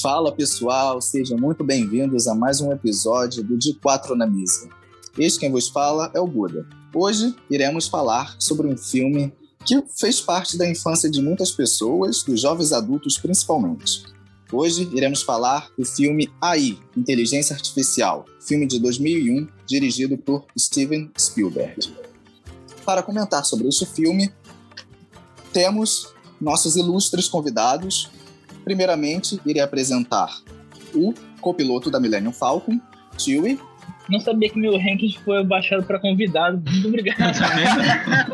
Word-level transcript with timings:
Fala 0.00 0.32
pessoal, 0.32 0.98
sejam 1.02 1.36
muito 1.36 1.62
bem-vindos 1.62 2.26
a 2.26 2.34
mais 2.34 2.60
um 2.62 2.72
episódio 2.72 3.44
do 3.44 3.58
De 3.58 3.74
Quatro 3.74 4.16
na 4.16 4.26
Mesa. 4.26 4.66
Este 5.18 5.40
quem 5.40 5.50
vos 5.50 5.68
fala 5.68 6.10
é 6.14 6.20
o 6.20 6.26
Buda. 6.26 6.66
Hoje 6.94 7.36
iremos 7.50 7.86
falar 7.86 8.34
sobre 8.38 8.66
um 8.66 8.78
filme 8.78 9.30
que 9.62 9.82
fez 9.98 10.18
parte 10.18 10.56
da 10.56 10.66
infância 10.66 11.10
de 11.10 11.20
muitas 11.20 11.50
pessoas, 11.50 12.22
dos 12.22 12.40
jovens 12.40 12.72
adultos 12.72 13.18
principalmente. 13.18 14.04
Hoje 14.50 14.88
iremos 14.94 15.20
falar 15.20 15.68
do 15.76 15.84
filme 15.84 16.32
AI, 16.40 16.78
Inteligência 16.96 17.54
Artificial, 17.54 18.24
filme 18.40 18.66
de 18.66 18.78
2001, 18.78 19.48
dirigido 19.66 20.16
por 20.16 20.46
Steven 20.58 21.10
Spielberg. 21.18 21.94
Para 22.86 23.02
comentar 23.02 23.44
sobre 23.44 23.68
este 23.68 23.84
filme, 23.84 24.32
temos 25.52 26.08
nossos 26.40 26.74
ilustres 26.76 27.28
convidados. 27.28 28.08
Primeiramente, 28.64 29.40
irei 29.44 29.62
apresentar 29.62 30.30
o 30.94 31.14
copiloto 31.40 31.90
da 31.90 31.98
Millennium 32.00 32.32
Falcon, 32.32 32.80
Chewie. 33.18 33.58
Não 34.08 34.18
sabia 34.18 34.50
que 34.50 34.58
meu 34.58 34.72
ranking 34.76 35.16
foi 35.24 35.44
baixado 35.44 35.84
para 35.84 35.98
convidado. 36.00 36.60
Muito 36.68 36.88
obrigado. 36.88 37.18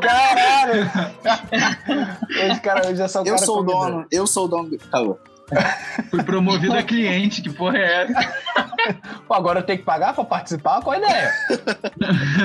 Caralho! 0.00 0.90
Hoje, 2.50 2.60
cara, 2.60 2.88
hoje 2.88 3.02
é 3.02 3.08
só 3.08 3.22
o 3.22 3.26
Eu 3.26 3.38
sou 3.38 3.56
o 3.60 3.64
convidado. 3.64 3.92
dono, 3.92 4.06
eu 4.10 4.26
sou 4.26 4.44
o 4.44 4.48
dono 4.48 4.70
do 4.70 4.78
Caô. 4.78 5.18
Fui 6.10 6.22
promovido 6.24 6.72
a 6.74 6.82
cliente, 6.82 7.40
que 7.42 7.50
porra 7.50 7.78
é 7.78 8.02
essa? 8.04 8.34
Pô, 9.28 9.34
agora 9.34 9.60
eu 9.60 9.62
tenho 9.62 9.78
que 9.78 9.84
pagar 9.84 10.14
pra 10.14 10.24
participar? 10.24 10.80
Qual 10.82 10.94
a 10.94 10.98
ideia? 10.98 11.32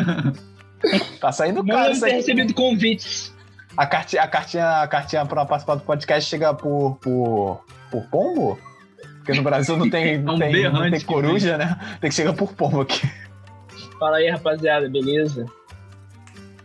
tá 1.19 1.31
saindo 1.31 1.63
Não 1.63 1.75
caro 1.75 1.99
ter 1.99 2.05
aqui. 2.05 2.15
recebido 2.15 2.53
convites. 2.53 3.30
A 3.77 3.85
cartinha, 3.85 4.21
a 4.23 4.27
cartinha, 4.27 4.81
a 4.81 4.87
cartinha 4.87 5.25
pra 5.25 5.45
participar 5.45 5.75
do 5.75 5.81
podcast 5.81 6.29
chega 6.29 6.53
por, 6.53 6.97
por, 7.01 7.63
por 7.89 8.03
pombo? 8.09 8.59
Porque 9.17 9.33
no 9.33 9.43
Brasil 9.43 9.77
não 9.77 9.89
tem, 9.89 10.17
não 10.17 10.35
um 10.35 10.39
tem, 10.39 10.71
não 10.71 10.89
tem 10.91 11.01
coruja, 11.01 11.57
né? 11.57 11.79
Tem 12.01 12.09
que 12.09 12.15
chegar 12.15 12.33
por 12.33 12.53
pombo 12.53 12.81
aqui. 12.81 13.09
Fala 13.99 14.17
aí, 14.17 14.29
rapaziada, 14.29 14.89
beleza? 14.89 15.45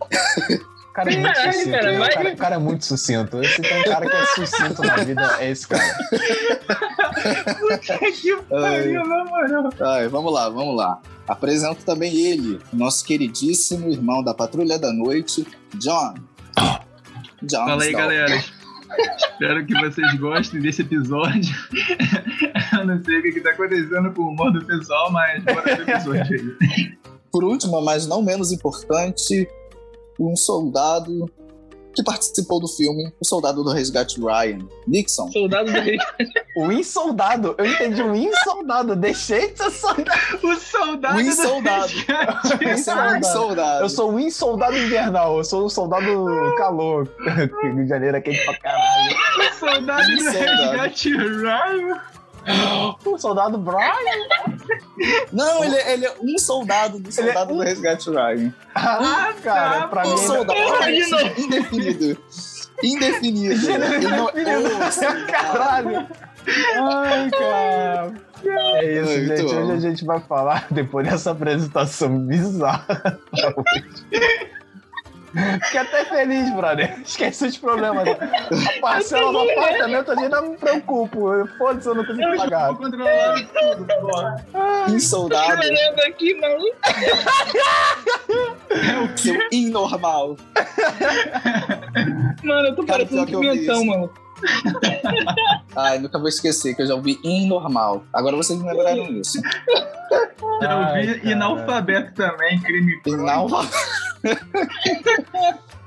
O 0.00 0.92
cara 0.96 1.12
é 1.12 1.16
muito 1.18 1.34
Caralho, 1.34 1.52
sucinto. 1.52 1.70
cara, 1.72 1.98
vai- 1.98 2.08
o, 2.08 2.14
cara, 2.14 2.32
o 2.32 2.36
cara 2.36 2.54
é 2.54 2.58
muito 2.58 2.84
sucinto. 2.86 3.42
Esse 3.42 3.60
tem 3.62 3.80
um 3.80 3.84
cara 3.84 4.06
que 4.08 4.16
é 4.16 4.26
sucinto 4.26 4.82
na 4.82 4.96
vida, 4.96 5.36
é 5.41 5.50
esse 5.50 5.68
cara. 5.68 5.82
que 8.20 8.36
pariu, 8.48 9.04
na 9.06 9.24
moral. 9.24 9.70
Ai, 9.80 10.08
vamos 10.08 10.32
lá, 10.32 10.48
vamos 10.48 10.74
lá. 10.76 10.98
Apresento 11.28 11.84
também 11.84 12.14
ele, 12.16 12.58
nosso 12.72 13.04
queridíssimo 13.04 13.91
irmão 13.91 14.22
da 14.22 14.32
Patrulha 14.32 14.78
da 14.78 14.92
Noite, 14.92 15.46
John. 15.74 16.14
John 17.42 17.66
Fala 17.66 17.82
aí, 17.82 17.92
galera. 17.92 18.44
Espero 19.16 19.66
que 19.66 19.74
vocês 19.74 20.14
gostem 20.14 20.60
desse 20.60 20.82
episódio. 20.82 21.54
Eu 22.72 22.86
não 22.86 23.02
sei 23.04 23.18
o 23.18 23.22
que, 23.22 23.32
que 23.32 23.40
tá 23.40 23.50
acontecendo 23.50 24.12
com 24.12 24.22
o 24.22 24.28
humor 24.30 24.52
do 24.52 24.64
pessoal, 24.64 25.10
mas 25.10 25.42
bora 25.44 25.62
pro 25.62 25.82
episódio 25.82 26.56
aí. 26.62 26.98
Por 27.30 27.44
último, 27.44 27.82
mas 27.82 28.06
não 28.06 28.22
menos 28.22 28.52
importante, 28.52 29.46
um 30.18 30.36
soldado 30.36 31.30
que 31.97 32.02
participou 32.05 32.61
do 32.61 32.69
filme, 32.69 33.11
o 33.19 33.25
soldado 33.25 33.64
do 33.64 33.72
resgate 33.72 34.20
Ryan, 34.20 34.58
Nixon. 34.86 35.33
Soldado 35.33 35.72
do 35.72 35.80
rei. 35.80 35.97
O 36.56 36.70
insoldado. 36.70 37.55
Eu 37.58 37.66
entendi 37.66 38.03
o 38.03 38.14
insoldado. 38.14 38.94
Deixei 38.94 39.50
de 39.50 39.58
ser 39.58 39.70
soldado. 39.70 40.11
O 40.42 40.55
soldado 40.56 41.14
O 41.14 41.22
do 41.22 41.28
insoldado. 41.28 41.86
resgate. 41.86 42.64
Esse 42.69 42.91
é 42.91 42.94
um 42.94 43.22
soldado. 43.22 43.84
Eu 43.84 43.88
sou 43.88 44.12
o 44.12 44.20
insoldado 44.20 44.77
invernal. 44.77 45.38
Eu 45.38 45.44
sou 45.44 45.64
o 45.64 45.70
soldado 45.70 46.06
calor. 46.58 47.08
Rio 47.62 47.75
de 47.77 47.88
Janeiro 47.88 48.16
é 48.16 48.20
quente 48.20 48.44
pra 48.44 48.58
caralho. 48.58 49.16
O 49.38 49.55
soldado 49.58 50.06
do 50.16 50.25
resgate 50.25 51.16
Ryan. 51.16 52.00
O 53.04 53.18
soldado 53.18 53.58
Brian. 53.58 53.92
Não, 55.32 55.64
ele, 55.64 55.76
é- 55.76 55.92
ele 55.94 56.06
é 56.06 56.14
um 56.22 56.38
soldado 56.38 56.98
do 56.98 57.08
Ele 57.08 57.08
é 57.08 57.32
soldado 57.32 57.52
um- 57.54 57.56
do 57.58 57.62
resgate 57.62 58.10
Ryan. 58.10 58.52
Ah, 58.74 59.32
cara, 59.42 59.80
tá, 59.80 59.88
pra 59.88 60.02
pô, 60.02 60.08
mim. 60.08 60.14
Um 60.14 60.18
soldado 60.18 60.58
novo. 60.60 61.40
indefinido. 61.40 62.18
Indefinido. 62.82 63.70
Ele 63.70 64.10
não- 64.10 64.26
Ô, 64.26 64.90
soldado. 64.92 65.26
Caralho. 65.26 66.06
Ai, 66.78 67.30
cara. 67.30 68.12
É 68.44 69.00
isso, 69.02 69.26
gente. 69.26 69.42
bom. 69.42 69.62
Hoje 69.62 69.72
a 69.72 69.80
gente 69.90 70.04
vai 70.04 70.20
falar, 70.20 70.66
depois 70.70 71.08
dessa 71.08 71.32
apresentação 71.32 72.18
bizarra. 72.20 73.18
Fiquei 75.64 75.80
até 75.80 76.04
feliz, 76.04 76.50
brother. 76.54 77.00
Esquece 77.04 77.47
os 77.47 77.56
problemas. 77.58 78.08
A 78.08 78.80
parcela 78.80 79.32
do 79.32 79.50
apartamento 79.50 80.10
ali 80.12 80.28
não 80.28 80.50
me 80.50 80.56
preocupo. 80.56 81.47
Foda-se, 81.58 81.88
eu 81.88 81.94
não 81.94 82.04
consigo 82.04 82.36
pagar. 82.36 82.69
Vou 82.69 82.76
controlar 82.76 83.34
tudo, 83.46 83.86
porra. 83.86 84.46
Um 84.88 84.98
soldado, 84.98 85.62
Chorando 85.62 86.00
aqui, 86.06 86.34
maluco. 86.41 86.76
seu 89.16 89.36
inormal. 89.52 90.36
Mano, 92.42 92.69
eu 92.69 92.76
tô 92.76 92.84
parecendo 92.84 93.30
eu 93.30 93.41
pimentão, 93.41 93.84
mano. 93.84 94.10
Ai, 95.76 95.98
nunca 95.98 96.19
vou 96.19 96.28
esquecer 96.28 96.74
que 96.74 96.82
eu 96.82 96.86
já 96.86 96.94
ouvi 96.94 97.19
inormal. 97.22 98.04
Agora 98.12 98.36
vocês 98.36 98.58
me 98.58 98.69
lembraram 98.69 99.06
disso. 99.06 99.41
Eu 100.60 100.69
Ai, 100.70 101.06
vi 101.06 101.14
cara. 101.20 101.32
inalfabeto 101.32 102.14
também, 102.14 102.60
crime 102.60 103.00
Inormal. 103.06 103.66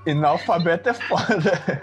Analfabeto 0.08 0.90
é 0.90 0.94
foda. 0.94 1.82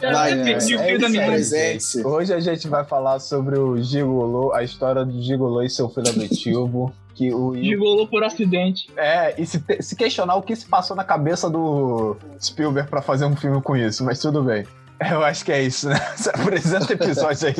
Vai, 0.00 0.34
né? 0.34 0.52
É 0.52 0.56
isso 0.58 0.66
minha 1.08 1.22
aí, 1.24 1.30
música. 1.30 1.72
gente. 1.72 2.06
Hoje 2.06 2.34
a 2.34 2.40
gente 2.40 2.68
vai 2.68 2.84
falar 2.84 3.18
sobre 3.20 3.58
o 3.58 3.80
Gigolô, 3.80 4.52
a 4.52 4.62
história 4.62 5.04
do 5.04 5.20
Gigolô 5.22 5.62
e 5.62 5.70
seu 5.70 5.88
filho 5.88 6.08
adotivo. 6.08 6.92
Que 7.14 7.32
o 7.32 7.54
Gigolou 7.54 8.08
por 8.08 8.24
acidente. 8.24 8.88
É, 8.96 9.40
e 9.40 9.46
se, 9.46 9.60
te- 9.60 9.80
se 9.82 9.94
questionar 9.94 10.34
o 10.34 10.42
que 10.42 10.54
se 10.56 10.66
passou 10.66 10.96
na 10.96 11.04
cabeça 11.04 11.48
do 11.48 12.16
Spielberg 12.42 12.90
pra 12.90 13.00
fazer 13.00 13.24
um 13.24 13.36
filme 13.36 13.62
com 13.62 13.76
isso, 13.76 14.04
mas 14.04 14.18
tudo 14.18 14.42
bem. 14.42 14.66
Eu 15.00 15.24
acho 15.24 15.44
que 15.44 15.52
é 15.52 15.62
isso, 15.62 15.88
né? 15.88 15.96
Se 16.16 16.28
apresenta 16.30 16.92
episódio 16.92 17.48
aí. 17.48 17.54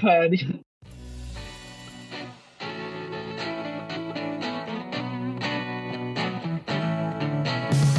Pare. 0.00 0.60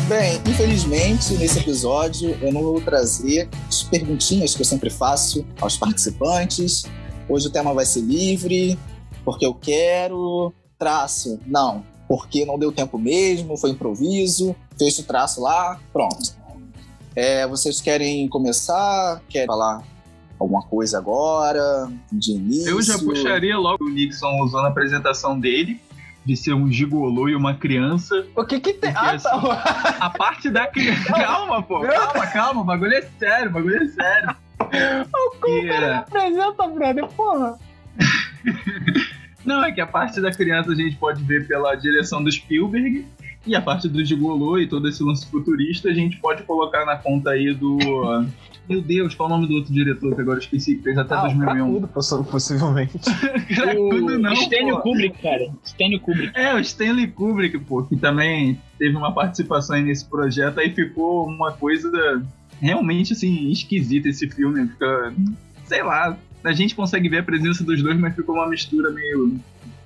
Bem, 0.08 0.42
infelizmente, 0.48 1.34
nesse 1.36 1.60
episódio 1.60 2.38
eu 2.42 2.52
não 2.52 2.62
vou 2.62 2.82
trazer 2.82 3.50
as 3.68 3.84
perguntinhas 3.84 4.54
que 4.54 4.62
eu 4.62 4.66
sempre 4.66 4.90
faço 4.90 5.46
aos 5.62 5.78
participantes. 5.78 6.84
Hoje 7.28 7.48
o 7.48 7.50
tema 7.50 7.74
vai 7.74 7.86
ser 7.86 8.02
livre, 8.02 8.78
porque 9.24 9.46
eu 9.46 9.54
quero. 9.54 10.54
Traço, 10.78 11.40
não, 11.46 11.86
porque 12.10 12.46
não 12.46 12.60
deu 12.60 12.72
tempo 12.72 12.98
mesmo, 12.98 13.56
foi 13.56 13.70
improviso, 13.70 14.54
fez 14.78 15.00
o 15.00 15.04
traço 15.04 15.42
lá, 15.42 15.80
pronto. 15.94 16.36
É, 17.16 17.48
vocês 17.48 17.80
querem 17.80 18.28
começar? 18.28 19.22
Querem 19.30 19.48
falar 19.48 19.82
alguma 20.38 20.62
coisa 20.64 20.98
agora? 20.98 21.90
De 22.12 22.34
início? 22.34 22.70
Eu 22.70 22.82
já 22.82 22.98
puxaria 23.00 23.58
logo 23.58 23.86
o 23.86 23.90
Nixon 23.90 24.42
usou 24.42 24.62
na 24.62 24.68
apresentação 24.70 25.40
dele, 25.40 25.80
de 26.26 26.36
ser 26.36 26.54
um 26.54 26.70
gigolô 26.72 27.30
e 27.30 27.36
uma 27.36 27.54
criança. 27.54 28.26
O 28.36 28.44
que 28.44 28.60
que 28.60 28.74
tem? 28.74 28.92
Porque, 28.94 29.08
Ah, 29.08 29.18
tá. 29.20 29.98
A 30.00 30.10
parte 30.10 30.50
da 30.50 30.68
criança. 30.68 31.12
Calma, 31.14 31.62
pô. 31.62 31.82
Calma, 31.82 32.28
calma. 32.28 32.62
O 32.62 32.66
bagulho 32.66 32.94
é 32.94 33.02
sério, 33.20 33.50
o 33.50 33.54
bagulho 33.54 33.84
é 33.84 33.88
sério. 33.88 34.36
E, 35.46 35.68
é, 35.70 35.96
Apresenta, 35.96 36.68
brother, 36.68 37.08
porra. 37.10 37.60
Não, 39.46 39.64
é 39.64 39.72
que 39.72 39.82
a 39.82 39.88
parte 39.88 40.20
da 40.22 40.32
criança 40.32 40.72
a 40.72 40.76
gente 40.76 40.96
pode 40.96 41.24
ver 41.24 41.48
pela 41.48 41.76
direção 41.76 42.24
do 42.24 42.32
Spielberg. 42.32 43.06
E 43.46 43.54
a 43.58 43.62
parte 43.62 43.90
do 43.90 44.04
gigolô 44.06 44.58
e 44.58 44.68
todo 44.68 44.88
esse 44.88 45.04
lance 45.04 45.30
futurista 45.30 45.90
a 45.90 45.94
gente 45.94 46.16
pode 46.18 46.44
colocar 46.44 46.86
na 46.86 46.96
conta 46.96 47.32
aí 47.32 47.54
do. 47.54 47.78
Meu 48.70 48.82
Deus, 48.82 49.14
qual 49.14 49.28
é 49.30 49.34
o 49.34 49.36
nome 49.36 49.48
do 49.50 49.56
outro 49.56 49.74
diretor 49.74 50.16
que 50.16 50.22
agora 50.22 50.38
eu 50.38 50.42
esqueci, 50.42 50.76
que 50.78 50.84
fez 50.84 50.98
até 50.98 51.14
Ah, 51.14 51.20
o 51.20 51.22
2001? 51.24 51.54
cracudo, 51.66 51.88
possi- 51.90 52.24
possivelmente. 52.32 52.98
Cracudo 53.54 54.18
não, 54.18 54.34
pô. 54.34 54.82
Kubrick, 54.82 55.22
cara. 55.22 55.50
Stênio 55.66 56.00
Kubrick. 56.00 56.32
É, 56.40 56.54
o 56.56 56.60
Stanley 56.60 57.08
Kubrick, 57.08 57.60
pô, 57.60 57.84
que 57.84 57.98
também 57.98 58.58
teve 58.80 58.96
uma 58.96 59.12
participação 59.14 59.76
aí 59.76 59.84
nesse 59.84 60.06
projeto, 60.06 60.60
aí 60.62 60.70
ficou 60.74 61.28
uma 61.28 61.52
coisa 61.52 61.92
realmente, 62.62 63.12
assim, 63.12 63.50
esquisita 63.52 64.08
esse 64.08 64.30
filme. 64.30 64.66
Fica, 64.70 65.14
sei 65.66 65.84
lá, 65.84 66.18
a 66.44 66.52
gente 66.54 66.76
consegue 66.76 67.08
ver 67.10 67.20
a 67.20 67.24
presença 67.24 67.64
dos 67.64 67.82
dois, 67.82 67.98
mas 68.00 68.16
ficou 68.16 68.36
uma 68.36 68.48
mistura 68.48 68.92
meio 68.92 69.40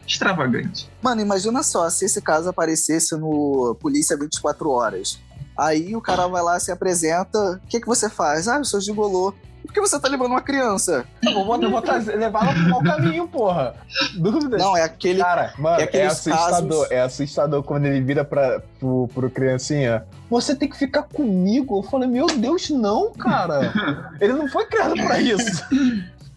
extravagante. 0.06 0.90
Mano, 1.02 1.22
imagina 1.22 1.62
só, 1.64 1.90
se 1.90 2.06
esse 2.06 2.22
caso 2.22 2.50
aparecesse 2.50 3.16
no 3.18 3.76
Polícia 3.80 4.18
24 4.18 4.70
Horas. 4.70 5.20
Aí 5.58 5.96
o 5.96 6.02
cara 6.02 6.28
vai 6.28 6.42
lá, 6.42 6.60
se 6.60 6.72
apresenta, 6.72 7.38
o 7.64 7.68
que, 7.68 7.80
que 7.82 7.88
você 7.88 8.10
faz? 8.10 8.48
Ah, 8.48 8.58
eu 8.58 8.66
sou 8.66 8.80
gigolô. 8.80 9.34
Por 9.64 9.74
que 9.74 9.82
você 9.82 10.00
tá 10.00 10.08
lembrando 10.08 10.32
uma 10.32 10.42
criança? 10.42 11.04
Eu 11.22 11.44
vou, 11.44 11.62
eu 11.62 11.70
vou 11.70 11.82
trazer- 11.82 12.16
levar 12.16 12.44
ela 12.44 12.54
pro 12.54 12.70
mau 12.70 12.82
caminho, 12.82 13.28
porra. 13.28 13.76
Dúvida. 14.18 14.56
Não, 14.58 14.78
é 14.78 14.84
aquele. 14.84 15.20
Cara, 15.20 15.54
mano, 15.58 15.82
é 15.82 15.90
é, 15.92 16.06
assustador. 16.06 16.70
casos- 16.84 16.92
É 16.92 17.02
assustador 17.02 17.64
quando 17.64 17.86
ele 17.86 18.00
vira 18.00 18.24
pra, 18.24 18.62
pro, 18.80 19.10
pro 19.14 19.30
criancinha. 19.30 20.06
Você 20.30 20.56
tem 20.56 20.70
que 20.70 20.78
ficar 20.78 21.04
comigo. 21.04 21.80
Eu 21.80 21.84
falei, 21.84 22.08
meu 22.08 22.28
Deus, 22.28 22.70
não, 22.70 23.12
cara. 23.12 23.74
ele 24.22 24.34
não 24.34 24.48
foi 24.48 24.66
criado 24.68 24.94
pra 24.94 25.20
isso. 25.20 25.64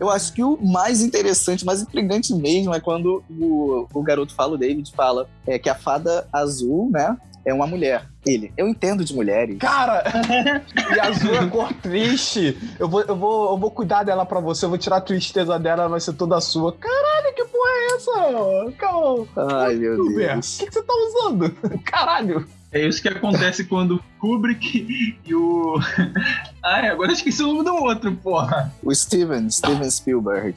Eu 0.00 0.08
acho 0.08 0.32
que 0.32 0.42
o 0.42 0.56
mais 0.56 1.02
interessante, 1.02 1.64
mais 1.64 1.82
intrigante 1.82 2.34
mesmo, 2.34 2.74
é 2.74 2.80
quando 2.80 3.22
o, 3.30 3.86
o 3.92 4.02
garoto 4.02 4.34
fala, 4.34 4.54
o 4.54 4.58
David 4.58 4.90
fala, 4.96 5.28
é 5.46 5.58
que 5.58 5.68
a 5.68 5.74
fada 5.74 6.26
azul, 6.32 6.88
né, 6.90 7.18
é 7.44 7.52
uma 7.52 7.66
mulher. 7.66 8.06
Ele, 8.24 8.52
eu 8.56 8.66
entendo 8.66 9.04
de 9.04 9.14
mulheres. 9.14 9.58
Cara, 9.58 10.02
e 10.94 11.00
azul 11.00 11.34
é 11.34 11.46
cor 11.48 11.72
triste. 11.74 12.56
Eu 12.78 12.88
vou, 12.88 13.02
eu, 13.02 13.16
vou, 13.16 13.50
eu 13.50 13.58
vou 13.58 13.70
cuidar 13.70 14.02
dela 14.02 14.24
pra 14.24 14.40
você, 14.40 14.64
eu 14.64 14.70
vou 14.70 14.78
tirar 14.78 14.96
a 14.96 15.00
tristeza 15.02 15.58
dela, 15.58 15.88
vai 15.88 16.00
ser 16.00 16.14
toda 16.14 16.40
sua. 16.40 16.72
Caralho, 16.72 17.34
que 17.34 17.44
porra 17.44 17.70
é 17.70 17.94
essa? 17.94 18.72
Calma. 18.78 19.26
Ai, 19.36 19.74
meu 19.74 19.96
Deus. 20.14 20.56
O 20.56 20.58
que, 20.60 20.66
que 20.66 20.74
você 20.74 20.82
tá 20.82 20.94
usando? 20.94 21.50
Caralho. 21.84 22.46
É 22.72 22.86
isso 22.86 23.02
que 23.02 23.08
acontece 23.08 23.64
quando 23.64 24.02
Kubrick 24.18 25.18
e 25.24 25.34
o. 25.34 25.80
Ai, 26.62 26.88
agora 26.88 27.12
esqueci 27.12 27.42
o 27.42 27.48
nome 27.48 27.64
do 27.64 27.74
outro, 27.74 28.14
porra. 28.16 28.72
O 28.82 28.94
Steven, 28.94 29.50
Steven 29.50 29.90
Spielberg. 29.90 30.54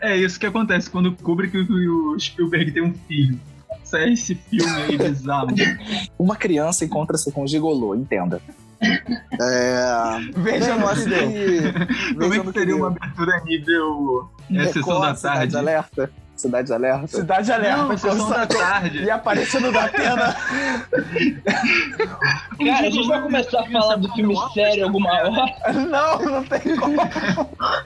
É 0.00 0.16
isso 0.16 0.38
que 0.38 0.46
acontece 0.46 0.88
quando 0.88 1.06
o 1.06 1.16
Kubrick 1.16 1.56
e 1.56 1.88
o 1.88 2.18
Spielberg 2.18 2.70
têm 2.70 2.82
um 2.82 2.94
filho. 3.08 3.38
Isso 3.82 3.96
é 3.96 4.12
esse 4.12 4.34
filme 4.36 4.70
aí 4.70 4.96
bizarro. 4.96 5.48
Uma 6.16 6.36
criança 6.36 6.84
encontra-se 6.84 7.32
com 7.32 7.42
um 7.42 7.48
gigolô, 7.48 7.96
entenda. 7.96 8.40
É... 8.80 10.20
Veja 10.36 10.76
no 10.76 10.88
que... 10.88 12.14
Como 12.14 12.34
é 12.34 12.40
que 12.40 12.52
seria 12.52 12.76
uma 12.76 12.86
abertura 12.86 13.40
nível 13.44 14.30
é, 14.50 14.66
Sessão 14.66 15.00
da 15.00 15.14
Cidade 15.14 15.38
Tarde? 15.38 15.56
Alerta. 15.56 16.10
Cidade 16.40 16.72
Alerta. 16.72 17.06
Cidade 17.06 17.52
Alerta. 17.52 17.82
Não, 17.82 17.98
Sessão 17.98 18.30
da 18.30 18.46
Tarde. 18.46 19.02
E 19.02 19.10
aparecendo 19.10 19.70
da 19.70 19.88
tela. 19.88 20.34
Cara, 22.58 22.86
a 22.86 22.90
gente 22.90 23.06
vai 23.06 23.20
começar 23.22 23.60
a 23.60 23.70
falar 23.70 23.96
do 23.96 24.10
filme 24.14 24.34
sério 24.54 24.84
alguma 24.84 25.10
hora. 25.10 25.30
Não, 25.74 26.18
não 26.18 26.44
tem 26.44 26.76
como. 26.76 26.96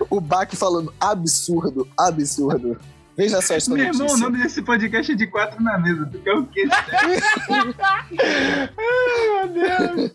O 0.09 0.21
Bach 0.21 0.55
falando 0.55 0.95
absurdo, 1.01 1.89
absurdo. 1.99 2.79
Veja 3.17 3.41
só 3.41 3.55
essa 3.55 3.71
Meu 3.73 3.85
irmão, 3.85 4.07
o 4.07 4.09
notícia. 4.09 4.25
nome 4.25 4.43
desse 4.43 4.61
podcast 4.63 5.13
é 5.13 5.15
de 5.15 5.27
quatro 5.29 5.63
na 5.63 5.79
mesa. 5.79 6.05
Tu 6.07 6.19
quer 6.19 6.33
o 6.35 6.45
quê? 6.47 6.67
Ai, 8.29 9.49
meu 9.49 9.49
Deus. 9.49 10.11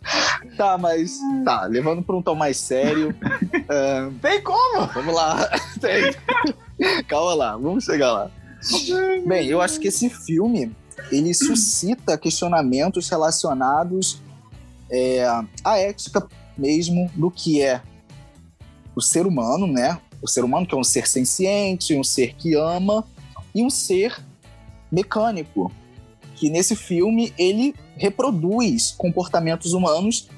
Tá, 0.58 0.78
mas. 0.78 1.18
Tá, 1.46 1.66
levando 1.66 2.02
pra 2.04 2.16
um 2.16 2.22
tom 2.22 2.36
mais 2.36 2.58
sério. 2.58 3.16
ahn, 3.70 4.12
Tem 4.22 4.42
como? 4.42 4.86
vamos 4.94 5.16
lá. 5.16 5.50
Tem. 5.80 6.14
Calma 7.08 7.34
lá, 7.34 7.58
vamos 7.58 7.86
chegar 7.86 8.12
lá. 8.12 8.32
Bem, 9.26 9.48
eu 9.48 9.62
acho 9.62 9.80
que 9.80 9.88
esse 9.88 10.10
filme 10.10 10.76
ele 11.10 11.34
suscita 11.34 12.18
questionamentos 12.18 13.08
relacionados 13.10 14.22
é, 14.92 15.26
à 15.64 15.78
ética 15.78 16.28
mesmo 16.58 17.10
do 17.16 17.32
que 17.32 17.62
é 17.62 17.82
o 18.94 19.02
ser 19.02 19.26
humano, 19.26 19.66
né? 19.66 19.98
O 20.22 20.28
ser 20.28 20.44
humano 20.44 20.66
que 20.66 20.76
é 20.76 20.78
um 20.78 20.84
ser 20.84 21.08
senciente, 21.08 21.96
um 21.98 22.04
ser 22.04 22.36
que 22.36 22.56
ama 22.56 23.06
e 23.54 23.64
um 23.64 23.70
ser 23.70 24.22
mecânico, 24.92 25.72
que 26.36 26.50
nesse 26.50 26.76
filme 26.76 27.34
ele 27.38 27.74
reproduz 27.96 28.92
comportamentos 28.92 29.74
humanos 29.74 30.30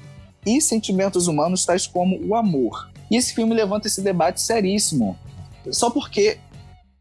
e 0.44 0.60
sentimentos 0.60 1.26
humanos 1.28 1.64
tais 1.64 1.86
como 1.86 2.20
o 2.26 2.34
amor. 2.34 2.90
E 3.10 3.16
esse 3.16 3.34
filme 3.34 3.54
levanta 3.54 3.86
esse 3.86 4.02
debate 4.02 4.40
seríssimo. 4.40 5.16
Só 5.70 5.90
porque 5.90 6.38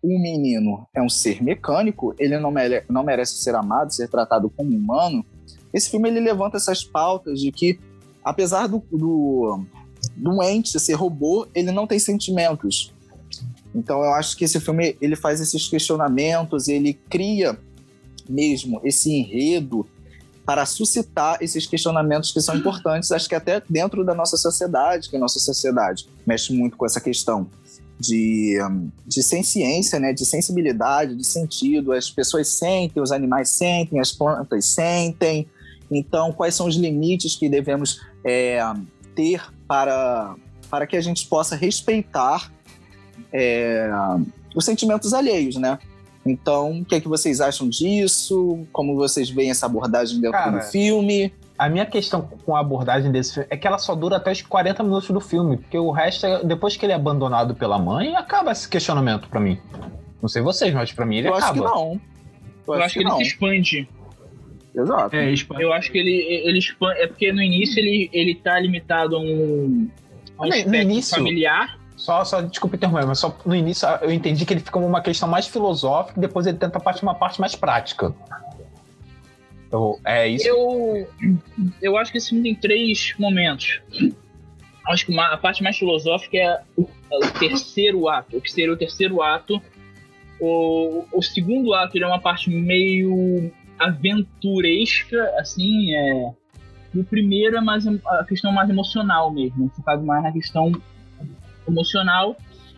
o 0.03 0.19
menino 0.19 0.87
é 0.93 1.01
um 1.01 1.09
ser 1.09 1.41
mecânico, 1.43 2.13
ele 2.19 2.37
não, 2.39 2.51
mere- 2.51 2.83
não 2.89 3.03
merece 3.03 3.35
ser 3.35 3.55
amado, 3.55 3.93
ser 3.93 4.07
tratado 4.07 4.49
como 4.49 4.75
humano. 4.75 5.25
Esse 5.73 5.89
filme 5.89 6.09
ele 6.09 6.19
levanta 6.19 6.57
essas 6.57 6.83
pautas 6.83 7.39
de 7.39 7.51
que, 7.51 7.79
apesar 8.23 8.67
do, 8.67 8.83
do, 8.91 9.63
do 10.15 10.41
ente 10.43 10.79
ser 10.79 10.93
robô, 10.93 11.47
ele 11.53 11.71
não 11.71 11.87
tem 11.87 11.99
sentimentos. 11.99 12.93
Então 13.73 14.03
eu 14.03 14.13
acho 14.13 14.35
que 14.35 14.43
esse 14.43 14.59
filme 14.59 14.97
ele 15.01 15.15
faz 15.15 15.39
esses 15.39 15.67
questionamentos, 15.67 16.67
ele 16.67 16.93
cria 17.09 17.57
mesmo 18.27 18.81
esse 18.83 19.11
enredo 19.11 19.87
para 20.45 20.65
suscitar 20.65 21.37
esses 21.41 21.65
questionamentos 21.65 22.31
que 22.31 22.41
são 22.41 22.55
importantes, 22.55 23.11
acho 23.11 23.29
que 23.29 23.35
até 23.35 23.61
dentro 23.69 24.03
da 24.03 24.13
nossa 24.13 24.37
sociedade, 24.37 25.09
que 25.09 25.15
a 25.15 25.19
nossa 25.19 25.39
sociedade 25.39 26.07
mexe 26.25 26.51
muito 26.51 26.75
com 26.75 26.85
essa 26.85 26.99
questão 26.99 27.49
de, 28.01 28.57
de 29.05 29.21
senciência, 29.21 29.99
né, 29.99 30.11
de 30.11 30.25
sensibilidade, 30.25 31.15
de 31.15 31.23
sentido. 31.23 31.93
As 31.93 32.09
pessoas 32.09 32.47
sentem, 32.47 33.01
os 33.01 33.11
animais 33.11 33.49
sentem, 33.49 33.99
as 33.99 34.11
plantas 34.11 34.65
sentem. 34.65 35.47
Então, 35.89 36.33
quais 36.33 36.55
são 36.55 36.67
os 36.67 36.75
limites 36.75 37.35
que 37.35 37.47
devemos 37.47 38.01
é, 38.25 38.59
ter 39.15 39.41
para, 39.71 40.35
para 40.69 40.85
que 40.85 40.97
a 40.97 41.01
gente 41.01 41.25
possa 41.27 41.55
respeitar 41.55 42.51
é, 43.31 43.89
os 44.53 44.65
sentimentos 44.65 45.13
alheios, 45.13 45.55
né? 45.55 45.79
Então, 46.25 46.81
o 46.81 46.85
que, 46.85 46.95
é 46.95 46.99
que 46.99 47.07
vocês 47.07 47.39
acham 47.39 47.69
disso? 47.69 48.67
Como 48.73 48.97
vocês 48.97 49.29
veem 49.29 49.49
essa 49.49 49.67
abordagem 49.67 50.19
dentro 50.19 50.37
Cara, 50.37 50.57
do 50.57 50.63
filme? 50.63 51.33
A 51.57 51.69
minha 51.69 51.85
questão 51.85 52.21
com 52.45 52.53
a 52.53 52.59
abordagem 52.59 53.13
desse 53.13 53.33
filme 53.35 53.47
é 53.49 53.55
que 53.55 53.65
ela 53.65 53.77
só 53.77 53.95
dura 53.95 54.17
até 54.17 54.33
os 54.33 54.41
40 54.41 54.83
minutos 54.83 55.09
do 55.09 55.21
filme, 55.21 55.55
porque 55.55 55.77
o 55.77 55.89
resto, 55.89 56.25
é- 56.25 56.43
depois 56.43 56.75
que 56.75 56.85
ele 56.85 56.91
é 56.91 56.95
abandonado 56.95 57.55
pela 57.55 57.79
mãe, 57.79 58.13
acaba 58.17 58.51
esse 58.51 58.67
questionamento 58.67 59.29
pra 59.29 59.39
mim. 59.39 59.57
Não 60.21 60.27
sei 60.27 60.41
vocês, 60.41 60.73
mas 60.73 60.91
pra 60.91 61.05
mim 61.05 61.19
ele 61.19 61.29
Eu 61.29 61.33
acaba. 61.35 61.45
acho 61.45 61.53
que 61.53 61.59
não. 61.61 62.01
Eu 62.67 62.73
acho 62.83 62.93
que 62.93 62.99
ele 62.99 63.09
não. 63.09 63.15
se 63.15 63.23
expande. 63.23 63.89
Exato. 64.73 65.15
É. 65.15 65.33
Eu 65.59 65.73
acho 65.73 65.91
que 65.91 65.97
ele, 65.97 66.11
ele 66.45 66.59
expande. 66.59 66.99
É 67.01 67.07
porque 67.07 67.31
no 67.31 67.41
início 67.41 67.79
ele, 67.79 68.09
ele 68.13 68.35
tá 68.35 68.59
limitado 68.59 69.15
a 69.15 69.19
um, 69.19 69.89
a 70.37 70.45
um 70.45 70.49
No- 70.49 70.75
início- 70.75 71.17
familiar. 71.17 71.77
Só, 71.97 72.23
só 72.23 72.41
desculpa 72.41 72.75
interromper, 72.77 73.05
mas 73.05 73.19
só 73.19 73.37
no 73.45 73.55
início 73.55 73.87
eu 74.01 74.11
entendi 74.11 74.43
que 74.45 74.53
ele 74.53 74.59
fica 74.59 74.71
como 74.71 74.87
uma 74.87 75.01
questão 75.01 75.29
mais 75.29 75.45
filosófica 75.45 76.17
e 76.17 76.21
depois 76.21 76.47
ele 76.47 76.57
tenta 76.57 76.79
partir 76.79 77.03
uma 77.03 77.13
parte 77.13 77.39
mais 77.39 77.55
prática. 77.55 78.15
Eu- 79.71 79.99
é 80.03 80.27
isso. 80.27 80.47
Eu, 80.47 81.07
eu 81.81 81.97
acho 81.97 82.11
que 82.11 82.17
esse 82.17 82.29
filme 82.29 82.43
tem 82.43 82.55
três 82.55 83.13
momentos. 83.19 83.81
Acho 84.87 85.05
que 85.05 85.11
uma- 85.11 85.31
a 85.33 85.37
parte 85.37 85.61
mais 85.61 85.77
filosófica 85.77 86.37
é 86.37 86.61
o, 86.75 86.87
é 87.11 87.17
o 87.17 87.31
terceiro 87.39 88.09
ato. 88.09 88.37
O 88.37 88.41
que 88.41 88.51
seria 88.51 88.73
o 88.73 88.77
terceiro 88.77 89.21
ato. 89.21 89.61
O, 90.39 91.05
o 91.13 91.21
segundo 91.21 91.71
ato 91.73 91.95
ele 91.95 92.03
é 92.03 92.07
uma 92.07 92.19
parte 92.19 92.49
meio 92.49 93.51
aventuresca, 93.85 95.33
assim. 95.37 95.95
É, 95.95 96.33
o 96.93 97.03
primeiro 97.03 97.55
é 97.55 97.61
mais 97.61 97.85
a 97.87 98.25
questão 98.25 98.51
mais 98.51 98.69
emocional 98.69 99.31
mesmo, 99.31 99.69
focado 99.69 100.03
mais 100.03 100.23
na 100.23 100.31
questão 100.31 100.71
emocional, 101.67 102.35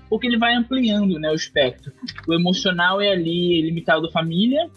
porque 0.10 0.28
ele 0.28 0.38
vai 0.38 0.54
ampliando 0.54 1.20
né, 1.20 1.32
o 1.32 1.36
espectro. 1.36 1.92
O 2.28 2.34
emocional 2.34 3.01
é 3.01 3.12
ali 3.12 3.62
limitado 3.62 4.08
à 4.08 4.12
família, 4.12 4.70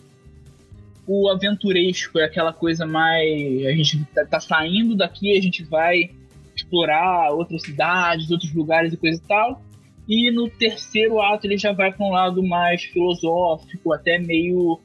o 1.06 1.28
aventuresco 1.28 2.18
é 2.18 2.24
aquela 2.24 2.52
coisa 2.52 2.84
mais. 2.84 3.66
A 3.66 3.72
gente 3.72 4.04
tá, 4.14 4.24
tá 4.24 4.40
saindo 4.40 4.96
daqui, 4.96 5.36
a 5.36 5.40
gente 5.40 5.62
vai 5.62 6.10
explorar 6.54 7.30
outras 7.32 7.62
cidades, 7.62 8.30
outros 8.30 8.52
lugares 8.52 8.92
e 8.92 8.96
coisa 8.96 9.20
e 9.22 9.28
tal. 9.28 9.62
E 10.08 10.30
no 10.30 10.48
terceiro 10.48 11.20
ato 11.20 11.46
ele 11.46 11.58
já 11.58 11.72
vai 11.72 11.92
para 11.92 12.06
um 12.06 12.10
lado 12.10 12.42
mais 12.42 12.82
filosófico, 12.84 13.92
até 13.92 14.18
meio 14.18 14.80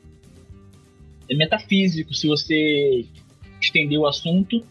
metafísico, 1.36 2.14
se 2.14 2.28
você 2.28 3.06
estender 3.62 4.00
o 4.00 4.08
assunto. 4.08 4.64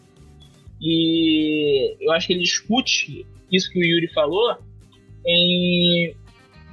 E 0.81 1.95
eu 1.99 2.11
acho 2.11 2.27
que 2.27 2.33
ele 2.33 2.41
discute 2.41 3.25
isso 3.51 3.71
que 3.71 3.79
o 3.79 3.83
Yuri 3.83 4.07
falou 4.07 4.57
em 5.25 6.15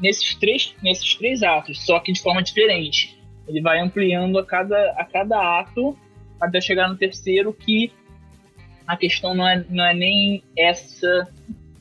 nesses 0.01 0.35
três, 0.35 0.75
nesses 0.83 1.15
três 1.17 1.43
atos, 1.43 1.85
só 1.85 1.99
que 2.01 2.13
de 2.13 2.21
forma 2.21 2.43
diferente. 2.43 3.19
Ele 3.47 3.61
vai 3.61 3.81
ampliando 3.81 4.39
a 4.39 4.45
cada, 4.45 4.93
a 4.93 5.05
cada 5.05 5.61
ato 5.61 5.97
até 6.41 6.61
chegar 6.61 6.89
no 6.89 6.97
terceiro, 6.97 7.53
que 7.53 7.91
a 8.87 8.97
questão 8.97 9.35
não 9.35 9.47
é, 9.47 9.65
não 9.69 9.85
é 9.85 9.95
nem 9.95 10.43
essa 10.57 11.29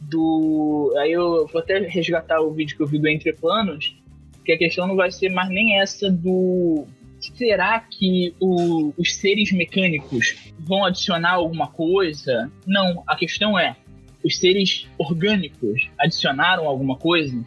do. 0.02 0.94
Aí 0.98 1.12
eu 1.12 1.48
vou 1.48 1.62
até 1.62 1.80
resgatar 1.80 2.42
o 2.42 2.52
vídeo 2.52 2.76
que 2.76 2.84
eu 2.84 2.88
vi 2.88 3.00
do 3.00 3.08
Entre 3.08 3.34
Planos, 3.34 3.96
que 4.44 4.54
a 4.54 4.58
questão 4.58 4.88
não 4.88 4.96
vai 4.96 5.12
ser 5.12 5.30
mais 5.30 5.50
nem 5.50 5.80
essa 5.80 6.10
do. 6.10 6.88
Será 7.20 7.80
que 7.80 8.34
o- 8.40 8.94
os 8.98 9.16
seres 9.16 9.52
mecânicos 9.52 10.36
vão 10.60 10.86
adicionar 10.86 11.34
alguma 11.34 11.68
coisa? 11.68 12.52
Não, 12.66 13.04
a 13.08 13.16
questão 13.16 13.58
é: 13.58 13.76
os 14.24 14.38
seres 14.38 14.88
orgânicos 14.98 15.90
adicionaram 16.00 16.68
alguma 16.68 16.96
coisa? 16.98 17.44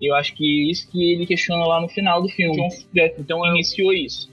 Eu 0.00 0.14
acho 0.14 0.34
que 0.34 0.70
isso 0.70 0.90
que 0.90 1.12
ele 1.12 1.26
questiona 1.26 1.64
lá 1.66 1.80
no 1.80 1.88
final 1.88 2.20
do 2.22 2.28
filme. 2.28 2.56
Então 3.18 3.44
iniciou 3.46 3.92
isso. 3.92 4.30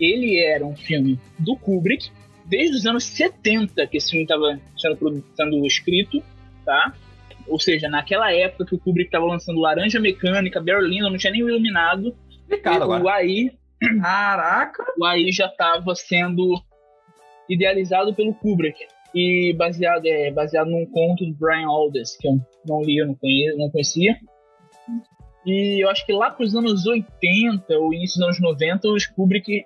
Ele 0.00 0.38
era 0.38 0.64
um 0.64 0.74
filme 0.76 1.18
do 1.38 1.56
Kubrick, 1.56 2.10
desde 2.46 2.76
os 2.76 2.86
anos 2.86 3.04
70 3.04 3.86
que 3.86 3.96
esse 3.96 4.10
filme 4.10 4.22
estava 4.24 4.58
sendo, 4.76 5.24
sendo 5.34 5.66
escrito, 5.66 6.22
tá? 6.64 6.94
Ou 7.46 7.58
seja, 7.58 7.88
naquela 7.88 8.32
época 8.32 8.64
que 8.66 8.74
o 8.74 8.78
Kubrick 8.78 9.08
estava 9.08 9.26
lançando 9.26 9.60
Laranja 9.60 9.98
Mecânica, 9.98 10.60
Berlina, 10.60 11.10
não 11.10 11.18
tinha 11.18 11.32
nem 11.32 11.40
Iluminado. 11.42 12.14
Explicado 12.30 12.80
o 12.88 12.92
agora. 12.92 13.16
AI, 13.16 13.50
Caraca! 14.00 14.84
o 14.98 15.04
AI 15.04 15.32
já 15.32 15.46
estava 15.46 15.94
sendo 15.94 16.60
idealizado 17.48 18.14
pelo 18.14 18.34
Kubrick 18.34 18.78
e 19.14 19.54
baseado, 19.56 20.06
é, 20.06 20.30
baseado 20.30 20.70
num 20.70 20.86
conto 20.86 21.26
do 21.26 21.34
Brian 21.34 21.66
Aldiss, 21.66 22.16
que 22.16 22.28
eu 22.28 22.38
não 22.66 22.82
li, 22.82 22.98
eu 22.98 23.06
não, 23.06 23.16
não 23.56 23.70
conhecia. 23.70 24.16
E 25.44 25.82
eu 25.82 25.88
acho 25.88 26.04
que 26.04 26.12
lá 26.12 26.30
pros 26.30 26.54
anos 26.54 26.86
80, 26.86 27.78
ou 27.78 27.92
início 27.92 28.18
dos 28.18 28.26
anos 28.26 28.40
90, 28.40 28.88
o 28.88 28.96
Kubrick 29.16 29.64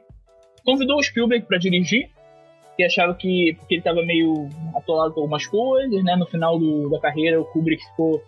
convidou 0.65 0.99
o 0.99 1.03
Spielberg 1.03 1.47
para 1.47 1.59
dirigir, 1.59 2.09
que 2.77 2.85
achava 2.85 3.15
que 3.15 3.55
porque 3.59 3.75
ele 3.75 3.81
estava 3.81 4.03
meio 4.05 4.49
atolado 4.75 5.13
com 5.13 5.21
algumas 5.21 5.47
coisas, 5.47 6.03
né? 6.05 6.17
No 6.17 6.27
final 6.27 6.59
do, 6.59 6.89
da 6.91 7.01
carreira, 7.01 7.41
o 7.41 7.45
Kubrick 7.45 7.85
ficou 7.91 8.23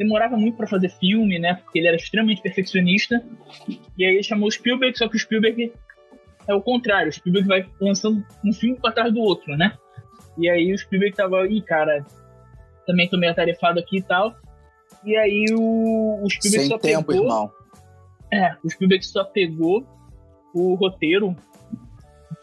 demorava 0.00 0.34
muito 0.34 0.56
para 0.56 0.66
fazer 0.66 0.88
filme, 0.88 1.38
né? 1.38 1.56
Porque 1.56 1.78
ele 1.78 1.86
era 1.86 1.96
extremamente 1.96 2.40
perfeccionista. 2.40 3.22
E 3.98 4.04
aí 4.04 4.14
ele 4.14 4.22
chamou 4.22 4.48
o 4.48 4.50
Spielberg, 4.50 4.96
só 4.96 5.06
que 5.06 5.16
o 5.16 5.18
Spielberg 5.18 5.72
é 6.48 6.54
o 6.54 6.62
contrário. 6.62 7.10
O 7.10 7.12
Spielberg 7.12 7.46
vai 7.46 7.66
lançando 7.78 8.24
um 8.42 8.52
filme 8.52 8.78
para 8.80 8.92
trás 8.92 9.12
do 9.12 9.20
outro, 9.20 9.54
né? 9.58 9.76
E 10.38 10.48
aí 10.48 10.72
o 10.72 10.78
Spielberg 10.78 11.14
tava, 11.14 11.46
ih, 11.46 11.60
cara, 11.60 12.02
também 12.86 13.10
tô 13.10 13.18
meio 13.18 13.30
atarefado 13.30 13.78
aqui 13.78 13.98
e 13.98 14.02
tal. 14.02 14.34
E 15.04 15.14
aí 15.18 15.44
o, 15.52 16.24
o 16.24 16.30
Spielberg 16.30 16.66
Sem 16.66 16.68
só 16.68 16.78
tempo, 16.78 17.08
pegou. 17.08 17.24
irmão. 17.24 17.52
É, 18.32 18.56
o 18.64 18.70
Spielberg 18.70 19.04
só 19.04 19.22
pegou 19.22 19.86
o 20.54 20.74
roteiro 20.76 21.36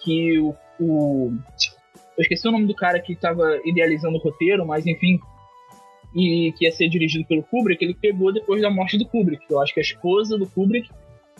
que 0.03 0.37
o, 0.37 0.55
o. 0.79 1.31
Eu 2.15 2.21
esqueci 2.21 2.47
o 2.47 2.51
nome 2.51 2.67
do 2.67 2.75
cara 2.75 2.99
que 2.99 3.15
tava 3.15 3.59
idealizando 3.65 4.17
o 4.17 4.21
roteiro, 4.21 4.63
mas 4.63 4.85
enfim. 4.85 5.19
E 6.15 6.53
que 6.57 6.65
ia 6.65 6.71
ser 6.71 6.89
dirigido 6.89 7.25
pelo 7.25 7.43
Kubrick, 7.43 7.83
ele 7.83 7.93
pegou 7.93 8.33
depois 8.33 8.61
da 8.61 8.69
morte 8.69 8.97
do 8.97 9.05
Kubrick. 9.05 9.43
Eu 9.49 9.61
acho 9.61 9.73
que 9.73 9.79
a 9.79 9.83
esposa 9.83 10.37
do 10.37 10.47
Kubrick 10.47 10.89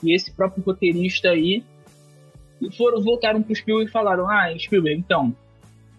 e 0.03 0.13
esse 0.13 0.31
próprio 0.31 0.63
roteirista 0.63 1.29
aí 1.29 1.63
foram, 2.75 3.01
voltaram 3.01 3.41
pro 3.41 3.55
Spielberg 3.55 3.89
e 3.89 3.93
falaram: 3.93 4.29
Ah, 4.29 4.53
Spielberg, 4.57 4.99
então, 4.99 5.35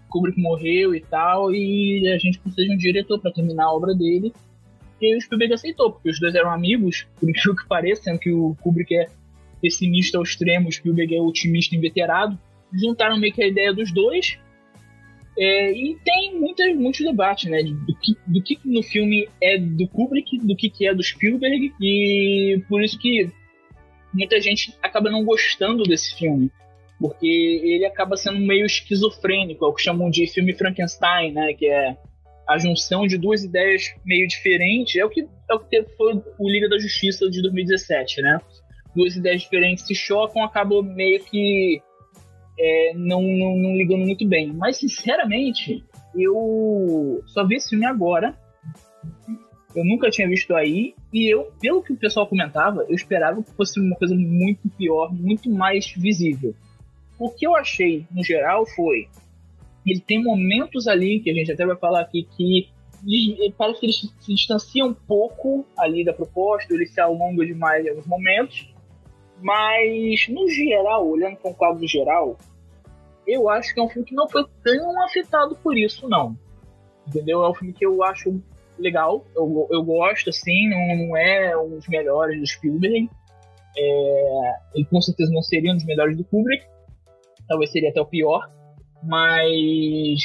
Kubrick 0.09 0.41
morreu 0.41 0.95
e 0.95 1.01
tal, 1.01 1.53
e 1.53 2.09
a 2.09 2.19
gente 2.19 2.39
precisa 2.39 2.67
de 2.67 2.75
um 2.75 2.77
diretor 2.77 3.21
para 3.21 3.33
terminar 3.33 3.65
a 3.65 3.73
obra 3.73 3.95
dele. 3.95 4.33
E 5.01 5.17
o 5.17 5.21
Spielberg 5.21 5.55
aceitou, 5.55 5.93
porque 5.93 6.11
os 6.11 6.19
dois 6.19 6.35
eram 6.35 6.51
amigos, 6.51 7.07
por 7.19 7.29
incrível 7.29 7.55
que 7.55 7.69
pareça, 7.69 8.03
sendo 8.03 8.19
que 8.19 8.33
o 8.33 8.57
Kubrick 8.61 8.95
é 8.95 9.07
pessimista 9.61 10.19
ao 10.19 10.25
extremo, 10.25 10.69
o 10.69 10.73
Spielberg 10.73 11.15
é 11.15 11.21
otimista 11.21 11.77
inveterado. 11.77 12.39
Juntaram 12.73 13.19
meio 13.19 13.33
que 13.33 13.43
a 13.43 13.47
ideia 13.47 13.73
dos 13.73 13.93
dois. 13.93 14.39
É, 15.38 15.71
e 15.71 15.97
tem 16.04 16.37
muitas, 16.37 16.75
muitos 16.75 17.00
debates, 17.00 17.49
né? 17.49 17.62
Do 17.62 17.95
que, 17.95 18.16
do 18.26 18.42
que 18.42 18.59
no 18.64 18.83
filme 18.83 19.28
é 19.40 19.57
do 19.57 19.87
Kubrick, 19.87 20.37
do 20.38 20.57
que, 20.57 20.68
que 20.68 20.87
é 20.87 20.92
do 20.92 21.02
Spielberg, 21.02 21.73
e 21.80 22.61
por 22.68 22.83
isso 22.83 22.99
que 22.99 23.30
muita 24.12 24.40
gente 24.40 24.75
acaba 24.83 25.11
não 25.11 25.25
gostando 25.25 25.85
desse 25.85 26.16
filme. 26.16 26.50
Porque 26.99 27.26
ele 27.26 27.87
acaba 27.87 28.16
sendo 28.16 28.40
meio 28.40 28.66
esquizofrênico, 28.66 29.64
é 29.64 29.68
o 29.68 29.73
que 29.73 29.83
chamam 29.83 30.11
de 30.11 30.26
filme 30.26 30.52
Frankenstein, 30.52 31.33
né? 31.33 31.54
Que 31.54 31.66
é 31.66 31.97
a 32.49 32.59
junção 32.59 33.07
de 33.07 33.16
duas 33.16 33.45
ideias 33.45 33.95
meio 34.04 34.26
diferentes. 34.26 34.97
É 34.97 35.04
o 35.04 35.09
que, 35.09 35.21
é 35.21 35.54
o 35.54 35.61
que 35.61 35.85
foi 35.97 36.21
o 36.37 36.50
Liga 36.50 36.68
da 36.68 36.80
Justiça 36.80 37.30
de 37.30 37.40
2017, 37.42 38.23
né? 38.23 38.40
Duas 38.97 39.14
ideias 39.14 39.42
diferentes 39.42 39.87
se 39.87 39.95
chocam, 39.95 40.42
acabam 40.42 40.83
meio 40.83 41.23
que 41.23 41.80
é, 42.59 42.93
não, 42.95 43.23
não, 43.23 43.57
não 43.57 43.77
ligando 43.77 44.05
muito 44.05 44.27
bem. 44.27 44.53
Mas, 44.53 44.79
sinceramente, 44.79 45.85
eu 46.15 47.23
só 47.27 47.47
vi 47.47 47.57
esse 47.57 47.71
filme 47.71 47.87
agora. 47.87 48.37
Eu 49.75 49.85
nunca 49.85 50.11
tinha 50.11 50.29
visto 50.29 50.55
aí. 50.55 50.95
E 51.12 51.33
eu, 51.33 51.53
pelo 51.61 51.83
que 51.83 51.93
o 51.93 51.97
pessoal 51.97 52.27
comentava, 52.27 52.85
eu 52.88 52.95
esperava 52.95 53.43
que 53.43 53.50
fosse 53.53 53.79
uma 53.79 53.97
coisa 53.97 54.15
muito 54.15 54.69
pior, 54.71 55.12
muito 55.15 55.49
mais 55.50 55.93
visível. 55.97 56.55
O 57.19 57.31
que 57.31 57.47
eu 57.47 57.55
achei, 57.55 58.07
no 58.11 58.23
geral, 58.23 58.67
foi. 58.67 59.09
Ele 59.87 60.00
tem 60.00 60.23
momentos 60.23 60.87
ali, 60.87 61.21
que 61.21 61.31
a 61.31 61.35
gente 61.35 61.53
até 61.53 61.65
vai 61.65 61.77
falar 61.77 62.00
aqui, 62.00 62.27
que 62.37 62.69
parece 63.57 63.81
que 63.81 63.87
ele 63.87 63.93
se 63.93 64.35
distancia 64.35 64.85
um 64.85 64.93
pouco 64.93 65.65
ali 65.77 66.05
da 66.05 66.12
proposta, 66.12 66.75
ele 66.75 66.87
se 66.87 67.00
alonga 67.00 67.47
demais 67.47 67.87
em 67.87 67.91
alguns 67.91 68.07
momentos. 68.07 68.69
Mas, 69.40 70.28
no 70.28 70.49
geral, 70.49 71.09
olhando 71.09 71.37
para 71.37 71.50
um 71.50 71.54
quadro 71.54 71.87
geral, 71.87 72.37
eu 73.26 73.49
acho 73.49 73.73
que 73.73 73.80
é 73.80 73.83
um 73.83 73.88
filme 73.88 74.09
que 74.09 74.14
não 74.14 74.28
foi 74.28 74.45
tão 74.64 75.04
afetado 75.04 75.54
por 75.57 75.76
isso, 75.76 76.09
não. 76.09 76.37
Entendeu? 77.07 77.45
É 77.45 77.50
um 77.50 77.54
filme 77.54 77.73
que 77.73 77.87
eu 77.87 78.02
acho 78.02 78.42
legal, 78.78 79.25
eu, 79.35 79.68
eu 79.71 79.83
gosto, 79.83 80.30
assim, 80.30 80.68
não, 80.68 81.07
não 81.07 81.16
é 81.16 81.57
um 81.57 81.71
dos 81.71 81.88
melhores 81.88 82.38
do 82.38 82.47
Spielberg. 82.47 83.09
É, 83.76 84.52
ele 84.75 84.85
com 84.87 85.00
certeza 85.00 85.33
não 85.33 85.42
seria 85.42 85.73
um 85.73 85.76
dos 85.76 85.85
melhores 85.85 86.16
do 86.16 86.25
Kubrick, 86.25 86.64
talvez 87.47 87.71
seria 87.71 87.90
até 87.90 88.00
o 88.00 88.07
pior, 88.07 88.50
mas. 89.02 90.21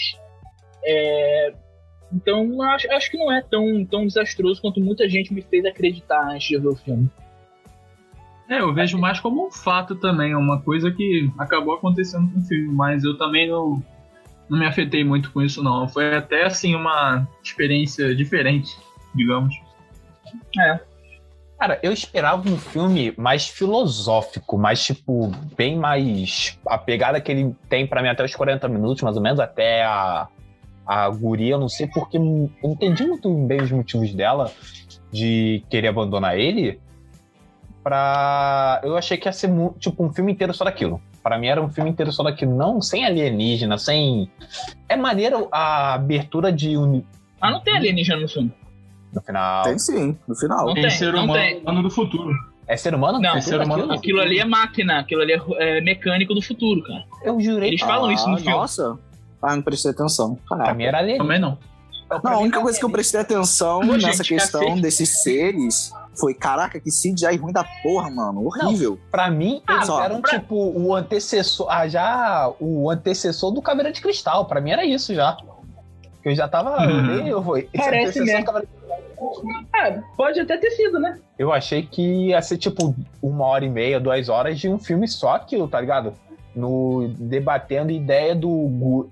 é, 0.86 1.54
então, 2.12 2.62
acho, 2.62 2.92
acho 2.92 3.10
que 3.12 3.18
não 3.18 3.32
é 3.32 3.42
tão, 3.42 3.86
tão 3.86 4.06
desastroso 4.06 4.62
quanto 4.62 4.80
muita 4.80 5.10
gente 5.10 5.34
me 5.34 5.42
fez 5.42 5.66
acreditar 5.66 6.30
antes 6.30 6.48
de 6.48 6.58
ver 6.58 6.68
o 6.68 6.76
filme. 6.76 7.10
É, 8.50 8.60
eu 8.60 8.74
vejo 8.74 8.98
mais 8.98 9.20
como 9.20 9.48
um 9.48 9.52
fato 9.52 9.96
também, 9.96 10.36
uma 10.36 10.62
coisa 10.62 10.92
que 10.92 11.32
acabou 11.38 11.76
acontecendo 11.76 12.30
com 12.32 12.40
o 12.40 12.44
filme, 12.44 12.74
mas 12.74 13.04
eu 13.04 13.18
também 13.18 13.50
não, 13.50 13.82
não 14.50 14.60
me 14.60 14.66
afetei 14.66 15.04
muito 15.04 15.32
com 15.32 15.42
isso 15.42 15.64
não. 15.64 15.88
Foi 15.88 16.16
até 16.16 16.46
assim 16.46 16.76
uma 16.76 17.28
experiência 17.44 18.14
diferente, 18.16 18.78
digamos. 19.16 19.56
É. 20.60 20.80
Cara, 21.58 21.80
eu 21.82 21.94
esperava 21.94 22.50
um 22.50 22.58
filme 22.58 23.14
mais 23.18 23.48
filosófico, 23.48 24.58
mais, 24.58 24.84
tipo, 24.84 25.32
bem 25.56 25.78
mais. 25.78 26.60
A 26.68 26.78
pegada 26.78 27.22
que 27.22 27.32
ele 27.32 27.56
tem 27.70 27.88
pra 27.88 28.02
mim 28.02 28.10
até 28.10 28.24
os 28.26 28.36
40 28.36 28.68
minutos, 28.68 29.02
mais 29.02 29.16
ou 29.16 29.24
menos, 29.24 29.40
até 29.40 29.84
a, 29.84 30.28
a 30.86 31.10
guria, 31.10 31.54
eu 31.54 31.60
não 31.60 31.70
sei 31.70 31.88
porque. 31.88 32.18
Eu 32.18 32.22
não 32.62 32.72
entendi 32.72 33.06
muito 33.06 33.34
bem 33.46 33.62
os 33.62 33.72
motivos 33.72 34.14
dela 34.14 34.52
de 35.10 35.64
querer 35.70 35.88
abandonar 35.88 36.38
ele. 36.38 36.82
Pra. 37.84 38.80
Eu 38.84 38.96
achei 38.98 39.18
que 39.18 39.28
ia 39.28 39.34
ser, 39.34 39.50
tipo, 39.80 40.04
um 40.04 40.14
filme 40.14 40.32
inteiro 40.32 40.54
só 40.54 40.64
daquilo. 40.64 41.02
Pra 41.22 41.38
mim 41.38 41.48
era 41.48 41.62
um 41.62 41.70
filme 41.70 41.90
inteiro 41.90 42.12
só 42.12 42.24
daquilo, 42.24 42.56
não 42.56 42.82
sem 42.82 43.06
alienígena, 43.06 43.78
sem. 43.78 44.30
É 44.88 44.96
maneiro 44.96 45.48
a 45.52 45.94
abertura 45.94 46.52
de. 46.52 46.78
uni- 46.78 47.06
Ah, 47.42 47.52
não 47.52 47.60
tem 47.62 47.76
alienígena 47.76 48.22
no 48.22 48.28
filme. 48.28 48.52
No 49.14 49.22
final. 49.22 49.64
Tem 49.64 49.78
sim, 49.78 50.18
no 50.28 50.36
final. 50.36 50.66
Não 50.68 50.74
Tem 50.74 50.84
tem, 50.84 50.92
ser 50.92 51.14
não 51.14 51.26
humano 51.26 51.40
tem. 51.40 51.62
ano 51.66 51.84
do 51.84 51.90
futuro. 51.90 52.34
É 52.68 52.78
ser 52.78 52.96
humano? 52.96 53.20
Não, 53.20 53.30
Futuro 53.36 53.44
ser 53.44 53.56
humano- 53.62 53.88
daquilo? 53.88 53.94
Aquilo 54.00 54.22
ali 54.22 54.40
é 54.40 54.46
máquina, 54.46 55.00
aquilo 55.00 55.22
ali 55.22 55.34
é, 55.34 55.78
é 55.78 55.82
mecânico 55.82 56.34
do 56.34 56.42
futuro, 56.42 56.82
cara. 56.84 57.04
Eu 57.22 57.40
jurei 57.40 57.70
Eles 57.70 57.82
falam 57.82 58.10
isso 58.12 58.28
no 58.28 58.36
Ah, 58.36 58.40
filme. 58.40 58.52
Nossa. 58.54 58.98
Ah, 59.42 59.56
não 59.56 59.62
prestei 59.62 59.92
atenção. 59.92 60.36
Pra 60.48 60.58
Caraca. 60.58 60.74
mim 60.74 60.84
era 60.86 60.98
alienígena. 61.00 61.24
Também 61.26 61.40
não. 61.40 61.58
Não, 62.24 62.32
a 62.34 62.38
única 62.40 62.62
coisa 62.62 62.80
que 62.80 62.86
eu 62.86 62.90
prestei 62.90 63.20
atenção 63.20 63.82
Pô, 63.86 63.94
nessa 63.98 64.24
gente, 64.24 64.30
questão 64.30 64.62
cacete. 64.62 64.82
desses 64.82 65.24
seres 65.24 65.94
foi, 66.16 66.34
caraca, 66.34 66.80
que 66.80 66.90
CGI 66.90 67.38
ruim 67.38 67.52
da 67.54 67.64
porra, 67.82 68.10
mano. 68.10 68.46
Horrível. 68.46 69.00
Pra 69.12 69.30
mim, 69.32 69.62
Ah, 69.68 69.76
eles 69.76 69.88
só, 69.88 70.04
eram 70.04 70.22
pra- 70.22 70.32
tipo 70.40 70.56
o 70.56 70.94
antecessor, 70.96 71.68
ah, 71.70 71.88
já 71.88 72.52
o 72.60 72.90
antecessor 72.90 73.52
do 73.52 73.62
Caveira 73.62 73.92
de 73.92 74.02
Cristal. 74.02 74.46
Pra 74.46 74.62
mim 74.62 74.72
era 74.72 74.86
isso 74.86 75.14
já. 75.14 75.38
Eu 76.24 76.34
já 76.36 76.48
tava. 76.48 76.82
Hum. 76.84 77.28
Eu, 77.28 77.38
eu, 77.58 77.68
Parece 77.76 78.20
mesmo. 78.22 78.46
Ah, 79.74 80.02
pode 80.18 80.40
até 80.40 80.58
ter 80.58 80.72
sido, 80.72 81.00
né? 81.00 81.20
Eu 81.38 81.52
achei 81.52 81.84
que 81.84 82.28
ia 82.28 82.42
ser 82.42 82.58
tipo 82.58 82.96
uma 83.22 83.46
hora 83.46 83.66
e 83.66 83.70
meia, 83.70 84.00
duas 84.00 84.30
horas 84.30 84.60
de 84.60 84.70
um 84.70 84.78
filme 84.80 85.08
só 85.08 85.36
aquilo, 85.36 85.68
tá 85.68 85.80
ligado? 85.80 86.14
No 86.56 87.08
debatendo 87.18 87.92
ideia 87.92 88.36
do. 88.36 89.10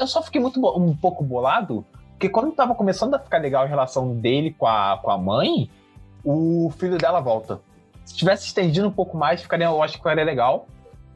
Eu- 0.00 0.06
só 0.06 0.22
fiquei 0.22 0.40
muito 0.40 0.60
um 0.78 0.94
pouco 0.96 1.22
bolado, 1.24 1.84
porque 2.12 2.28
quando 2.28 2.52
tava 2.52 2.74
começando 2.74 3.14
a 3.14 3.18
ficar 3.18 3.38
legal 3.38 3.64
a 3.64 3.66
relação 3.66 4.14
dele 4.14 4.54
com 4.56 4.66
a, 4.66 4.98
com 5.02 5.10
a 5.10 5.18
mãe, 5.18 5.68
o 6.24 6.72
filho 6.78 6.96
dela 6.98 7.20
volta. 7.20 7.60
Se 8.04 8.14
tivesse 8.16 8.46
estendido 8.46 8.86
um 8.86 8.90
pouco 8.90 9.16
mais, 9.16 9.40
ficaria, 9.42 9.66
eu 9.66 9.82
acho 9.82 9.94
que 9.94 9.98
ficaria 9.98 10.24
legal. 10.24 10.66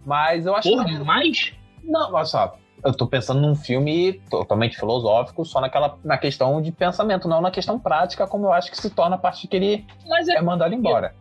Mas 0.05 0.47
eu 0.47 0.55
acho 0.57 0.69
Porra, 0.71 0.85
que. 0.87 0.99
mas. 0.99 1.53
Não, 1.83 2.13
olha 2.15 2.25
só. 2.25 2.57
Eu 2.85 2.95
tô 2.95 3.07
pensando 3.07 3.41
num 3.41 3.55
filme 3.57 4.15
totalmente 4.31 4.77
filosófico, 4.79 5.45
só 5.45 5.61
naquela, 5.61 5.99
na 6.05 6.17
questão 6.17 6.63
de 6.63 6.71
pensamento, 6.71 7.27
não 7.27 7.41
na 7.41 7.51
questão 7.51 7.79
prática, 7.79 8.27
como 8.27 8.47
eu 8.47 8.53
acho 8.53 8.71
que 8.71 8.77
se 8.77 8.89
torna 8.91 9.17
a 9.17 9.19
partir 9.19 9.49
que 9.49 9.57
ele 9.57 9.87
Mas 10.09 10.29
é, 10.29 10.35
é 10.37 10.41
mandado 10.41 10.73
embora. 10.75 11.13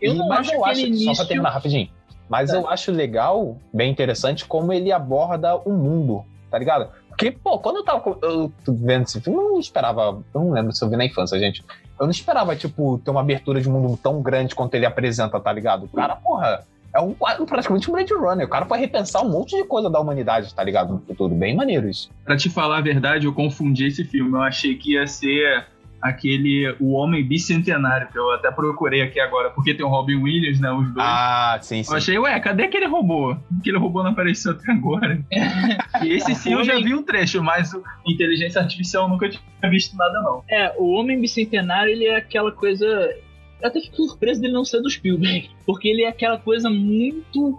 eu 0.00 0.14
E- 0.14 0.16
não 0.16 0.28
mas 0.28 0.40
acho 0.46 0.54
eu 0.54 0.64
acho, 0.64 0.80
só 0.80 0.86
início. 0.86 1.16
pra 1.16 1.24
terminar 1.24 1.50
rapidinho. 1.50 1.90
Mas 2.28 2.50
Tá. 2.50 2.56
eu 2.56 2.68
acho 2.68 2.92
legal, 2.92 3.56
bem 3.74 3.90
interessante, 3.90 4.44
como 4.46 4.72
ele 4.72 4.92
aborda 4.92 5.56
o 5.56 5.70
mundo, 5.72 6.24
tá 6.48 6.56
ligado? 6.56 6.88
Porque, 7.20 7.32
pô, 7.32 7.58
quando 7.58 7.76
eu 7.76 7.84
tava 7.84 8.02
eu 8.22 8.50
vendo 8.66 9.02
esse 9.02 9.20
filme, 9.20 9.38
eu 9.38 9.50
não 9.50 9.60
esperava. 9.60 10.22
Eu 10.32 10.40
não 10.40 10.52
lembro 10.52 10.72
se 10.72 10.82
eu 10.82 10.88
vi 10.88 10.96
na 10.96 11.04
infância, 11.04 11.38
gente. 11.38 11.62
Eu 11.98 12.06
não 12.06 12.10
esperava, 12.10 12.56
tipo, 12.56 12.98
ter 13.04 13.10
uma 13.10 13.20
abertura 13.20 13.60
de 13.60 13.68
mundo 13.68 13.94
tão 14.02 14.22
grande 14.22 14.54
quanto 14.54 14.74
ele 14.74 14.86
apresenta, 14.86 15.38
tá 15.38 15.52
ligado? 15.52 15.84
O 15.84 15.88
cara, 15.88 16.16
porra, 16.16 16.64
é 16.94 16.98
um 16.98 17.14
praticamente 17.44 17.90
um 17.90 17.92
Blade 17.92 18.14
Runner. 18.14 18.46
O 18.46 18.48
cara 18.48 18.64
foi 18.64 18.78
repensar 18.78 19.22
um 19.22 19.28
monte 19.28 19.54
de 19.54 19.64
coisa 19.64 19.90
da 19.90 20.00
humanidade, 20.00 20.54
tá 20.54 20.64
ligado? 20.64 20.94
No 20.94 21.00
futuro. 21.00 21.34
Bem 21.34 21.54
maneiro 21.54 21.90
isso. 21.90 22.10
Pra 22.24 22.38
te 22.38 22.48
falar 22.48 22.78
a 22.78 22.80
verdade, 22.80 23.26
eu 23.26 23.34
confundi 23.34 23.88
esse 23.88 24.02
filme. 24.02 24.32
Eu 24.32 24.42
achei 24.42 24.74
que 24.76 24.94
ia 24.94 25.06
ser 25.06 25.66
aquele 26.00 26.74
O 26.80 26.92
Homem 26.92 27.22
Bicentenário, 27.22 28.08
que 28.08 28.18
eu 28.18 28.30
até 28.32 28.50
procurei 28.50 29.02
aqui 29.02 29.20
agora, 29.20 29.50
porque 29.50 29.74
tem 29.74 29.84
o 29.84 29.88
Robin 29.88 30.16
Williams, 30.16 30.60
né? 30.60 30.72
Os 30.72 30.92
dois. 30.92 31.06
Ah, 31.06 31.58
sim, 31.60 31.82
sim. 31.82 31.90
Eu 31.90 31.96
achei, 31.96 32.18
ué, 32.18 32.40
cadê 32.40 32.64
aquele 32.64 32.86
robô? 32.86 33.36
Aquele 33.58 33.78
robô 33.78 34.02
não 34.02 34.10
apareceu 34.10 34.52
até 34.52 34.72
agora. 34.72 35.22
e 36.02 36.12
esse 36.12 36.34
sim 36.34 36.54
eu 36.54 36.64
já 36.64 36.76
vi 36.76 36.94
um 36.94 37.02
trecho, 37.02 37.42
mas 37.42 37.72
o 37.74 37.82
inteligência 38.06 38.60
artificial 38.60 39.04
eu 39.04 39.10
nunca 39.10 39.28
tinha 39.28 39.70
visto 39.70 39.96
nada, 39.96 40.20
não. 40.22 40.42
É, 40.48 40.74
o 40.78 40.90
Homem 40.92 41.20
Bicentenário, 41.20 41.92
ele 41.92 42.06
é 42.06 42.16
aquela 42.16 42.50
coisa. 42.50 42.86
Eu 42.86 43.68
até 43.68 43.80
fico 43.80 43.96
surpreso 43.96 44.40
dele 44.40 44.54
não 44.54 44.64
ser 44.64 44.80
do 44.80 44.88
Spielberg, 44.88 45.50
porque 45.66 45.88
ele 45.88 46.02
é 46.02 46.08
aquela 46.08 46.38
coisa 46.38 46.70
muito 46.70 47.58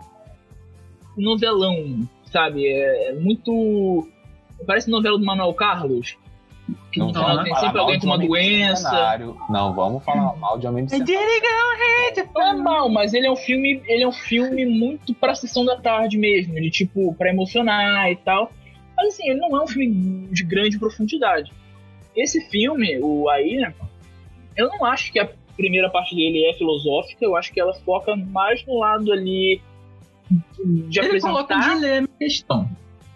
novelão, 1.16 2.08
sabe? 2.32 2.68
É 2.68 3.14
muito. 3.14 4.08
Parece 4.66 4.90
novela 4.90 5.18
do 5.18 5.26
Manuel 5.26 5.54
Carlos. 5.54 6.18
Não 6.96 7.10
final 7.14 7.44
tem 7.44 7.56
sempre 7.56 7.80
alguém 7.80 8.00
com 8.00 8.06
uma 8.08 8.18
doença. 8.18 9.20
Não, 9.50 9.74
vamos 9.74 10.04
falar 10.04 10.36
mal 10.38 10.58
de 10.58 10.68
Homem 10.68 10.86
Bicentenário. 10.86 11.28
Não 12.36 12.48
é 12.50 12.56
mal, 12.56 12.90
mas 12.90 13.14
ele 13.14 13.28
é 13.28 13.32
um 13.32 13.36
filme, 13.36 13.82
ele 13.86 14.04
é 14.04 14.08
um 14.08 14.12
filme 14.12 14.66
muito 14.66 15.14
pra 15.14 15.36
sessão 15.36 15.66
da 15.66 15.78
tarde 15.78 16.18
mesmo, 16.18 16.56
de 16.56 16.70
tipo, 16.70 17.14
pra 17.16 17.30
emocionar 17.30 18.12
e 18.12 18.16
tal. 18.16 18.52
Mas 18.96 19.14
assim, 19.14 19.30
ele 19.30 19.40
não 19.40 19.56
é 19.58 19.64
um 19.64 19.68
filme 19.68 20.28
de 20.32 20.44
grande 20.44 20.78
profundidade. 20.78 21.52
Esse 22.16 22.42
filme, 22.50 23.00
o 23.02 23.30
Aí, 23.30 23.66
eu 24.58 24.68
não 24.68 24.86
acho 24.86 25.12
que 25.12 25.20
a 25.20 25.30
primeira 25.56 25.90
parte 25.90 26.16
dele 26.16 26.46
é 26.46 26.54
filosófica, 26.54 27.24
eu 27.24 27.36
acho 27.36 27.54
que 27.54 27.60
ela 27.60 27.74
foca 27.74 28.16
mais 28.16 28.66
no 28.66 28.80
lado 28.80 29.12
ali 29.12 29.62
de 30.90 31.00
Ele 31.00 31.20
coloca 31.20 31.54
um 31.54 31.58
apresentar. 31.58 31.76
dilema 31.76 32.08
em 32.08 32.18
questão. 32.18 32.70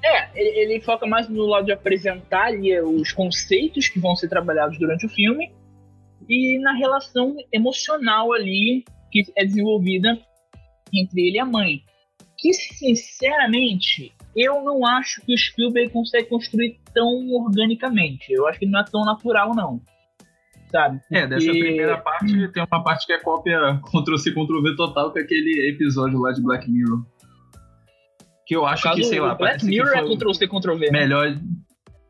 É, 0.06 0.30
ele, 0.40 0.74
ele 0.74 0.82
foca 0.82 1.08
mais 1.08 1.28
no 1.28 1.46
lado 1.48 1.66
de 1.66 1.72
apresentar 1.72 2.46
ali 2.46 2.80
os 2.80 3.12
conceitos 3.12 3.88
que 3.88 4.00
vão 4.00 4.16
ser 4.16 4.30
trabalhados 4.30 4.78
durante 4.78 5.06
o 5.08 5.10
filme 5.10 5.52
e 6.30 6.60
na 6.60 6.74
relação 6.74 7.36
emocional 7.52 8.32
ali 8.32 8.84
que 9.12 9.24
é 9.36 9.44
desenvolvida 9.44 10.18
entre 10.94 11.28
ele 11.28 11.38
e 11.38 11.40
a 11.40 11.46
mãe. 11.46 11.82
Que, 12.38 12.54
sinceramente, 12.54 14.14
eu 14.36 14.64
não 14.64 14.86
acho 14.86 15.22
que 15.26 15.34
o 15.34 15.38
Spielberg 15.38 15.92
consegue 15.92 16.28
construir 16.28 16.80
tão 16.94 17.32
organicamente. 17.32 18.32
Eu 18.32 18.48
acho 18.48 18.60
que 18.60 18.66
não 18.66 18.80
é 18.82 18.84
tão 18.84 19.04
natural, 19.06 19.56
não. 19.56 19.82
Sabe? 20.70 21.00
É, 21.12 21.26
dessa 21.26 21.46
Porque- 21.46 21.60
primeira 21.64 21.98
parte, 21.98 22.52
tem 22.52 22.64
uma 22.70 22.84
parte 22.84 23.06
que 23.08 23.14
é 23.14 23.20
cópia 23.20 23.80
Ctrl-C, 23.86 24.32
Ctrl-V 24.32 24.76
total, 24.76 25.12
que 25.14 25.20
é 25.20 25.22
aquele 25.22 25.70
episódio 25.70 26.20
lá 26.20 26.32
de 26.34 26.44
Black 26.44 26.70
Mirror. 26.70 27.06
Que 28.46 28.56
eu 28.56 28.66
acho 28.66 28.94
que, 28.94 29.04
sei 29.04 29.20
lá, 29.20 29.36
Black 29.36 29.66
Mirror 29.66 29.98
é 29.98 30.04
Ctrl-C, 30.04 30.48
Ctrl-V. 30.48 30.92
né? 30.92 31.00
melhor... 31.00 31.36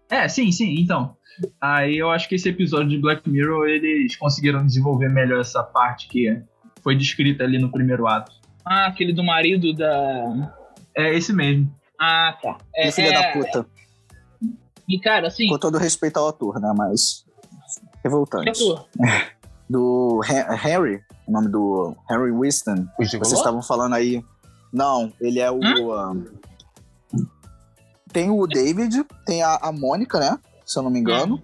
É, 0.09 0.27
sim, 0.27 0.51
sim, 0.51 0.75
então. 0.79 1.15
Aí 1.59 1.97
eu 1.97 2.11
acho 2.11 2.29
que 2.29 2.35
esse 2.35 2.49
episódio 2.49 2.89
de 2.89 2.97
Black 2.97 3.27
Mirror, 3.29 3.67
eles 3.67 4.15
conseguiram 4.15 4.65
desenvolver 4.65 5.09
melhor 5.09 5.41
essa 5.41 5.63
parte 5.63 6.07
que 6.07 6.41
foi 6.81 6.95
descrita 6.95 7.43
ali 7.43 7.57
no 7.57 7.71
primeiro 7.71 8.07
ato. 8.07 8.31
Ah, 8.65 8.87
aquele 8.87 9.13
do 9.13 9.23
marido 9.23 9.73
da. 9.73 10.53
É 10.95 11.13
esse 11.15 11.33
mesmo. 11.33 11.73
Ah, 11.99 12.37
tá. 12.41 12.57
É, 12.75 12.91
filha 12.91 13.07
é- 13.07 13.13
da 13.13 13.31
puta. 13.33 13.65
E, 14.87 14.99
cara, 14.99 15.27
assim. 15.27 15.47
Com 15.47 15.57
todo 15.57 15.77
respeito 15.77 16.17
ao 16.17 16.27
ator, 16.27 16.59
né? 16.59 16.73
Mas. 16.77 17.25
que 18.01 18.03
Revoltante. 18.03 18.49
ator? 18.49 18.85
Do 19.67 20.21
Henry, 20.63 21.01
o 21.27 21.31
nome 21.31 21.47
do 21.47 21.97
Henry 22.07 22.31
Winston. 22.31 22.87
Vocês 22.99 23.31
estavam 23.31 23.63
falando 23.63 23.93
aí. 23.93 24.23
Não, 24.75 25.13
ele 25.21 25.39
é 25.39 25.49
o. 25.49 25.93
ah, 25.93 26.13
Tem 28.11 28.29
o 28.29 28.45
David, 28.45 29.05
tem 29.25 29.41
a, 29.41 29.55
a 29.61 29.71
Mônica, 29.71 30.19
né? 30.19 30.37
Se 30.65 30.77
eu 30.77 30.83
não 30.83 30.89
me 30.89 30.99
engano. 30.99 31.41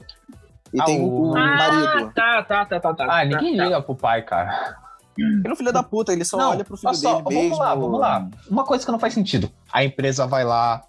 E 0.73 0.81
Ah, 0.81 0.83
tem 0.85 1.01
o, 1.01 1.29
o- 1.31 1.35
Ah, 1.37 1.55
marido. 1.57 2.11
tá, 2.13 2.43
tá, 2.43 2.65
tá, 2.65 2.79
tá, 2.79 2.93
tá. 2.93 3.05
Ah, 3.09 3.23
ninguém 3.23 3.55
tá, 3.55 3.63
liga 3.63 3.81
pro 3.81 3.95
pai, 3.95 4.21
cara. 4.23 4.75
Ele 5.17 5.43
é 5.47 5.51
um 5.51 5.55
filho 5.55 5.71
da 5.71 5.83
puta, 5.83 6.11
ele 6.11 6.25
só 6.25 6.37
Não, 6.37 6.49
olha 6.51 6.63
pro 6.65 6.75
filho 6.75 6.93
só, 6.95 7.09
dele 7.13 7.23
vamos 7.23 7.35
mesmo. 7.43 7.57
lá, 7.59 7.75
vamos 7.75 7.99
lá. 7.99 8.27
Uma 8.49 8.63
coisa 8.65 8.85
que 8.85 8.91
não 8.91 8.99
faz 8.99 9.13
sentido. 9.13 9.49
A 9.71 9.83
empresa 9.83 10.25
vai 10.25 10.43
lá, 10.45 10.81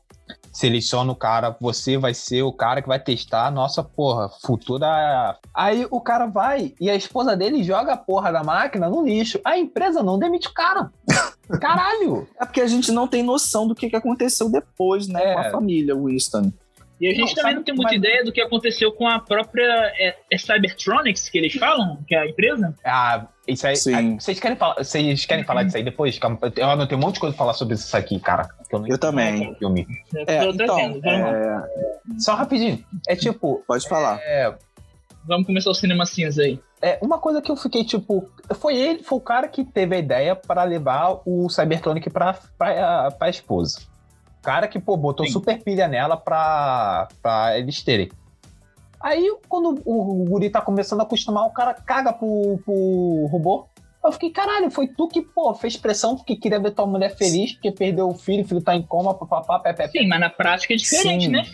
seleciona 0.53 1.11
o 1.13 1.17
cara, 1.17 1.57
você 1.61 1.99
vai 1.99 2.15
ser 2.15 2.43
o 2.43 2.53
cara 2.53 2.81
que 2.81 2.89
vai 2.89 2.99
testar 3.01 3.47
a 3.47 3.51
nossa, 3.51 3.83
porra, 3.83 4.29
futura. 4.45 5.37
Aí 5.55 5.87
o 5.91 6.01
cara 6.01 6.27
vai 6.27 6.75
e 6.81 6.89
a 6.89 6.95
esposa 6.95 7.37
dele 7.37 7.63
joga 7.65 7.93
a 7.95 7.97
porra 7.97 8.31
da 8.33 8.43
máquina 8.45 8.89
no 8.89 9.05
lixo. 9.05 9.41
A 9.45 9.59
empresa 9.59 10.03
não 10.03 10.19
demite 10.19 10.49
o 10.49 10.55
cara. 10.55 10.91
Caralho! 11.61 12.29
É 12.41 12.45
porque 12.45 12.61
a 12.61 12.67
gente 12.67 12.91
não 12.93 13.07
tem 13.07 13.23
noção 13.23 13.67
do 13.67 13.75
que, 13.75 13.89
que 13.91 13.97
aconteceu 13.97 14.51
depois, 14.51 15.07
né? 15.09 15.23
É. 15.23 15.33
Com 15.35 15.39
a 15.41 15.51
família 15.51 15.95
Winston. 15.95 16.53
E 17.01 17.09
a 17.09 17.15
gente 17.15 17.31
Não, 17.31 17.35
também 17.35 17.55
não 17.57 17.65
tem 17.65 17.75
muita 17.75 17.91
mas- 17.91 17.99
ideia 17.99 18.25
do 18.25 18.31
que 18.31 18.41
aconteceu 18.41 18.93
com 18.93 19.09
a 19.09 19.19
própria 19.19 19.65
é, 19.99 20.17
é 20.31 20.39
Cybertronics, 20.39 21.29
que 21.29 21.37
eles 21.39 21.53
falam, 21.55 21.99
que 22.07 22.15
é 22.15 22.19
a 22.21 22.27
empresa. 22.29 22.73
Ah, 22.85 23.27
isso 23.49 23.67
aí. 23.67 23.75
Sim. 23.75 23.95
ah, 24.17 24.21
Vocês 24.21 24.39
querem 24.39 24.57
falar, 24.57 24.75
vocês 24.77 25.27
querem 25.27 25.45
falar 25.45 25.65
disso 25.65 25.77
aí 25.79 25.83
depois? 25.83 26.17
Eu 26.57 26.71
anotei 26.71 26.97
um 26.97 27.01
monte 27.01 27.15
de 27.15 27.21
coisa 27.21 27.35
pra 27.35 27.45
falar 27.45 27.55
sobre 27.55 27.75
isso 27.75 27.97
aqui, 27.97 28.21
cara. 28.21 28.47
que 28.71 28.79
não 28.79 28.87
Eu 28.87 28.99
também. 28.99 29.53
filme. 29.57 29.85
Eu 30.15 30.25
É, 30.29 30.45
então, 30.47 30.79
é, 30.79 31.65
Só 32.19 32.35
rapidinho. 32.37 32.85
É 33.09 33.17
tipo, 33.17 33.65
pode 33.67 33.89
falar. 33.89 34.21
é, 34.23 34.55
Vamos 35.25 35.47
começar 35.47 35.71
o 35.71 35.75
cinema 35.75 36.05
cinza 36.05 36.43
aí. 36.43 36.61
É, 36.81 36.99
uma 37.01 37.19
coisa 37.19 37.41
que 37.41 37.51
eu 37.51 37.57
fiquei, 37.57 37.85
tipo, 37.85 38.29
foi 38.57 38.77
ele, 38.77 39.03
foi 39.03 39.19
o 39.19 39.21
cara 39.21 39.47
que 39.47 39.65
teve 39.65 39.95
a 39.95 39.99
ideia 39.99 40.35
para 40.35 40.65
levar 40.65 41.21
o 41.25 41.49
Cybertronic 41.49 42.11
pra, 42.11 42.37
pra, 42.59 43.11
pra 43.13 43.31
esposa. 43.31 43.81
O 44.41 44.43
cara 44.43 44.67
que, 44.67 44.81
pô, 44.81 44.97
botou 44.97 45.25
Sim. 45.25 45.33
super 45.33 45.63
pilha 45.63 45.87
nela 45.87 46.17
pra, 46.17 47.07
pra 47.23 47.57
eles 47.57 47.83
terem. 47.83 48.11
Aí, 49.01 49.33
quando 49.49 49.81
o, 49.85 50.23
o 50.23 50.25
guri 50.25 50.51
tá 50.51 50.61
começando 50.61 51.01
a 51.01 51.03
acostumar, 51.05 51.47
o 51.47 51.51
cara 51.51 51.75
caga 51.75 52.13
pro, 52.13 52.59
pro 52.65 53.29
robô. 53.31 53.67
Eu 54.05 54.11
fiquei, 54.11 54.31
caralho, 54.31 54.69
foi 54.69 54.89
tu 54.89 55.07
que, 55.07 55.23
pô, 55.23 55.55
fez 55.55 55.77
pressão 55.77 56.17
porque 56.17 56.35
queria 56.35 56.59
ver 56.59 56.73
tua 56.73 56.87
mulher 56.87 57.17
feliz, 57.17 57.53
porque 57.53 57.71
perdeu 57.71 58.09
o 58.09 58.15
filho, 58.15 58.45
o 58.45 58.49
filho 58.49 58.61
tá 58.61 58.75
em 58.75 58.83
coma, 58.83 59.15
papapá, 59.15 59.61
pé, 59.61 59.73
pé, 59.73 59.87
pé. 59.87 60.01
Sim, 60.01 60.09
mas 60.09 60.19
na 60.19 60.29
prática 60.29 60.75
é 60.75 60.77
diferente, 60.77 61.27
Sim. 61.27 61.31
né, 61.31 61.45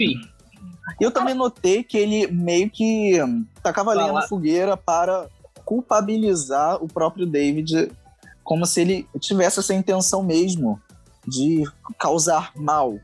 fi? 0.91 1.05
Eu 1.05 1.11
também 1.11 1.35
notei 1.35 1.83
que 1.83 1.97
ele 1.97 2.27
meio 2.29 2.71
que 2.71 3.23
hum, 3.23 3.45
tacava 3.63 3.93
lenha 3.93 4.09
Fala. 4.09 4.21
na 4.21 4.27
fogueira 4.27 4.77
para 4.77 5.29
culpabilizar 5.65 6.83
o 6.83 6.89
próprio 6.89 7.27
David, 7.27 7.91
como 8.43 8.65
se 8.65 8.81
ele 8.81 9.07
tivesse 9.21 9.61
essa 9.61 9.75
intenção 9.75 10.23
mesmo 10.23 10.81
de 11.27 11.65
causar 11.99 12.53
mal. 12.57 12.99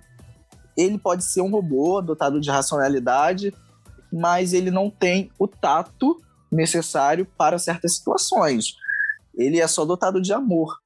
Ele 0.76 0.98
pode 0.98 1.24
ser 1.24 1.42
um 1.42 1.50
robô 1.50 2.00
dotado 2.00 2.40
de 2.40 2.50
racionalidade, 2.50 3.52
mas 4.12 4.52
ele 4.52 4.70
não 4.70 4.88
tem 4.88 5.30
o 5.38 5.46
tato 5.46 6.20
necessário 6.50 7.26
para 7.36 7.58
certas 7.58 7.96
situações. 7.96 8.76
Ele 9.36 9.60
é 9.60 9.66
só 9.66 9.84
dotado 9.84 10.20
de 10.20 10.32
amor. 10.32 10.78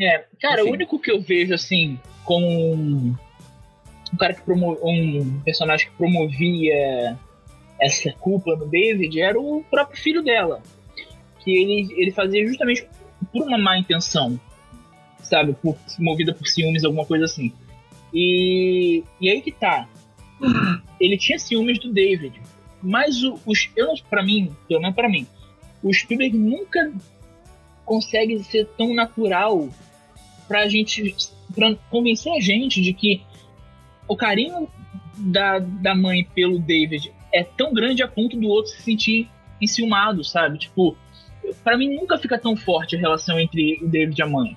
É, 0.00 0.24
cara, 0.40 0.60
Enfim. 0.60 0.70
o 0.70 0.72
único 0.72 0.98
que 0.98 1.10
eu 1.10 1.20
vejo, 1.20 1.54
assim, 1.54 1.98
como 2.24 3.18
um, 4.16 4.18
cara 4.18 4.34
que 4.34 4.42
promo 4.42 4.78
um 4.82 5.40
personagem 5.44 5.88
que 5.88 5.96
promovia 5.96 7.18
essa 7.80 8.10
culpa 8.12 8.56
no 8.56 8.66
David 8.66 9.20
era 9.20 9.38
o 9.38 9.62
próprio 9.70 10.00
filho 10.00 10.22
dela. 10.22 10.62
Que 11.40 11.50
ele, 11.50 11.94
ele 11.96 12.10
fazia 12.10 12.46
justamente 12.46 12.88
por 13.32 13.46
uma 13.46 13.58
má 13.58 13.78
intenção, 13.78 14.40
sabe? 15.20 15.54
Por, 15.54 15.76
movida 15.98 16.34
por 16.34 16.46
ciúmes, 16.46 16.84
alguma 16.84 17.04
coisa 17.04 17.26
assim. 17.26 17.52
E, 18.12 19.04
e 19.20 19.30
aí 19.30 19.42
que 19.42 19.52
tá. 19.52 19.86
Ele 20.98 21.18
tinha 21.18 21.38
ciúmes 21.38 21.78
do 21.78 21.92
David. 21.92 22.40
Mas 22.82 23.22
o, 23.22 23.38
os, 23.44 23.70
eu, 23.76 23.94
pra 24.08 24.22
mim, 24.22 24.54
pelo 24.68 24.80
menos 24.80 24.96
pra 24.96 25.08
mim, 25.08 25.26
o 25.82 25.92
Spielberg 25.92 26.36
nunca 26.36 26.92
consegue 27.84 28.42
ser 28.42 28.66
tão 28.76 28.94
natural 28.94 29.68
pra 30.48 30.68
gente 30.68 31.14
pra 31.54 31.74
convencer 31.90 32.32
a 32.32 32.40
gente 32.40 32.80
de 32.80 32.92
que 32.92 33.22
o 34.08 34.16
carinho 34.16 34.68
da, 35.16 35.58
da 35.58 35.94
mãe 35.94 36.24
pelo 36.34 36.58
David 36.58 37.12
é 37.32 37.42
tão 37.44 37.72
grande 37.72 38.02
a 38.02 38.08
ponto 38.08 38.36
do 38.38 38.48
outro 38.48 38.72
se 38.72 38.82
sentir 38.82 39.30
enciumado, 39.60 40.22
sabe? 40.24 40.58
Tipo, 40.58 40.96
pra 41.64 41.76
mim 41.76 41.94
nunca 41.94 42.18
fica 42.18 42.38
tão 42.38 42.56
forte 42.56 42.96
a 42.96 42.98
relação 42.98 43.38
entre 43.38 43.78
o 43.82 43.88
David 43.88 44.18
e 44.18 44.22
a 44.22 44.26
mãe. 44.26 44.56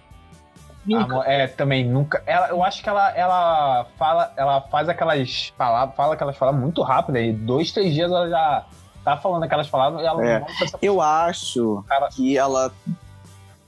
Nunca. 0.86 1.24
É, 1.26 1.46
também 1.48 1.86
nunca. 1.86 2.24
Ela, 2.26 2.50
eu 2.50 2.64
acho 2.64 2.82
que 2.82 2.90
ela, 2.90 3.10
ela 3.16 3.86
fala, 3.98 4.34
ela 4.38 4.62
faz 4.62 4.90
aquelas 4.90 5.52
palavras, 5.58 5.96
fala 5.96 6.14
aquelas 6.16 6.38
palavras 6.38 6.62
muito 6.64 6.82
rápido, 6.82 7.18
aí 7.18 7.32
dois, 7.34 7.72
três 7.72 7.94
dias 7.94 8.10
ela 8.12 8.28
já 8.30 8.66
tá 9.04 9.18
falando 9.18 9.44
aquelas 9.44 9.68
palavras 9.70 10.02
e 10.02 10.06
ela 10.06 10.26
É. 10.26 10.40
não 10.40 10.48
essa 10.48 10.78
Eu 10.82 11.02
acho 11.02 11.84
cara. 11.88 12.10
que 12.10 12.38
ela. 12.38 12.72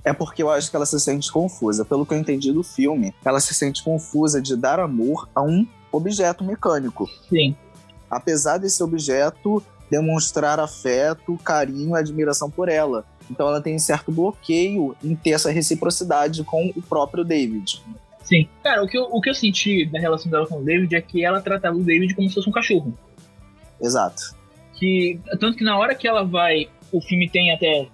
É 0.03 0.13
porque 0.13 0.41
eu 0.41 0.49
acho 0.49 0.69
que 0.69 0.75
ela 0.75 0.85
se 0.85 0.99
sente 0.99 1.31
confusa. 1.31 1.85
Pelo 1.85 2.05
que 2.05 2.13
eu 2.13 2.17
entendi 2.17 2.51
do 2.51 2.63
filme, 2.63 3.13
ela 3.23 3.39
se 3.39 3.53
sente 3.53 3.83
confusa 3.83 4.41
de 4.41 4.55
dar 4.55 4.79
amor 4.79 5.29
a 5.35 5.41
um 5.41 5.67
objeto 5.91 6.43
mecânico. 6.43 7.07
Sim. 7.29 7.55
Apesar 8.09 8.57
desse 8.57 8.81
objeto 8.83 9.63
demonstrar 9.89 10.59
afeto, 10.59 11.37
carinho 11.43 11.95
e 11.95 11.99
admiração 11.99 12.49
por 12.49 12.69
ela. 12.69 13.05
Então 13.29 13.47
ela 13.47 13.61
tem 13.61 13.77
certo 13.77 14.11
bloqueio 14.11 14.95
em 15.03 15.15
ter 15.15 15.31
essa 15.31 15.51
reciprocidade 15.51 16.43
com 16.43 16.71
o 16.75 16.81
próprio 16.81 17.23
David. 17.23 17.83
Sim. 18.23 18.47
Cara, 18.63 18.83
o 18.83 18.87
que, 18.87 18.97
eu, 18.97 19.03
o 19.03 19.19
que 19.19 19.29
eu 19.29 19.35
senti 19.35 19.85
da 19.85 19.99
relação 19.99 20.31
dela 20.31 20.47
com 20.47 20.59
o 20.59 20.63
David 20.63 20.95
é 20.95 21.01
que 21.01 21.23
ela 21.25 21.41
tratava 21.41 21.75
o 21.75 21.83
David 21.83 22.15
como 22.15 22.27
se 22.29 22.35
fosse 22.35 22.49
um 22.49 22.53
cachorro. 22.53 22.97
Exato. 23.81 24.35
Que, 24.79 25.19
tanto 25.39 25.57
que 25.57 25.63
na 25.63 25.77
hora 25.77 25.93
que 25.93 26.07
ela 26.07 26.23
vai. 26.23 26.69
O 26.91 27.01
filme 27.01 27.29
tem 27.29 27.51
até. 27.51 27.87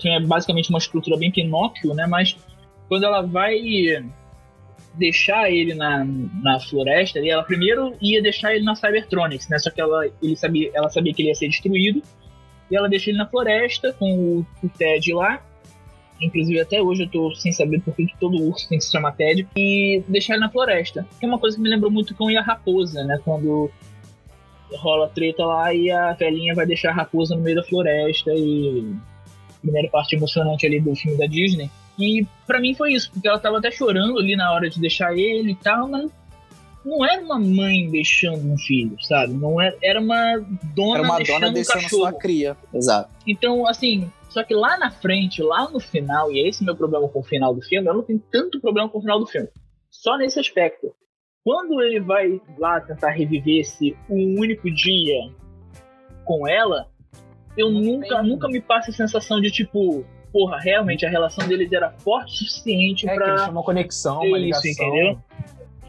Filme 0.00 0.16
é 0.16 0.20
basicamente 0.20 0.70
uma 0.70 0.78
estrutura 0.78 1.16
bem 1.16 1.30
Pinóquio, 1.30 1.94
né? 1.94 2.06
Mas 2.06 2.36
quando 2.88 3.04
ela 3.04 3.22
vai 3.22 3.56
deixar 4.94 5.50
ele 5.50 5.74
na, 5.74 6.04
na 6.04 6.60
floresta, 6.60 7.18
e 7.18 7.30
ela 7.30 7.42
primeiro 7.42 7.94
ia 8.00 8.22
deixar 8.22 8.54
ele 8.54 8.64
na 8.64 8.74
Cybertronics, 8.74 9.48
né? 9.48 9.58
Só 9.58 9.70
que 9.70 9.80
ela, 9.80 10.06
ele 10.22 10.36
sabia, 10.36 10.70
ela 10.74 10.90
sabia 10.90 11.12
que 11.14 11.22
ele 11.22 11.28
ia 11.28 11.34
ser 11.34 11.48
destruído. 11.48 12.02
E 12.70 12.76
ela 12.76 12.88
deixa 12.88 13.10
ele 13.10 13.18
na 13.18 13.26
floresta 13.26 13.92
com 13.92 14.12
o, 14.12 14.46
o 14.62 14.68
Ted 14.68 15.12
lá. 15.12 15.42
Inclusive, 16.20 16.60
até 16.60 16.80
hoje 16.80 17.02
eu 17.02 17.10
tô 17.10 17.34
sem 17.34 17.52
saber 17.52 17.80
por 17.80 17.94
que 17.94 18.06
todo 18.18 18.42
urso 18.42 18.68
tem 18.68 18.78
que 18.78 18.84
se 18.84 18.92
chamar 18.92 19.12
Ted. 19.12 19.46
E 19.56 20.02
deixar 20.08 20.34
ele 20.34 20.42
na 20.42 20.50
floresta. 20.50 21.06
Que 21.18 21.26
é 21.26 21.28
uma 21.28 21.38
coisa 21.38 21.56
que 21.56 21.62
me 21.62 21.68
lembrou 21.68 21.90
muito 21.90 22.14
com 22.14 22.28
a 22.28 22.42
raposa, 22.42 23.04
né? 23.04 23.20
Quando 23.24 23.70
rola 24.74 25.08
treta 25.08 25.44
lá 25.44 25.74
e 25.74 25.90
a 25.90 26.14
velhinha 26.14 26.54
vai 26.54 26.64
deixar 26.64 26.90
a 26.90 26.94
raposa 26.94 27.36
no 27.36 27.42
meio 27.42 27.56
da 27.56 27.64
floresta. 27.64 28.32
E. 28.34 28.94
Primeira 29.62 29.88
parte 29.88 30.16
emocionante 30.16 30.66
ali 30.66 30.80
do 30.80 30.94
filme 30.94 31.16
da 31.16 31.26
Disney. 31.26 31.70
E 31.98 32.26
para 32.46 32.60
mim 32.60 32.74
foi 32.74 32.92
isso, 32.92 33.10
porque 33.12 33.28
ela 33.28 33.38
tava 33.38 33.58
até 33.58 33.70
chorando 33.70 34.18
ali 34.18 34.36
na 34.36 34.52
hora 34.52 34.68
de 34.68 34.80
deixar 34.80 35.16
ele 35.16 35.52
e 35.52 35.56
tal, 35.56 35.88
mas 35.88 36.10
não 36.84 37.04
era 37.04 37.22
uma 37.22 37.38
mãe 37.38 37.88
deixando 37.88 38.50
um 38.50 38.58
filho, 38.58 38.96
sabe? 39.02 39.32
Não 39.32 39.60
era, 39.60 39.76
era 39.82 40.00
uma 40.00 40.36
dona 40.74 40.98
Era 40.98 41.02
uma 41.02 41.16
deixando 41.16 41.40
dona 41.40 41.50
um 41.50 41.54
deixando 41.54 41.82
cachorro. 41.82 42.02
sua 42.02 42.12
cria. 42.12 42.56
Exato. 42.74 43.10
Então, 43.26 43.66
assim, 43.68 44.10
só 44.28 44.42
que 44.42 44.54
lá 44.54 44.78
na 44.78 44.90
frente, 44.90 45.42
lá 45.42 45.70
no 45.70 45.78
final, 45.78 46.32
e 46.32 46.40
é 46.40 46.48
esse 46.48 46.64
meu 46.64 46.74
problema 46.74 47.08
com 47.08 47.20
o 47.20 47.24
final 47.24 47.54
do 47.54 47.62
filme, 47.62 47.88
eu 47.88 47.94
não 47.94 48.02
tenho 48.02 48.22
tanto 48.30 48.60
problema 48.60 48.88
com 48.88 48.98
o 48.98 49.02
final 49.02 49.20
do 49.20 49.26
filme. 49.26 49.48
Só 49.90 50.16
nesse 50.16 50.40
aspecto. 50.40 50.92
Quando 51.44 51.82
ele 51.82 52.00
vai 52.00 52.40
lá 52.56 52.80
tentar 52.80 53.10
reviver 53.10 53.60
esse 53.60 53.96
um 54.08 54.38
único 54.38 54.70
dia 54.70 55.28
com 56.24 56.48
ela, 56.48 56.88
eu 57.56 57.70
nunca, 57.70 58.22
nunca 58.22 58.48
me 58.48 58.60
passa 58.60 58.90
a 58.90 58.94
sensação 58.94 59.40
de 59.40 59.50
tipo, 59.50 60.04
porra, 60.32 60.58
realmente 60.58 61.04
a 61.04 61.10
relação 61.10 61.46
deles 61.46 61.70
era 61.72 61.90
forte 61.90 62.32
o 62.32 62.36
suficiente 62.36 63.08
É 63.08 63.14
eles 63.14 63.40
chamam 63.42 63.62
conexão, 63.62 64.18
uma 64.20 64.38
isso, 64.38 64.60
ligação. 64.62 64.86
entendeu? 64.86 65.18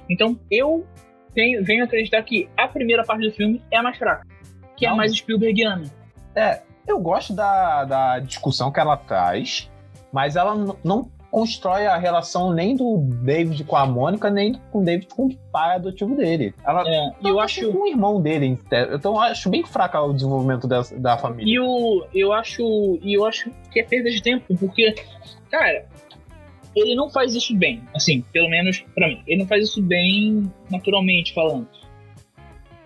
Então 0.10 0.40
eu 0.52 0.86
tenho, 1.34 1.64
venho 1.64 1.84
acreditar 1.84 2.22
que 2.24 2.50
a 2.58 2.68
primeira 2.68 3.04
parte 3.04 3.28
do 3.28 3.34
filme 3.34 3.64
é 3.72 3.78
a 3.78 3.84
mais 3.84 3.98
fraca, 3.98 4.28
que 4.76 4.86
é 4.86 4.90
a 4.90 4.92
Não. 4.92 4.98
mais 4.98 5.14
Spielbergiana. 5.16 5.86
Eu 6.86 7.00
gosto 7.00 7.34
da, 7.34 7.86
da 7.86 8.20
discussão 8.20 8.72
que 8.72 8.80
ela 8.80 8.98
traz, 8.98 9.72
mas 10.12 10.36
ela 10.36 10.54
não 10.84 11.10
constrói 11.34 11.88
a 11.88 11.98
relação 11.98 12.54
nem 12.54 12.76
do 12.76 13.00
David 13.24 13.64
com 13.64 13.76
a 13.76 13.88
Mônica, 13.88 14.30
nem 14.30 14.54
com 14.72 14.82
o 14.82 14.86
David 14.86 15.08
com 15.08 15.26
o 15.26 15.36
pai 15.52 15.78
adotivo 15.78 16.16
dele. 16.16 16.54
Ela 16.64 16.88
É, 16.88 17.12
e 17.24 17.28
eu 17.28 17.40
acho 17.40 17.72
com 17.72 17.80
o 17.80 17.88
irmão 17.88 18.22
dele. 18.22 18.60
Então 18.94 19.14
eu 19.14 19.20
acho 19.20 19.50
bem 19.50 19.66
fraca 19.66 20.00
o 20.00 20.14
desenvolvimento 20.14 20.68
da, 20.68 20.84
da 20.98 21.18
família. 21.18 21.52
E 21.52 21.60
o, 21.60 22.06
eu 22.14 22.32
acho, 22.32 22.62
e 23.02 23.18
eu 23.18 23.26
acho 23.26 23.50
que 23.72 23.80
é 23.80 23.84
perda 23.84 24.12
de 24.12 24.22
tempo, 24.22 24.56
porque, 24.56 24.94
cara, 25.50 25.88
ele 26.76 26.94
não 26.94 27.10
faz 27.10 27.34
isso 27.34 27.56
bem, 27.58 27.82
assim, 27.96 28.22
pelo 28.32 28.48
menos 28.48 28.86
pra 28.94 29.08
mim. 29.08 29.24
Ele 29.26 29.42
não 29.42 29.48
faz 29.48 29.64
isso 29.64 29.82
bem 29.82 30.44
naturalmente 30.70 31.34
falando. 31.34 31.68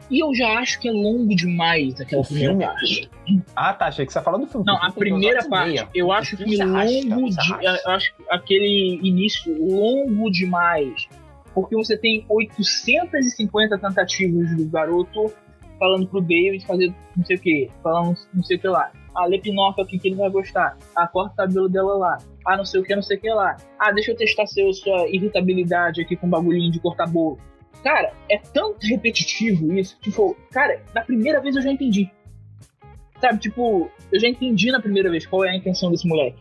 E 0.10 0.24
eu 0.24 0.34
já 0.34 0.60
acho 0.60 0.80
que 0.80 0.88
é 0.88 0.92
longo 0.92 1.36
demais 1.36 2.00
aquela 2.00 2.22
O 2.22 2.26
primeira 2.26 2.52
filme? 2.54 2.66
parte. 2.66 3.10
Ah, 3.56 3.74
tá. 3.74 3.88
Achei 3.88 4.06
que 4.06 4.14
você 4.14 4.20
tá 4.20 4.24
falando 4.24 4.46
do 4.46 4.48
filme. 4.52 4.66
Não, 4.66 4.76
O 4.76 4.78
filme 4.80 4.90
a 4.90 4.94
primeira 4.94 5.50
parte, 5.50 5.70
meia. 5.72 5.88
eu 5.94 6.12
acho 6.12 6.36
o 6.36 6.38
filme 6.38 6.58
longo 6.58 7.30
de, 7.30 7.52
eu 7.86 7.92
acho 7.92 8.14
aquele 8.30 9.00
início 9.04 9.54
longo 9.70 10.32
demais, 10.32 11.08
porque 11.54 11.76
você 11.76 11.98
tem 11.98 12.26
850 12.30 13.78
tentativas 13.78 14.56
do 14.56 14.66
garoto 14.70 15.34
falando 15.80 16.08
pro 16.08 16.22
David 16.22 16.66
fazer 16.66 16.94
não 17.16 17.26
sei 17.26 17.36
o 17.36 17.40
que, 17.40 17.70
falando 17.84 18.18
não 18.34 18.44
sei 18.44 18.58
o 18.58 18.60
que 18.60 18.68
lá. 18.68 18.92
Ah, 19.16 19.26
lê 19.26 19.40
Pinóquio 19.40 19.84
aqui 19.84 19.98
que 20.00 20.08
ele 20.10 20.16
vai 20.16 20.30
gostar. 20.30 20.78
Ah, 20.96 21.08
corta 21.08 21.34
o 21.34 21.36
cabelo 21.38 21.68
dela 21.68 21.98
lá. 21.98 22.18
Ah, 22.46 22.56
não 22.56 22.64
sei 22.66 22.80
o 22.80 22.84
que, 22.84 22.96
não 22.96 23.02
sei 23.02 23.18
o 23.18 23.20
que 23.20 23.30
lá. 23.30 23.58
Ah, 23.80 23.92
deixa 23.92 24.12
eu 24.12 24.16
testar 24.16 24.46
seu, 24.46 24.72
sua 24.74 25.08
irritabilidade 25.10 26.02
aqui 26.02 26.16
com 26.16 26.30
bagulhinho 26.30 26.72
de 26.72 26.80
cortar 26.80 27.08
bolo. 27.08 27.40
Cara, 27.84 28.14
é 28.30 28.38
tão 28.38 28.76
repetitivo 28.82 29.74
isso. 29.74 29.98
Tipo, 30.02 30.36
cara, 30.52 30.82
na 30.94 31.02
primeira 31.02 31.42
vez 31.42 31.56
eu 31.56 31.62
já 31.62 31.72
entendi. 31.72 32.10
Sabe, 33.22 33.40
tipo, 33.40 33.90
eu 34.12 34.20
já 34.20 34.28
entendi 34.28 34.72
na 34.72 34.80
primeira 34.80 35.10
vez 35.10 35.26
qual 35.26 35.46
é 35.46 35.50
a 35.50 35.56
intenção 35.56 35.90
desse 35.90 36.08
moleque. 36.08 36.40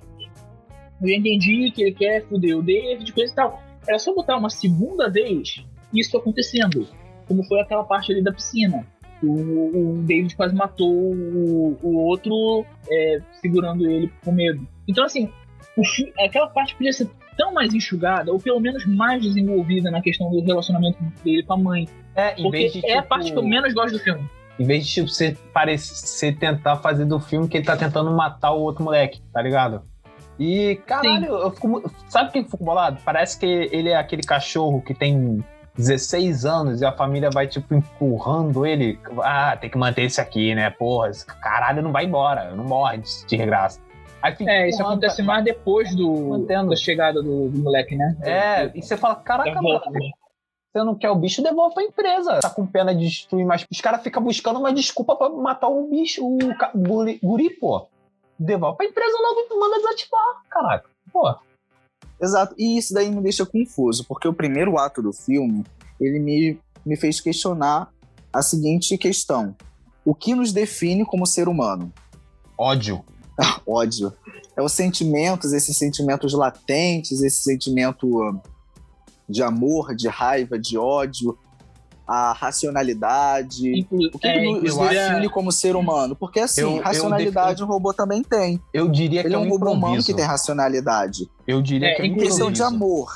Eu 1.00 1.08
já 1.08 1.14
entendi 1.16 1.70
que 1.70 1.82
ele 1.82 1.92
quer 1.92 2.24
foder 2.26 2.56
o 2.58 2.62
David, 2.62 3.12
coisa 3.12 3.32
e 3.32 3.36
tal. 3.36 3.62
Era 3.86 3.98
só 3.98 4.14
botar 4.14 4.36
uma 4.36 4.50
segunda 4.50 5.08
vez 5.10 5.64
isso 5.92 6.16
acontecendo. 6.16 6.86
Como 7.26 7.44
foi 7.44 7.60
aquela 7.60 7.84
parte 7.84 8.12
ali 8.12 8.22
da 8.22 8.32
piscina. 8.32 8.86
O, 9.22 9.94
o 9.98 10.02
David 10.02 10.36
quase 10.36 10.54
matou 10.54 10.90
o, 10.90 11.78
o 11.82 11.96
outro 12.04 12.64
é, 12.90 13.20
segurando 13.40 13.88
ele 13.90 14.10
com 14.24 14.32
medo. 14.32 14.66
Então, 14.86 15.04
assim, 15.04 15.30
o 15.76 15.82
aquela 16.24 16.48
parte 16.48 16.74
podia 16.74 16.92
ser 16.92 17.08
tão 17.36 17.52
mais 17.52 17.72
enxugada, 17.74 18.32
ou 18.32 18.38
pelo 18.38 18.60
menos 18.60 18.84
mais 18.86 19.22
desenvolvida 19.22 19.90
na 19.90 20.00
questão 20.00 20.30
do 20.30 20.40
relacionamento 20.40 20.98
dele 21.24 21.42
com 21.42 21.52
a 21.52 21.58
mãe. 21.58 21.88
É, 22.14 22.32
em 22.32 22.42
Porque 22.42 22.58
vez 22.58 22.72
de, 22.72 22.86
é 22.86 22.94
a 22.94 22.96
tipo, 22.96 23.08
parte 23.08 23.32
que 23.32 23.38
eu 23.38 23.42
menos 23.42 23.72
gosto 23.74 23.92
do 23.92 23.98
filme. 23.98 24.28
Em 24.58 24.64
vez 24.64 24.86
de 24.86 24.94
tipo, 24.94 25.08
você, 25.08 25.36
parecer, 25.52 26.36
tentar 26.38 26.76
fazer 26.76 27.04
do 27.04 27.20
filme 27.20 27.46
que 27.46 27.58
ele 27.58 27.66
tá 27.66 27.76
tentando 27.76 28.10
matar 28.10 28.52
o 28.52 28.60
outro 28.60 28.82
moleque, 28.82 29.20
tá 29.32 29.42
ligado? 29.42 29.82
E, 30.38 30.80
caralho, 30.86 31.26
eu 31.26 31.50
fico. 31.50 31.90
Sabe 32.08 32.28
o 32.28 32.32
que 32.32 32.38
eu 32.40 32.44
fico 32.44 32.64
bolado? 32.64 32.98
Parece 33.04 33.38
que 33.38 33.46
ele 33.46 33.90
é 33.90 33.96
aquele 33.96 34.22
cachorro 34.22 34.82
que 34.82 34.94
tem 34.94 35.42
16 35.76 36.44
anos 36.44 36.80
e 36.80 36.84
a 36.84 36.92
família 36.92 37.30
vai, 37.30 37.46
tipo, 37.46 37.74
empurrando 37.74 38.66
ele. 38.66 38.98
Ah, 39.22 39.56
tem 39.58 39.70
que 39.70 39.78
manter 39.78 40.02
esse 40.02 40.20
aqui, 40.20 40.54
né? 40.54 40.68
Porra, 40.70 41.08
esse 41.08 41.24
caralho 41.26 41.82
não 41.82 41.92
vai 41.92 42.04
embora, 42.04 42.54
não 42.54 42.64
morre 42.64 42.98
de 42.98 43.26
de 43.26 43.36
regraça. 43.36 43.80
Aí 44.22 44.34
fica 44.34 44.50
É, 44.50 44.68
isso 44.68 44.82
acontece 44.82 45.22
mais 45.22 45.44
depois 45.44 45.94
do, 45.94 46.38
da 46.46 46.76
chegada 46.76 47.22
do, 47.22 47.48
do 47.48 47.58
moleque, 47.58 47.94
né? 47.94 48.16
É, 48.22 48.70
e 48.74 48.82
você 48.82 48.96
fala, 48.96 49.16
caraca, 49.16 49.60
mano, 49.60 49.80
né? 49.90 50.10
você 50.72 50.84
não 50.84 50.94
quer 50.94 51.10
o 51.10 51.16
bicho, 51.16 51.42
devolve 51.42 51.74
pra 51.74 51.84
empresa. 51.84 52.40
Tá 52.40 52.50
com 52.50 52.66
pena 52.66 52.94
de 52.94 53.04
destruir, 53.04 53.46
mas 53.46 53.64
os 53.70 53.80
caras 53.80 54.02
ficam 54.02 54.22
buscando 54.22 54.58
uma 54.58 54.72
desculpa 54.72 55.16
pra 55.16 55.28
matar 55.28 55.68
o 55.68 55.88
bicho, 55.88 56.24
o 56.24 56.38
guri, 56.74 57.18
guri, 57.22 57.50
pô. 57.50 57.86
Devolve 58.38 58.76
pra 58.76 58.86
empresa 58.86 59.16
logo 59.18 59.40
e 59.40 59.58
manda 59.58 59.76
desativar, 59.76 60.42
caraca. 60.50 60.90
Pô, 61.12 61.34
Exato. 62.20 62.54
E 62.58 62.78
isso 62.78 62.94
daí 62.94 63.10
me 63.10 63.20
deixa 63.20 63.44
confuso, 63.44 64.04
porque 64.06 64.26
o 64.26 64.32
primeiro 64.32 64.78
ato 64.78 65.02
do 65.02 65.12
filme, 65.12 65.64
ele 66.00 66.18
me, 66.18 66.58
me 66.84 66.96
fez 66.96 67.20
questionar 67.20 67.90
a 68.32 68.42
seguinte 68.42 68.96
questão. 68.96 69.54
O 70.04 70.14
que 70.14 70.34
nos 70.34 70.52
define 70.52 71.04
como 71.04 71.26
ser 71.26 71.48
humano? 71.48 71.92
ódio. 72.58 73.04
Ódio. 73.66 74.12
É 74.56 74.62
os 74.62 74.72
sentimentos, 74.72 75.52
esses 75.52 75.76
sentimentos 75.76 76.32
latentes, 76.32 77.20
esse 77.22 77.42
sentimento 77.42 78.22
ah, 78.22 78.34
de 79.28 79.42
amor, 79.42 79.94
de 79.94 80.08
raiva, 80.08 80.58
de 80.58 80.78
ódio, 80.78 81.36
a 82.06 82.32
racionalidade. 82.32 83.80
Inclu- 83.80 84.10
O 84.14 84.18
que, 84.18 84.26
é, 84.26 84.40
que 84.40 84.60
nos 84.60 84.76
define 84.78 85.28
como 85.28 85.50
ser 85.52 85.76
humano? 85.76 86.14
Porque 86.16 86.40
assim, 86.40 86.60
Eu- 86.60 86.76
eu 86.76 86.82
racionalidade 86.82 87.62
um 87.62 87.66
robô 87.66 87.92
também 87.92 88.22
tem. 88.22 88.60
Eu 88.72 88.88
diria 88.88 89.20
que 89.22 89.26
Ele 89.28 89.34
é 89.34 89.38
é 89.38 89.40
um 89.40 89.48
robô 89.48 89.72
humano 89.72 90.02
que 90.02 90.14
tem 90.14 90.24
racionalidade. 90.24 91.28
Eu 91.46 91.60
diria 91.60 91.88
É, 91.88 91.94
que 91.96 92.02
é 92.02 92.04
um 92.06 92.14
questão 92.14 92.50
de 92.50 92.62
amor. 92.62 93.12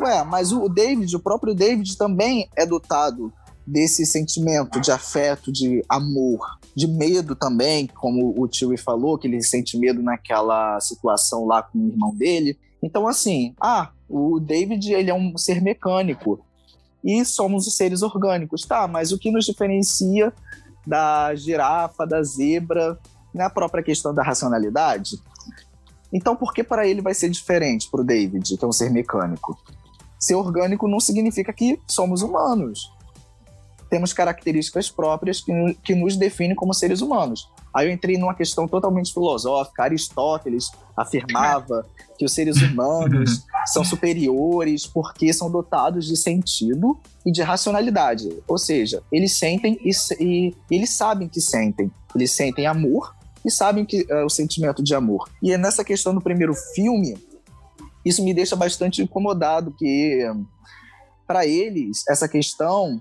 Ué, 0.00 0.24
mas 0.24 0.52
o 0.52 0.68
David, 0.68 1.14
o 1.14 1.20
próprio 1.20 1.54
David 1.54 1.96
também 1.96 2.48
é 2.56 2.64
dotado 2.66 3.32
desse 3.66 4.04
sentimento 4.04 4.80
de 4.80 4.90
afeto, 4.90 5.50
de 5.50 5.82
amor, 5.88 6.58
de 6.74 6.86
medo 6.86 7.34
também, 7.34 7.86
como 7.86 8.34
o 8.36 8.48
Chewie 8.50 8.76
falou, 8.76 9.16
que 9.16 9.26
ele 9.26 9.42
sente 9.42 9.78
medo 9.78 10.02
naquela 10.02 10.78
situação 10.80 11.46
lá 11.46 11.62
com 11.62 11.78
o 11.78 11.88
irmão 11.88 12.14
dele. 12.14 12.58
Então, 12.82 13.06
assim, 13.06 13.54
ah, 13.60 13.90
o 14.08 14.38
David 14.38 14.92
ele 14.92 15.10
é 15.10 15.14
um 15.14 15.36
ser 15.38 15.62
mecânico 15.62 16.44
e 17.02 17.24
somos 17.24 17.66
os 17.66 17.76
seres 17.76 18.02
orgânicos, 18.02 18.62
tá? 18.62 18.86
Mas 18.88 19.12
o 19.12 19.18
que 19.18 19.30
nos 19.30 19.44
diferencia 19.44 20.32
da 20.86 21.34
girafa, 21.34 22.06
da 22.06 22.22
zebra, 22.22 22.98
na 23.32 23.48
própria 23.48 23.82
questão 23.82 24.14
da 24.14 24.22
racionalidade? 24.22 25.16
Então, 26.12 26.36
por 26.36 26.54
que 26.54 26.62
para 26.62 26.86
ele 26.86 27.02
vai 27.02 27.12
ser 27.12 27.28
diferente 27.28 27.90
para 27.90 28.00
o 28.00 28.04
David, 28.04 28.56
que 28.56 28.64
é 28.64 28.68
um 28.68 28.72
ser 28.72 28.90
mecânico? 28.90 29.58
Ser 30.18 30.34
orgânico 30.34 30.86
não 30.86 31.00
significa 31.00 31.52
que 31.52 31.78
somos 31.88 32.22
humanos. 32.22 32.93
Temos 33.94 34.12
características 34.12 34.90
próprias 34.90 35.40
que, 35.40 35.52
que 35.84 35.94
nos 35.94 36.16
definem 36.16 36.56
como 36.56 36.74
seres 36.74 37.00
humanos. 37.00 37.48
Aí 37.72 37.86
eu 37.86 37.92
entrei 37.92 38.18
numa 38.18 38.34
questão 38.34 38.66
totalmente 38.66 39.12
filosófica. 39.14 39.84
Aristóteles 39.84 40.68
afirmava 40.96 41.86
que 42.18 42.24
os 42.24 42.32
seres 42.32 42.60
humanos 42.60 43.46
são 43.72 43.84
superiores 43.84 44.84
porque 44.84 45.32
são 45.32 45.48
dotados 45.48 46.08
de 46.08 46.16
sentido 46.16 46.98
e 47.24 47.30
de 47.30 47.40
racionalidade. 47.40 48.36
Ou 48.48 48.58
seja, 48.58 49.00
eles 49.12 49.38
sentem 49.38 49.78
e, 49.80 49.92
e 50.18 50.56
eles 50.68 50.90
sabem 50.90 51.28
que 51.28 51.40
sentem. 51.40 51.88
Eles 52.16 52.32
sentem 52.32 52.66
amor 52.66 53.14
e 53.44 53.50
sabem 53.52 53.84
que 53.84 54.04
é 54.10 54.24
o 54.24 54.28
sentimento 54.28 54.82
de 54.82 54.92
amor. 54.92 55.30
E 55.40 55.52
é 55.52 55.56
nessa 55.56 55.84
questão 55.84 56.12
do 56.12 56.20
primeiro 56.20 56.52
filme, 56.74 57.16
isso 58.04 58.24
me 58.24 58.34
deixa 58.34 58.56
bastante 58.56 59.00
incomodado, 59.00 59.70
que 59.70 60.20
para 61.28 61.46
eles 61.46 62.02
essa 62.08 62.28
questão 62.28 63.00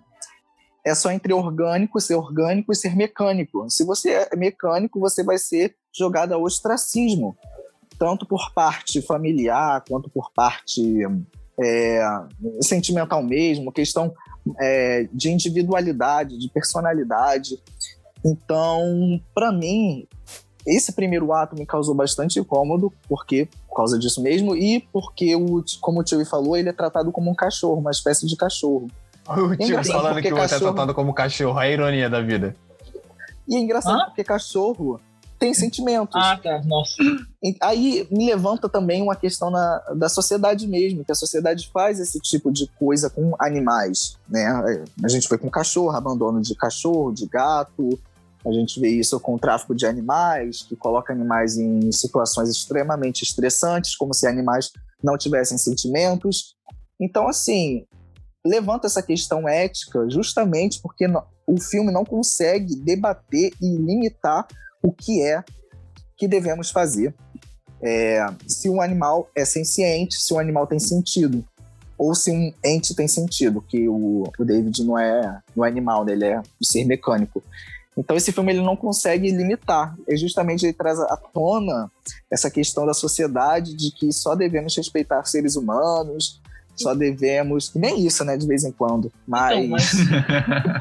é 0.86 0.93
só 0.93 1.12
entre 1.12 1.34
orgânico, 1.34 2.00
ser 2.00 2.15
orgânico 2.15 2.72
e 2.72 2.76
ser 2.76 2.96
mecânico. 2.96 3.69
Se 3.69 3.86
você 3.86 4.28
é 4.32 4.36
mecânico, 4.36 5.00
você 5.00 5.24
vai 5.24 5.38
ser 5.38 5.76
jogado 5.96 6.34
ao 6.34 6.43
ostracismo, 6.43 7.38
tanto 7.98 8.26
por 8.26 8.54
parte 8.54 9.02
familiar 9.02 9.84
quanto 9.88 10.10
por 10.10 10.32
parte 10.34 11.02
é, 11.60 12.02
sentimental 12.62 13.24
mesmo, 13.24 13.72
questão 13.72 14.13
é, 14.60 15.08
de 15.13 15.32
individualidade, 15.32 16.38
de 16.38 16.50
personalidade. 16.50 17.62
Então, 18.26 19.22
para 19.34 19.52
mim, 19.52 20.08
esse 20.65 20.93
primeiro 20.93 21.32
ato 21.34 21.56
me 21.56 21.65
causou 21.65 21.93
bastante 21.93 22.39
incômodo, 22.39 22.91
porque 23.08 23.48
por 23.67 23.78
causa 23.78 23.98
disso 24.00 24.22
mesmo, 24.22 24.56
e 24.56 24.82
porque, 24.91 25.36
o, 25.36 25.63
como 25.82 26.00
o 26.00 26.04
Tio 26.04 26.26
falou, 26.26 26.56
ele 26.56 26.69
é 26.69 26.74
tratado 26.74 27.12
como 27.12 27.30
um 27.30 27.36
cachorro, 27.36 27.80
uma 27.80 27.91
espécie 27.91 28.28
de 28.28 28.36
cachorro. 28.36 28.88
O 29.27 29.55
tio 29.55 29.83
falando 29.86 30.21
que 30.21 30.33
você 30.33 30.55
é 30.55 30.59
tratado 30.59 30.93
como 30.93 31.13
cachorro, 31.13 31.57
a 31.57 31.67
ironia 31.67 32.09
da 32.09 32.21
vida. 32.21 32.55
E 33.47 33.55
é 33.55 33.59
engraçado 33.59 34.01
Hã? 34.01 34.05
porque 34.05 34.23
cachorro 34.23 34.99
tem 35.39 35.53
sentimentos. 35.53 36.15
Ah, 36.15 36.39
tá. 36.41 36.62
Nossa. 36.63 36.95
Aí 37.62 38.07
me 38.09 38.27
levanta 38.27 38.69
também 38.69 39.01
uma 39.01 39.15
questão 39.15 39.49
na, 39.49 39.79
da 39.95 40.07
sociedade 40.07 40.65
mesmo, 40.67 41.03
que 41.03 41.12
a 41.12 41.15
sociedade 41.15 41.69
faz 41.73 41.99
esse 41.99 42.19
tipo 42.19 42.51
de 42.51 42.67
coisa 42.79 43.09
com 43.09 43.36
animais, 43.39 44.17
né? 44.29 44.47
A 45.03 45.07
gente 45.09 45.27
vê 45.27 45.38
com 45.38 45.49
cachorro, 45.49 45.91
abandono 45.91 46.41
de 46.41 46.55
cachorro, 46.55 47.12
de 47.12 47.27
gato, 47.27 47.99
a 48.45 48.51
gente 48.51 48.79
vê 48.79 48.89
isso 48.89 49.19
com 49.19 49.36
o 49.36 49.39
tráfico 49.39 49.75
de 49.75 49.86
animais, 49.86 50.63
que 50.63 50.75
coloca 50.75 51.12
animais 51.12 51.57
em 51.57 51.91
situações 51.91 52.49
extremamente 52.49 53.23
estressantes, 53.23 53.95
como 53.95 54.13
se 54.13 54.27
animais 54.27 54.71
não 55.03 55.17
tivessem 55.17 55.57
sentimentos. 55.57 56.55
Então, 56.99 57.27
assim, 57.27 57.86
levanta 58.45 58.88
essa 58.88 59.01
questão 59.01 59.47
ética 59.47 60.10
justamente 60.10 60.82
porque 60.82 61.06
o 61.47 61.60
filme 61.60 61.91
não 61.91 62.03
consegue 62.03 62.75
debater 62.75 63.53
e 63.62 63.75
limitar 63.77 64.47
o 64.82 64.91
que 64.91 65.21
é 65.21 65.43
que 66.17 66.27
devemos 66.27 66.69
fazer. 66.69 67.13
É, 67.82 68.25
se 68.47 68.69
um 68.69 68.82
animal 68.82 69.29
é 69.36 69.43
senciente, 69.43 70.15
se 70.15 70.34
um 70.34 70.39
animal 70.39 70.67
tem 70.67 70.79
sentido, 70.79 71.43
ou 71.97 72.15
se 72.15 72.32
um 72.32 72.53
ente 72.63 72.95
tem 72.95 73.08
sentido, 73.08 73.62
que 73.62 73.88
o, 73.88 74.23
o 74.38 74.45
David 74.45 74.84
não 74.84 74.97
é, 74.97 75.41
não 75.56 75.65
é 75.65 75.67
animal, 75.67 76.06
né? 76.06 76.13
ele 76.13 76.25
é 76.25 76.39
um 76.39 76.43
ser 76.63 76.86
mecânico. 76.86 77.43
Então 77.95 78.17
esse 78.17 78.32
filme 78.32 78.51
ele 78.51 78.62
não 78.62 78.75
consegue 78.75 79.29
limitar, 79.32 79.95
é 80.08 80.15
justamente 80.15 80.65
ele 80.65 80.73
traz 80.73 80.99
à 80.99 81.15
tona 81.15 81.91
essa 82.32 82.49
questão 82.49 82.86
da 82.86 82.93
sociedade 82.93 83.75
de 83.75 83.91
que 83.91 84.12
só 84.12 84.34
devemos 84.34 84.75
respeitar 84.75 85.23
seres 85.25 85.56
humanos, 85.56 86.41
só 86.75 86.93
devemos. 86.93 87.73
Nem 87.75 88.05
isso, 88.05 88.23
né, 88.25 88.38
de 88.38 88.47
vez 88.47 88.63
em 88.63 88.71
quando. 88.71 89.12
Mas. 89.27 89.57
Então, 89.57 89.69
mas... 89.69 89.93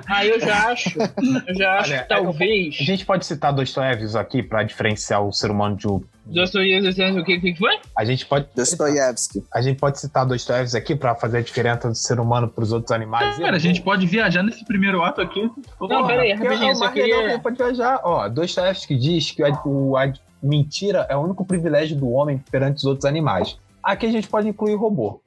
aí 0.06 0.30
eu 0.30 0.40
já 0.40 0.70
acho. 0.70 0.98
Eu 1.46 1.54
já 1.54 1.72
acho 1.78 1.90
Olha, 1.90 2.02
que 2.02 2.08
talvez. 2.08 2.76
A 2.80 2.84
gente 2.84 3.06
pode 3.06 3.26
citar 3.26 3.52
Dostoiévski 3.52 4.18
aqui 4.18 4.42
para 4.42 4.62
diferenciar 4.62 5.24
o 5.24 5.32
ser 5.32 5.50
humano 5.50 5.76
de 5.76 5.88
um. 5.88 6.00
Dostoiévski, 6.24 7.02
o 7.18 7.24
que, 7.24 7.40
que 7.40 7.56
foi? 7.56 7.78
A 7.96 8.04
gente 8.04 8.26
pode. 8.26 8.46
Dostoiévski. 8.54 9.44
A 9.52 9.60
gente 9.60 9.78
pode 9.78 10.00
citar 10.00 10.24
Dostoiévski 10.24 10.78
aqui 10.78 10.96
para 10.96 11.14
fazer 11.14 11.38
a 11.38 11.42
diferença 11.42 11.88
do 11.88 11.94
ser 11.94 12.20
humano 12.20 12.48
para 12.48 12.62
os 12.62 12.72
outros 12.72 12.92
animais. 12.92 13.36
Cara, 13.38 13.56
a 13.56 13.60
gente 13.60 13.82
pode 13.82 14.06
viajar 14.06 14.42
nesse 14.42 14.64
primeiro 14.64 15.02
ato 15.02 15.20
aqui. 15.20 15.50
Não, 15.80 16.06
peraí, 16.06 16.32
rapidinho. 16.32 16.76
Só 16.76 16.88
queria... 16.88 17.38
pode 17.38 17.56
viajar. 17.56 18.00
Ó, 18.04 18.28
Dostoiévski 18.28 18.96
diz 18.96 19.30
que 19.30 19.42
a, 19.42 19.50
o, 19.64 19.96
a 19.96 20.12
mentira 20.42 21.06
é 21.08 21.16
o 21.16 21.20
único 21.20 21.44
privilégio 21.44 21.96
do 21.96 22.10
homem 22.10 22.42
perante 22.50 22.78
os 22.78 22.84
outros 22.84 23.04
animais. 23.04 23.56
Aqui 23.82 24.06
a 24.06 24.12
gente 24.12 24.28
pode 24.28 24.48
incluir 24.48 24.74
robô. 24.74 25.20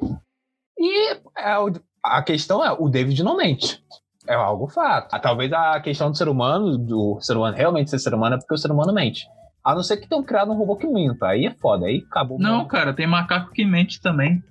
E 0.86 1.13
é, 1.38 1.56
a 2.04 2.21
questão 2.21 2.63
é, 2.63 2.71
o 2.71 2.88
David 2.88 3.24
não 3.24 3.36
mente. 3.36 3.84
É 4.28 4.36
algo 4.36 4.67
fato. 4.67 5.13
Ah, 5.13 5.19
talvez 5.19 5.52
a 5.52 5.80
questão 5.80 6.12
do 6.12 6.17
ser 6.17 6.28
humano, 6.28 6.78
do 6.78 7.19
ser 7.21 7.36
humano 7.36 7.56
realmente 7.56 7.89
ser 7.89 8.00
ser 8.00 8.13
humano, 8.13 8.36
é 8.36 8.38
porque 8.38 8.54
o 8.54 8.58
ser 8.58 8.71
humano 8.71 8.93
mente. 8.93 9.28
A 9.63 9.74
não 9.74 9.82
ser 9.82 9.98
que 9.98 10.08
tenham 10.08 10.24
criado 10.24 10.52
um 10.52 10.56
robô 10.56 10.76
que 10.76 10.86
minta. 10.86 11.28
Aí 11.28 11.45
é 11.48 11.52
foda, 11.52 11.88
aí 11.88 12.04
acabou. 12.10 12.39
Não, 12.39 12.58
mesmo. 12.58 12.67
cara, 12.67 12.93
tem 12.93 13.08
macaco 13.08 13.52
que 13.52 13.65
mente 13.65 14.00
também. 14.00 14.43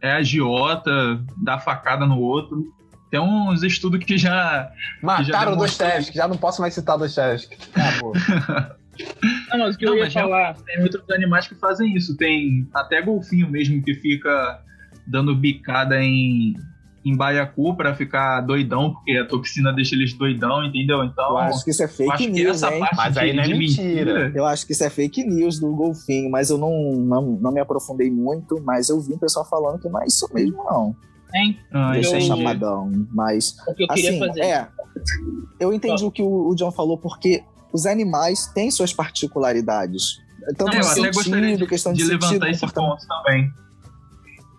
É 0.00 0.12
agiota, 0.12 1.20
dá 1.42 1.58
facada 1.58 2.06
no 2.06 2.20
outro. 2.20 2.64
Tem 3.10 3.20
uns 3.20 3.64
estudos 3.64 4.04
que 4.04 4.16
já. 4.16 4.70
Mataram 5.02 5.56
dois 5.56 5.76
testes, 5.76 6.14
já 6.14 6.28
não 6.28 6.36
posso 6.36 6.60
mais 6.60 6.74
citar 6.74 6.96
dois 6.96 7.14
testes. 7.14 7.50
Acabou. 7.74 8.12
não, 9.50 9.58
mas 9.58 9.74
o 9.74 9.78
que 9.78 9.84
não, 9.84 9.96
eu 9.96 10.04
ia 10.04 10.10
falar. 10.10 10.54
Tem 10.54 10.80
outros 10.82 11.10
animais 11.10 11.48
que 11.48 11.56
fazem 11.56 11.94
isso. 11.96 12.16
Tem 12.16 12.68
até 12.72 13.02
golfinho 13.02 13.50
mesmo 13.50 13.82
que 13.82 13.94
fica 13.94 14.62
dando 15.10 15.34
bicada 15.34 16.00
em, 16.02 16.54
em 17.04 17.16
baiacu 17.16 17.74
para 17.76 17.94
ficar 17.94 18.40
doidão, 18.42 18.92
porque 18.92 19.16
a 19.16 19.26
toxina 19.26 19.72
deixa 19.72 19.94
eles 19.94 20.12
doidão, 20.12 20.64
entendeu? 20.64 21.02
Então. 21.04 21.30
Eu 21.30 21.38
acho 21.38 21.64
que 21.64 21.70
isso 21.70 21.82
é 21.82 21.88
fake 21.88 22.28
news, 22.28 22.62
hein? 22.62 22.80
Mas 22.94 23.16
aí 23.16 23.32
não 23.32 23.42
é 23.42 23.48
mentira. 23.48 24.14
mentira. 24.14 24.32
Eu 24.34 24.46
acho 24.46 24.66
que 24.66 24.72
isso 24.72 24.84
é 24.84 24.90
fake 24.90 25.24
news 25.24 25.58
do 25.58 25.74
golfinho, 25.74 26.30
mas 26.30 26.50
eu 26.50 26.58
não, 26.58 26.92
não, 26.92 27.22
não 27.40 27.52
me 27.52 27.60
aprofundei 27.60 28.10
muito, 28.10 28.62
mas 28.64 28.88
eu 28.88 29.00
vi 29.00 29.14
o 29.14 29.18
pessoal 29.18 29.44
falando 29.44 29.80
que 29.80 29.88
não 29.88 30.00
é 30.00 30.06
isso 30.06 30.28
mesmo, 30.32 30.62
não. 30.64 30.94
Hein? 31.34 31.58
Ah, 31.72 31.92
Deixa 31.92 32.16
eu... 32.16 32.20
chamadão. 32.20 32.90
Mas. 33.12 33.56
O 33.66 33.74
que 33.74 33.84
eu 33.84 33.88
queria 33.88 34.10
assim, 34.10 34.18
fazer. 34.18 34.40
É. 34.40 34.68
Eu 35.58 35.72
entendi 35.72 36.04
o 36.04 36.10
que 36.10 36.22
o, 36.22 36.48
o 36.48 36.54
John 36.54 36.70
falou, 36.70 36.98
porque 36.98 37.42
os 37.72 37.86
animais 37.86 38.46
têm 38.48 38.70
suas 38.70 38.92
particularidades. 38.92 40.18
Tanto 40.56 40.74
é, 40.74 40.78
eu 40.78 40.82
sentido, 40.82 41.04
até 41.04 41.12
gostaria 41.12 41.56
de, 41.56 41.66
questão 41.66 41.92
de, 41.92 42.02
de 42.02 42.08
levantar 42.08 42.50
esse 42.50 42.66
ponto 42.72 43.06
também. 43.06 43.50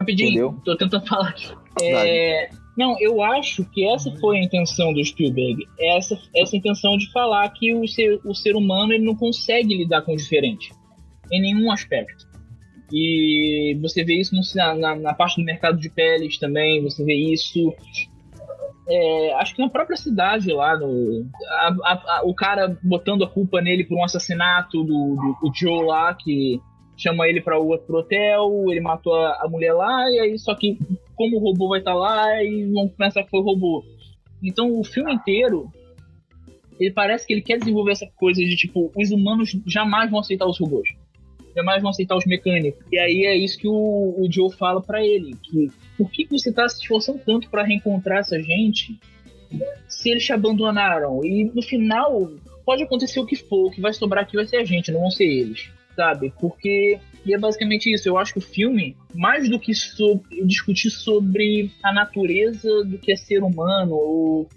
Rapidinho, 0.02 0.30
Entendeu? 0.30 0.62
tô 0.64 0.76
tentando 0.76 1.06
falar. 1.08 1.34
É, 1.82 2.50
não, 2.78 2.98
eu 3.00 3.22
acho 3.22 3.64
que 3.66 3.86
essa 3.88 4.12
foi 4.18 4.38
a 4.38 4.44
intenção 4.44 4.94
do 4.94 5.04
Spielberg. 5.04 5.68
Essa, 5.80 6.20
essa 6.36 6.56
intenção 6.56 6.98
de 6.98 7.12
falar 7.12 7.48
que 7.50 7.74
o 7.74 7.88
ser, 7.88 8.20
o 8.26 8.34
ser 8.34 8.56
humano 8.56 8.94
ele 8.94 9.06
não 9.06 9.16
consegue 9.16 9.76
lidar 9.76 10.02
com 10.02 10.14
o 10.14 10.18
diferente. 10.18 10.74
Em 11.32 11.42
nenhum 11.42 11.72
aspecto. 11.72 12.30
E 12.92 13.78
você 13.82 14.04
vê 14.04 14.20
isso 14.20 14.36
na, 14.56 14.76
na, 14.76 14.96
na 14.96 15.14
parte 15.14 15.38
do 15.38 15.46
mercado 15.46 15.80
de 15.80 15.90
peles 15.90 16.38
também, 16.38 16.84
você 16.84 17.04
vê 17.06 17.14
isso. 17.14 17.74
É, 18.90 19.34
acho 19.36 19.56
que 19.56 19.62
na 19.62 19.70
própria 19.70 19.96
cidade 19.96 20.52
lá, 20.52 20.78
no, 20.78 21.26
a, 21.48 21.68
a, 21.84 21.94
a, 21.94 22.22
o 22.26 22.34
cara 22.34 22.78
botando 22.84 23.24
a 23.24 23.30
culpa 23.30 23.62
nele 23.62 23.86
por 23.86 23.98
um 23.98 24.04
assassinato 24.04 24.84
do, 24.84 25.16
do, 25.16 25.38
do 25.42 25.52
Joe 25.56 25.86
lá, 25.86 26.14
que 26.14 26.60
chama 26.98 27.28
ele 27.28 27.42
para 27.42 27.60
o 27.60 27.68
outro 27.68 27.98
hotel, 27.98 28.66
ele 28.70 28.82
matou 28.82 29.16
a, 29.16 29.42
a, 29.44 29.50
mulher 29.50 29.74
lá, 29.74 30.10
e 30.12 30.20
aí 30.20 30.40
só 30.40 30.54
que 30.56 30.78
como 31.16 31.38
o 31.38 31.40
robô 31.40 31.70
vai 31.70 31.80
estar 31.80 31.94
tá 31.94 31.98
lá, 31.98 32.44
e 32.44 32.66
vão 32.66 32.88
pensar 32.88 33.24
que 33.24 33.30
foi 33.30 33.40
o 33.40 33.44
robô. 33.44 33.84
Então 34.44 34.80
o 34.80 34.84
filme 34.84 35.14
inteiro, 35.14 35.72
ele 36.80 36.92
parece 36.92 37.26
que 37.26 37.34
ele 37.34 37.42
quer 37.42 37.58
desenvolver 37.58 37.92
essa 37.92 38.08
coisa 38.16 38.42
de 38.42 38.56
tipo, 38.56 38.92
os 38.96 39.12
humanos 39.12 39.56
jamais 39.66 40.10
vão 40.10 40.20
aceitar 40.20 40.46
os 40.46 40.60
robôs. 40.60 40.90
Jamais 41.56 41.82
vão 41.82 41.92
aceitar 41.92 42.16
os 42.16 42.26
mecânicos. 42.26 42.82
E 42.92 42.98
aí 42.98 43.26
é 43.26 43.36
isso 43.36 43.58
que 43.58 43.68
o, 43.68 44.16
o 44.18 44.28
Joe 44.32 44.52
fala 44.54 44.82
para 44.82 45.06
ele, 45.06 45.36
que 45.44 45.70
por 45.98 46.10
que, 46.10 46.26
que 46.26 46.40
você 46.40 46.50
está 46.50 46.68
se 46.70 46.82
esforçando 46.82 47.20
tanto 47.26 47.50
para 47.50 47.64
reencontrar 47.64 48.20
essa 48.20 48.42
gente 48.42 49.00
se 49.88 50.10
eles 50.10 50.24
te 50.24 50.32
abandonaram? 50.32 51.24
E 51.26 51.44
no 51.54 51.62
final 51.62 52.32
pode 52.66 52.84
acontecer 52.84 53.20
o 53.20 53.26
que 53.26 53.36
for, 53.36 53.68
o 53.68 53.72
que 53.72 53.82
vai 53.82 53.92
sobrar 53.92 54.24
aqui 54.24 54.36
vai 54.36 54.46
ser 54.46 54.58
a 54.58 54.64
gente, 54.64 54.92
não 54.92 55.02
vão 55.02 55.12
ser 55.12 55.26
eles 55.26 55.70
sabe? 55.96 56.34
Porque 56.40 57.00
e 57.26 57.34
é 57.34 57.38
basicamente 57.38 57.92
isso. 57.92 58.08
Eu 58.08 58.18
acho 58.18 58.34
que 58.34 58.40
o 58.40 58.42
filme, 58.42 58.96
mais 59.14 59.48
do 59.50 59.60
que 59.60 59.72
discutir 60.46 60.90
sobre 60.90 61.72
a 61.84 61.94
natureza 61.94 62.84
do 62.84 62.98
que 62.98 63.12
é 63.12 63.16
ser 63.16 63.44
humano, 63.44 63.94
ou 63.94 64.50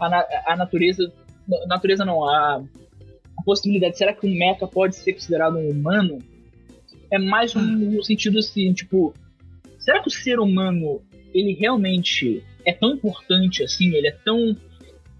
a, 0.00 0.08
na 0.08 0.26
a 0.46 0.56
natureza. 0.56 1.12
Natureza 1.66 2.04
não, 2.04 2.28
a, 2.28 2.56
a, 2.56 3.42
possibilidade. 3.44 3.98
Será 3.98 4.12
que 4.12 4.26
um 4.26 4.34
mecha 4.34 4.66
pode 4.66 4.96
ser 4.96 5.12
considerado 5.12 5.56
um 5.56 5.70
humano? 5.70 6.18
É 7.10 7.18
mais 7.18 7.54
no 7.54 8.02
sentido 8.02 8.38
assim, 8.38 8.72
tipo. 8.72 9.14
Será 9.78 10.00
que 10.00 10.08
o 10.08 10.12
ser 10.12 10.38
humano, 10.38 11.02
ele 11.34 11.54
realmente 11.54 12.42
é 12.64 12.72
tão 12.72 12.94
importante 12.94 13.62
assim? 13.62 13.94
Ele 13.94 14.08
é 14.08 14.16
tão 14.24 14.56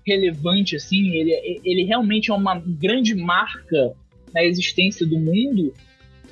relevante 0.07 0.77
assim? 0.77 1.11
Ele, 1.11 1.61
ele 1.65 1.85
realmente 1.85 2.31
é 2.31 2.35
uma 2.35 2.61
grande 2.61 3.15
marca 3.15 3.95
na 4.35 4.43
existência 4.43 5.07
do 5.07 5.19
mundo, 5.19 5.73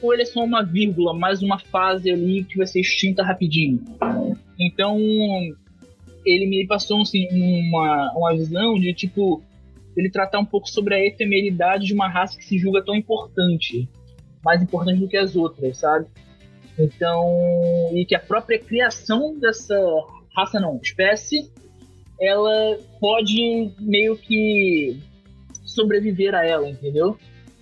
ou 0.02 0.12
ele 0.12 0.22
é 0.22 0.26
só 0.26 0.42
uma 0.42 0.62
vírgula, 0.62 1.12
mais 1.12 1.42
uma 1.42 1.58
fase 1.58 2.10
ali 2.10 2.44
que 2.44 2.56
vai 2.56 2.66
ser 2.66 2.80
extinta 2.80 3.22
rapidinho. 3.22 3.82
Então, 4.58 4.98
ele 6.24 6.46
me 6.46 6.66
passou 6.66 7.02
assim, 7.02 7.28
uma, 7.30 8.12
uma 8.16 8.34
visão 8.34 8.74
de 8.74 8.92
tipo 8.94 9.42
ele 9.96 10.10
tratar 10.10 10.38
um 10.38 10.44
pouco 10.44 10.68
sobre 10.68 10.94
a 10.94 11.04
efemeridade 11.04 11.86
de 11.86 11.92
uma 11.92 12.08
raça 12.08 12.38
que 12.38 12.44
se 12.44 12.58
julga 12.58 12.82
tão 12.84 12.94
importante, 12.94 13.88
mais 14.42 14.62
importante 14.62 15.00
do 15.00 15.08
que 15.08 15.16
as 15.16 15.34
outras, 15.34 15.78
sabe? 15.78 16.06
Então, 16.78 17.90
e 17.92 18.04
que 18.06 18.14
a 18.14 18.20
própria 18.20 18.58
criação 18.58 19.38
dessa 19.38 19.76
raça 20.34 20.60
não, 20.60 20.78
espécie, 20.82 21.50
ela 22.20 22.78
pode 23.00 23.72
meio 23.80 24.16
que 24.16 24.96
sobreviver 25.64 26.34
a 26.34 26.44
ela, 26.46 26.68
entendeu? 26.68 27.18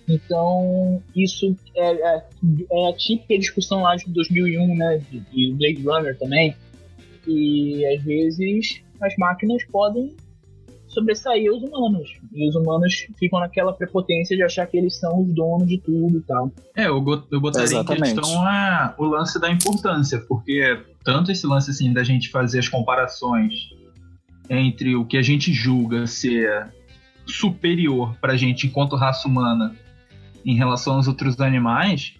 Então, 0.09 1.01
isso 1.15 1.55
é, 1.75 1.91
é, 1.91 2.23
é, 2.71 2.89
a 2.89 2.93
típica 2.93 3.37
discussão 3.37 3.83
lá 3.83 3.95
de 3.95 4.09
2001, 4.09 4.75
né, 4.75 4.97
de, 5.11 5.19
de 5.19 5.53
Blade 5.53 5.83
Runner 5.83 6.17
também, 6.17 6.55
e 7.27 7.85
às 7.85 8.03
vezes 8.03 8.81
as 8.99 9.15
máquinas 9.17 9.63
podem 9.65 10.15
sobressair 10.87 11.53
os 11.53 11.61
humanos. 11.61 12.09
E 12.33 12.49
os 12.49 12.55
humanos 12.55 13.07
ficam 13.19 13.39
naquela 13.39 13.71
prepotência 13.71 14.35
de 14.35 14.41
achar 14.41 14.65
que 14.65 14.77
eles 14.77 14.97
são 14.97 15.21
os 15.21 15.31
donos 15.33 15.67
de 15.67 15.77
tudo 15.77 16.17
e 16.17 16.21
tal. 16.21 16.51
É, 16.75 16.87
eu, 16.87 17.05
eu 17.31 17.39
botaria 17.39 17.65
Exatamente. 17.65 18.11
em 18.11 18.15
questão 18.15 18.41
a, 18.41 18.95
o 18.97 19.05
lance 19.05 19.39
da 19.39 19.51
importância, 19.51 20.19
porque 20.27 20.83
tanto 21.03 21.31
esse 21.31 21.45
lance 21.45 21.69
assim 21.69 21.93
da 21.93 22.03
gente 22.03 22.29
fazer 22.29 22.57
as 22.57 22.67
comparações 22.67 23.69
entre 24.49 24.95
o 24.95 25.05
que 25.05 25.17
a 25.17 25.21
gente 25.21 25.53
julga 25.53 26.07
ser 26.07 26.73
superior 27.27 28.15
pra 28.19 28.35
gente 28.35 28.65
enquanto 28.65 28.95
raça 28.95 29.27
humana 29.27 29.75
em 30.45 30.55
relação 30.55 30.95
aos 30.95 31.07
outros 31.07 31.39
animais, 31.39 32.13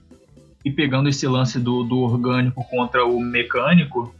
e 0.63 0.71
pegando 0.71 1.09
esse 1.09 1.27
lance 1.27 1.59
do, 1.59 1.83
do 1.83 1.99
orgânico 1.99 2.63
contra 2.69 3.05
o 3.05 3.19
mecânico, 3.19 4.13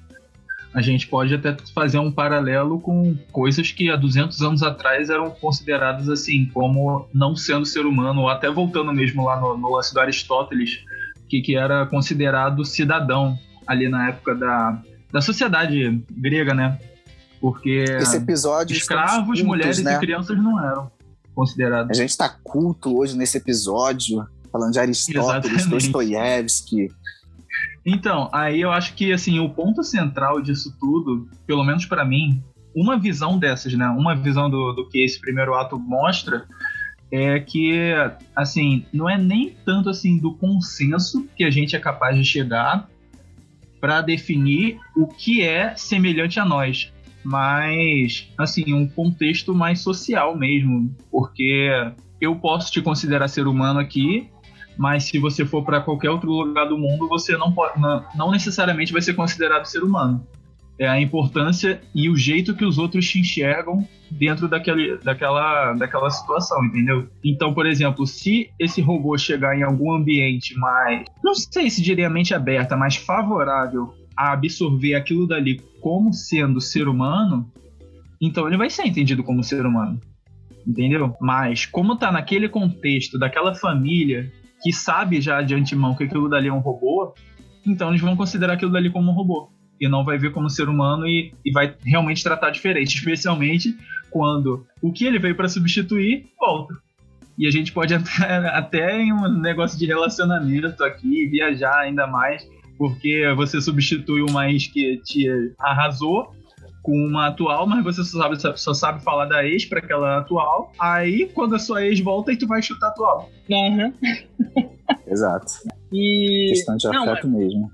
a 0.73 0.81
gente 0.81 1.07
pode 1.07 1.33
até 1.33 1.55
fazer 1.73 1.97
um 1.97 2.11
paralelo 2.11 2.79
com 2.79 3.15
coisas 3.31 3.71
que 3.71 3.89
há 3.89 3.95
200 3.95 4.41
anos 4.41 4.63
atrás 4.63 5.09
eram 5.09 5.31
consideradas 5.31 6.07
assim, 6.07 6.45
como 6.45 7.07
não 7.13 7.35
sendo 7.35 7.65
ser 7.65 7.85
humano, 7.85 8.21
ou 8.21 8.29
até 8.29 8.49
voltando 8.49 8.93
mesmo 8.93 9.25
lá 9.25 9.39
no, 9.39 9.57
no 9.57 9.75
lance 9.75 9.93
do 9.93 9.99
Aristóteles, 9.99 10.83
que, 11.27 11.41
que 11.41 11.55
era 11.55 11.85
considerado 11.87 12.63
cidadão 12.63 13.37
ali 13.65 13.89
na 13.89 14.09
época 14.09 14.35
da, 14.35 14.81
da 15.11 15.21
sociedade 15.21 16.01
grega, 16.11 16.53
né? 16.53 16.79
Porque 17.41 17.85
Esse 17.87 18.17
episódio 18.17 18.75
escravos, 18.75 19.25
cultos, 19.25 19.41
mulheres 19.41 19.81
né? 19.81 19.95
e 19.95 19.99
crianças 19.99 20.37
não 20.37 20.63
eram 20.63 20.91
A 21.91 21.93
gente 21.93 22.09
está 22.09 22.29
culto 22.29 22.97
hoje 22.97 23.17
nesse 23.17 23.37
episódio, 23.37 24.25
falando 24.51 24.73
de 24.73 24.79
Aristóteles, 24.79 25.65
Dostoiévski, 25.67 26.89
então, 27.85 28.29
aí 28.31 28.61
eu 28.61 28.71
acho 28.71 28.93
que 28.93 29.11
assim, 29.11 29.39
o 29.39 29.49
ponto 29.49 29.83
central 29.83 30.41
disso 30.41 30.75
tudo, 30.79 31.27
pelo 31.47 31.63
menos 31.63 31.85
para 31.85 32.05
mim, 32.05 32.43
uma 32.75 32.97
visão 32.97 33.37
dessas, 33.37 33.73
né? 33.73 33.87
Uma 33.87 34.15
visão 34.15 34.49
do, 34.49 34.73
do 34.73 34.87
que 34.87 35.03
esse 35.03 35.19
primeiro 35.19 35.55
ato 35.55 35.79
mostra 35.79 36.45
é 37.11 37.39
que, 37.39 37.91
assim, 38.35 38.85
não 38.93 39.09
é 39.09 39.17
nem 39.17 39.55
tanto 39.65 39.89
assim 39.89 40.19
do 40.19 40.35
consenso 40.35 41.27
que 41.35 41.43
a 41.43 41.49
gente 41.49 41.75
é 41.75 41.79
capaz 41.79 42.15
de 42.15 42.23
chegar 42.23 42.87
para 43.81 44.01
definir 44.01 44.77
o 44.95 45.07
que 45.07 45.41
é 45.41 45.75
semelhante 45.75 46.39
a 46.39 46.45
nós, 46.45 46.93
mas, 47.29 48.27
assim, 48.35 48.73
um 48.73 48.87
contexto 48.87 49.53
mais 49.53 49.81
social 49.81 50.35
mesmo, 50.35 50.89
porque 51.11 51.69
eu 52.19 52.35
posso 52.35 52.71
te 52.71 52.81
considerar 52.81 53.27
ser 53.27 53.45
humano 53.45 53.79
aqui 53.79 54.27
mas 54.79 55.03
se 55.03 55.19
você 55.19 55.45
for 55.45 55.65
para 55.65 55.81
qualquer 55.81 56.09
outro 56.09 56.31
lugar 56.31 56.65
do 56.65 56.77
mundo, 56.77 57.05
você 57.09 57.35
não, 57.35 57.51
pode, 57.51 57.73
não, 58.15 58.31
necessariamente 58.31 58.93
vai 58.93 59.01
ser 59.01 59.13
considerado 59.13 59.65
ser 59.65 59.83
humano. 59.83 60.25
É 60.79 60.87
a 60.87 61.01
importância 61.01 61.81
e 61.93 62.09
o 62.09 62.15
jeito 62.15 62.55
que 62.55 62.63
os 62.63 62.77
outros 62.77 63.05
te 63.05 63.19
enxergam 63.19 63.85
dentro 64.09 64.47
daquele, 64.47 64.97
daquela, 64.99 65.73
daquela 65.73 66.09
situação, 66.09 66.63
entendeu? 66.63 67.09
Então, 67.21 67.53
por 67.53 67.65
exemplo, 67.65 68.07
se 68.07 68.51
esse 68.57 68.79
robô 68.79 69.17
chegar 69.17 69.53
em 69.57 69.63
algum 69.63 69.93
ambiente 69.93 70.57
mais, 70.57 71.03
não 71.21 71.35
sei 71.35 71.69
se 71.69 71.81
diria 71.81 72.09
mente 72.09 72.33
aberta, 72.33 72.77
mais 72.77 72.95
favorável 72.95 73.93
a 74.15 74.31
absorver 74.31 74.95
aquilo 74.95 75.27
dali 75.27 75.61
como 75.81 76.13
sendo 76.13 76.61
ser 76.61 76.87
humano, 76.87 77.51
então 78.21 78.47
ele 78.47 78.57
vai 78.57 78.69
ser 78.69 78.85
entendido 78.85 79.23
como 79.23 79.43
ser 79.43 79.65
humano. 79.65 79.99
Entendeu? 80.67 81.15
Mas 81.19 81.65
como 81.65 81.95
tá 81.95 82.11
naquele 82.11 82.49
contexto 82.49 83.17
daquela 83.17 83.55
família 83.55 84.31
que 84.61 84.73
sabe 84.73 85.21
já 85.21 85.41
de 85.41 85.55
antemão 85.55 85.95
que 85.95 86.03
aquilo 86.03 86.29
dali 86.29 86.47
é 86.47 86.53
um 86.53 86.59
robô, 86.59 87.13
então 87.65 87.89
eles 87.89 88.01
vão 88.01 88.15
considerar 88.15 88.53
aquilo 88.53 88.71
dali 88.71 88.89
como 88.89 89.11
um 89.11 89.15
robô. 89.15 89.49
E 89.79 89.87
não 89.87 90.03
vai 90.03 90.17
ver 90.17 90.31
como 90.31 90.49
ser 90.49 90.67
humano 90.67 91.07
e, 91.07 91.33
e 91.45 91.51
vai 91.51 91.73
realmente 91.85 92.23
tratar 92.23 92.49
diferente, 92.49 92.95
especialmente 92.95 93.75
quando 94.11 94.65
o 94.81 94.91
que 94.91 95.05
ele 95.05 95.19
veio 95.19 95.35
para 95.35 95.47
substituir 95.47 96.27
volta. 96.37 96.73
E 97.37 97.47
a 97.47 97.51
gente 97.51 97.71
pode 97.71 97.93
entrar 97.95 98.45
até 98.47 99.01
em 99.01 99.13
um 99.13 99.39
negócio 99.39 99.79
de 99.79 99.85
relacionamento 99.85 100.83
aqui, 100.83 101.25
viajar 101.27 101.79
ainda 101.79 102.05
mais, 102.05 102.45
porque 102.79 103.21
você 103.35 103.61
substitui 103.61 104.21
uma 104.21 104.49
ex 104.49 104.67
que 104.67 105.01
te 105.03 105.27
arrasou 105.59 106.33
com 106.81 106.93
uma 106.93 107.27
atual, 107.27 107.67
mas 107.67 107.83
você 107.83 108.05
só 108.05 108.19
sabe, 108.19 108.57
só 108.57 108.73
sabe 108.73 109.03
falar 109.03 109.25
da 109.25 109.45
ex 109.45 109.65
para 109.65 109.79
aquela 109.79 110.19
atual. 110.19 110.71
Aí, 110.79 111.29
quando 111.33 111.55
a 111.55 111.59
sua 111.59 111.85
ex 111.85 111.99
volta, 111.99 112.31
aí 112.31 112.37
tu 112.37 112.47
vai 112.47 112.61
chutar 112.61 112.87
a 112.87 112.89
atual. 112.91 113.29
Uhum. 113.49 113.93
Exato. 115.05 115.51
E... 115.91 116.51
Questão 116.51 116.77
de 116.77 116.87
Não, 116.87 117.03
afeto 117.03 117.27
mas... 117.27 117.37
mesmo. 117.37 117.69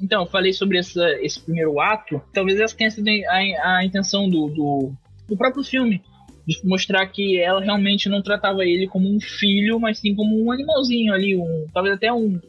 Então, 0.00 0.22
eu 0.22 0.30
falei 0.30 0.52
sobre 0.52 0.78
essa, 0.78 1.10
esse 1.20 1.40
primeiro 1.40 1.80
ato. 1.80 2.22
Talvez 2.32 2.60
essa 2.60 2.76
tenha 2.76 2.90
sido 2.90 3.08
a, 3.08 3.78
a 3.78 3.84
intenção 3.84 4.30
do, 4.30 4.48
do, 4.48 4.92
do 5.28 5.36
próprio 5.36 5.64
filme. 5.64 6.00
De 6.46 6.56
mostrar 6.64 7.04
que 7.08 7.38
ela 7.38 7.60
realmente 7.60 8.08
não 8.08 8.22
tratava 8.22 8.64
ele 8.64 8.86
como 8.86 9.12
um 9.12 9.20
filho, 9.20 9.78
mas 9.80 9.98
sim 9.98 10.14
como 10.14 10.40
um 10.40 10.52
animalzinho 10.52 11.12
ali. 11.12 11.36
Um, 11.36 11.66
talvez 11.74 11.96
até 11.96 12.12
um, 12.12 12.40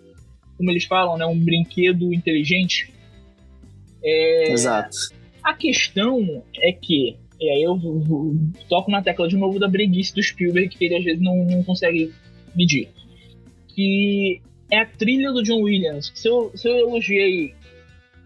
como 0.61 0.69
eles 0.69 0.85
falam, 0.85 1.17
né, 1.17 1.25
um 1.25 1.37
brinquedo 1.37 2.13
inteligente. 2.13 2.93
É, 4.03 4.51
Exato. 4.51 4.95
A 5.43 5.55
questão 5.55 6.43
é 6.55 6.71
que, 6.71 7.17
e 7.39 7.49
aí 7.49 7.63
eu 7.63 7.79
toco 8.69 8.91
na 8.91 9.01
tecla 9.01 9.27
de 9.27 9.35
novo 9.35 9.57
da 9.57 9.67
breguice 9.67 10.13
do 10.13 10.21
Spielberg, 10.21 10.69
que 10.69 10.85
ele 10.85 10.97
às 10.97 11.03
vezes 11.03 11.19
não, 11.19 11.43
não 11.45 11.63
consegue 11.63 12.13
medir. 12.55 12.89
Que 13.69 14.39
é 14.71 14.81
a 14.81 14.85
trilha 14.85 15.31
do 15.31 15.41
John 15.41 15.63
Williams. 15.63 16.11
Se 16.13 16.29
eu, 16.29 16.51
se 16.53 16.69
eu 16.69 16.77
elogiei 16.77 17.55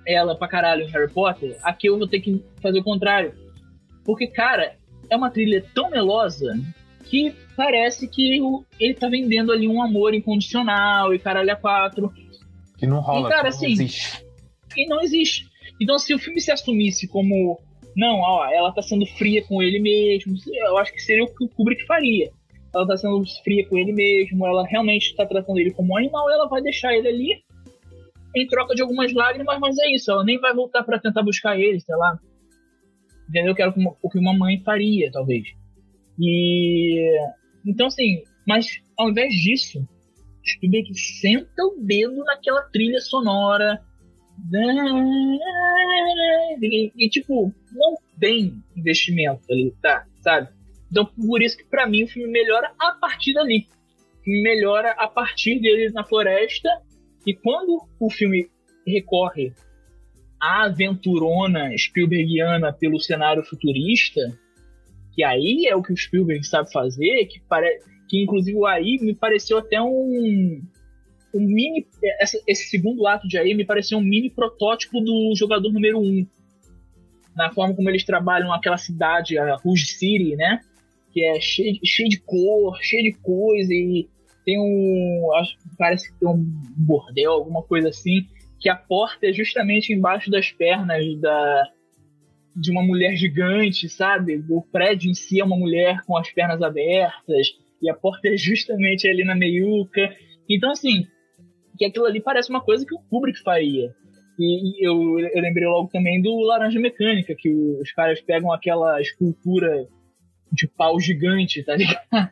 ela 0.05 0.35
pra 0.35 0.49
caralho 0.49 0.83
em 0.83 0.91
Harry 0.91 1.09
Potter, 1.09 1.57
aqui 1.63 1.87
eu 1.87 1.97
vou 1.97 2.07
ter 2.07 2.19
que 2.19 2.43
fazer 2.61 2.79
o 2.79 2.83
contrário. 2.83 3.33
Porque, 4.03 4.27
cara, 4.27 4.75
é 5.09 5.15
uma 5.15 5.31
trilha 5.31 5.63
tão 5.73 5.89
melosa 5.89 6.53
que 7.05 7.33
parece 7.55 8.09
que 8.09 8.41
ele 8.77 8.93
tá 8.93 9.07
vendendo 9.07 9.53
ali 9.53 9.67
um 9.69 9.81
amor 9.81 10.13
incondicional 10.13 11.13
e 11.13 11.19
caralho 11.19 11.53
a 11.53 11.55
quatro. 11.55 12.11
Que 12.77 12.85
não 12.85 12.99
rola, 12.99 13.27
e, 13.27 13.31
cara, 13.31 13.49
assim, 13.49 13.67
não 13.67 13.71
existe. 13.73 14.25
E 14.75 14.87
não 14.87 15.01
existe. 15.01 15.49
Então, 15.81 15.97
se 15.97 16.13
o 16.13 16.19
filme 16.19 16.41
se 16.41 16.51
assumisse 16.51 17.07
como 17.07 17.59
não, 17.95 18.19
ó, 18.19 18.45
ela 18.51 18.73
tá 18.73 18.81
sendo 18.81 19.05
fria 19.05 19.41
com 19.45 19.63
ele 19.63 19.79
mesmo, 19.79 20.35
eu 20.53 20.77
acho 20.77 20.91
que 20.91 21.01
seria 21.01 21.23
o 21.23 21.33
que 21.33 21.45
o 21.45 21.49
Kubrick 21.49 21.85
faria. 21.85 22.29
Ela 22.73 22.85
tá 22.85 22.97
sendo 22.97 23.23
fria 23.41 23.65
com 23.67 23.77
ele 23.77 23.93
mesmo, 23.93 24.45
ela 24.45 24.65
realmente 24.67 25.15
tá 25.15 25.25
tratando 25.25 25.59
ele 25.59 25.71
como 25.71 25.93
um 25.93 25.97
animal, 25.97 26.29
ela 26.29 26.49
vai 26.49 26.61
deixar 26.61 26.93
ele 26.93 27.07
ali 27.07 27.43
em 28.35 28.45
troca 28.47 28.75
de 28.75 28.81
algumas 28.81 29.13
lágrimas, 29.13 29.57
mas 29.59 29.77
é 29.77 29.95
isso, 29.95 30.11
ela 30.11 30.25
nem 30.25 30.37
vai 30.37 30.53
voltar 30.53 30.83
para 30.83 30.99
tentar 30.99 31.23
buscar 31.23 31.57
ele, 31.57 31.79
sei 31.79 31.95
lá. 31.95 32.19
Entendeu? 33.29 33.55
Que 33.55 33.61
era 33.61 33.73
o 34.01 34.09
que 34.09 34.19
uma 34.19 34.37
mãe 34.37 34.59
faria, 34.59 35.09
talvez. 35.09 35.47
E. 36.19 37.17
Então, 37.65 37.87
assim, 37.87 38.23
mas 38.45 38.67
ao 38.97 39.09
invés 39.09 39.33
disso, 39.33 39.87
Spielberg 40.45 40.93
senta 40.97 41.63
o 41.63 41.77
dedo 41.79 42.23
naquela 42.23 42.61
trilha 42.63 42.99
sonora, 42.99 43.81
e, 46.61 46.91
e, 46.95 47.09
tipo, 47.09 47.53
não 47.73 47.95
tem 48.19 48.61
investimento 48.75 49.41
ali, 49.49 49.73
tá? 49.81 50.05
Sabe? 50.21 50.49
Então, 50.91 51.05
por 51.05 51.41
isso 51.41 51.57
que 51.57 51.65
para 51.65 51.87
mim 51.87 52.03
o 52.03 52.07
filme 52.07 52.31
melhora 52.31 52.71
a 52.79 52.91
partir 52.93 53.33
dali. 53.33 53.67
Melhora 54.25 54.91
a 54.91 55.07
partir 55.07 55.59
deles 55.59 55.93
na 55.93 56.03
floresta. 56.03 56.69
E 57.25 57.33
quando 57.33 57.87
o 57.99 58.09
filme 58.09 58.49
recorre 58.85 59.53
à 60.39 60.65
aventurona 60.65 61.75
Spielbergiana 61.77 62.71
pelo 62.71 62.99
cenário 62.99 63.43
futurista, 63.43 64.21
que 65.13 65.23
aí 65.23 65.65
é 65.67 65.75
o 65.75 65.81
que 65.81 65.93
o 65.93 65.97
Spielberg 65.97 66.45
sabe 66.45 66.71
fazer, 66.71 67.25
que, 67.25 67.39
pare... 67.41 67.79
que 68.07 68.23
inclusive 68.23 68.57
aí 68.67 68.97
me 69.01 69.15
pareceu 69.15 69.57
até 69.57 69.81
um, 69.81 70.61
um 71.33 71.39
mini. 71.39 71.85
Esse, 72.21 72.41
esse, 72.47 72.69
segundo 72.69 73.05
ato 73.07 73.27
de 73.27 73.37
aí 73.37 73.53
me 73.53 73.65
pareceu 73.65 73.97
um 73.97 74.03
mini 74.03 74.29
protótipo 74.29 75.01
do 75.01 75.33
jogador 75.35 75.71
número 75.71 75.99
1. 75.99 76.01
Um, 76.01 76.27
na 77.35 77.51
forma 77.51 77.75
como 77.75 77.89
eles 77.89 78.05
trabalham 78.05 78.53
aquela 78.53 78.77
cidade, 78.77 79.37
a 79.37 79.55
Rouge 79.57 79.87
City, 79.87 80.35
né? 80.35 80.61
Que 81.11 81.23
é 81.25 81.39
cheio, 81.39 81.79
cheio 81.83 82.09
de 82.09 82.19
cor, 82.21 82.77
cheio 82.81 83.03
de 83.03 83.13
coisa 83.19 83.73
e 83.73 84.07
tem 84.45 84.59
um. 84.59 85.33
Acho, 85.35 85.57
parece 85.77 86.11
que 86.11 86.19
tem 86.19 86.29
um 86.29 86.43
bordel, 86.77 87.31
alguma 87.31 87.63
coisa 87.63 87.89
assim. 87.89 88.25
Que 88.59 88.69
a 88.69 88.75
porta 88.75 89.27
é 89.27 89.33
justamente 89.33 89.91
embaixo 89.91 90.31
das 90.31 90.51
pernas 90.51 91.03
da, 91.19 91.63
de 92.55 92.71
uma 92.71 92.81
mulher 92.81 93.15
gigante, 93.15 93.89
sabe? 93.89 94.43
O 94.49 94.61
prédio 94.61 95.11
em 95.11 95.13
si 95.13 95.41
é 95.41 95.43
uma 95.43 95.57
mulher 95.57 96.01
com 96.05 96.17
as 96.17 96.31
pernas 96.31 96.61
abertas 96.61 97.49
e 97.85 97.89
a 97.89 97.93
porta 97.93 98.27
é 98.29 98.37
justamente 98.37 99.07
ali 99.07 99.23
na 99.23 99.35
meiuca. 99.35 100.13
Então, 100.49 100.71
assim, 100.71 101.05
que 101.77 101.85
aquilo 101.85 102.05
ali 102.05 102.21
parece 102.21 102.49
uma 102.49 102.61
coisa 102.61 102.85
que 102.85 102.95
o 102.95 102.99
Kubrick 103.09 103.41
faria. 103.41 103.93
E, 104.37 104.81
e 104.81 104.85
eu, 104.85 105.19
eu 105.19 105.41
lembrei 105.41 105.67
logo 105.67 105.89
também 105.89 106.21
do 106.21 106.35
Laranja 106.41 106.79
Mecânica, 106.79 107.35
que 107.37 107.49
os 107.49 107.91
caras 107.93 108.21
pegam 108.21 108.51
aquela 108.51 108.99
escultura 108.99 109.87
de 110.51 110.67
pau 110.67 110.99
gigante, 110.99 111.63
tá 111.63 111.75
ligado? 111.77 112.31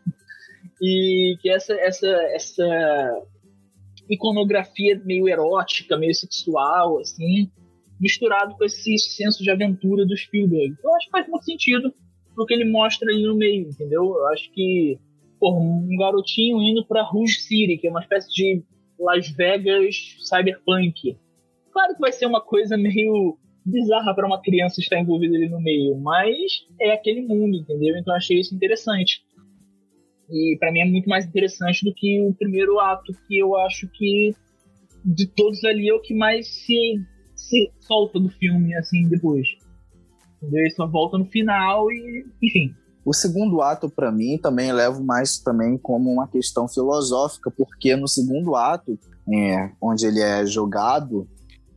E 0.82 1.38
que 1.42 1.50
essa, 1.50 1.74
essa, 1.76 2.08
essa 2.34 3.24
iconografia 4.10 5.02
meio 5.06 5.30
erótica, 5.30 5.98
meio 5.98 6.14
sexual, 6.14 7.00
assim, 7.00 7.50
misturado 8.00 8.56
com 8.58 8.66
esse 8.66 8.98
senso 8.98 9.44
de 9.44 9.50
aventura 9.50 10.06
do 10.06 10.18
Spielberg. 10.18 10.76
Eu 10.84 10.96
acho 10.96 11.06
que 11.06 11.12
faz 11.12 11.28
muito 11.28 11.46
sentido. 11.46 11.94
pro 12.36 12.46
que 12.46 12.54
ele 12.54 12.66
mostra 12.66 13.10
ali 13.10 13.24
no 13.24 13.36
meio, 13.36 13.70
entendeu? 13.70 14.04
Eu 14.04 14.28
acho 14.28 14.52
que, 14.52 15.00
pô, 15.44 15.60
um 15.60 15.98
garotinho 15.98 16.62
indo 16.62 16.86
pra 16.86 17.04
Rouge 17.04 17.42
City, 17.42 17.78
que 17.78 17.88
é 17.88 17.90
uma 17.90 18.00
espécie 18.00 18.34
de 18.34 18.64
Las 18.98 19.30
Vegas 19.30 20.16
cyberpunk. 20.24 21.18
Claro 21.70 21.96
que 21.96 22.00
vai 22.00 22.14
ser 22.14 22.28
uma 22.28 22.40
coisa 22.40 22.78
meio 22.78 23.38
bizarra 23.66 24.16
para 24.16 24.26
uma 24.26 24.42
criança 24.42 24.80
estar 24.80 24.98
envolvida 24.98 25.36
ali 25.36 25.50
no 25.50 25.60
meio, 25.60 25.98
mas 25.98 26.66
é 26.80 26.94
aquele 26.94 27.24
mundo, 27.24 27.58
entendeu? 27.58 27.98
Então 27.98 28.16
achei 28.16 28.40
isso 28.40 28.56
interessante. 28.56 29.22
E 30.30 30.56
para 30.58 30.72
mim 30.72 30.80
é 30.80 30.86
muito 30.86 31.10
mais 31.10 31.26
interessante 31.26 31.84
do 31.84 31.94
que 31.94 32.22
o 32.22 32.34
primeiro 32.34 32.80
ato, 32.80 33.12
que 33.28 33.38
eu 33.38 33.58
acho 33.58 33.90
que 33.90 34.34
de 35.04 35.28
todos 35.28 35.62
ali 35.66 35.90
é 35.90 35.94
o 35.94 36.00
que 36.00 36.14
mais 36.14 36.48
se, 36.48 37.02
se 37.36 37.70
solta 37.82 38.18
do 38.18 38.30
filme, 38.30 38.74
assim, 38.76 39.10
depois. 39.10 39.46
Entendeu? 40.38 40.62
Ele 40.62 40.70
só 40.70 40.88
volta 40.88 41.18
no 41.18 41.26
final 41.26 41.92
e, 41.92 42.26
enfim. 42.42 42.74
O 43.06 43.14
segundo 43.14 43.62
ato, 43.62 43.90
para 43.90 44.12
mim, 44.12 44.38
também 44.38 44.72
levo 44.72 45.04
mais 45.04 45.38
também 45.38 45.78
como 45.78 46.12
uma 46.12 46.28
questão 46.28 46.68
filosófica, 46.68 47.52
porque 47.52 47.96
no 47.96 48.08
segundo 48.08 48.56
ato, 48.56 48.98
é, 49.32 49.72
onde 49.82 50.06
ele 50.06 50.22
é 50.22 50.46
jogado 50.46 51.28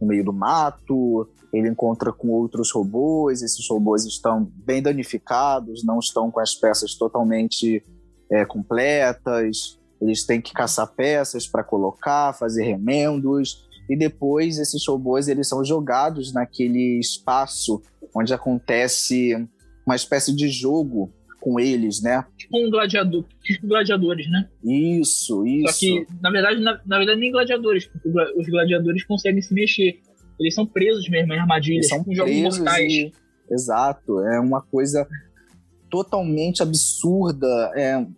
no 0.00 0.06
meio 0.06 0.24
do 0.24 0.32
mato, 0.32 1.28
ele 1.52 1.68
encontra 1.68 2.12
com 2.12 2.28
outros 2.28 2.70
robôs, 2.70 3.42
esses 3.42 3.68
robôs 3.68 4.04
estão 4.04 4.50
bem 4.64 4.80
danificados, 4.80 5.84
não 5.84 5.98
estão 5.98 6.30
com 6.30 6.38
as 6.38 6.54
peças 6.54 6.94
totalmente 6.94 7.84
é, 8.30 8.44
completas, 8.44 9.78
eles 10.00 10.24
têm 10.24 10.40
que 10.40 10.52
caçar 10.52 10.86
peças 10.94 11.46
para 11.46 11.64
colocar, 11.64 12.34
fazer 12.34 12.64
remendos, 12.64 13.66
e 13.88 13.96
depois 13.96 14.58
esses 14.58 14.86
robôs 14.86 15.28
eles 15.28 15.48
são 15.48 15.64
jogados 15.64 16.32
naquele 16.32 16.98
espaço 17.00 17.80
onde 18.14 18.34
acontece 18.34 19.34
uma 19.86 19.94
espécie 19.94 20.34
de 20.34 20.48
jogo 20.48 21.12
com 21.46 21.60
eles, 21.60 22.02
né? 22.02 22.24
Tipo 22.36 22.58
um 22.58 22.68
gladiador, 22.68 23.24
tipo 23.44 23.68
gladiadores, 23.68 24.28
né? 24.28 24.48
Isso, 24.64 25.46
isso. 25.46 25.72
Só 25.72 25.78
que, 25.78 26.04
na 26.20 26.28
verdade, 26.28 26.60
na, 26.60 26.80
na 26.84 26.98
verdade, 26.98 27.20
nem 27.20 27.30
gladiadores, 27.30 27.86
porque 27.86 28.08
os 28.36 28.46
gladiadores 28.48 29.04
conseguem 29.04 29.40
se 29.40 29.54
mexer. 29.54 30.00
Eles 30.40 30.54
são 30.56 30.66
presos 30.66 31.08
mesmo 31.08 31.32
em 31.32 31.38
armadilhas, 31.38 31.84
Eles 31.84 31.88
são 31.88 31.98
tipo 32.00 32.14
jogos 32.16 32.58
mortais. 32.58 32.92
e- 32.92 33.12
Exato, 33.48 34.18
é 34.26 34.40
uma 34.40 34.60
coisa 34.60 35.06
totalmente 35.88 36.62
absurda, 36.62 37.46
é 37.76 37.96
uma 37.96 38.08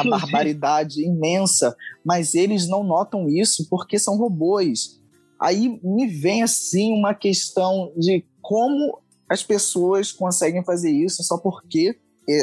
Inclusive- 0.00 0.10
barbaridade 0.10 1.04
imensa, 1.04 1.76
mas 2.02 2.34
eles 2.34 2.66
não 2.66 2.82
notam 2.82 3.28
isso 3.28 3.68
porque 3.68 3.98
são 3.98 4.16
robôs. 4.16 4.98
Aí 5.40 5.78
me 5.84 6.06
vem 6.06 6.42
assim 6.42 6.92
uma 6.94 7.12
questão 7.14 7.92
de 7.96 8.24
como 8.40 8.98
as 9.28 9.42
pessoas 9.42 10.10
conseguem 10.10 10.64
fazer 10.64 10.90
isso 10.90 11.22
só 11.22 11.36
porque 11.36 11.96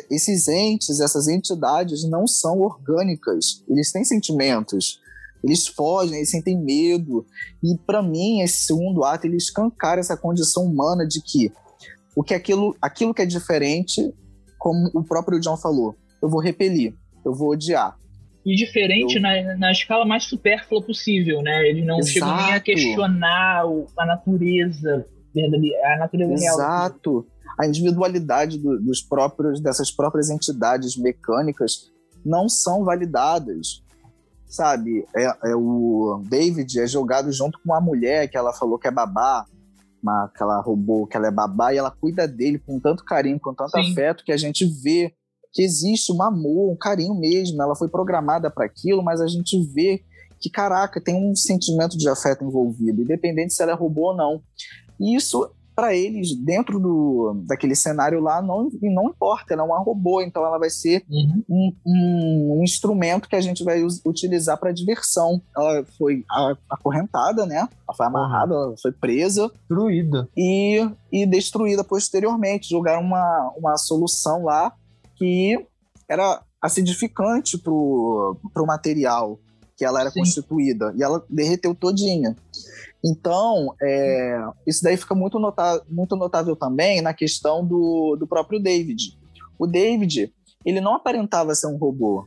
esses 0.09 0.47
entes, 0.47 0.99
essas 0.99 1.27
entidades 1.27 2.03
não 2.09 2.25
são 2.25 2.59
orgânicas, 2.59 3.63
eles 3.69 3.91
têm 3.91 4.03
sentimentos. 4.03 4.99
Eles 5.43 5.67
fogem, 5.67 6.17
eles 6.17 6.31
sentem 6.31 6.57
medo, 6.59 7.23
e 7.63 7.77
para 7.85 8.01
mim, 8.01 8.41
esse 8.41 8.65
segundo 8.65 9.03
ato, 9.03 9.27
ele 9.27 9.37
escancara 9.37 9.99
essa 9.99 10.17
condição 10.17 10.63
humana 10.63 11.05
de 11.07 11.21
que 11.21 11.51
o 12.15 12.23
que 12.23 12.33
aquilo, 12.33 12.75
aquilo 12.81 13.13
que 13.13 13.21
é 13.21 13.25
diferente, 13.27 14.11
como 14.57 14.89
o 14.95 15.03
próprio 15.03 15.39
John 15.39 15.55
falou, 15.55 15.95
eu 16.19 16.27
vou 16.27 16.41
repelir, 16.41 16.95
eu 17.23 17.31
vou 17.35 17.49
odiar. 17.51 17.95
E 18.43 18.55
diferente 18.55 19.17
Eu- 19.17 19.21
na, 19.21 19.55
na 19.57 19.71
escala 19.71 20.03
mais 20.03 20.23
supérflua 20.23 20.81
possível, 20.81 21.43
né? 21.43 21.67
Eles 21.69 21.85
não 21.85 22.01
chegam 22.01 22.29
nem 22.35 22.45
a 22.45 22.49
Exato. 22.49 22.63
questionar 22.65 23.63
a 23.99 24.05
natureza 24.05 25.05
verdadeira, 25.33 25.93
a 25.93 25.97
natureza 25.99 26.33
real. 26.35 26.55
Exato. 26.55 27.27
A 27.57 27.65
individualidade 27.67 28.57
do- 28.57 28.79
dos 28.79 29.01
próprios 29.01 29.59
dessas 29.61 29.91
próprias 29.91 30.29
entidades 30.29 30.97
mecânicas 30.97 31.91
não 32.25 32.49
são 32.49 32.83
validadas. 32.83 33.83
Sabe, 34.47 35.05
é, 35.15 35.51
é 35.51 35.55
o 35.55 36.21
David 36.27 36.79
é 36.79 36.87
jogado 36.87 37.31
junto 37.31 37.57
com 37.59 37.71
uma 37.71 37.81
mulher 37.81 38.27
que 38.29 38.37
ela 38.37 38.53
falou 38.53 38.77
que 38.77 38.87
é 38.87 38.91
babá, 38.91 39.45
uma, 40.01 40.31
que 40.35 40.41
ela 40.41 40.61
roubou, 40.61 41.07
que 41.07 41.17
ela 41.17 41.27
é 41.27 41.31
babá, 41.31 41.73
e 41.73 41.77
ela 41.77 41.89
cuida 41.89 42.27
dele 42.27 42.59
com 42.59 42.79
tanto 42.79 43.03
carinho, 43.03 43.39
com 43.39 43.53
tanto 43.53 43.71
Sim. 43.71 43.91
afeto, 43.91 44.23
que 44.23 44.31
a 44.31 44.37
gente 44.37 44.65
vê 44.65 45.13
que 45.51 45.63
existe 45.63 46.11
um 46.11 46.21
amor, 46.21 46.71
um 46.71 46.75
carinho 46.75 47.15
mesmo. 47.15 47.61
Ela 47.61 47.75
foi 47.75 47.87
programada 47.89 48.51
para 48.51 48.65
aquilo, 48.65 49.01
mas 49.01 49.19
a 49.19 49.27
gente 49.27 49.59
vê 49.73 50.03
que, 50.39 50.49
caraca, 50.49 51.01
tem 51.01 51.15
um 51.15 51.35
sentimento 51.35 51.97
de 51.97 52.07
afeto 52.07 52.43
envolvido, 52.43 53.01
independente 53.01 53.53
se 53.53 53.63
ela 53.63 53.71
é 53.71 53.75
robô 53.75 54.09
ou 54.11 54.15
não. 54.15 54.41
E 54.99 55.15
isso, 55.15 55.49
para 55.75 55.93
eles, 55.93 56.33
dentro 56.35 56.79
do, 56.79 57.43
daquele 57.45 57.75
cenário 57.75 58.21
lá, 58.21 58.41
não, 58.41 58.69
não 58.81 59.09
importa, 59.09 59.53
ela 59.53 59.63
é 59.63 59.65
uma 59.65 59.79
robô, 59.83 60.21
então 60.21 60.45
ela 60.45 60.57
vai 60.57 60.69
ser 60.69 61.03
Uhum. 61.09 61.43
um, 61.49 61.73
um- 61.85 62.57
um 62.59 62.63
instrumento 62.63 63.27
que 63.27 63.35
a 63.35 63.41
gente 63.41 63.63
vai 63.63 63.83
us- 63.83 64.01
utilizar 64.05 64.57
para 64.57 64.71
diversão. 64.71 65.41
Ela 65.55 65.83
foi 65.97 66.23
acorrentada, 66.69 67.45
né? 67.45 67.57
Ela 67.57 67.95
foi 67.97 68.05
amarrada, 68.05 68.53
ela 68.53 68.75
foi 68.81 68.91
presa 68.93 69.49
Destruída. 69.49 70.29
e, 70.37 70.87
e 71.11 71.25
destruída 71.25 71.83
posteriormente. 71.83 72.69
Jogaram 72.69 73.01
uma, 73.01 73.53
uma 73.57 73.77
solução 73.77 74.43
lá 74.43 74.71
que 75.17 75.59
era 76.09 76.41
acidificante 76.61 77.57
pro, 77.57 78.37
pro 78.53 78.65
material 78.65 79.39
que 79.77 79.83
ela 79.83 79.99
era 79.99 80.09
Sim. 80.09 80.19
constituída. 80.19 80.93
E 80.97 81.03
ela 81.03 81.21
derreteu 81.29 81.75
todinha. 81.75 82.33
Então, 83.03 83.75
é, 83.81 84.43
isso 84.65 84.83
daí 84.83 84.97
fica 84.97 85.13
muito, 85.13 85.39
nota, 85.39 85.83
muito 85.89 86.15
notável 86.15 86.55
também 86.55 87.01
na 87.01 87.13
questão 87.13 87.65
do, 87.65 88.15
do 88.19 88.25
próprio 88.25 88.59
David. 88.59 89.17
O 89.59 89.67
David, 89.67 90.33
ele 90.65 90.81
não 90.81 90.95
aparentava 90.95 91.53
ser 91.53 91.67
um 91.67 91.77
robô. 91.77 92.25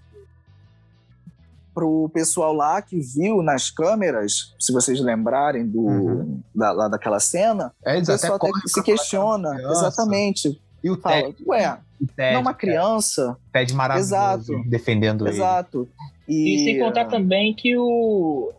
Pro 1.74 2.10
pessoal 2.12 2.52
lá 2.52 2.82
que 2.82 2.98
viu 3.00 3.40
nas 3.42 3.70
câmeras, 3.70 4.54
se 4.58 4.72
vocês 4.72 5.00
lembrarem 5.00 5.64
do, 5.66 5.80
Uhum. 5.80 6.40
da, 6.54 6.72
lá 6.72 6.88
daquela 6.88 7.20
cena, 7.20 7.72
É, 7.84 7.98
o 7.98 8.04
pessoal 8.06 8.34
até, 8.34 8.48
correm 8.48 8.66
se 8.66 8.82
questiona. 8.82 9.50
Exatamente. 9.70 10.60
E 10.82 10.90
o 10.90 10.96
Fala, 11.00 11.22
Ted, 11.22 11.44
ué, 11.46 11.78
o 12.00 12.06
Ted, 12.06 12.32
não 12.32 12.38
é 12.38 12.38
uma 12.38 12.54
criança. 12.54 13.36
Ted 13.52 13.72
maravilhoso, 13.74 14.14
Exato. 14.52 14.68
defendendo 14.68 15.26
ele. 15.26 15.36
Exato. 15.36 15.88
E 16.28 16.64
sem 16.64 16.78
contar 16.80 17.04
também 17.06 17.54
que 17.54 17.76
o. 17.76 18.52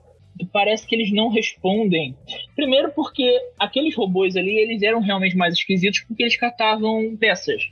Parece 0.54 0.86
que 0.88 0.96
eles 0.96 1.12
não 1.12 1.30
respondem. 1.30 2.16
Primeiro 2.56 2.92
porque 2.94 3.40
aqueles 3.60 3.96
robôs 3.96 4.36
ali, 4.36 4.58
eles 4.58 4.82
eram 4.82 5.02
realmente 5.02 5.36
mais 5.36 5.54
esquisitos 5.54 6.00
porque 6.02 6.24
eles 6.24 6.38
catavam 6.38 7.16
peças. 7.18 7.70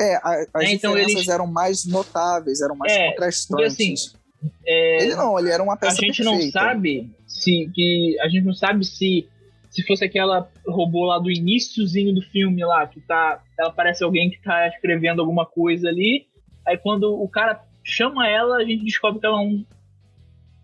É, 0.00 0.14
a- 0.16 0.46
as 0.54 0.64
É, 0.64 0.72
então 0.72 0.92
diferenças 0.92 1.14
eles- 1.16 1.28
eram 1.28 1.46
mais 1.46 1.84
notáveis, 1.86 2.60
eram 2.60 2.74
mais 2.76 2.92
É, 2.92 3.08
contrastantes. 3.10 4.12
porque, 4.40 4.56
É, 4.66 5.02
ele 5.04 5.14
não, 5.14 5.38
ele 5.38 5.50
era 5.50 5.62
uma 5.62 5.74
a 5.74 5.76
peça 5.76 5.96
gente 6.00 6.22
não 6.22 6.32
perfeita. 6.32 6.58
sabe 6.58 7.10
se 7.26 7.70
que 7.74 8.16
a 8.20 8.28
gente 8.28 8.44
não 8.44 8.54
sabe 8.54 8.84
se 8.84 9.28
se 9.70 9.86
fosse 9.86 10.04
aquela 10.04 10.50
robô 10.66 11.04
lá 11.04 11.18
do 11.20 11.30
iníciozinho 11.30 12.12
do 12.12 12.20
filme 12.22 12.64
lá 12.64 12.86
que 12.88 13.00
tá 13.02 13.40
ela 13.56 13.70
parece 13.70 14.02
alguém 14.02 14.28
que 14.28 14.42
tá 14.42 14.66
escrevendo 14.66 15.20
alguma 15.20 15.46
coisa 15.46 15.88
ali 15.88 16.26
aí 16.66 16.76
quando 16.76 17.04
o 17.22 17.28
cara 17.28 17.62
chama 17.84 18.26
ela 18.28 18.56
a 18.56 18.64
gente 18.64 18.84
descobre 18.84 19.20
que 19.20 19.26
ela 19.26 19.38
é 19.38 19.44
um 19.44 19.64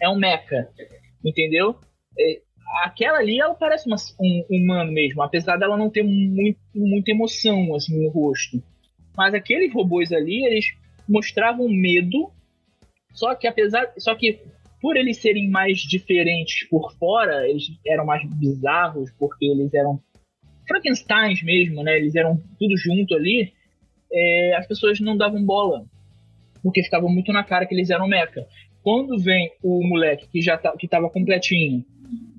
é 0.01 0.09
um 0.09 0.17
mecha 0.17 0.69
entendeu 1.29 1.77
É, 2.19 2.41
aquela 2.85 3.19
ali 3.19 3.41
ela 3.41 3.55
parece 3.55 3.87
uma, 3.87 3.97
um 4.21 4.45
humano 4.51 4.93
mesmo 4.93 5.23
apesar 5.23 5.57
dela 5.57 5.77
não 5.77 5.91
ter 5.91 6.03
muito, 6.03 6.59
muita 6.75 7.11
emoção 7.11 7.75
assim 7.75 8.03
no 8.03 8.11
rosto 8.11 8.63
mas 9.17 9.35
aqueles 9.35 9.73
robôs 9.73 10.13
ali 10.13 10.45
eles 10.45 10.67
mostravam 11.09 11.69
medo 11.69 12.31
só 13.13 13.35
que 13.35 13.47
apesar 13.47 13.93
só 13.99 14.15
que 14.15 14.41
por 14.81 14.97
eles 14.97 15.19
serem 15.19 15.49
mais 15.49 15.79
diferentes 15.79 16.69
por 16.69 16.93
fora, 16.97 17.49
eles 17.49 17.65
eram 17.87 18.05
mais 18.05 18.23
bizarros, 18.39 19.11
porque 19.19 19.45
eles 19.47 19.73
eram 19.75 20.01
Frankensteins 20.69 21.43
mesmo, 21.43 21.83
né? 21.83 21.97
Eles 21.97 22.15
eram 22.15 22.41
tudo 22.59 22.77
junto 22.77 23.15
ali. 23.15 23.53
é, 24.13 24.55
as 24.57 24.67
pessoas 24.67 25.01
não 25.01 25.17
davam 25.17 25.45
bola, 25.45 25.85
porque 26.63 26.83
ficava 26.83 27.09
muito 27.09 27.33
na 27.33 27.43
cara 27.43 27.67
que 27.67 27.75
eles 27.75 27.91
eram 27.91 28.07
meca. 28.07 28.47
Quando 28.87 29.19
vem 29.19 29.51
o 29.65 29.85
moleque 29.85 30.29
que 30.29 30.41
já 30.41 30.57
tá, 30.57 30.73
que 30.79 30.87
tava 30.87 31.11
completinho 31.11 31.85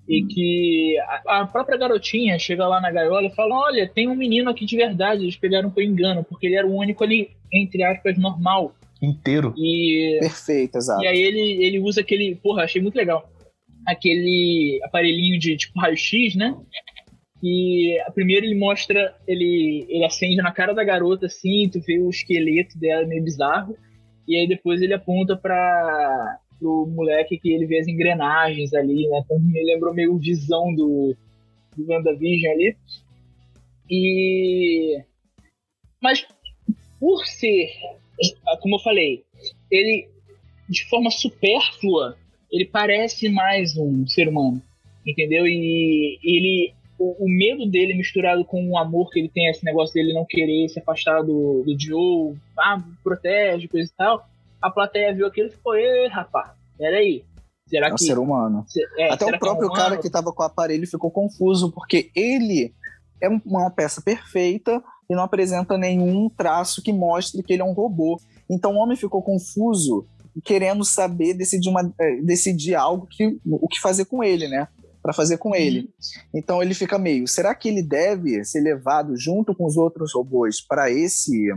e 0.07 0.23
que 0.23 0.97
a, 1.27 1.41
a 1.41 1.45
própria 1.45 1.77
garotinha 1.77 2.39
chega 2.39 2.65
lá 2.65 2.79
na 2.79 2.89
gaiola 2.89 3.27
e 3.27 3.35
fala: 3.35 3.53
Olha, 3.53 3.85
tem 3.85 4.07
um 4.07 4.15
menino 4.15 4.49
aqui 4.49 4.65
de 4.65 4.77
verdade. 4.77 5.23
Eles 5.23 5.35
pegaram 5.35 5.69
por 5.69 5.83
engano, 5.83 6.23
porque 6.23 6.47
ele 6.47 6.55
era 6.55 6.65
o 6.65 6.73
único 6.73 7.03
ali, 7.03 7.31
entre 7.51 7.83
aspas, 7.83 8.17
normal. 8.17 8.73
Inteiro. 9.01 9.53
E 9.57 10.19
Perfeito, 10.21 10.77
exato. 10.77 11.03
e 11.03 11.07
aí 11.07 11.19
ele, 11.19 11.65
ele 11.65 11.79
usa 11.81 11.99
aquele. 11.99 12.35
Porra, 12.35 12.63
achei 12.63 12.81
muito 12.81 12.95
legal. 12.95 13.29
Aquele 13.85 14.79
aparelhinho 14.85 15.37
de 15.37 15.57
tipo 15.57 15.77
raio-x, 15.77 16.33
né? 16.35 16.55
E 17.43 17.97
primeiro 18.15 18.45
ele 18.45 18.55
mostra, 18.55 19.13
ele, 19.27 19.85
ele 19.89 20.05
acende 20.05 20.37
na 20.37 20.53
cara 20.53 20.73
da 20.73 20.85
garota 20.85 21.25
assim, 21.25 21.69
tu 21.69 21.81
vê 21.81 21.99
o 21.99 22.09
esqueleto 22.09 22.79
dela 22.79 23.05
meio 23.05 23.21
bizarro. 23.21 23.75
E 24.27 24.37
aí 24.37 24.47
depois 24.47 24.81
ele 24.81 24.93
aponta 24.93 25.37
para 25.37 26.39
pro 26.59 26.87
moleque 26.87 27.37
que 27.37 27.49
ele 27.49 27.65
vê 27.65 27.79
as 27.79 27.87
engrenagens 27.87 28.73
ali, 28.73 29.07
né? 29.07 29.21
Então 29.23 29.39
me 29.39 29.63
lembrou 29.63 29.93
meio 29.93 30.17
visão 30.17 30.73
do, 30.73 31.15
do 31.75 31.87
WandaVision 31.87 32.51
ali. 32.51 32.75
E. 33.89 35.01
Mas 36.01 36.25
o 36.99 37.23
ser, 37.23 37.69
como 38.61 38.75
eu 38.75 38.79
falei, 38.79 39.23
ele 39.71 40.09
de 40.69 40.83
forma 40.89 41.09
supérflua, 41.09 42.17
ele 42.51 42.65
parece 42.65 43.29
mais 43.29 43.77
um 43.77 44.05
ser 44.05 44.27
humano, 44.27 44.61
entendeu? 45.05 45.47
E 45.47 46.19
ele 46.23 46.73
o, 46.99 47.25
o, 47.25 47.29
medo 47.29 47.69
dele 47.69 47.93
misturado 47.93 48.43
com 48.43 48.69
o 48.69 48.77
amor 48.77 49.09
que 49.11 49.19
ele 49.19 49.29
tem, 49.29 49.49
esse 49.49 49.63
negócio 49.63 49.93
dele 49.93 50.13
não 50.13 50.25
querer 50.27 50.67
se 50.69 50.79
afastar 50.79 51.21
do, 51.21 51.63
do 51.65 51.75
Joe, 51.79 52.35
ah, 52.59 52.81
protege, 53.03 53.67
coisa 53.67 53.89
e 53.89 53.95
tal, 53.95 54.27
a 54.61 54.69
plateia 54.69 55.13
viu 55.13 55.27
aquilo 55.27 55.49
e 55.49 55.51
ficou, 55.51 55.75
ei, 55.75 56.07
rapaz, 56.07 56.51
peraí. 56.77 57.23
Será 57.67 57.89
é 57.89 57.91
um 57.91 57.95
que. 57.95 58.03
ser 58.03 58.17
humano. 58.17 58.65
É, 58.97 59.11
Até 59.11 59.25
o 59.25 59.39
próprio 59.39 59.67
é 59.67 59.71
um 59.71 59.73
cara 59.73 59.97
que 59.97 60.07
estava 60.07 60.31
com 60.31 60.41
o 60.41 60.45
aparelho 60.45 60.87
ficou 60.87 61.11
confuso, 61.11 61.71
porque 61.71 62.09
ele 62.15 62.73
é 63.21 63.27
uma 63.45 63.69
peça 63.69 64.01
perfeita 64.01 64.81
e 65.09 65.15
não 65.15 65.23
apresenta 65.23 65.77
nenhum 65.77 66.29
traço 66.29 66.81
que 66.81 66.93
mostre 66.93 67.43
que 67.43 67.53
ele 67.53 67.61
é 67.61 67.65
um 67.65 67.73
robô. 67.73 68.19
Então 68.49 68.73
o 68.73 68.77
homem 68.77 68.95
ficou 68.95 69.21
confuso, 69.21 70.05
querendo 70.43 70.85
saber, 70.85 71.33
decidir, 71.33 71.69
uma, 71.69 71.93
é, 71.99 72.21
decidir 72.21 72.75
algo 72.75 73.07
que 73.09 73.37
o 73.45 73.67
que 73.67 73.79
fazer 73.79 74.05
com 74.05 74.23
ele, 74.23 74.47
né? 74.47 74.67
Para 75.07 75.13
fazer 75.13 75.37
com 75.37 75.55
ele. 75.55 75.79
Uhum. 75.79 75.87
Então 76.35 76.61
ele 76.61 76.73
fica 76.73 76.99
meio, 76.99 77.25
será 77.29 77.55
que 77.55 77.69
ele 77.69 77.81
deve 77.81 78.43
ser 78.43 78.59
levado 78.59 79.15
junto 79.15 79.55
com 79.55 79.65
os 79.65 79.77
outros 79.77 80.13
robôs 80.13 80.59
para 80.59 80.91
esse 80.91 81.49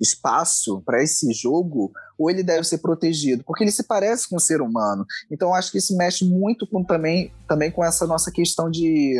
espaço 0.00 0.82
para 0.84 1.00
esse 1.00 1.32
jogo? 1.32 1.92
Ou 2.18 2.28
ele 2.28 2.42
deve 2.42 2.64
ser 2.64 2.78
protegido? 2.78 3.44
Porque 3.44 3.62
ele 3.62 3.70
se 3.70 3.84
parece 3.84 4.28
com 4.28 4.34
um 4.34 4.40
ser 4.40 4.60
humano. 4.60 5.06
Então 5.30 5.54
acho 5.54 5.70
que 5.70 5.78
isso 5.78 5.96
mexe 5.96 6.24
muito 6.24 6.66
com 6.66 6.82
também 6.82 7.30
também 7.46 7.70
com 7.70 7.84
essa 7.84 8.04
nossa 8.04 8.32
questão 8.32 8.68
de, 8.68 9.14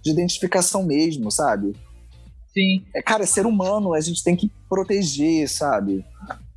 de 0.00 0.12
identificação 0.12 0.84
mesmo 0.84 1.32
sabe? 1.32 1.74
Sim. 2.52 2.84
É, 2.94 3.02
cara 3.02 3.24
é 3.24 3.26
ser 3.26 3.44
humano 3.44 3.92
a 3.92 4.00
gente 4.00 4.22
tem 4.22 4.36
que 4.36 4.52
proteger 4.68 5.48
sabe 5.48 6.04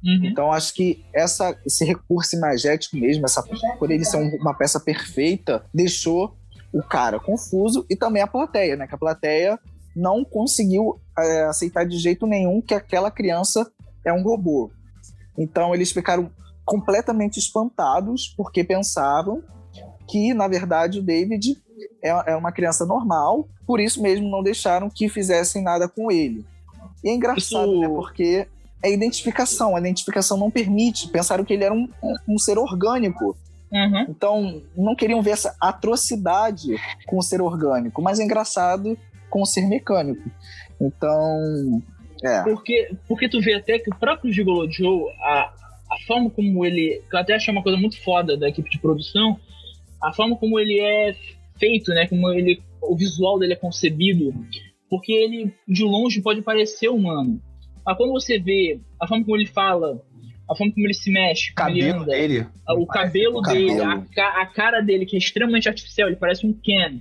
uhum. 0.04 0.26
então 0.26 0.52
acho 0.52 0.74
que 0.74 1.06
essa 1.14 1.58
esse 1.66 1.84
recurso 1.86 2.36
imagético 2.36 2.98
mesmo 2.98 3.26
essa 3.26 3.44
por 3.80 3.92
ele 3.92 4.06
ser 4.06 4.18
uma 4.18 4.54
peça 4.54 4.80
perfeita 4.80 5.64
deixou 5.74 6.36
o 6.74 6.84
cara 6.84 7.20
confuso 7.20 7.86
e 7.90 7.96
também 7.96 8.22
a 8.22 8.28
plateia 8.28 8.76
né 8.76 8.88
que 8.88 8.96
a 8.96 8.98
plateia 8.98 9.60
não 9.98 10.24
conseguiu 10.24 11.02
é, 11.18 11.46
aceitar 11.46 11.84
de 11.84 11.98
jeito 11.98 12.28
nenhum 12.28 12.62
que 12.62 12.76
aquela 12.76 13.10
criança 13.10 13.70
é 14.06 14.14
um 14.14 14.22
robô. 14.22 14.72
Então 15.36 15.74
eles 15.74 15.92
ficaram 15.92 16.30
completamente 16.64 17.40
espantados 17.40 18.34
porque 18.38 18.64
pensavam 18.64 19.42
que, 20.08 20.34
na 20.34 20.48
verdade, 20.48 21.00
o 21.00 21.04
David 21.04 21.58
é, 22.04 22.10
é 22.32 22.36
uma 22.36 22.52
criança 22.52 22.86
normal, 22.86 23.50
por 23.66 23.80
isso 23.80 24.02
mesmo 24.02 24.30
não 24.30 24.44
deixaram 24.44 24.90
que 24.90 25.10
fizessem 25.10 25.64
nada 25.64 25.90
com 25.90 26.12
ele. 26.12 26.46
E 27.04 27.10
é 27.10 27.14
engraçado, 27.14 27.72
isso... 27.72 27.80
né? 27.80 27.90
Porque 27.90 28.48
é 28.84 28.92
identificação. 28.92 29.76
A 29.76 29.80
identificação 29.80 30.38
não 30.38 30.52
permite. 30.52 31.10
Pensaram 31.10 31.44
que 31.44 31.54
ele 31.54 31.64
era 31.64 31.74
um, 31.74 31.90
um 32.28 32.38
ser 32.38 32.58
orgânico. 32.58 33.38
Uhum. 33.72 34.06
Então, 34.10 34.62
não 34.76 34.96
queriam 34.96 35.22
ver 35.22 35.32
essa 35.32 35.56
atrocidade 35.60 36.76
com 37.06 37.18
o 37.18 37.22
ser 37.22 37.42
orgânico. 37.42 38.02
Mas 38.02 38.20
é 38.20 38.24
engraçado 38.24 38.98
com 39.30 39.42
o 39.42 39.46
ser 39.46 39.68
mecânico. 39.68 40.30
Então, 40.80 41.82
é. 42.24 42.44
Porque, 42.44 42.96
porque 43.08 43.30
tu 43.30 43.42
vê 43.42 43.56
até 43.56 43.80
que 43.80 43.90
o 43.90 43.96
próprio 43.96 44.32
Gigolo 44.32 44.72
Joe, 44.72 45.12
a, 45.22 45.54
a 45.92 45.98
forma 46.06 46.30
como 46.30 46.66
ele. 46.66 47.02
Que 47.10 47.16
eu 47.16 47.20
até 47.20 47.36
achei 47.36 47.52
uma 47.52 47.64
coisa 47.64 47.78
muito 47.78 48.02
foda 48.04 48.38
da 48.38 48.50
equipe 48.50 48.70
de 48.70 48.80
produção, 48.80 49.40
a 50.02 50.14
forma 50.14 50.36
como 50.36 50.60
ele 50.60 50.80
é 50.80 51.16
feito, 51.58 51.92
né? 51.92 52.08
Como 52.08 52.30
ele. 52.30 52.62
O 52.82 52.96
visual 52.96 53.40
dele 53.40 53.54
é 53.54 53.58
concebido. 53.58 54.34
Porque 54.90 55.12
ele, 55.12 55.54
de 55.68 55.84
longe, 55.84 56.22
pode 56.22 56.42
parecer 56.42 56.88
humano. 56.88 57.42
Mas 57.88 57.96
quando 57.96 58.12
você 58.12 58.38
vê 58.38 58.82
a 59.00 59.08
forma 59.08 59.24
como 59.24 59.38
ele 59.38 59.46
fala, 59.46 60.04
a 60.50 60.54
forma 60.54 60.74
como 60.74 60.86
ele 60.86 60.94
se 60.94 61.10
mexe, 61.10 61.54
cabelo 61.54 61.80
ele 61.80 61.90
anda, 61.90 62.06
dele. 62.06 62.48
o 62.68 62.86
cabelo 62.86 63.42
dele, 63.42 63.68
cabelo. 63.70 64.06
A, 64.18 64.42
a, 64.42 64.46
cara 64.46 64.82
dele, 64.82 65.06
que 65.06 65.16
é 65.16 65.20
extremamente 65.20 65.70
artificial, 65.70 66.10
ele 66.10 66.18
parece 66.18 66.46
um 66.46 66.52
Ken. 66.52 67.00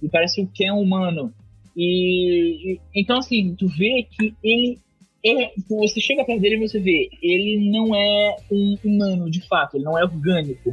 Ele 0.00 0.10
parece 0.12 0.40
um 0.40 0.46
Ken 0.46 0.70
humano. 0.70 1.34
E, 1.76 2.74
e, 2.74 2.80
então 2.94 3.18
assim, 3.18 3.56
tu 3.56 3.66
vê 3.66 4.06
que 4.08 4.32
ele 4.44 4.78
é, 5.26 5.50
você 5.68 6.00
chega 6.00 6.24
perto 6.24 6.40
dele 6.40 6.54
e 6.54 6.68
você 6.68 6.78
vê, 6.78 7.10
ele 7.20 7.68
não 7.72 7.92
é 7.92 8.36
um 8.52 8.78
humano 8.84 9.28
de 9.28 9.40
fato, 9.48 9.76
ele 9.76 9.84
não 9.84 9.98
é 9.98 10.04
orgânico. 10.04 10.72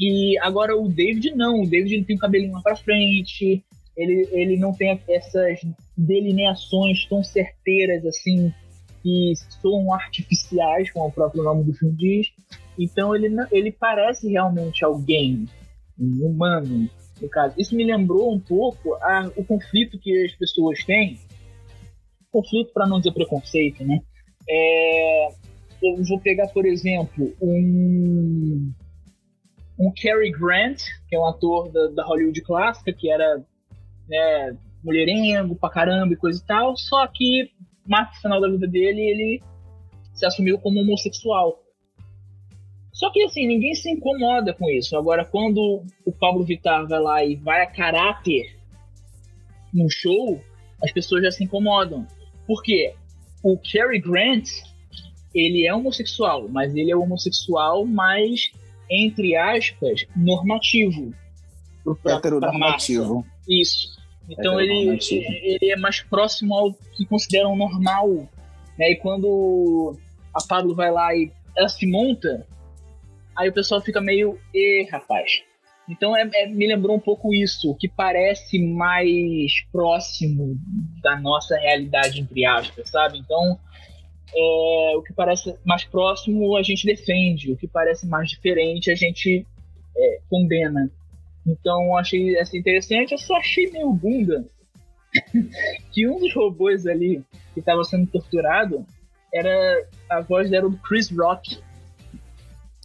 E 0.00 0.38
agora 0.38 0.74
o 0.74 0.88
David 0.88 1.34
não, 1.34 1.60
o 1.60 1.68
David 1.68 1.96
ele 1.96 2.04
tem 2.04 2.16
o 2.16 2.18
cabelinho 2.18 2.52
lá 2.52 2.62
pra 2.62 2.76
frente, 2.76 3.62
ele, 3.98 4.28
ele 4.30 4.56
não 4.56 4.72
tem 4.72 5.00
essas 5.08 5.60
delineações 5.96 7.04
tão 7.06 7.22
certeiras 7.24 8.06
assim, 8.06 8.54
que 9.02 9.32
são 9.60 9.92
artificiais, 9.92 10.90
como 10.92 11.08
o 11.08 11.12
próprio 11.12 11.42
nome 11.42 11.64
do 11.64 11.74
filme 11.74 11.96
diz. 11.96 12.28
Então 12.78 13.14
ele, 13.14 13.28
ele 13.50 13.72
parece 13.72 14.30
realmente 14.30 14.84
alguém, 14.84 15.46
um 15.98 16.26
humano, 16.26 16.88
no 17.20 17.28
caso. 17.28 17.54
Isso 17.58 17.74
me 17.74 17.84
lembrou 17.84 18.32
um 18.32 18.38
pouco 18.38 18.94
a, 19.02 19.32
o 19.36 19.44
conflito 19.44 19.98
que 19.98 20.24
as 20.24 20.32
pessoas 20.36 20.84
têm, 20.84 21.18
conflito 22.30 22.72
para 22.72 22.86
não 22.86 22.98
dizer 22.98 23.12
preconceito, 23.12 23.84
né? 23.84 24.00
É, 24.48 25.28
eu 25.82 26.04
vou 26.04 26.20
pegar, 26.20 26.46
por 26.48 26.64
exemplo, 26.64 27.34
um, 27.42 28.72
um 29.76 29.92
Cary 30.00 30.30
Grant, 30.30 30.82
que 31.08 31.16
é 31.16 31.18
um 31.18 31.26
ator 31.26 31.68
da, 31.72 31.88
da 31.88 32.04
Hollywood 32.04 32.40
clássica, 32.42 32.92
que 32.92 33.10
era 33.10 33.44
né, 34.08 34.56
mulherengo 34.82 35.56
pra 35.56 35.70
caramba 35.70 36.14
e 36.14 36.16
coisa 36.16 36.40
e 36.42 36.46
tal, 36.46 36.76
só 36.76 37.06
que 37.06 37.50
mais 37.86 38.16
final 38.18 38.40
da 38.40 38.48
vida 38.48 38.66
dele 38.66 39.00
ele 39.00 39.42
se 40.14 40.26
assumiu 40.26 40.58
como 40.58 40.80
homossexual. 40.80 41.62
Só 42.92 43.10
que 43.12 43.22
assim, 43.22 43.46
ninguém 43.46 43.74
se 43.74 43.88
incomoda 43.90 44.52
com 44.52 44.68
isso. 44.68 44.96
Agora, 44.96 45.24
quando 45.24 45.84
o 46.04 46.12
Pablo 46.12 46.44
Vittar 46.44 46.86
vai 46.86 47.00
lá 47.00 47.24
e 47.24 47.36
vai 47.36 47.62
a 47.62 47.66
caráter 47.66 48.56
no 49.72 49.88
show, 49.88 50.40
as 50.82 50.90
pessoas 50.90 51.22
já 51.22 51.30
se 51.30 51.44
incomodam. 51.44 52.06
Por 52.46 52.62
quê? 52.62 52.94
O 53.42 53.56
Cary 53.56 54.00
Grant, 54.00 54.48
ele 55.32 55.66
é 55.66 55.72
homossexual, 55.72 56.48
mas 56.48 56.74
ele 56.74 56.90
é 56.90 56.96
homossexual 56.96 57.86
mais, 57.86 58.50
entre 58.90 59.36
aspas, 59.36 60.04
normativo. 60.16 61.14
Heteronormativo. 62.04 63.24
Isso. 63.48 63.97
Então 64.28 64.60
ele, 64.60 64.98
ele 65.10 65.72
é 65.72 65.76
mais 65.76 66.00
próximo 66.00 66.54
ao 66.54 66.72
que 66.72 67.06
consideram 67.06 67.56
normal. 67.56 68.28
Né? 68.78 68.92
E 68.92 68.96
quando 68.96 69.96
a 70.34 70.46
Pablo 70.46 70.74
vai 70.74 70.90
lá 70.90 71.14
e 71.14 71.32
ela 71.56 71.68
se 71.68 71.86
monta, 71.86 72.46
aí 73.36 73.48
o 73.48 73.52
pessoal 73.52 73.80
fica 73.80 74.00
meio, 74.00 74.38
e 74.54 74.86
rapaz. 74.90 75.42
Então 75.88 76.14
é, 76.14 76.28
é, 76.34 76.46
me 76.46 76.66
lembrou 76.66 76.94
um 76.94 77.00
pouco 77.00 77.32
isso, 77.32 77.74
que 77.76 77.88
parece 77.88 78.58
mais 78.58 79.52
próximo 79.72 80.56
da 81.02 81.18
nossa 81.18 81.56
realidade, 81.56 82.20
entre 82.20 82.44
aspas, 82.44 82.90
sabe? 82.90 83.18
Então, 83.18 83.58
é, 84.34 84.92
o 84.96 85.02
que 85.02 85.14
parece 85.14 85.56
mais 85.64 85.84
próximo 85.84 86.56
a 86.56 86.62
gente 86.62 86.84
defende, 86.84 87.50
o 87.50 87.56
que 87.56 87.66
parece 87.66 88.06
mais 88.06 88.28
diferente 88.28 88.90
a 88.90 88.94
gente 88.94 89.46
é, 89.96 90.18
condena. 90.28 90.90
Então 91.48 91.96
achei 91.96 92.36
essa 92.36 92.56
interessante, 92.56 93.12
eu 93.12 93.18
só 93.18 93.36
achei 93.36 93.70
meio 93.70 93.90
bunda 93.92 94.44
que 95.92 96.06
um 96.06 96.18
dos 96.18 96.34
robôs 96.34 96.86
ali 96.86 97.22
que 97.54 97.60
estava 97.60 97.82
sendo 97.84 98.06
torturado 98.06 98.86
era 99.32 99.86
a 100.10 100.20
voz 100.20 100.52
era 100.52 100.68
do 100.68 100.76
Chris 100.78 101.10
Rock. 101.10 101.58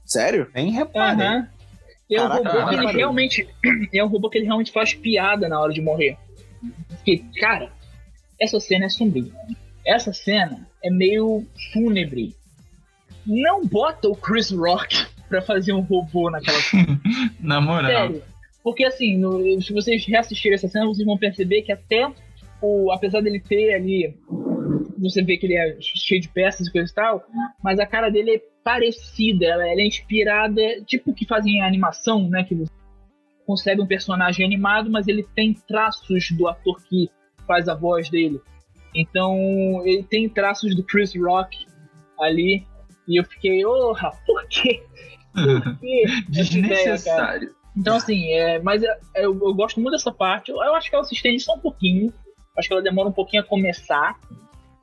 Sério? 0.05 0.49
Nem 0.53 0.71
reparei. 0.71 1.27
Uhum. 1.27 1.47
É 2.11 2.21
um 2.21 2.27
Caraca, 2.27 2.49
robô 2.49 2.69
que 2.69 2.75
ele 2.75 2.97
realmente. 2.97 3.47
É 3.93 4.03
um 4.03 4.07
robô 4.07 4.29
que 4.29 4.37
ele 4.37 4.45
realmente 4.45 4.71
faz 4.71 4.93
piada 4.93 5.47
na 5.47 5.59
hora 5.59 5.73
de 5.73 5.81
morrer. 5.81 6.17
Porque, 6.89 7.23
cara, 7.39 7.71
essa 8.39 8.59
cena 8.59 8.85
é 8.85 8.89
sombria. 8.89 9.31
Essa 9.85 10.13
cena 10.13 10.67
é 10.83 10.89
meio 10.89 11.45
fúnebre. 11.71 12.35
Não 13.25 13.65
bota 13.65 14.09
o 14.09 14.15
Chris 14.15 14.51
Rock 14.51 15.07
pra 15.29 15.41
fazer 15.41 15.73
um 15.73 15.81
robô 15.81 16.29
naquela 16.29 16.59
cena. 16.59 16.99
na 17.39 17.61
moral. 17.61 17.89
Sério. 17.89 18.32
Porque 18.63 18.85
assim, 18.85 19.17
no, 19.17 19.61
se 19.61 19.73
vocês 19.73 20.05
reassistirem 20.05 20.55
essa 20.55 20.67
cena, 20.67 20.85
vocês 20.85 21.05
vão 21.05 21.17
perceber 21.17 21.63
que 21.63 21.71
até 21.71 22.09
o, 22.61 22.91
apesar 22.91 23.21
dele 23.21 23.39
ter 23.39 23.73
ali, 23.73 24.17
você 24.97 25.21
vê 25.21 25.37
que 25.37 25.45
ele 25.45 25.55
é 25.55 25.77
cheio 25.81 26.21
de 26.21 26.29
peças 26.29 26.67
e 26.67 26.71
coisa 26.71 26.89
e 26.89 26.95
tal, 26.95 27.23
mas 27.61 27.79
a 27.79 27.85
cara 27.85 28.09
dele 28.09 28.35
é 28.35 28.41
parecida, 28.63 29.45
ela, 29.45 29.67
ela 29.67 29.81
é 29.81 29.85
inspirada, 29.85 30.61
tipo 30.85 31.13
que 31.13 31.27
fazem 31.27 31.61
animação, 31.61 32.29
né? 32.29 32.43
Que 32.45 32.55
você 32.55 32.71
consegue 33.45 33.81
um 33.81 33.87
personagem 33.87 34.45
animado, 34.45 34.89
mas 34.89 35.07
ele 35.07 35.23
tem 35.35 35.53
traços 35.53 36.31
do 36.31 36.47
ator 36.47 36.81
que 36.83 37.09
faz 37.45 37.67
a 37.67 37.75
voz 37.75 38.09
dele. 38.09 38.39
Então, 38.95 39.35
ele 39.85 40.03
tem 40.03 40.29
traços 40.29 40.75
do 40.75 40.83
Chris 40.83 41.13
Rock 41.15 41.65
ali. 42.19 42.65
E 43.07 43.19
eu 43.19 43.25
fiquei, 43.25 43.65
orra, 43.65 44.11
por 44.25 44.47
quê? 44.47 44.81
Por 45.33 45.79
quê? 45.79 46.03
Desnecessário. 46.29 47.49
Ideia, 47.49 47.62
então, 47.75 47.95
assim, 47.95 48.31
é, 48.31 48.59
mas 48.59 48.83
é, 48.83 48.97
eu, 49.15 49.33
eu, 49.33 49.53
gosto 49.53 49.79
muito 49.79 49.93
dessa 49.93 50.11
parte. 50.11 50.51
Eu, 50.51 50.57
eu, 50.57 50.75
acho 50.75 50.89
que 50.89 50.95
ela 50.95 51.03
se 51.03 51.13
estende 51.13 51.41
só 51.41 51.55
um 51.55 51.59
pouquinho. 51.59 52.13
Acho 52.57 52.67
que 52.67 52.73
ela 52.73 52.83
demora 52.83 53.09
um 53.09 53.13
pouquinho 53.13 53.41
a 53.41 53.45
começar. 53.45 54.19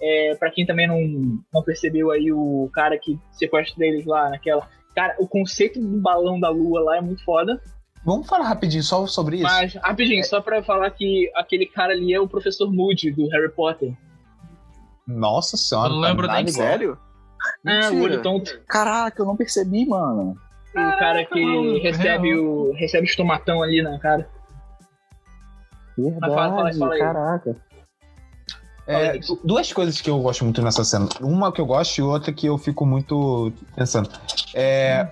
É, 0.02 0.34
para 0.34 0.50
quem 0.50 0.66
também 0.66 0.88
não, 0.88 1.42
não 1.52 1.62
percebeu 1.62 2.10
aí, 2.10 2.32
o 2.32 2.68
cara 2.72 2.98
que 2.98 3.18
sequestra 3.32 3.86
eles 3.86 4.04
lá 4.04 4.30
naquela. 4.30 4.68
Cara, 4.94 5.14
o 5.18 5.28
conceito 5.28 5.80
do 5.80 6.00
balão 6.00 6.40
da 6.40 6.48
lua 6.48 6.80
lá 6.80 6.96
é 6.96 7.00
muito 7.00 7.24
foda. 7.24 7.62
Vamos 8.04 8.26
falar 8.26 8.48
rapidinho 8.48 8.82
só 8.82 9.06
sobre 9.06 9.36
isso. 9.36 9.44
Mas, 9.44 9.74
rapidinho, 9.74 10.20
é... 10.20 10.24
só 10.24 10.40
pra 10.40 10.62
falar 10.62 10.90
que 10.90 11.30
aquele 11.36 11.66
cara 11.66 11.92
ali 11.92 12.12
é 12.12 12.20
o 12.20 12.26
professor 12.26 12.72
Moody 12.72 13.12
do 13.12 13.28
Harry 13.28 13.52
Potter. 13.52 13.92
Nossa 15.06 15.56
senhora, 15.56 15.90
eu 15.90 15.96
não 15.96 16.00
lembro 16.00 16.26
nem 16.26 16.46
sério. 16.48 16.98
É, 17.64 17.90
o 17.90 18.02
olho 18.02 18.22
tonto. 18.22 18.60
Caraca, 18.66 19.20
eu 19.20 19.26
não 19.26 19.36
percebi, 19.36 19.86
mano. 19.86 20.36
O 20.74 20.98
cara 20.98 21.24
que 21.24 21.44
mano, 21.44 21.82
recebe 21.82 22.34
o 22.34 22.72
recebe 22.72 23.04
o 23.04 23.10
estomatão 23.10 23.62
ali 23.62 23.82
na 23.82 23.98
cara. 23.98 24.28
Verdade, 25.96 26.34
fala, 26.34 26.56
fala, 26.56 26.72
fala 26.74 26.98
caraca. 26.98 27.56
É, 28.86 29.20
duas 29.44 29.72
coisas 29.72 30.00
que 30.00 30.10
eu 30.10 30.18
gosto 30.20 30.44
muito 30.44 30.62
nessa 30.62 30.84
cena. 30.84 31.08
Uma 31.20 31.52
que 31.52 31.60
eu 31.60 31.66
gosto 31.66 31.98
e 31.98 32.02
outra 32.02 32.32
que 32.32 32.46
eu 32.46 32.58
fico 32.58 32.84
muito 32.84 33.52
pensando. 33.76 34.10
É, 34.54 35.08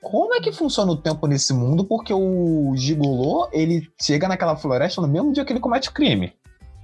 como 0.00 0.34
é 0.34 0.40
que 0.40 0.52
funciona 0.52 0.92
o 0.92 0.96
tempo 0.96 1.26
nesse 1.26 1.52
mundo? 1.52 1.84
Porque 1.84 2.12
o 2.12 2.72
Gigolô, 2.76 3.48
ele 3.52 3.88
chega 4.00 4.28
naquela 4.28 4.56
floresta 4.56 5.00
no 5.00 5.08
mesmo 5.08 5.32
dia 5.32 5.44
que 5.44 5.52
ele 5.52 5.60
comete 5.60 5.88
o 5.88 5.92
crime. 5.92 6.32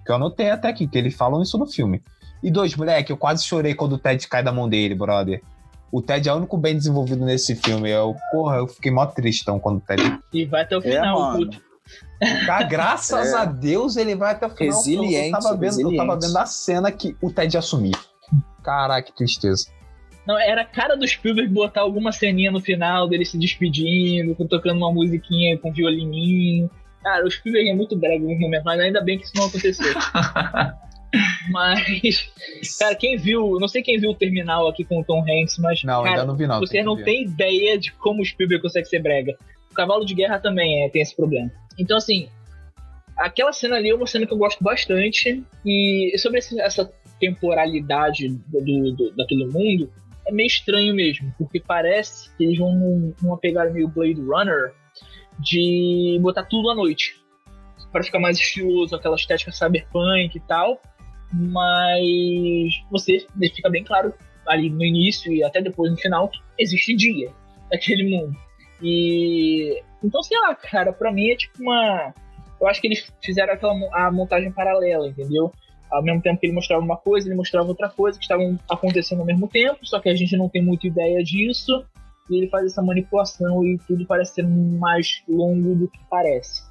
Que 0.05 0.13
eu 0.13 0.17
anotei 0.17 0.51
até 0.51 0.69
aqui, 0.69 0.87
que 0.87 0.99
eles 0.99 1.15
falam 1.15 1.43
isso 1.43 1.57
no 1.57 1.67
filme. 1.67 2.03
E 2.43 2.51
dois, 2.51 2.77
moleque, 2.77 3.11
eu 3.11 3.17
quase 3.17 3.45
chorei 3.45 3.75
quando 3.75 3.93
o 3.93 3.99
Ted 3.99 4.27
cai 4.29 4.43
da 4.43 4.53
mão 4.53 4.69
dele, 4.69 4.95
brother. 4.95 5.43
O 5.91 6.03
Ted 6.03 6.29
é 6.29 6.33
o 6.33 6.37
único 6.37 6.57
bem 6.59 6.75
desenvolvido 6.75 7.25
nesse 7.25 7.55
filme. 7.55 7.91
Eu, 7.91 8.15
porra, 8.33 8.57
eu 8.57 8.67
fiquei 8.67 8.91
mó 8.91 9.07
tristão 9.07 9.59
quando 9.59 9.79
o 9.79 9.81
Ted. 9.81 10.19
E 10.33 10.45
vai 10.45 10.63
até 10.63 10.77
o 10.77 10.83
final, 10.83 11.39
é, 12.21 12.47
Cara, 12.47 12.65
graças 12.65 13.33
é. 13.33 13.37
a 13.37 13.45
Deus 13.45 13.97
ele 13.97 14.15
vai 14.15 14.33
até 14.33 14.47
o 14.47 14.51
final. 14.51 14.77
Resiliente. 14.77 15.27
Eu 15.27 15.33
tava, 15.33 15.55
vendo, 15.55 15.63
resiliente. 15.63 15.95
eu 15.95 16.07
tava 16.07 16.21
vendo 16.21 16.37
a 16.37 16.47
cena 16.47 16.91
que 16.91 17.17
o 17.21 17.31
Ted 17.31 17.55
ia 17.55 17.61
assumir. 17.61 17.97
Caraca, 18.63 19.07
que 19.07 19.17
tristeza. 19.17 19.69
Não, 20.27 20.37
era 20.39 20.63
a 20.63 20.65
cara 20.65 20.97
do 20.97 21.07
Spielberg 21.07 21.53
botar 21.53 21.83
alguma 21.83 22.11
ceninha 22.11 22.51
no 22.51 22.61
final 22.61 23.09
dele 23.09 23.25
se 23.25 23.39
despedindo, 23.39 24.35
tocando 24.49 24.79
uma 24.79 24.93
musiquinha 24.93 25.57
com 25.59 25.73
violininho. 25.73 26.69
Cara, 27.01 27.25
o 27.25 27.31
Spielberg 27.31 27.71
é 27.71 27.75
muito 27.75 27.97
breve 27.97 28.25
no 28.25 28.37
momento, 28.37 28.65
mas 28.65 28.81
ainda 28.81 29.01
bem 29.01 29.19
que 29.19 29.25
isso 29.25 29.37
não 29.37 29.47
aconteceu. 29.47 29.95
mas, 31.51 32.31
cara, 32.79 32.95
quem 32.95 33.17
viu, 33.17 33.59
não 33.59 33.69
sei 33.69 33.83
quem 33.83 33.99
viu 33.99 34.11
o 34.11 34.15
Terminal 34.15 34.69
aqui 34.69 34.85
com 34.85 35.01
o 35.01 35.05
Tom 35.05 35.21
Hanks, 35.21 35.59
mas 35.59 35.83
não, 35.83 36.03
cara, 36.03 36.11
ainda 36.11 36.25
não 36.25 36.37
vi 36.37 36.47
não. 36.47 36.61
Você 36.61 36.83
não 36.83 36.97
tem 37.03 37.25
ideia 37.25 37.79
de 37.79 37.93
como 37.93 38.23
o 38.23 38.25
Spielberg 38.25 38.63
consegue 38.63 38.87
ser 38.87 39.01
brega. 39.01 39.37
O 39.71 39.75
Cavalo 39.75 40.05
de 40.05 40.15
Guerra 40.15 40.39
também 40.39 40.85
é, 40.85 40.89
tem 40.89 41.03
esse 41.03 41.15
problema. 41.15 41.51
Então, 41.79 41.97
assim, 41.97 42.29
aquela 43.17 43.53
cena 43.53 43.77
ali 43.77 43.91
é 43.91 43.95
uma 43.95 44.07
cena 44.07 44.27
que 44.27 44.33
eu 44.33 44.39
gosto 44.39 44.63
bastante 44.63 45.43
e 45.65 46.15
sobre 46.19 46.39
essa 46.39 46.91
temporalidade 47.19 48.29
do, 48.29 48.93
do, 48.93 49.17
daquele 49.17 49.47
mundo, 49.47 49.91
é 50.27 50.33
meio 50.33 50.47
estranho 50.47 50.95
mesmo, 50.95 51.33
porque 51.39 51.61
parece 51.61 52.35
que 52.37 52.45
eles 52.45 52.59
vão 52.59 53.15
numa 53.23 53.39
pegada 53.39 53.71
meio 53.71 53.89
Blade 53.89 54.21
Runner 54.21 54.73
de 55.39 56.19
botar 56.21 56.45
tudo 56.45 56.71
à 56.71 56.75
noite. 56.75 57.17
Para 57.93 58.03
ficar 58.03 58.19
mais 58.19 58.39
estiloso, 58.39 58.95
aquela 58.95 59.17
estética 59.17 59.53
cyberpunk 59.53 60.37
e 60.37 60.41
tal. 60.41 60.81
Mas 61.33 62.73
você 62.91 63.27
fica 63.55 63.69
bem 63.69 63.85
claro 63.85 64.15
ali 64.47 64.71
no 64.71 64.85
início 64.85 65.33
e 65.33 65.43
até 65.43 65.61
depois 65.61 65.91
no 65.91 65.97
final 65.97 66.29
que 66.29 66.39
existe 66.59 66.95
dia 66.95 67.31
naquele 67.71 68.05
mundo. 68.05 68.37
E 68.83 69.83
então, 70.03 70.23
sei 70.23 70.39
lá, 70.41 70.55
cara, 70.55 70.93
pra 70.93 71.13
mim 71.13 71.31
é 71.31 71.37
tipo 71.37 71.63
uma. 71.63 72.15
Eu 72.61 72.67
acho 72.69 72.81
que 72.81 72.87
eles 72.87 73.13
fizeram 73.23 73.53
aquela 73.53 73.75
a 73.93 74.11
montagem 74.11 74.53
paralela, 74.53 75.09
entendeu? 75.09 75.53
ao 75.91 76.03
mesmo 76.03 76.21
tempo 76.21 76.41
que 76.41 76.47
ele 76.47 76.55
mostrava 76.55 76.83
uma 76.83 76.97
coisa, 76.97 77.29
ele 77.29 77.37
mostrava 77.37 77.69
outra 77.69 77.89
coisa, 77.89 78.19
que 78.19 78.25
estavam 78.25 78.59
acontecendo 78.69 79.21
ao 79.21 79.27
mesmo 79.27 79.49
tempo, 79.49 79.79
só 79.85 80.01
que 80.01 80.09
a 80.09 80.15
gente 80.15 80.37
não 80.37 80.49
tem 80.49 80.63
muita 80.63 80.87
ideia 80.87 81.23
disso, 81.23 81.85
e 82.29 82.39
ele 82.39 82.49
faz 82.49 82.67
essa 82.67 82.83
manipulação 82.83 83.65
e 83.65 83.79
tudo 83.87 84.07
parece 84.07 84.35
ser 84.35 84.47
mais 84.47 85.23
longo 85.29 85.75
do 85.75 85.89
que 85.89 85.99
parece. 86.11 86.66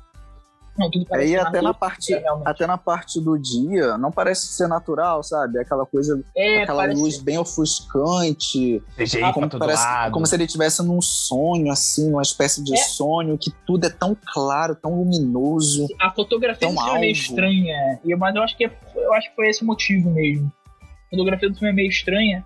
Não, 0.77 0.91
tudo 0.91 1.05
parece 1.05 1.31
e 1.31 1.37
até 1.37 1.61
na 1.61 1.73
parte 1.73 2.13
até 2.43 2.67
na 2.67 2.77
parte 2.77 3.21
do 3.21 3.37
dia 3.37 3.97
não 3.97 4.11
parece 4.11 4.47
ser 4.47 4.67
natural, 4.67 5.23
sabe? 5.23 5.59
Aquela 5.59 5.85
coisa, 5.85 6.21
é, 6.35 6.63
aquela 6.63 6.83
parece... 6.83 7.01
luz 7.01 7.17
bem 7.17 7.37
ofuscante, 7.37 8.83
ah, 9.23 9.31
como, 9.31 9.49
parece, 9.49 10.11
como 10.11 10.25
se 10.25 10.35
ele 10.35 10.43
estivesse 10.43 10.83
num 10.83 11.01
sonho 11.01 11.71
assim, 11.71 12.11
uma 12.11 12.21
espécie 12.21 12.61
de 12.61 12.73
é. 12.73 12.77
sonho 12.77 13.37
que 13.37 13.51
tudo 13.65 13.85
é 13.85 13.89
tão 13.89 14.17
claro, 14.33 14.75
tão 14.75 14.95
luminoso. 14.95 15.87
A 16.01 16.11
fotografia 16.11 16.67
do 16.67 16.73
filme 16.73 16.97
é 16.97 16.99
meio 16.99 17.13
estranha, 17.13 17.99
mas 18.17 18.35
eu 18.35 18.43
acho 18.43 18.57
que 18.57 18.65
é, 18.65 18.71
eu 18.95 19.13
acho 19.13 19.29
que 19.29 19.35
foi 19.35 19.47
esse 19.47 19.63
o 19.63 19.65
motivo 19.65 20.09
mesmo. 20.11 20.51
A 20.81 21.09
fotografia 21.11 21.49
do 21.49 21.55
filme 21.55 21.69
é 21.69 21.73
meio 21.73 21.89
estranha, 21.89 22.45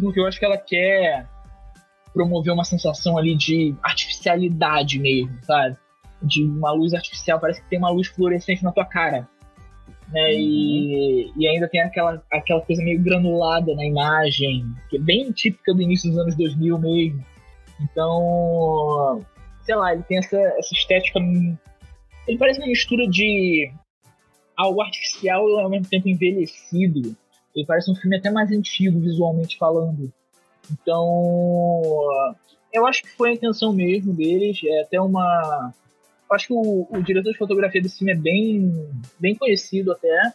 porque 0.00 0.20
eu 0.20 0.26
acho 0.26 0.38
que 0.38 0.44
ela 0.44 0.58
quer 0.58 1.28
promover 2.14 2.52
uma 2.52 2.64
sensação 2.64 3.18
ali 3.18 3.34
de 3.34 3.74
artificialidade 3.82 4.98
mesmo, 4.98 5.36
sabe? 5.42 5.76
De 6.22 6.44
uma 6.44 6.72
luz 6.72 6.94
artificial, 6.94 7.40
parece 7.40 7.62
que 7.62 7.68
tem 7.68 7.78
uma 7.78 7.90
luz 7.90 8.08
fluorescente 8.08 8.64
na 8.64 8.72
tua 8.72 8.84
cara. 8.84 9.28
Né? 10.08 10.28
Uhum. 10.28 10.38
E, 10.38 11.32
e 11.36 11.48
ainda 11.48 11.68
tem 11.68 11.80
aquela, 11.80 12.22
aquela 12.32 12.60
coisa 12.60 12.82
meio 12.82 13.02
granulada 13.02 13.74
na 13.74 13.84
imagem, 13.84 14.64
que 14.88 14.96
é 14.96 15.00
bem 15.00 15.32
típica 15.32 15.74
do 15.74 15.82
início 15.82 16.10
dos 16.10 16.18
anos 16.18 16.36
2000 16.36 16.78
mesmo. 16.78 17.24
Então, 17.80 19.24
sei 19.62 19.74
lá, 19.74 19.92
ele 19.92 20.02
tem 20.04 20.18
essa, 20.18 20.36
essa 20.36 20.74
estética. 20.74 21.18
Ele 22.26 22.38
parece 22.38 22.60
uma 22.60 22.68
mistura 22.68 23.06
de 23.08 23.70
algo 24.56 24.80
artificial 24.80 25.48
e 25.48 25.60
ao 25.60 25.68
mesmo 25.68 25.88
tempo 25.88 26.08
envelhecido. 26.08 27.16
Ele 27.54 27.66
parece 27.66 27.90
um 27.90 27.94
filme 27.94 28.16
até 28.16 28.30
mais 28.30 28.50
antigo, 28.50 29.00
visualmente 29.00 29.58
falando. 29.58 30.12
Então, 30.70 31.92
eu 32.72 32.86
acho 32.86 33.02
que 33.02 33.08
foi 33.10 33.30
a 33.30 33.34
intenção 33.34 33.72
mesmo 33.72 34.12
deles. 34.14 34.60
É 34.64 34.82
até 34.82 35.00
uma 35.00 35.72
acho 36.30 36.48
que 36.48 36.52
o, 36.52 36.86
o, 36.90 37.02
diretor 37.02 37.32
de 37.32 37.38
fotografia 37.38 37.80
desse 37.80 37.98
filme 37.98 38.12
é 38.12 38.16
bem, 38.16 38.90
bem 39.18 39.34
conhecido 39.34 39.92
até. 39.92 40.32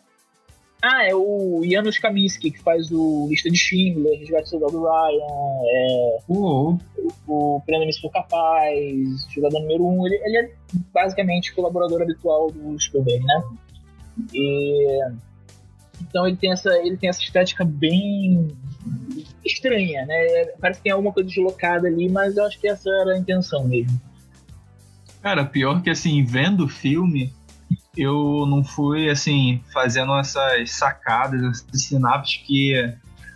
Ah, 0.81 1.05
é 1.07 1.13
o 1.13 1.61
Janusz 1.63 1.99
Kaminski, 1.99 2.49
que 2.49 2.59
faz 2.59 2.91
o 2.91 3.27
Lista 3.29 3.51
de 3.51 3.57
Schindler, 3.57 4.17
Resgate 4.19 4.49
Soldado 4.49 4.81
Ryan, 4.81 5.61
é, 5.63 6.17
uhum. 6.27 6.79
o, 7.27 7.55
o 7.55 7.61
Prêmio 7.61 7.87
For 8.01 8.11
Capaz, 8.11 9.27
Jogador 9.29 9.59
Número 9.59 9.85
1. 9.85 9.87
Um, 9.87 10.07
ele, 10.07 10.15
ele 10.23 10.37
é 10.37 10.51
basicamente 10.91 11.53
colaborador 11.53 12.01
habitual 12.01 12.49
do 12.49 12.79
Spielberg, 12.79 13.23
né? 13.23 13.43
E, 14.33 14.99
então 16.01 16.27
ele 16.27 16.35
tem, 16.35 16.51
essa, 16.51 16.73
ele 16.79 16.97
tem 16.97 17.09
essa 17.09 17.21
estética 17.21 17.63
bem 17.63 18.47
estranha, 19.45 20.05
né? 20.07 20.45
Parece 20.59 20.79
que 20.79 20.85
tem 20.85 20.91
alguma 20.91 21.13
coisa 21.13 21.29
deslocada 21.29 21.87
ali, 21.87 22.09
mas 22.09 22.37
eu 22.37 22.45
acho 22.45 22.59
que 22.59 22.67
essa 22.67 22.89
era 22.89 23.13
a 23.13 23.17
intenção 23.19 23.67
mesmo. 23.67 24.01
Cara, 25.21 25.45
pior 25.45 25.81
que 25.81 25.89
assim, 25.89 26.23
vendo 26.23 26.65
o 26.65 26.69
filme, 26.69 27.31
eu 27.95 28.45
não 28.47 28.63
fui 28.63 29.09
assim, 29.09 29.61
fazendo 29.71 30.17
essas 30.17 30.71
sacadas, 30.71 31.63
esses 31.71 31.85
sinapses 31.85 32.37
que 32.37 32.73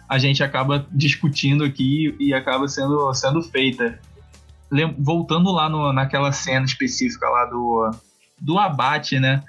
a 0.07 0.17
gente 0.17 0.43
acaba 0.43 0.85
discutindo 0.91 1.63
aqui 1.63 2.15
e 2.19 2.33
acaba 2.33 2.67
sendo, 2.67 3.13
sendo 3.13 3.41
feita. 3.41 3.99
Voltando 4.97 5.51
lá 5.51 5.69
no, 5.69 5.93
naquela 5.93 6.31
cena 6.31 6.65
específica 6.65 7.29
lá 7.29 7.45
do, 7.45 7.91
do 8.39 8.57
abate, 8.57 9.19
né? 9.19 9.43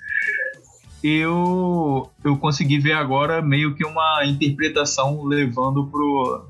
Eu, 1.03 2.11
eu 2.24 2.37
consegui 2.37 2.78
ver 2.78 2.95
agora 2.95 3.41
meio 3.41 3.74
que 3.74 3.84
uma 3.84 4.24
interpretação 4.24 5.22
levando 5.24 5.87
pro 5.87 6.49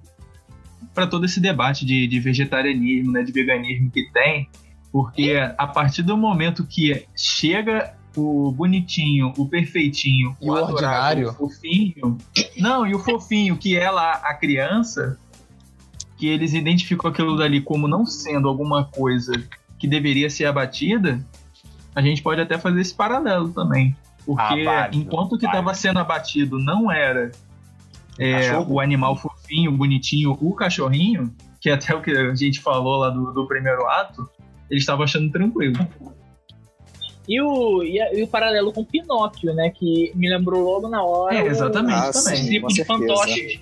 para 0.94 1.06
todo 1.06 1.26
esse 1.26 1.40
debate 1.40 1.84
de, 1.84 2.06
de 2.06 2.18
vegetarianismo, 2.18 3.12
né, 3.12 3.22
de 3.22 3.30
veganismo 3.30 3.90
que 3.90 4.10
tem, 4.12 4.48
porque 4.96 5.34
a 5.58 5.66
partir 5.66 6.02
do 6.02 6.16
momento 6.16 6.66
que 6.66 7.06
chega 7.14 7.94
o 8.16 8.50
bonitinho, 8.50 9.30
o 9.36 9.46
perfeitinho, 9.46 10.34
o, 10.40 10.50
o 10.50 10.54
ordinário, 10.54 11.28
o 11.28 11.34
fofinho. 11.34 12.16
Não, 12.56 12.86
e 12.86 12.94
o 12.94 12.98
fofinho, 12.98 13.58
que 13.58 13.76
é 13.76 13.90
lá 13.90 14.12
a 14.12 14.32
criança, 14.32 15.18
que 16.16 16.26
eles 16.26 16.54
identificam 16.54 17.10
aquilo 17.10 17.36
dali 17.36 17.60
como 17.60 17.86
não 17.86 18.06
sendo 18.06 18.48
alguma 18.48 18.86
coisa 18.86 19.34
que 19.78 19.86
deveria 19.86 20.30
ser 20.30 20.46
abatida, 20.46 21.20
a 21.94 22.00
gente 22.00 22.22
pode 22.22 22.40
até 22.40 22.56
fazer 22.56 22.80
esse 22.80 22.94
paralelo 22.94 23.50
também. 23.50 23.94
Porque 24.24 24.66
ah, 24.66 24.88
enquanto 24.94 25.36
que 25.36 25.44
estava 25.44 25.74
sendo 25.74 25.98
abatido 25.98 26.58
não 26.58 26.90
era 26.90 27.32
é, 28.18 28.58
o 28.60 28.80
animal 28.80 29.14
fofinho, 29.14 29.72
bonitinho, 29.72 30.38
o 30.40 30.54
cachorrinho, 30.54 31.30
que 31.60 31.68
é 31.68 31.74
até 31.74 31.94
o 31.94 32.00
que 32.00 32.12
a 32.12 32.34
gente 32.34 32.60
falou 32.60 32.96
lá 32.96 33.10
do, 33.10 33.30
do 33.34 33.46
primeiro 33.46 33.86
ato, 33.86 34.26
eles 34.70 34.82
estavam 34.82 35.04
achando 35.04 35.30
tranquilo. 35.30 35.76
E 37.28 37.40
o, 37.40 37.82
e, 37.82 38.00
a, 38.00 38.14
e, 38.14 38.22
o 38.22 38.28
paralelo 38.28 38.72
com 38.72 38.84
Pinóquio, 38.84 39.52
né? 39.52 39.70
Que 39.70 40.12
me 40.14 40.28
lembrou 40.28 40.62
logo 40.62 40.88
na 40.88 41.02
hora. 41.02 41.36
É, 41.36 41.46
exatamente, 41.46 42.08
o, 42.08 42.12
também. 42.12 42.40
O 42.40 42.44
circo 42.44 42.68
de 42.68 42.84
fantoches. 42.84 43.60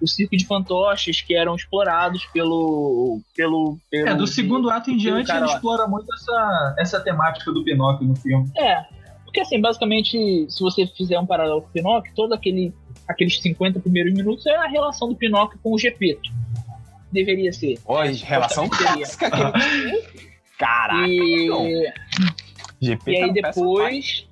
O 0.00 0.06
circo 0.06 0.36
de 0.36 0.46
fantoches 0.46 1.20
que 1.20 1.34
eram 1.34 1.54
explorados 1.54 2.24
pelo. 2.26 3.20
pelo, 3.36 3.78
pelo 3.90 4.08
é, 4.08 4.14
do 4.14 4.26
segundo 4.26 4.70
ato 4.70 4.90
em 4.90 4.96
diante 4.96 5.30
ele 5.30 5.44
explora 5.46 5.86
muito 5.86 6.12
essa, 6.14 6.74
essa 6.78 7.00
temática 7.00 7.52
do 7.52 7.62
Pinóquio 7.62 8.06
no 8.06 8.16
filme. 8.16 8.48
É. 8.56 8.84
Porque, 9.24 9.40
assim, 9.40 9.60
basicamente, 9.60 10.46
se 10.48 10.60
você 10.60 10.86
fizer 10.86 11.18
um 11.18 11.26
paralelo 11.26 11.60
com 11.60 11.68
o 11.68 11.72
Pinóquio, 11.72 12.12
todo 12.16 12.32
aquele, 12.32 12.72
aqueles 13.06 13.38
50 13.42 13.78
primeiros 13.80 14.14
minutos 14.14 14.46
é 14.46 14.56
a 14.56 14.66
relação 14.66 15.06
do 15.06 15.14
Pinóquio 15.14 15.58
com 15.62 15.74
o 15.74 15.78
Gepeto. 15.78 16.30
Deveria 17.10 17.52
ser. 17.52 17.78
Hoje, 17.86 18.24
relação 18.24 18.68
clássica. 18.68 19.30
que- 19.30 20.18
Caraca, 20.58 21.06
não. 21.06 21.66
E, 21.68 21.92
GP 22.80 23.10
e 23.12 23.18
tá 23.20 23.24
aí 23.26 23.32
depois 23.32 24.28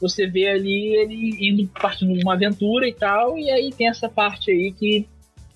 você 0.00 0.26
vê 0.26 0.48
ali 0.48 0.96
ele 0.96 1.48
indo 1.48 1.68
partindo 1.68 2.12
de 2.16 2.22
uma 2.22 2.34
aventura 2.34 2.86
e 2.86 2.92
tal, 2.92 3.38
e 3.38 3.50
aí 3.50 3.72
tem 3.72 3.88
essa 3.88 4.08
parte 4.08 4.50
aí 4.50 4.72
que, 4.72 5.08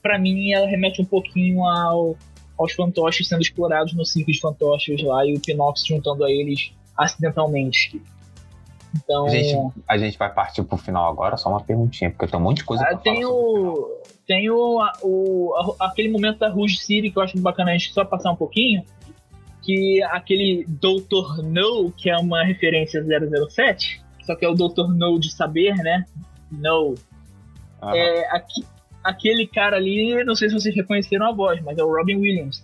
pra 0.03 0.19
mim, 0.19 0.53
ela 0.53 0.67
remete 0.67 1.03
um 1.03 1.05
pouquinho 1.05 1.65
ao, 1.65 2.17
aos 2.59 2.73
fantoches 2.73 3.29
sendo 3.29 3.43
explorados 3.43 3.93
no 3.95 4.05
circo 4.05 4.33
de 4.33 4.41
fantoches 4.41 5.03
lá 5.03 5.25
e 5.27 5.35
o 5.35 5.41
se 5.41 5.89
juntando 5.89 6.25
a 6.25 6.31
eles 6.31 6.73
acidentalmente. 6.97 8.01
Então, 8.97 9.27
A 9.27 9.29
gente, 9.29 9.73
a 9.87 9.99
gente 9.99 10.19
vai 10.19 10.33
partir 10.33 10.63
pro 10.63 10.79
final 10.79 11.11
agora, 11.11 11.37
só 11.37 11.51
uma 11.51 11.61
perguntinha, 11.61 12.11
porque 12.11 12.25
eu 12.25 12.29
tenho 12.31 12.41
um 12.41 12.45
monte 12.45 12.59
de 12.59 12.65
coisa 12.65 12.85
ah, 12.85 12.89
pra 12.89 12.99
tem 12.99 13.23
falar 13.23 13.27
sobre 13.35 13.55
final. 13.55 13.75
o. 13.75 14.03
Tem 14.29 14.51
o, 14.51 14.79
o, 15.03 15.75
aquele 15.81 16.11
momento 16.11 16.39
da 16.39 16.51
Rouge 16.51 16.77
City 16.77 17.11
que 17.11 17.19
eu 17.19 17.23
acho 17.23 17.39
bacana 17.41 17.71
a 17.71 17.73
gente 17.73 17.95
só 17.95 18.05
passar 18.05 18.31
um 18.31 18.37
pouquinho. 18.37 18.85
Que 19.63 20.03
aquele 20.05 20.67
Doutor 20.69 21.43
No, 21.43 21.91
que 21.93 22.11
é 22.11 22.17
uma 22.19 22.45
referência 22.45 23.03
007, 23.03 24.03
só 24.25 24.37
que 24.37 24.45
é 24.45 24.49
o 24.49 24.55
Doutor 24.55 24.95
No 24.95 25.19
de 25.19 25.33
saber, 25.33 25.75
né? 25.77 26.05
No. 26.53 26.95
Aham. 27.83 27.97
É, 27.97 28.29
aqui- 28.37 28.65
aquele 29.03 29.47
cara 29.47 29.77
ali, 29.77 30.23
não 30.25 30.35
sei 30.35 30.49
se 30.51 30.55
vocês 30.55 30.77
reconheceram 30.77 31.27
a 31.27 31.33
voz, 31.33 31.63
mas 31.63 31.79
é 31.79 31.83
o 31.83 31.89
Robin 31.91 32.17
Williams. 32.17 32.63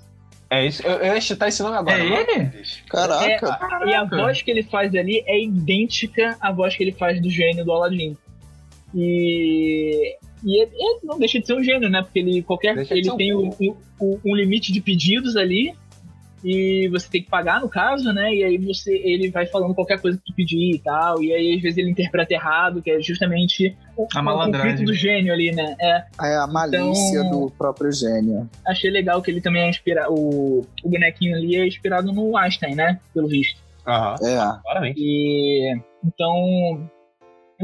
É 0.50 0.66
isso, 0.66 0.86
eu, 0.86 0.92
eu 0.98 1.14
ia 1.14 1.20
chutar 1.20 1.48
esse 1.48 1.62
nome 1.62 1.76
agora. 1.76 1.98
É 1.98 2.20
ele? 2.20 2.52
Caraca. 2.90 3.58
É, 3.84 3.88
e 3.88 3.94
a 3.94 4.04
voz 4.04 4.42
que 4.42 4.50
ele 4.50 4.62
faz 4.62 4.94
ali 4.94 5.24
é 5.26 5.42
idêntica 5.42 6.36
à 6.40 6.52
voz 6.52 6.76
que 6.76 6.82
ele 6.84 6.92
faz 6.92 7.20
do 7.22 7.30
gênio 7.30 7.64
do 7.64 7.72
Aladdin. 7.72 8.16
E, 8.94 10.16
e 10.44 10.60
ele, 10.62 10.70
ele 10.74 11.00
não 11.04 11.18
deixa 11.18 11.40
de 11.40 11.46
ser 11.46 11.54
um 11.54 11.62
gênio, 11.62 11.88
né? 11.88 12.02
Porque 12.02 12.18
ele, 12.18 12.42
qualquer, 12.42 12.74
Deixa 12.76 12.94
ele 12.96 13.10
um 13.10 13.16
tem 13.16 13.32
o- 13.34 13.50
o- 14.00 14.20
um 14.24 14.34
limite 14.36 14.72
de 14.72 14.80
pedidos 14.80 15.36
ali 15.36 15.74
e 16.44 16.88
você 16.92 17.08
tem 17.10 17.22
que 17.22 17.30
pagar, 17.30 17.58
no 17.62 17.70
caso, 17.70 18.12
né? 18.12 18.34
E 18.34 18.44
aí 18.44 18.58
você, 18.58 18.94
ele 19.02 19.30
vai 19.30 19.46
falando 19.46 19.74
qualquer 19.74 19.98
coisa 19.98 20.18
que 20.18 20.24
tu 20.30 20.34
pedir 20.36 20.74
e 20.74 20.78
tal. 20.78 21.22
E 21.22 21.32
aí, 21.32 21.54
às 21.56 21.62
vezes, 21.62 21.78
ele 21.78 21.90
interpreta 21.90 22.34
errado, 22.34 22.82
que 22.82 22.90
é 22.90 23.00
justamente 23.00 23.74
o, 23.96 24.06
A 24.14 24.20
o 24.20 24.24
malandragem. 24.24 24.72
conflito 24.72 24.86
do 24.88 24.94
gênio 24.94 25.32
ali, 25.32 25.52
né? 25.52 25.74
É, 25.80 26.04
É 26.20 26.36
a 26.36 26.46
malícia 26.46 27.20
Então- 27.20 27.30
do 27.30 27.50
próprio 27.50 27.90
gênio. 27.90 28.46
achei 28.66 28.90
legal 28.90 29.22
que 29.22 29.30
ele 29.30 29.40
também 29.40 29.62
é 29.62 29.70
inspirado. 29.70 30.12
O, 30.12 30.66
o 30.84 30.88
bonequinho 30.90 31.34
ali 31.34 31.56
é 31.56 31.66
inspirado 31.66 32.12
no 32.12 32.36
Einstein, 32.36 32.74
né? 32.74 33.00
Pelo 33.14 33.26
visto. 33.26 33.58
Aham, 33.86 34.14
É. 34.22 34.62
claramente. 34.62 34.96
E 35.00 35.74
então 36.04 36.90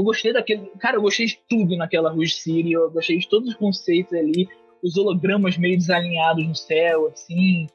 eu 0.01 0.05
gostei 0.05 0.33
daquele. 0.33 0.67
Cara, 0.79 0.97
eu 0.97 1.03
gostei 1.03 1.27
de 1.27 1.39
tudo 1.49 1.77
naquela 1.77 2.11
Rouge 2.11 2.35
City, 2.35 2.73
eu 2.73 2.91
gostei 2.91 3.19
de 3.19 3.29
todos 3.29 3.51
os 3.51 3.55
conceitos 3.55 4.13
ali, 4.15 4.49
os 4.83 4.97
hologramas 4.97 5.59
meio 5.59 5.77
desalinhados 5.77 6.47
no 6.47 6.55
céu, 6.55 7.09
assim, 7.09 7.67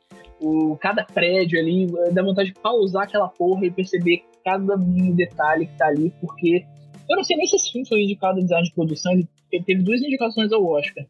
o, 0.42 0.76
cada 0.78 1.06
prédio 1.06 1.60
ali, 1.60 1.88
dá 2.12 2.24
vontade 2.24 2.52
de 2.52 2.60
pausar 2.60 3.04
aquela 3.04 3.28
porra 3.28 3.66
e 3.66 3.72
perceber 3.72 4.24
cada 4.44 4.76
mínimo 4.76 5.16
detalhe 5.16 5.68
que 5.68 5.78
tá 5.78 5.88
ali, 5.88 6.12
porque 6.20 6.66
eu 7.10 7.16
não 7.16 7.24
sei 7.24 7.38
nem 7.38 7.46
se 7.46 7.56
esse 7.56 7.72
filme 7.72 7.88
foi 7.88 8.02
indicado 8.02 8.40
em 8.40 8.44
design 8.44 8.68
de 8.68 8.74
produção, 8.74 9.14
ele, 9.14 9.28
ele 9.52 9.64
teve 9.64 9.84
duas 9.84 10.02
indicações 10.02 10.52
ao 10.52 10.66
Oscar, 10.66 11.06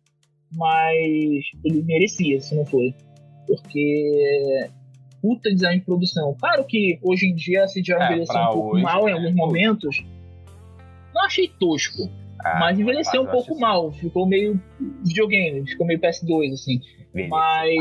mas 0.53 1.45
ele 1.63 1.81
merecia 1.83 2.39
se 2.41 2.55
não 2.55 2.65
foi. 2.65 2.93
Porque 3.47 4.67
puta 5.21 5.53
design 5.53 5.79
de 5.79 5.85
produção. 5.85 6.35
Claro 6.39 6.65
que 6.65 6.99
hoje 7.01 7.27
em 7.27 7.35
dia 7.35 7.67
se 7.67 7.83
já 7.83 7.97
É, 7.99 8.05
envelheceu 8.05 8.41
um 8.41 8.51
pouco 8.51 8.75
hoje, 8.75 8.83
mal 8.83 9.07
em 9.07 9.11
é 9.11 9.15
alguns 9.15 9.35
momentos. 9.35 10.03
Não 11.15 11.23
achei 11.25 11.47
tosco, 11.59 12.09
Ah, 12.43 12.59
mas 12.59 12.77
envelheceu 12.77 13.21
um 13.23 13.27
pouco 13.27 13.57
mal. 13.59 13.91
Ficou 13.93 14.27
meio 14.27 14.61
videogame, 15.03 15.65
ficou 15.67 15.87
meio 15.87 15.99
PS2, 15.99 16.53
assim. 16.53 16.79
Mas 17.29 17.75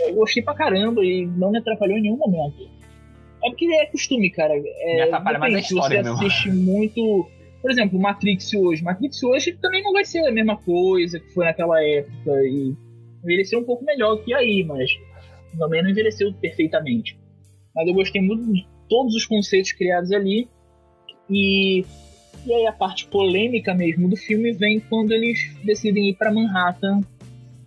eu 0.00 0.14
gostei 0.14 0.42
pra 0.42 0.54
caramba 0.54 1.04
e 1.04 1.24
não 1.26 1.50
me 1.52 1.58
atrapalhou 1.58 1.96
em 1.96 2.02
nenhum 2.02 2.16
momento. 2.16 2.68
É 3.44 3.48
porque 3.50 3.66
é 3.72 3.86
costume, 3.86 4.30
cara. 4.30 4.52
É, 4.56 4.94
Me 4.96 5.00
atrapalha 5.02 5.38
mais 5.38 5.54
a 5.54 5.56
depende, 5.58 5.74
história 5.74 6.02
você 6.02 6.10
mesmo. 6.10 6.26
assiste 6.26 6.50
muito. 6.50 7.28
Por 7.62 7.70
exemplo, 7.70 7.98
Matrix 8.00 8.52
hoje. 8.54 8.82
Matrix 8.82 9.22
hoje 9.22 9.52
também 9.60 9.82
não 9.82 9.92
vai 9.92 10.04
ser 10.04 10.26
a 10.26 10.32
mesma 10.32 10.56
coisa 10.56 11.20
que 11.20 11.32
foi 11.32 11.44
naquela 11.44 11.80
época. 11.82 12.30
E 12.44 12.74
envelheceu 13.22 13.60
um 13.60 13.64
pouco 13.64 13.84
melhor 13.84 14.16
que 14.24 14.34
aí, 14.34 14.64
mas 14.66 14.90
também 15.56 15.82
não 15.82 15.90
envelheceu 15.90 16.32
perfeitamente. 16.34 17.16
Mas 17.74 17.86
eu 17.86 17.94
gostei 17.94 18.20
muito 18.20 18.52
de 18.52 18.66
todos 18.88 19.14
os 19.14 19.24
conceitos 19.24 19.70
criados 19.72 20.10
ali. 20.12 20.48
E, 21.30 21.84
e 22.46 22.52
aí 22.52 22.66
a 22.66 22.72
parte 22.72 23.06
polêmica 23.06 23.74
mesmo 23.74 24.08
do 24.08 24.16
filme 24.16 24.52
vem 24.52 24.80
quando 24.80 25.12
eles 25.12 25.38
decidem 25.64 26.08
ir 26.08 26.14
pra 26.14 26.32
Manhattan, 26.32 27.00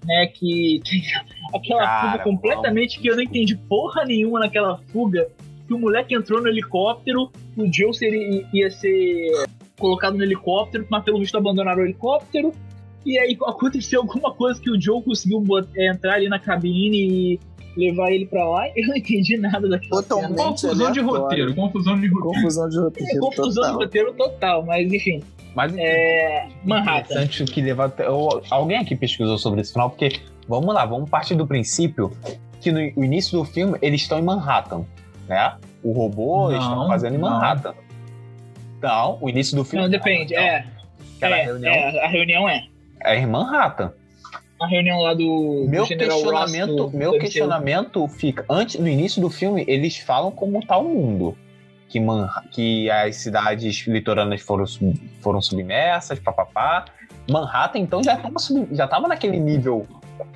né? 0.05 0.27
Que 0.27 0.81
tem 0.83 1.01
aquela 1.53 1.85
Cara, 1.85 2.11
fuga 2.11 2.23
completamente 2.23 2.99
que 2.99 3.07
eu 3.07 3.15
não 3.15 3.23
entendi 3.23 3.55
porra 3.55 4.05
nenhuma 4.05 4.39
naquela 4.39 4.77
fuga. 4.91 5.29
Que 5.67 5.73
o 5.73 5.79
moleque 5.79 6.15
entrou 6.15 6.41
no 6.41 6.47
helicóptero, 6.47 7.31
o 7.55 7.71
Joe 7.71 7.93
seria, 7.93 8.45
ia 8.53 8.69
ser 8.69 9.45
colocado 9.79 10.17
no 10.17 10.23
helicóptero, 10.23 10.85
mas 10.89 11.03
pelo 11.03 11.19
visto 11.19 11.37
abandonaram 11.37 11.81
o 11.81 11.85
helicóptero. 11.85 12.53
E 13.05 13.17
aí 13.17 13.35
aconteceu 13.47 14.01
alguma 14.01 14.33
coisa 14.33 14.61
que 14.61 14.69
o 14.69 14.79
Joe 14.79 15.01
conseguiu 15.01 15.43
é, 15.75 15.89
entrar 15.89 16.15
ali 16.15 16.29
na 16.29 16.37
cabine 16.37 17.33
e 17.33 17.39
levar 17.77 18.11
ele 18.11 18.25
pra 18.25 18.43
lá. 18.47 18.67
Eu 18.75 18.87
não 18.87 18.95
entendi 18.95 19.37
nada 19.37 19.67
daquilo. 19.67 20.01
Totalmente. 20.03 20.35
Confusão 20.37 20.91
de 20.91 20.99
roteiro, 20.99 21.55
confusão 21.55 21.99
de 21.99 22.07
roteiro. 22.07 22.33
Confusão 22.33 22.69
de 22.69 22.79
roteiro. 22.79 23.19
Confusão 23.19 23.49
de 23.49 23.55
total. 23.55 23.73
roteiro 23.79 24.13
total, 24.13 24.65
mas 24.65 24.91
enfim. 24.93 25.21
Mas 25.55 25.73
É. 25.77 26.47
Manhattan. 26.63 27.15
interessante 27.23 27.51
que 27.51 27.61
levar 27.61 27.91
alguém 28.49 28.77
aqui 28.77 28.95
pesquisou 28.95 29.37
sobre 29.37 29.61
esse 29.61 29.73
final, 29.73 29.89
porque 29.89 30.19
vamos 30.47 30.73
lá, 30.73 30.85
vamos 30.85 31.09
partir 31.09 31.35
do 31.35 31.45
princípio 31.45 32.11
que 32.61 32.71
no 32.71 32.79
o 32.95 33.03
início 33.03 33.37
do 33.37 33.43
filme 33.43 33.77
eles 33.81 34.01
estão 34.01 34.17
em 34.19 34.21
Manhattan, 34.21 34.85
né? 35.27 35.55
O 35.83 35.91
robô 35.91 36.51
eles 36.51 36.63
estão 36.63 36.87
fazendo 36.87 37.15
em. 37.15 37.17
Manhattan. 37.17 37.73
Não, 38.81 39.17
o 39.21 39.29
início 39.29 39.55
do 39.55 39.63
filme. 39.65 39.83
Não, 39.83 39.91
depende. 39.91 40.33
É. 40.35 40.65
Aquela 41.17 41.37
É, 41.37 41.43
reunião 41.45 41.73
é, 41.73 42.05
a 42.05 42.07
reunião 42.07 42.49
é. 42.49 42.63
é 43.03 43.19
em 43.19 43.27
Manhattan. 43.27 43.91
A 44.61 44.67
reunião 44.67 44.99
lá 45.01 45.13
do, 45.15 45.65
Meu 45.67 45.83
do 45.83 45.87
General 45.87 46.17
Ross. 46.21 46.23
questionamento, 46.51 46.75
do- 46.75 46.97
meu 46.97 47.11
do 47.13 47.19
questionamento 47.19 48.07
fica 48.07 48.45
antes 48.49 48.79
no 48.79 48.87
início 48.87 49.19
do 49.21 49.29
filme 49.29 49.65
eles 49.67 49.97
falam 49.97 50.29
como 50.31 50.63
tá 50.65 50.77
o 50.77 50.83
mundo, 50.83 51.35
que 51.89 51.99
Manha- 51.99 52.29
que 52.51 52.89
as 52.91 53.15
cidades 53.15 53.87
litorâneas 53.87 54.41
foram 54.41 54.65
foram 55.19 55.41
submersas, 55.41 56.19
papapá. 56.19 56.85
Manhattan 57.29 57.79
então 57.79 58.03
já 58.03 58.15
tava 58.17 58.37
sub- 58.39 58.67
já 58.71 58.87
tava 58.87 59.07
naquele 59.07 59.39
nível 59.39 59.87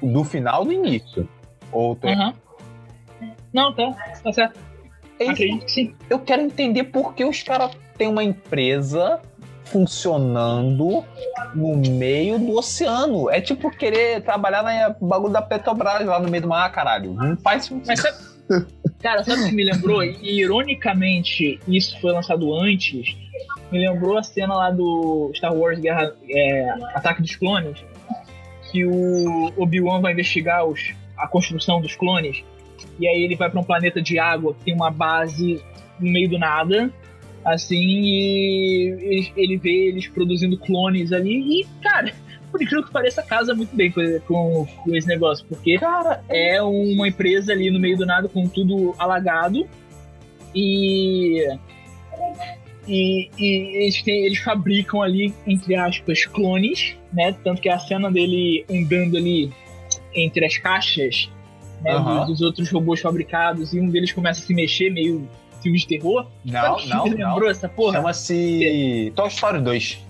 do 0.01 0.23
final 0.23 0.65
do 0.65 0.71
início. 0.73 1.27
Ou 1.71 1.95
tô- 1.95 2.07
Aham. 2.07 2.33
Não, 3.53 3.73
tá. 3.73 3.91
Tá 4.23 4.33
certo. 4.33 4.59
Isso. 5.19 5.31
Acredito 5.31 5.65
que 5.65 5.71
sim. 5.71 5.95
eu 6.09 6.19
quero 6.19 6.41
entender 6.41 6.85
por 6.85 7.13
que 7.13 7.23
os 7.23 7.41
caras 7.43 7.71
têm 7.97 8.07
uma 8.07 8.23
empresa 8.23 9.21
funcionando 9.65 11.03
no 11.53 11.75
meio 11.77 12.39
do 12.39 12.57
oceano. 12.57 13.29
É 13.29 13.41
tipo 13.41 13.69
querer 13.69 14.21
trabalhar 14.21 14.63
na 14.63 14.95
bagulho 15.01 15.33
da 15.33 15.41
Petrobras 15.41 16.05
lá 16.05 16.19
no 16.19 16.29
meio 16.29 16.43
do 16.43 16.49
mar, 16.49 16.71
caralho. 16.71 17.13
Não 17.13 17.37
faz 17.37 17.65
sentido. 17.65 17.87
Cara, 19.01 19.23
sabe 19.23 19.43
o 19.43 19.49
que 19.49 19.55
me 19.55 19.63
lembrou? 19.63 20.03
E 20.03 20.39
ironicamente, 20.41 21.59
isso 21.67 21.99
foi 21.99 22.11
lançado 22.11 22.53
antes. 22.53 23.15
Me 23.71 23.79
lembrou 23.79 24.17
a 24.17 24.23
cena 24.23 24.55
lá 24.55 24.71
do 24.71 25.31
Star 25.33 25.53
Wars 25.53 25.79
Guerra, 25.79 26.13
é, 26.29 26.69
Ataque 26.93 27.21
dos 27.21 27.35
Clones. 27.35 27.83
Que 28.71 28.85
o 28.85 29.51
Obi-Wan 29.57 30.01
vai 30.01 30.13
investigar 30.13 30.65
os, 30.65 30.93
a 31.17 31.27
construção 31.27 31.81
dos 31.81 31.95
clones. 31.95 32.43
E 32.99 33.07
aí 33.07 33.21
ele 33.23 33.35
vai 33.35 33.49
pra 33.49 33.59
um 33.59 33.63
planeta 33.63 34.01
de 34.01 34.19
água 34.19 34.53
que 34.53 34.65
tem 34.65 34.73
uma 34.73 34.91
base 34.91 35.63
no 35.99 36.11
meio 36.11 36.29
do 36.29 36.37
nada. 36.37 36.91
Assim, 37.45 37.77
e 37.79 38.87
ele, 39.01 39.31
ele 39.37 39.57
vê 39.57 39.87
eles 39.89 40.07
produzindo 40.07 40.57
clones 40.57 41.11
ali. 41.13 41.61
E, 41.61 41.65
cara, 41.83 42.11
por 42.51 42.59
incrível 42.61 42.83
que 42.83 42.91
pareça, 42.91 43.21
casa 43.21 43.53
muito 43.53 43.75
bem 43.75 43.91
com, 43.91 44.01
com, 44.21 44.65
com 44.65 44.95
esse 44.95 45.07
negócio. 45.07 45.45
Porque 45.47 45.77
Cara, 45.77 46.23
é 46.27 46.59
uma 46.61 47.07
empresa 47.07 47.51
ali 47.53 47.69
no 47.69 47.79
meio 47.79 47.97
do 47.97 48.05
nada 48.05 48.27
com 48.27 48.47
tudo 48.47 48.95
alagado 48.97 49.67
e 50.55 51.45
e, 52.87 53.29
e 53.37 53.83
eles, 53.83 54.01
têm- 54.03 54.25
eles 54.25 54.37
fabricam 54.39 55.01
ali 55.01 55.33
entre 55.47 55.75
aspas 55.75 56.25
clones 56.25 56.95
né 57.11 57.35
tanto 57.43 57.59
que 57.61 57.67
a 57.67 57.79
cena 57.79 58.11
dele 58.11 58.63
andando 58.69 59.17
ali 59.17 59.51
entre 60.13 60.45
as 60.45 60.57
caixas 60.59 61.29
né, 61.81 61.91
Aham. 61.91 62.21
do- 62.21 62.25
dos 62.27 62.41
outros 62.41 62.69
robôs 62.71 63.01
fabricados 63.01 63.73
e 63.73 63.79
um 63.79 63.89
deles 63.89 64.11
começa 64.13 64.41
a 64.43 64.45
se 64.45 64.53
mexer 64.53 64.91
meio 64.91 65.27
filme 65.65 65.79
de 65.79 65.87
terror 65.87 66.29
não, 66.45 66.77
não, 66.85 66.87
não. 66.87 67.03
lembrou 67.05 67.49
essa 67.49 67.67
porra 67.67 67.93
Chama-se 67.93 69.11
Toy 69.15 69.27
Story 69.29 69.61
2. 69.61 70.05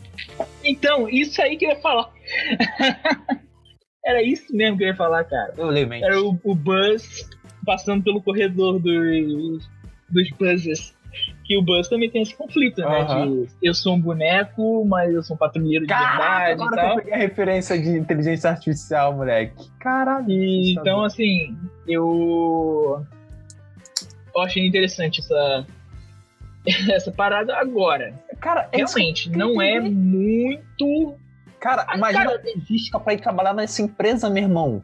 então 0.64 1.08
isso 1.10 1.42
aí 1.42 1.56
que 1.58 1.66
eu 1.66 1.70
ia 1.70 1.80
falar 1.82 2.12
era 4.06 4.22
isso 4.22 4.56
mesmo 4.56 4.78
que 4.78 4.84
eu 4.84 4.88
ia 4.90 4.96
falar 4.96 5.24
cara 5.24 5.54
Eu 5.58 5.68
lembro. 5.68 5.96
Era 5.96 6.22
o, 6.22 6.38
o 6.44 6.54
Buzz 6.56 7.30
passando 7.66 8.04
pelo 8.04 8.22
corredor 8.22 8.80
dos, 8.80 9.68
dos 10.10 10.30
Buzzes. 10.38 10.96
que 11.46 11.58
o 11.58 11.62
Buzz 11.64 11.88
também 11.88 12.10
tem 12.12 12.22
esse 12.22 12.36
conflito, 12.36 12.82
né? 12.82 13.02
Aham. 13.02 13.44
De 13.44 13.48
eu 13.64 13.74
sou 13.74 13.96
um 13.96 14.00
boneco, 14.00 14.86
mas 14.86 15.14
eu 15.14 15.24
sou 15.24 15.36
um 15.36 15.40
patrulheiro 15.40 15.86
de 15.86 15.94
Caraca, 15.94 16.18
verdade 16.18 16.50
e 16.50 16.54
agora 16.54 16.70
que 16.70 16.78
eu 16.78 16.88
tal. 16.88 16.96
peguei 16.98 17.14
a 17.14 17.18
referência 17.18 17.80
de 17.82 17.90
inteligência 17.98 18.50
artificial, 18.52 19.14
moleque. 19.14 19.70
Caralho. 19.80 20.30
E, 20.30 20.62
assustador. 20.62 20.82
então, 20.82 21.04
assim, 21.04 21.58
eu. 21.88 23.06
Eu 24.36 24.42
achei 24.42 24.66
interessante 24.68 25.22
essa. 25.22 25.66
Essa 26.92 27.12
parada 27.12 27.56
agora. 27.56 28.12
Cara, 28.42 28.68
é 28.72 28.78
Realmente, 28.78 29.32
eu 29.32 29.38
não 29.38 29.62
é 29.62 29.80
muito. 29.80 31.14
Cara, 31.60 31.86
Ah, 31.88 31.96
imagina 31.96 32.26
cara- 32.26 32.42
a 32.44 32.58
logística 32.58 33.00
pra 33.00 33.14
ir 33.14 33.22
trabalhar 33.22 33.54
nessa 33.54 33.82
empresa, 33.84 34.30
meu 34.32 34.42
irmão. 34.44 34.82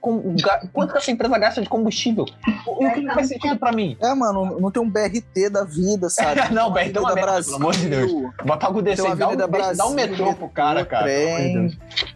Com- 0.00 0.34
ga- 0.34 0.66
quanto 0.72 0.90
que 0.92 0.98
essa 0.98 1.10
empresa 1.12 1.38
gasta 1.38 1.60
de 1.62 1.68
combustível? 1.68 2.24
O, 2.66 2.84
o 2.86 2.92
que 2.92 3.02
não 3.02 3.14
faz 3.14 3.28
sentido 3.28 3.56
pra 3.58 3.70
mim? 3.72 3.96
É, 4.02 4.12
mano, 4.14 4.58
não 4.58 4.70
tem 4.70 4.82
um 4.82 4.88
BRT 4.90 5.48
da 5.50 5.64
vida, 5.64 6.08
sabe? 6.10 6.40
Não, 6.52 6.72
BRT 6.72 6.96
é 6.96 7.00
uma 7.00 7.14
merda, 7.14 7.42
pelo 7.44 7.56
amor 7.56 7.72
de 7.74 7.88
Deus. 7.88 8.10
Botar 8.44 8.70
o 8.70 8.74
Tem 8.74 8.82
DC, 8.82 9.02
uma 9.02 9.14
dá 9.14 9.28
um, 9.28 9.36
dá 9.36 9.46
um 9.46 9.48
Brasil, 9.50 9.90
metrô 9.90 10.34
pro 10.34 10.48
cara, 10.48 10.84
cara. 10.84 11.04
pelo 11.04 11.28
amor 11.28 11.40
de 11.40 11.52
trem. 11.76 12.11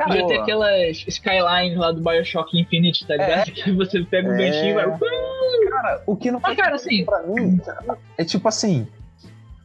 Cara, 0.00 0.10
Podia 0.12 0.26
ter 0.28 0.40
aquelas 0.40 1.04
skylines 1.08 1.76
lá 1.76 1.92
do 1.92 2.00
Bioshock 2.00 2.58
Infinite, 2.58 3.06
tá 3.06 3.16
ligado? 3.16 3.50
Que 3.52 3.70
você 3.72 4.02
pega 4.02 4.30
o 4.30 4.32
É. 4.32 4.36
ganchinho 4.38 4.70
e 4.70 4.72
vai. 4.72 4.98
cara, 5.68 6.02
o 6.06 6.16
que 6.16 6.30
não 6.30 6.40
Mas, 6.40 6.56
faz 6.56 6.56
cara, 6.66 6.78
sentido 6.78 7.12
assim. 7.14 7.26
pra 7.26 7.42
mim 7.42 7.60
é 8.16 8.24
tipo 8.24 8.48
assim: 8.48 8.86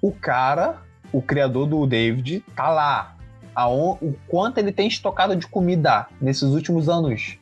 o 0.02 0.12
cara, 0.12 0.76
o 1.14 1.22
criador 1.22 1.68
do 1.68 1.88
David, 1.88 2.44
tá 2.54 2.68
lá. 2.70 3.16
Aon- 3.56 3.98
o 4.02 4.14
quanto 4.28 4.58
ele 4.58 4.74
tem 4.74 4.86
estocado 4.90 5.34
de 5.38 5.48
comida 5.48 6.08
nesses 6.20 6.50
últimos 6.50 6.90
anos? 6.90 7.38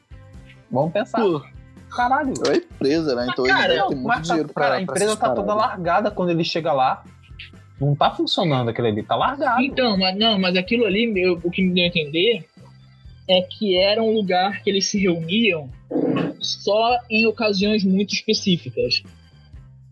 Vamos 0.71 0.93
pensar. 0.93 1.19
Pô, 1.19 1.41
Caralho. 1.89 2.33
é 2.47 2.57
empresa, 2.57 3.15
né? 3.15 3.27
Então 3.31 3.43
cara, 3.45 3.73
ele 3.73 3.79
Não, 3.81 3.89
ter 3.89 3.95
muito 3.95 4.07
mas 4.07 4.17
tá- 4.27 4.33
dinheiro 4.35 4.53
pra 4.53 4.63
cara, 4.65 4.75
a 4.75 4.81
empresa 4.81 5.17
tá 5.17 5.31
toda 5.31 5.55
largada 5.55 6.11
quando 6.11 6.29
ele 6.29 6.43
chega 6.43 6.71
lá. 6.71 7.03
Não 7.81 7.95
tá 7.95 8.11
funcionando 8.11 8.69
aquilo 8.69 8.85
ali, 8.87 9.01
tá 9.01 9.15
largado. 9.15 9.61
Então, 9.63 9.97
mas 9.97 10.15
não, 10.15 10.37
mas 10.39 10.55
aquilo 10.55 10.85
ali, 10.85 11.11
eu- 11.19 11.39
o 11.43 11.49
que 11.49 11.63
me 11.63 11.73
deu 11.73 11.83
a 11.85 11.87
entender 11.87 12.45
é 13.29 13.41
que 13.41 13.77
era 13.77 14.01
um 14.03 14.11
lugar 14.13 14.61
que 14.63 14.69
eles 14.69 14.87
se 14.87 14.99
reuniam 14.99 15.69
só 16.39 16.97
em 17.09 17.25
ocasiões 17.25 17.83
muito 17.83 18.13
específicas. 18.13 19.01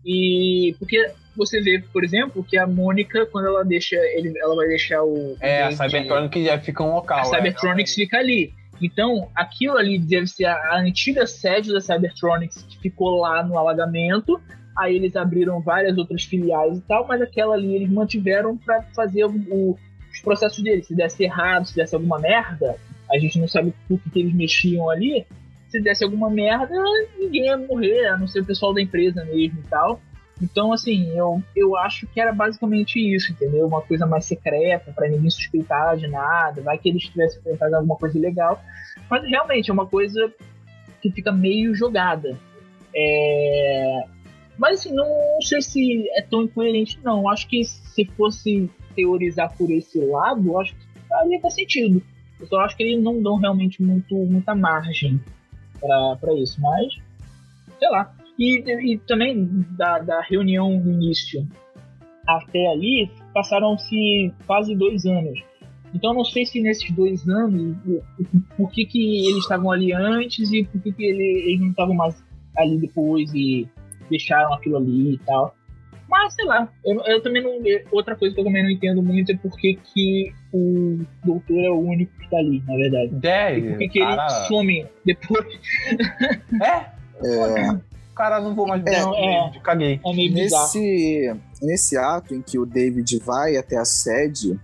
E 0.04 0.74
porque 0.78 1.12
você 1.36 1.60
vê, 1.60 1.82
por 1.92 2.04
exemplo, 2.04 2.44
que 2.44 2.58
a 2.58 2.66
Mônica, 2.66 3.24
quando 3.26 3.46
ela 3.46 3.64
deixa, 3.64 3.96
ele, 3.96 4.32
ela 4.38 4.54
vai 4.56 4.66
deixar 4.68 5.02
o. 5.02 5.36
É, 5.40 5.62
a 5.62 5.70
Cybertronic 5.72 6.44
já 6.44 6.58
fica 6.58 6.82
um 6.82 6.94
local. 6.94 7.18
a 7.18 7.22
é. 7.22 7.24
Cybertronics 7.24 7.94
fica 7.94 8.18
ali. 8.18 8.52
Então, 8.80 9.28
aquilo 9.34 9.76
ali 9.78 9.98
deve 9.98 10.26
ser 10.26 10.46
a, 10.46 10.54
a 10.54 10.80
antiga 10.80 11.24
sede 11.26 11.72
da 11.72 11.80
Cybertronics 11.80 12.62
que 12.68 12.78
ficou 12.80 13.20
lá 13.20 13.42
no 13.44 13.56
alagamento. 13.56 14.40
Aí 14.76 14.96
eles 14.96 15.14
abriram 15.14 15.60
várias 15.60 15.96
outras 15.98 16.24
filiais 16.24 16.78
e 16.78 16.80
tal, 16.82 17.06
mas 17.06 17.20
aquela 17.22 17.54
ali 17.54 17.74
eles 17.76 17.90
mantiveram 17.90 18.56
para 18.56 18.82
fazer 18.96 19.24
o- 19.24 19.30
o- 19.50 19.78
os 20.12 20.20
processos 20.20 20.62
deles. 20.64 20.86
Se 20.86 20.94
desse 20.96 21.22
errado, 21.22 21.66
se 21.68 21.76
desse 21.76 21.94
alguma 21.94 22.18
merda, 22.18 22.76
a 23.12 23.18
gente 23.18 23.38
não 23.38 23.46
sabe 23.46 23.74
por 23.88 24.00
que, 24.10 24.20
eles 24.20 24.34
mexiam 24.34 24.88
ali. 24.88 25.26
Se 25.68 25.80
desse 25.80 26.04
alguma 26.04 26.30
merda, 26.30 26.74
ninguém 27.18 27.46
ia 27.46 27.56
morrer, 27.56 28.06
a 28.06 28.16
não 28.16 28.26
ser 28.26 28.40
o 28.40 28.44
pessoal 28.44 28.74
da 28.74 28.80
empresa 28.80 29.24
mesmo 29.24 29.60
e 29.60 29.68
tal. 29.68 30.00
Então, 30.40 30.72
assim, 30.72 31.08
eu, 31.16 31.40
eu 31.54 31.76
acho 31.76 32.06
que 32.08 32.20
era 32.20 32.32
basicamente 32.32 32.98
isso, 32.98 33.32
entendeu? 33.32 33.66
Uma 33.66 33.80
coisa 33.80 34.06
mais 34.06 34.24
secreta, 34.24 34.92
pra 34.92 35.08
ninguém 35.08 35.30
suspeitar 35.30 35.96
de 35.96 36.08
nada. 36.08 36.60
Vai 36.62 36.78
que 36.78 36.88
eles 36.88 37.04
tivessem 37.04 37.40
feito 37.42 37.62
alguma 37.62 37.96
coisa 37.96 38.18
ilegal. 38.18 38.60
Mas 39.08 39.24
realmente 39.24 39.70
é 39.70 39.72
uma 39.72 39.86
coisa 39.86 40.32
que 41.00 41.12
fica 41.12 41.30
meio 41.30 41.74
jogada. 41.74 42.36
É... 42.94 44.04
Mas, 44.58 44.80
assim, 44.80 44.92
não 44.92 45.06
sei 45.40 45.62
se 45.62 46.08
é 46.16 46.22
tão 46.22 46.42
incoerente, 46.42 46.98
não. 47.04 47.28
Acho 47.28 47.48
que 47.48 47.64
se 47.64 48.04
fosse 48.16 48.68
teorizar 48.96 49.56
por 49.56 49.70
esse 49.70 49.98
lado, 50.00 50.58
acho 50.58 50.74
que 50.74 50.86
faria 51.08 51.50
sentido. 51.50 52.02
Eu 52.42 52.46
só 52.48 52.60
acho 52.60 52.76
que 52.76 52.82
eles 52.82 53.02
não 53.02 53.22
dão 53.22 53.36
realmente 53.36 53.80
muito, 53.82 54.14
muita 54.14 54.54
margem 54.54 55.18
pra 55.80 56.34
isso. 56.34 56.60
Mas, 56.60 56.92
sei 57.78 57.88
lá. 57.88 58.12
E, 58.38 58.92
e 58.94 58.98
também 58.98 59.64
da, 59.76 59.98
da 60.00 60.20
reunião 60.22 60.78
no 60.80 60.90
início 60.92 61.46
até 62.26 62.66
ali, 62.68 63.10
passaram-se 63.32 64.32
quase 64.46 64.74
dois 64.74 65.04
anos. 65.06 65.40
Então 65.94 66.10
eu 66.10 66.16
não 66.16 66.24
sei 66.24 66.44
se 66.46 66.60
nesses 66.60 66.90
dois 66.92 67.28
anos, 67.28 67.76
por 68.56 68.70
que, 68.70 68.86
que 68.86 69.26
eles 69.26 69.42
estavam 69.42 69.70
ali 69.70 69.92
antes 69.92 70.50
e 70.52 70.64
por 70.64 70.80
que, 70.82 70.92
que 70.92 71.04
ele- 71.04 71.44
eles 71.50 71.60
não 71.60 71.70
estavam 71.70 71.94
mais 71.94 72.22
ali 72.56 72.78
depois 72.78 73.32
e 73.34 73.68
deixaram 74.08 74.52
aquilo 74.54 74.76
ali 74.78 75.14
e 75.14 75.18
tal. 75.18 75.54
Mas 76.12 76.34
sei 76.34 76.44
lá, 76.44 76.68
eu, 76.84 77.00
eu 77.06 77.22
também 77.22 77.42
não. 77.42 77.58
outra 77.90 78.14
coisa 78.14 78.34
que 78.34 78.40
eu 78.42 78.44
também 78.44 78.62
não 78.62 78.70
entendo 78.70 79.02
muito 79.02 79.32
é 79.32 79.36
por 79.36 79.56
que, 79.56 79.78
que 79.82 80.30
o 80.52 80.98
doutor 81.24 81.58
é 81.58 81.70
o 81.70 81.80
único 81.80 82.12
que 82.20 82.28
tá 82.28 82.36
ali, 82.36 82.62
na 82.68 82.76
verdade. 82.76 83.26
É, 83.26 83.58
E 83.58 83.62
por 83.62 83.78
que, 83.78 83.88
que 83.88 83.98
cara... 83.98 84.26
ele 84.26 84.46
some 84.46 84.86
depois? 85.06 85.46
É, 86.62 86.92
É, 87.24 87.78
cara, 88.14 88.40
não 88.40 88.54
vou 88.54 88.66
mais 88.66 88.82
ver. 88.82 89.00
Não, 89.00 89.14
é. 89.14 89.52
Caguei. 89.62 90.00
É 90.04 90.12
meio 90.12 90.32
nesse, 90.32 91.34
nesse 91.62 91.96
ato 91.96 92.34
em 92.34 92.42
que 92.42 92.58
o 92.58 92.66
David 92.66 93.18
vai 93.20 93.56
até 93.56 93.76
a 93.76 93.84
sede, 93.84 94.58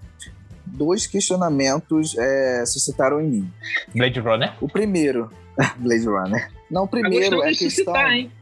dois 0.66 1.06
questionamentos 1.06 2.16
é, 2.18 2.64
suscitaram 2.66 3.20
em 3.20 3.28
mim. 3.28 3.52
Blade 3.94 4.20
Runner? 4.20 4.52
O 4.60 4.68
primeiro, 4.68 5.30
Blade 5.78 6.06
Runner. 6.06 6.50
Não, 6.70 6.84
o 6.84 6.88
primeiro 6.88 7.42
é 7.42 7.46
a 7.46 7.48
questão 7.48 7.68
suscitar, 7.68 8.12
hein? 8.12 8.32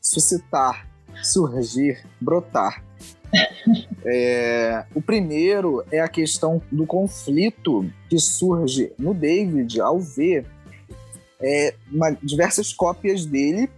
suscitar, 0.00 0.86
surgir, 1.22 2.04
brotar. 2.20 2.82
É, 4.08 4.84
o 4.94 5.02
primeiro 5.02 5.84
é 5.90 5.98
a 5.98 6.06
questão 6.06 6.62
do 6.70 6.86
conflito 6.86 7.84
que 8.08 8.20
surge 8.20 8.92
no 8.96 9.12
David 9.12 9.80
ao 9.80 9.98
ver 9.98 10.46
é, 11.40 11.74
uma- 11.92 12.16
diversas 12.22 12.72
cópias 12.72 13.26
dele 13.26 13.68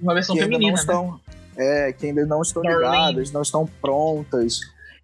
Uma 0.00 0.12
versão 0.12 0.34
que 0.36 0.42
ainda 0.42 0.58
não 0.58 0.58
feminina, 0.60 0.76
né? 0.76 0.80
estão, 0.80 1.20
é, 1.56 1.92
que 1.94 2.06
ainda 2.06 2.26
não 2.26 2.42
estão 2.42 2.62
Darlene. 2.62 2.84
ligadas, 2.90 3.32
não 3.32 3.40
estão 3.42 3.66
prontas. 3.80 4.60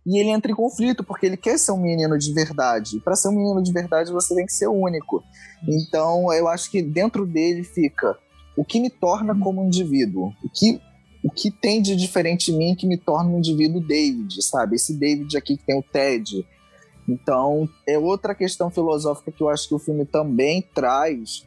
E 0.06 0.18
ele 0.20 0.28
entra 0.28 0.52
em 0.52 0.54
conflito 0.54 1.02
porque 1.02 1.24
ele 1.24 1.36
quer 1.38 1.58
ser 1.58 1.72
um 1.72 1.80
menino 1.80 2.18
de 2.18 2.30
verdade. 2.34 3.00
Para 3.00 3.16
ser 3.16 3.28
um 3.28 3.32
menino 3.32 3.62
de 3.62 3.72
verdade, 3.72 4.12
você 4.12 4.34
tem 4.34 4.44
que 4.44 4.52
ser 4.52 4.68
único. 4.68 5.24
Então, 5.66 6.30
eu 6.34 6.46
acho 6.46 6.70
que 6.70 6.82
dentro 6.82 7.24
dele 7.24 7.64
fica 7.64 8.14
o 8.56 8.64
que 8.64 8.80
me 8.80 8.90
torna 8.90 9.34
como 9.38 9.62
um 9.62 9.66
indivíduo, 9.66 10.32
o 10.42 10.48
que 10.48 10.80
o 11.22 11.30
que 11.30 11.50
tem 11.50 11.80
de 11.80 11.96
diferente 11.96 12.52
em 12.52 12.56
mim 12.58 12.74
que 12.74 12.86
me 12.86 12.98
torna 12.98 13.30
um 13.30 13.38
indivíduo 13.38 13.80
David, 13.80 14.42
sabe? 14.42 14.76
Esse 14.76 14.92
David 14.94 15.34
aqui 15.38 15.56
que 15.56 15.64
tem 15.64 15.78
o 15.78 15.82
Ted. 15.82 16.46
Então, 17.08 17.66
é 17.88 17.98
outra 17.98 18.34
questão 18.34 18.70
filosófica 18.70 19.32
que 19.32 19.42
eu 19.42 19.48
acho 19.48 19.66
que 19.66 19.74
o 19.74 19.78
filme 19.78 20.04
também 20.04 20.60
traz. 20.74 21.46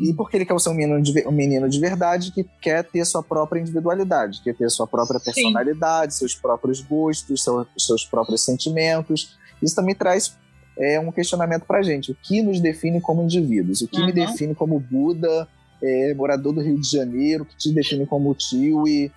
E 0.00 0.12
porque 0.14 0.36
ele 0.38 0.44
quer 0.46 0.58
ser 0.58 0.70
um 0.70 0.74
menino 0.74 1.00
de, 1.02 1.28
um 1.28 1.30
menino 1.30 1.68
de 1.68 1.78
verdade 1.78 2.32
que 2.32 2.42
quer 2.60 2.82
ter 2.84 3.04
sua 3.04 3.22
própria 3.22 3.60
individualidade, 3.60 4.42
quer 4.42 4.54
ter 4.56 4.68
sua 4.70 4.86
própria 4.86 5.20
Sim. 5.20 5.26
personalidade, 5.26 6.14
seus 6.14 6.34
próprios 6.34 6.80
gostos, 6.80 7.44
seu- 7.44 7.66
seus 7.78 8.04
próprios 8.04 8.44
sentimentos. 8.44 9.38
Isso 9.62 9.76
também 9.76 9.94
traz 9.94 10.36
é, 10.76 10.98
um 10.98 11.12
questionamento 11.12 11.64
pra 11.66 11.82
gente. 11.82 12.10
O 12.10 12.16
que 12.20 12.42
nos 12.42 12.58
define 12.60 13.00
como 13.00 13.22
indivíduos? 13.22 13.80
O 13.82 13.86
que 13.88 13.98
me 13.98 14.06
Uhum. 14.08 14.12
define 14.12 14.54
como 14.56 14.80
Buda, 14.80 15.46
é, 15.84 16.14
morador 16.14 16.52
do 16.52 16.60
Rio 16.62 16.80
de 16.80 16.88
Janeiro? 16.90 17.44
Que 17.44 17.56
te 17.56 17.72
define 17.72 18.06
como 18.06 18.34
Tiwi? 18.34 19.12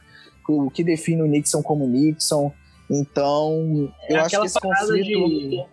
O 0.47 0.69
que 0.69 0.83
define 0.83 1.21
o 1.21 1.25
Nixon 1.25 1.61
como 1.61 1.87
Nixon? 1.87 2.51
Então, 2.89 3.91
É 4.09 4.13
eu 4.13 4.21
acho 4.21 4.39
que 4.39 4.45
esse 4.45 4.59
conflito... 4.59 5.27
de 5.29 5.65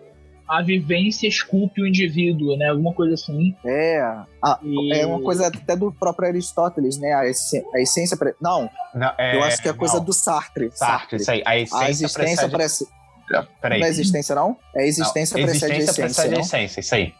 a 0.46 0.60
vivência 0.62 1.26
esculpe 1.26 1.80
o 1.80 1.86
indivíduo, 1.86 2.54
né? 2.58 2.68
Alguma 2.68 2.92
coisa 2.92 3.14
assim. 3.14 3.56
É, 3.64 3.98
a- 4.42 4.58
E- 4.62 4.92
é 4.92 5.06
uma 5.06 5.22
coisa 5.22 5.46
até 5.46 5.74
do 5.74 5.90
próprio 5.90 6.28
Aristóteles, 6.28 6.98
né? 6.98 7.14
A, 7.14 7.26
essência, 7.26 7.64
a 7.74 7.80
essência 7.80 8.14
pre- 8.16 8.34
não, 8.42 8.68
Não, 8.94 9.10
é, 9.16 9.36
eu 9.36 9.42
acho 9.42 9.62
que 9.62 9.68
é 9.70 9.72
coisa 9.72 9.96
não. 9.96 10.04
do 10.04 10.12
Sartre. 10.12 10.70
Sartre, 10.74 11.16
isso 11.16 11.30
aí. 11.30 11.42
A 11.46 11.56
essência 11.58 11.86
A 11.86 11.90
existência 11.90 12.48
precede... 12.50 12.90
Não 13.32 13.70
é 13.70 13.88
existência, 13.88 14.34
não? 14.34 14.56
É 14.76 14.82
a 14.82 14.86
existência 14.86 15.38
Não, 15.38 15.44
precede 15.46 15.72
a 15.72 15.76
existência 15.78 16.02
essência. 16.02 16.04
precede 16.04 16.34
a 16.34 16.36
não? 16.36 16.44
essência, 16.44 16.80
isso 16.80 16.94
aí. 16.94 17.14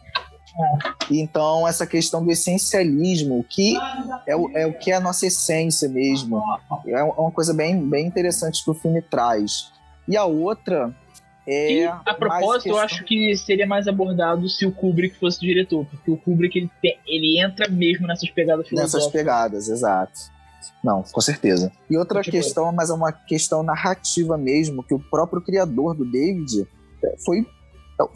Então, 1.11 1.67
essa 1.67 1.87
questão 1.87 2.25
do 2.25 2.31
essencialismo, 2.31 3.39
o 3.41 3.45
que 3.45 3.77
é 4.27 4.37
o, 4.37 4.51
é 4.57 4.67
o 4.67 4.73
que 4.73 4.91
é 4.91 4.95
a 4.95 5.01
nossa 5.01 5.27
essência 5.27 5.89
mesmo. 5.89 6.41
É 6.87 6.93
é 6.93 7.03
uma 7.03 7.31
coisa 7.31 7.53
bem, 7.53 7.79
bem 7.89 8.07
interessante 8.07 8.63
que 8.65 8.71
o 8.71 8.75
filme 8.75 9.03
traz. 9.03 9.73
E 10.09 10.17
a 10.17 10.25
outra 10.25 10.95
é. 11.47 11.73
E, 11.73 11.85
a 11.85 12.15
propósito, 12.15 12.69
eu 12.69 12.75
questão- 12.75 12.79
acho 12.79 13.05
que 13.05 13.37
seria 13.37 13.67
mais 13.67 13.87
abordado 13.87 14.49
se 14.49 14.65
o 14.65 14.73
Kubrick 14.73 15.17
fosse 15.19 15.41
diretor, 15.41 15.85
porque 15.87 16.11
o 16.11 16.17
Kubrick 16.17 16.59
ele, 16.59 16.71
tem- 16.81 16.99
ele 17.07 17.39
entra 17.41 17.69
mesmo 17.69 18.07
nessas 18.07 18.31
pegadas 18.31 18.65
Nessas 18.71 18.91
filosóficas. 18.93 19.13
pegadas, 19.13 19.69
exato. 19.69 20.33
Não, 20.83 21.03
com 21.03 21.21
certeza. 21.21 21.71
E 21.91 21.97
outra 21.97 22.23
Tipo- 22.23 22.37
questão, 22.37 22.73
mas 22.73 22.89
é 22.91 22.95
uma 22.95 23.13
questão 23.13 23.63
narrativa 23.63 24.39
mesmo, 24.39 24.83
que 24.83 24.95
o 24.95 24.99
próprio 24.99 25.43
criador 25.43 25.95
do 25.95 26.05
David 26.05 26.67
é, 27.05 27.15
foi, 27.25 27.47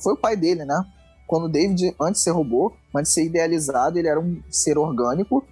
foi 0.03 0.13
o 0.15 0.17
pai 0.17 0.35
dele, 0.37 0.65
né? 0.65 0.83
Quando 1.29 1.45
o 1.45 1.49
David, 1.49 1.95
antes 2.01 2.23
de 2.23 2.25
ser 2.25 2.31
robô, 2.31 2.73
antes 2.97 3.11
de 3.11 3.15
ser 3.17 3.27
idealizado, 3.27 3.99
ele 3.99 4.09
era 4.09 4.19
um 4.19 4.41
ser 4.51 4.79
orgânico 4.79 5.45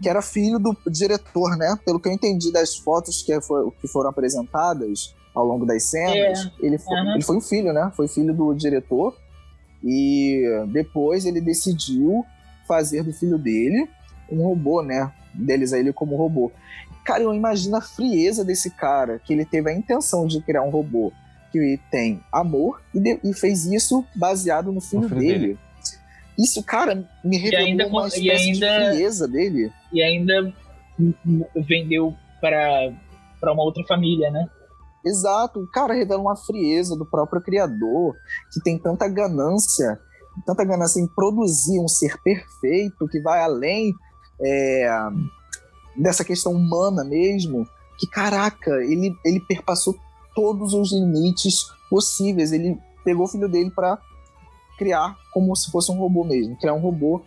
que 0.00 0.08
era 0.08 0.22
filho 0.22 0.58
do 0.60 0.76
diretor, 0.86 1.56
né? 1.56 1.76
Pelo 1.84 1.98
que 1.98 2.08
eu 2.08 2.12
entendi 2.12 2.52
das 2.52 2.76
fotos 2.76 3.22
que, 3.22 3.40
for, 3.40 3.72
que 3.80 3.88
foram 3.88 4.10
apresentadas 4.10 5.14
ao 5.34 5.44
longo 5.44 5.66
das 5.66 5.82
cenas, 5.84 6.46
é. 6.46 6.66
ele, 6.66 6.78
foi, 6.78 6.96
uhum. 6.96 7.14
ele 7.14 7.24
foi 7.24 7.36
um 7.36 7.40
filho, 7.40 7.72
né? 7.72 7.90
Foi 7.96 8.06
filho 8.06 8.32
do 8.32 8.54
diretor. 8.54 9.16
E 9.82 10.44
depois 10.68 11.26
ele 11.26 11.40
decidiu 11.40 12.24
fazer 12.68 13.02
do 13.02 13.12
filho 13.12 13.38
dele 13.38 13.88
um 14.30 14.44
robô, 14.44 14.80
né? 14.80 15.12
Deles 15.34 15.72
a 15.72 15.78
ele 15.78 15.92
como 15.92 16.14
robô. 16.14 16.52
Cara, 17.04 17.24
eu 17.24 17.34
imagino 17.34 17.76
a 17.76 17.80
frieza 17.80 18.44
desse 18.44 18.70
cara, 18.70 19.18
que 19.18 19.32
ele 19.32 19.44
teve 19.44 19.70
a 19.70 19.74
intenção 19.74 20.24
de 20.24 20.40
criar 20.40 20.62
um 20.62 20.70
robô 20.70 21.12
que 21.60 21.80
tem 21.90 22.20
amor 22.32 22.80
e, 22.94 23.00
de, 23.00 23.20
e 23.22 23.32
fez 23.32 23.66
isso 23.66 24.04
baseado 24.14 24.72
no 24.72 24.80
filho, 24.80 25.08
filho 25.08 25.20
dele. 25.20 25.38
dele. 25.38 25.58
Isso, 26.38 26.62
cara, 26.62 27.08
me 27.24 27.38
revelou 27.38 27.66
ainda, 27.66 27.86
uma 27.86 28.08
espécie 28.08 28.50
ainda, 28.50 28.78
de 28.78 28.90
frieza 28.90 29.28
dele. 29.28 29.72
E 29.92 30.02
ainda 30.02 30.52
vendeu 31.56 32.14
para 32.40 32.92
para 33.40 33.52
uma 33.52 33.62
outra 33.62 33.84
família, 33.86 34.30
né? 34.30 34.48
Exato, 35.04 35.60
o 35.60 35.70
cara 35.70 35.94
revela 35.94 36.20
uma 36.20 36.36
frieza 36.36 36.96
do 36.96 37.06
próprio 37.06 37.40
criador, 37.40 38.16
que 38.52 38.60
tem 38.60 38.78
tanta 38.78 39.06
ganância, 39.06 40.00
tanta 40.44 40.64
ganância 40.64 41.00
em 41.00 41.06
produzir 41.06 41.78
um 41.78 41.86
ser 41.86 42.20
perfeito 42.22 43.06
que 43.06 43.20
vai 43.20 43.40
além 43.40 43.94
é, 44.40 44.88
dessa 45.96 46.24
questão 46.24 46.52
humana 46.52 47.04
mesmo, 47.04 47.68
que 47.98 48.06
caraca, 48.06 48.70
ele, 48.84 49.14
ele 49.24 49.40
perpassou 49.40 49.94
todos 50.36 50.72
os 50.72 50.92
limites 50.92 51.66
possíveis. 51.90 52.52
Ele 52.52 52.78
pegou 53.04 53.24
o 53.24 53.28
filho 53.28 53.48
dele 53.48 53.70
para 53.70 53.98
criar 54.78 55.16
como 55.32 55.56
se 55.56 55.70
fosse 55.70 55.90
um 55.90 55.96
robô 55.96 56.22
mesmo, 56.22 56.56
criar 56.56 56.74
um 56.74 56.80
robô 56.80 57.22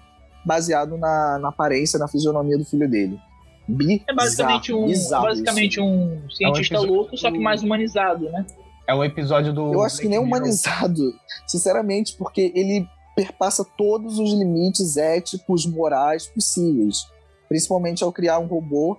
baseado 0.46 0.98
na, 0.98 1.38
na 1.40 1.50
aparência, 1.50 2.00
na 2.00 2.08
fisionomia 2.08 2.58
do 2.58 2.64
filho 2.64 2.90
dele. 2.90 3.20
Bizarro, 3.68 4.04
é 4.08 4.14
basicamente 4.14 4.74
um, 4.74 4.88
basicamente 5.10 5.82
um 5.82 6.30
cientista 6.30 6.76
é 6.76 6.80
um 6.80 6.86
louco, 6.86 7.18
só 7.18 7.30
que 7.32 7.38
mais 7.38 7.62
humanizado, 7.62 8.30
né? 8.30 8.46
É 8.88 8.96
um 8.96 9.04
episódio 9.04 9.54
do. 9.54 9.74
Eu 9.74 9.84
acho 9.84 10.00
que 10.00 10.08
nem 10.08 10.18
humanizado, 10.18 11.14
sinceramente, 11.46 12.16
porque 12.18 12.52
ele 12.56 12.88
perpassa 13.16 13.66
todos 13.78 14.18
os 14.18 14.32
limites 14.32 14.96
éticos, 14.96 15.66
morais 15.66 16.26
possíveis 16.28 17.06
principalmente 17.50 18.04
ao 18.04 18.14
criar 18.14 18.38
um 18.38 18.46
robô 18.46 18.96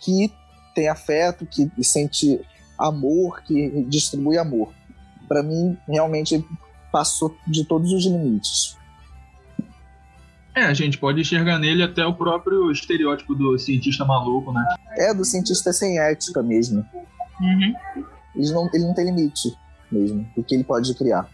que 0.00 0.30
tem 0.74 0.88
afeto, 0.88 1.46
que 1.46 1.70
sente 1.82 2.40
amor, 2.78 3.42
que 3.42 3.84
distribui 3.88 4.38
amor. 4.38 4.72
Para 5.28 5.42
mim, 5.42 5.76
realmente 5.88 6.44
passou 6.90 7.36
de 7.46 7.64
todos 7.64 7.92
os 7.92 8.04
limites. 8.04 8.76
É, 10.54 10.64
a 10.64 10.74
gente 10.74 10.98
pode 10.98 11.20
enxergar 11.20 11.58
nele 11.58 11.82
até 11.82 12.04
o 12.04 12.12
próprio 12.12 12.70
estereótipo 12.70 13.34
do 13.34 13.58
cientista 13.58 14.04
maluco, 14.04 14.52
né? 14.52 14.62
É, 14.98 15.14
do 15.14 15.24
cientista 15.24 15.72
sem 15.72 15.98
ética 15.98 16.42
mesmo. 16.42 16.86
Uhum. 17.40 17.74
Ele, 18.36 18.52
não, 18.52 18.70
ele 18.74 18.84
não 18.84 18.94
tem 18.94 19.06
limite 19.06 19.56
mesmo, 19.90 20.26
do 20.36 20.44
que 20.44 20.54
ele 20.54 20.64
pode 20.64 20.94
criar. 20.94 21.28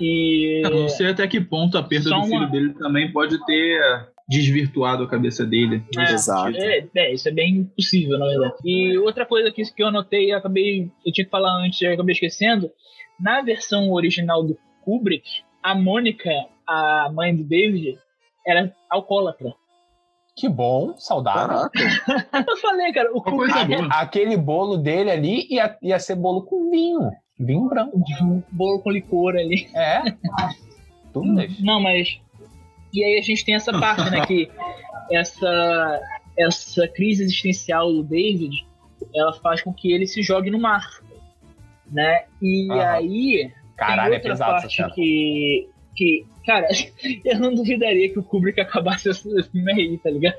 E... 0.00 0.62
Eu 0.64 0.70
não 0.70 0.88
sei 0.88 1.10
até 1.10 1.26
que 1.26 1.40
ponto 1.40 1.76
a 1.76 1.82
perda 1.82 2.08
Só 2.08 2.20
do 2.20 2.26
filho 2.26 2.38
uma... 2.38 2.50
dele 2.50 2.72
também 2.74 3.12
pode 3.12 3.44
ter 3.44 4.08
desvirtuado 4.28 5.02
a 5.02 5.08
cabeça 5.08 5.44
dele. 5.46 5.82
É, 5.96 6.12
Exato. 6.12 6.56
É, 6.56 6.86
é, 6.94 7.14
isso 7.14 7.28
é 7.28 7.32
bem 7.32 7.64
possível, 7.64 8.18
na 8.18 8.26
verdade. 8.26 8.56
E 8.64 8.98
outra 8.98 9.24
coisa 9.24 9.50
que, 9.50 9.62
que 9.72 9.82
eu 9.82 9.88
anotei, 9.88 10.32
eu 10.32 10.36
acabei, 10.36 10.90
eu 11.04 11.12
tinha 11.12 11.24
que 11.24 11.30
falar 11.30 11.52
antes, 11.64 11.80
eu 11.80 11.94
acabei 11.94 12.12
esquecendo, 12.12 12.70
na 13.18 13.40
versão 13.40 13.90
original 13.90 14.44
do 14.44 14.56
Kubrick, 14.84 15.26
a 15.62 15.74
Mônica, 15.74 16.30
a 16.66 17.10
mãe 17.12 17.34
do 17.34 17.42
David, 17.42 17.98
era 18.46 18.72
alcoólatra. 18.90 19.54
Que 20.36 20.48
bom, 20.48 20.94
saudável. 20.98 21.68
eu 22.46 22.56
falei, 22.58 22.92
cara, 22.92 23.10
o 23.12 23.22
Kubrick... 23.22 23.58
Aquele 23.90 24.36
bolo 24.36 24.76
dele 24.76 25.10
ali 25.10 25.46
ia, 25.50 25.76
ia 25.82 25.98
ser 25.98 26.14
bolo 26.14 26.42
com 26.42 26.70
vinho. 26.70 27.10
Vinho 27.40 27.68
branco. 27.68 27.98
Bolo 28.52 28.80
com 28.80 28.90
licor 28.90 29.36
ali. 29.36 29.68
É. 29.74 30.02
Tudo 31.12 31.34
Não, 31.60 31.80
mas 31.80 32.20
e 32.92 33.04
aí 33.04 33.18
a 33.18 33.22
gente 33.22 33.44
tem 33.44 33.54
essa 33.54 33.72
parte, 33.78 34.10
né, 34.10 34.24
que 34.26 34.50
essa, 35.10 36.00
essa 36.36 36.88
crise 36.88 37.22
existencial 37.22 37.92
do 37.92 38.02
David, 38.02 38.66
ela 39.14 39.32
faz 39.34 39.62
com 39.62 39.72
que 39.72 39.92
ele 39.92 40.06
se 40.06 40.22
jogue 40.22 40.50
no 40.50 40.58
mar, 40.58 40.86
né? 41.90 42.24
E 42.42 42.70
aí 42.72 43.52
Caralho, 43.76 44.10
tem 44.10 44.16
outra 44.16 44.28
é 44.28 44.32
pesado, 44.32 44.52
parte 44.52 44.94
que, 44.94 45.68
que, 45.94 46.26
cara, 46.44 46.68
eu 47.24 47.38
não 47.38 47.54
duvidaria 47.54 48.12
que 48.12 48.18
o 48.18 48.22
Kubrick 48.22 48.60
acabasse 48.60 49.08
esse 49.08 49.42
filme 49.50 49.72
aí, 49.72 49.98
tá 49.98 50.10
ligado? 50.10 50.36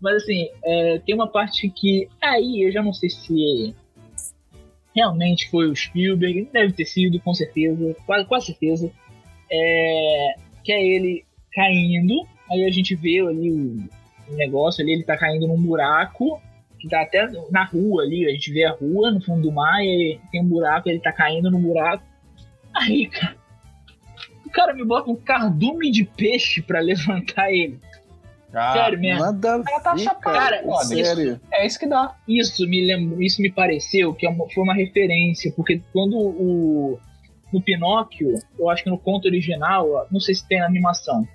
Mas 0.00 0.22
assim, 0.22 0.48
é, 0.64 0.98
tem 0.98 1.14
uma 1.14 1.28
parte 1.28 1.70
que 1.70 2.08
aí 2.20 2.66
eu 2.66 2.72
já 2.72 2.82
não 2.82 2.92
sei 2.92 3.10
se 3.10 3.74
realmente 4.94 5.48
foi 5.50 5.68
o 5.68 5.76
Spielberg, 5.76 6.48
deve 6.52 6.72
ter 6.72 6.84
sido, 6.84 7.20
com 7.20 7.32
certeza, 7.32 7.96
quase, 8.04 8.26
quase 8.26 8.46
certeza, 8.46 8.90
é, 9.50 10.34
que 10.64 10.72
é 10.72 10.84
ele 10.84 11.24
caindo, 11.52 12.26
aí 12.50 12.64
a 12.64 12.70
gente 12.70 12.94
vê 12.94 13.20
ali 13.20 13.50
o, 13.50 14.36
negócio 14.36 14.82
ali, 14.82 14.92
ele 14.92 15.02
tá 15.02 15.16
caindo 15.16 15.48
num 15.48 15.60
buraco, 15.60 16.40
que 16.78 16.88
tá 16.88 17.02
até 17.02 17.26
na 17.50 17.64
rua 17.64 18.02
ali, 18.02 18.26
a 18.26 18.30
gente 18.30 18.52
vê 18.52 18.64
a 18.64 18.72
rua 18.72 19.10
no 19.10 19.20
fundo 19.20 19.42
do 19.42 19.52
mar, 19.52 19.82
e 19.82 20.20
tem 20.30 20.42
um 20.42 20.48
buraco, 20.48 20.88
ele 20.88 21.00
tá 21.00 21.12
caindo 21.12 21.50
no 21.50 21.58
buraco. 21.58 22.04
Aí, 22.74 23.06
cara, 23.08 23.36
o 24.46 24.50
cara 24.50 24.74
me 24.74 24.84
bota 24.84 25.10
um 25.10 25.16
cardume 25.16 25.90
de 25.90 26.04
peixe 26.04 26.62
para 26.62 26.80
levantar 26.80 27.52
ele. 27.52 27.78
Ah, 28.52 28.72
sério 28.72 28.98
mesmo. 28.98 29.20
Nada 29.20 29.54
a 29.54 29.58
ver, 29.58 29.64
tá 29.64 30.14
cara, 30.16 30.62
cara 30.62 30.84
sério. 30.84 31.34
Isso, 31.34 31.40
é 31.52 31.66
isso 31.66 31.78
que 31.78 31.86
dá. 31.86 32.16
Isso 32.26 32.68
me 32.68 32.84
lembro, 32.84 33.22
isso 33.22 33.40
me 33.40 33.50
pareceu 33.50 34.12
que 34.12 34.26
é 34.26 34.34
foi 34.34 34.64
uma 34.64 34.74
referência, 34.74 35.52
porque 35.54 35.80
quando 35.92 36.16
o 36.16 36.98
no 37.52 37.60
Pinóquio, 37.60 38.34
eu 38.58 38.70
acho 38.70 38.84
que 38.84 38.90
no 38.90 38.98
conto 38.98 39.26
original, 39.26 40.06
não 40.10 40.20
sei 40.20 40.34
se 40.34 40.46
tem 40.46 40.60
na 40.60 40.66
animação, 40.66 41.26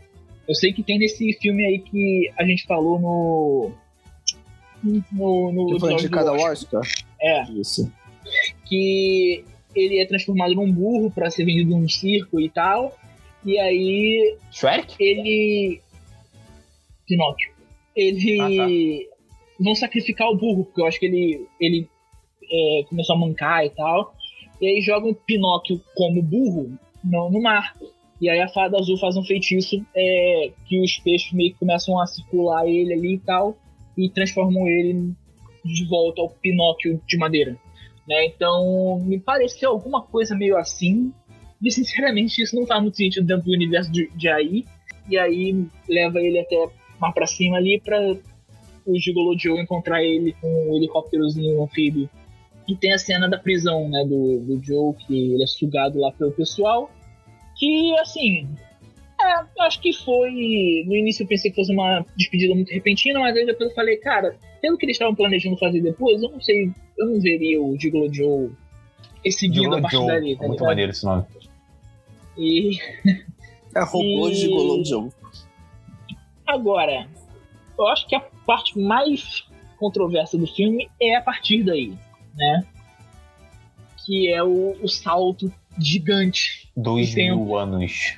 eu 0.48 0.56
sei 0.56 0.72
que 0.72 0.84
tem 0.84 1.00
nesse 1.00 1.34
filme 1.34 1.66
aí 1.66 1.80
que 1.80 2.32
a 2.38 2.46
gente 2.46 2.66
falou 2.66 3.00
no. 3.00 3.72
No. 5.12 5.52
no 5.52 5.68
que 5.74 5.80
foi 5.80 5.94
indicado 5.94 6.30
ao 6.30 6.38
Oscar? 6.38 6.82
É. 7.20 7.44
Isso. 7.52 7.92
Que 8.66 9.44
ele 9.76 10.00
é 10.00 10.06
transformado 10.06 10.54
num 10.54 10.72
burro 10.72 11.10
para 11.10 11.30
ser 11.30 11.46
vendido 11.46 11.72
num 11.72 11.90
circo 11.90 12.40
e 12.40 12.50
tal. 12.50 12.96
E 13.44 13.58
aí. 13.60 14.38
Shrek? 14.52 14.96
Ele. 15.00 15.82
Pinóquio. 17.08 17.52
Ele. 17.96 18.40
Ah, 18.40 19.08
tá. 19.08 19.16
Vão 19.60 19.74
sacrificar 19.74 20.28
o 20.30 20.36
burro, 20.36 20.66
porque 20.66 20.82
eu 20.82 20.86
acho 20.86 21.00
que 21.00 21.06
ele. 21.06 21.48
Ele 21.60 21.88
é, 22.52 22.84
começou 22.88 23.16
a 23.16 23.20
mancar 23.20 23.66
e 23.66 23.70
tal. 23.72 24.16
E 24.62 24.68
aí 24.68 24.82
jogam 24.82 25.14
Pinóquio 25.14 25.82
como 25.96 26.22
burro 26.22 26.78
no, 27.04 27.30
no 27.30 27.42
mar. 27.42 27.76
E 28.20 28.30
aí 28.30 28.40
a 28.40 28.48
fada 28.48 28.78
azul 28.78 28.98
faz 28.98 29.18
um 29.18 29.24
feitiço 29.24 29.86
é, 29.96 30.52
que 30.66 30.80
os 30.80 30.98
peixes 31.00 31.34
meio 31.34 31.52
que 31.52 31.60
começam 31.60 32.00
a 32.00 32.08
circular 32.08 32.68
ele 32.68 32.94
ali 32.94 33.14
e 33.16 33.20
tal, 33.20 33.58
e 33.98 34.10
transformam 34.10 34.68
ele 34.68 35.14
de 35.64 35.86
volta 35.86 36.22
ao 36.22 36.30
Pinóquio 36.30 37.02
de 37.06 37.18
madeira. 37.18 37.58
Né? 38.08 38.26
Então, 38.26 39.00
me 39.04 39.20
pareceu 39.20 39.72
alguma 39.72 40.02
coisa 40.02 40.36
meio 40.36 40.58
assim. 40.58 41.12
E 41.62 41.72
sinceramente, 41.72 42.42
isso 42.42 42.56
não 42.56 42.66
faz 42.66 42.82
muito 42.82 42.98
sentido 42.98 43.26
dentro 43.26 43.46
do 43.46 43.52
universo 43.52 43.92
de, 43.92 44.10
de 44.16 44.30
aí. 44.30 44.66
E 45.10 45.18
aí 45.18 45.66
leva 45.90 46.20
ele 46.20 46.40
até 46.40 46.70
mais 47.00 47.14
pra 47.14 47.28
cima 47.28 47.58
ali 47.58 47.82
pra 47.84 48.00
o 48.86 49.00
Gigolo 49.00 49.38
Joe 49.38 49.60
encontrar 49.60 50.04
ele 50.04 50.34
com 50.40 50.48
um 50.48 50.76
helicópterozinho 50.76 51.64
anfíbio. 51.64 52.10
E 52.68 52.76
tem 52.76 52.94
a 52.94 52.98
cena 52.98 53.28
da 53.28 53.38
prisão, 53.38 53.90
né, 53.90 54.04
do, 54.06 54.40
do 54.40 54.64
Joe, 54.64 54.94
que 54.94 55.34
ele 55.34 55.44
é 55.44 55.48
sugado 55.48 56.00
lá 56.00 56.12
pelo 56.12 56.32
pessoal 56.32 56.90
que, 57.56 57.98
assim, 58.00 58.48
é, 59.22 59.64
acho 59.64 59.80
que 59.82 59.94
foi. 59.94 60.84
No 60.86 60.96
início 60.96 61.24
eu 61.24 61.28
pensei 61.28 61.50
que 61.52 61.56
fosse 61.56 61.72
uma 61.72 62.06
despedida 62.16 62.54
muito 62.54 62.72
repentina, 62.72 63.20
mas 63.20 63.36
aí 63.36 63.46
depois 63.46 63.70
eu 63.70 63.76
falei, 63.76 63.98
cara, 63.98 64.38
pelo 64.62 64.78
que 64.78 64.86
eles 64.86 64.96
estavam 64.96 65.16
planejando 65.16 65.58
fazer 65.58 65.82
depois, 65.82 66.22
eu 66.22 66.32
não 66.32 66.42
sei, 66.42 66.72
eu 66.98 67.08
não 67.08 67.22
veria 67.22 67.62
o 67.62 67.80
Gigolo 67.80 68.14
Joe 68.14 68.52
seguindo 69.32 69.76
a 69.76 69.82
partir 69.82 69.98
Joe. 69.98 70.08
dali. 70.08 70.38
Tá 70.38 70.48
muito 70.48 70.64
maneiro 70.64 70.92
esse 70.92 71.06
nome. 71.06 71.26
E. 72.38 72.78
É 73.76 73.84
robô 73.84 74.30
e... 74.30 74.36
Gigolo 74.36 74.86
Joe. 74.86 75.10
Agora, 76.48 77.10
eu 77.78 77.88
acho 77.88 78.08
que 78.08 78.16
a 78.16 78.22
parte 78.46 78.80
mais 78.80 79.46
controversa 79.78 80.38
do 80.38 80.48
filme 80.48 80.90
é 81.02 81.16
a 81.16 81.22
partir 81.22 81.64
daí, 81.64 81.94
né? 82.36 82.66
Que 84.06 84.32
é 84.32 84.42
o, 84.44 84.78
o 84.82 84.88
salto 84.88 85.52
gigante. 85.78 86.70
Dois 86.76 87.14
mil 87.16 87.50
um... 87.50 87.56
anos. 87.56 88.18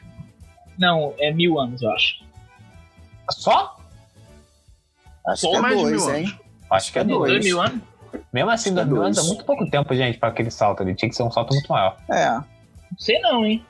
Não, 0.77 1.13
é 1.19 1.31
mil 1.31 1.59
anos, 1.59 1.81
eu 1.81 1.91
acho. 1.91 2.23
Só? 3.31 3.77
Acho 5.27 5.41
Só 5.41 5.51
que 5.51 5.57
é 5.57 5.59
mais 5.59 5.81
dois, 5.81 6.05
mil 6.05 6.15
hein? 6.15 6.25
Anos. 6.25 6.39
Acho 6.69 6.91
que 6.91 6.99
é 6.99 7.03
dois. 7.03 7.31
dois 7.31 7.45
mil 7.45 7.61
anos? 7.61 7.81
Mesmo 8.31 8.49
assim, 8.49 8.73
dois 8.73 8.87
mil 8.87 9.01
anos 9.01 9.17
é 9.17 9.23
muito 9.23 9.43
pouco 9.43 9.69
tempo, 9.69 9.93
gente, 9.95 10.17
para 10.17 10.29
aquele 10.29 10.51
salto 10.51 10.83
ali. 10.83 10.95
Tinha 10.95 11.09
que 11.09 11.15
ser 11.15 11.23
um 11.23 11.31
salto 11.31 11.53
muito 11.53 11.71
maior. 11.71 11.97
É. 12.09 12.29
Não 12.29 12.97
sei 12.97 13.19
não, 13.19 13.45
hein? 13.45 13.65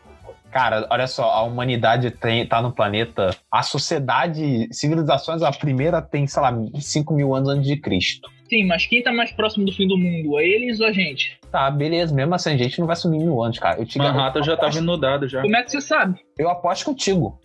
Cara, 0.52 0.88
olha 0.90 1.08
só, 1.08 1.30
a 1.30 1.44
humanidade 1.44 2.10
tem, 2.10 2.48
tá 2.48 2.62
no 2.62 2.72
planeta. 2.72 3.36
A 3.52 3.64
sociedade, 3.64 4.68
civilizações, 4.72 5.42
a 5.42 5.52
primeira 5.52 6.02
tem, 6.02 6.26
sei 6.26 6.42
lá, 6.42 6.54
5 6.80 7.14
mil 7.14 7.36
anos 7.36 7.50
antes 7.50 7.68
de 7.68 7.78
Cristo. 7.78 8.30
Sim, 8.50 8.66
mas 8.66 8.86
quem 8.86 9.04
tá 9.04 9.12
mais 9.12 9.32
próximo 9.32 9.66
do 9.66 9.72
fim 9.74 9.88
do 9.88 9.98
mundo? 9.98 10.40
É 10.40 10.48
eles 10.48 10.80
ou 10.80 10.88
a 10.88 10.92
gente? 10.92 11.38
Tá, 11.52 11.70
beleza. 11.70 12.16
Mesmo 12.16 12.34
assim, 12.34 12.52
a 12.52 12.58
gente 12.58 12.80
não 12.80 12.88
vai 12.88 12.96
sumir 12.96 13.20
mil 13.20 13.42
anos, 13.44 13.60
cara. 13.60 13.80
Eu 13.80 13.86
te 13.86 13.98
Manhattan 13.98 14.42
já 14.44 14.54
aposto, 14.54 14.74
tava 14.74 14.84
inundado 14.84 15.28
já. 15.28 15.42
Como 15.42 15.56
é 15.56 15.64
que 15.64 15.72
você 15.72 15.82
sabe? 15.82 16.20
Eu 16.38 16.50
aposto 16.50 16.86
contigo. 16.86 17.40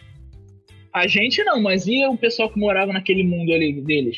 A 0.95 1.07
gente 1.07 1.43
não, 1.43 1.61
mas 1.61 1.87
e 1.87 2.07
o 2.07 2.17
pessoal 2.17 2.51
que 2.51 2.61
morava 2.61 2.93
naquele 2.93 3.25
mundo 3.25 3.53
ali 3.53 3.81
deles? 3.81 4.17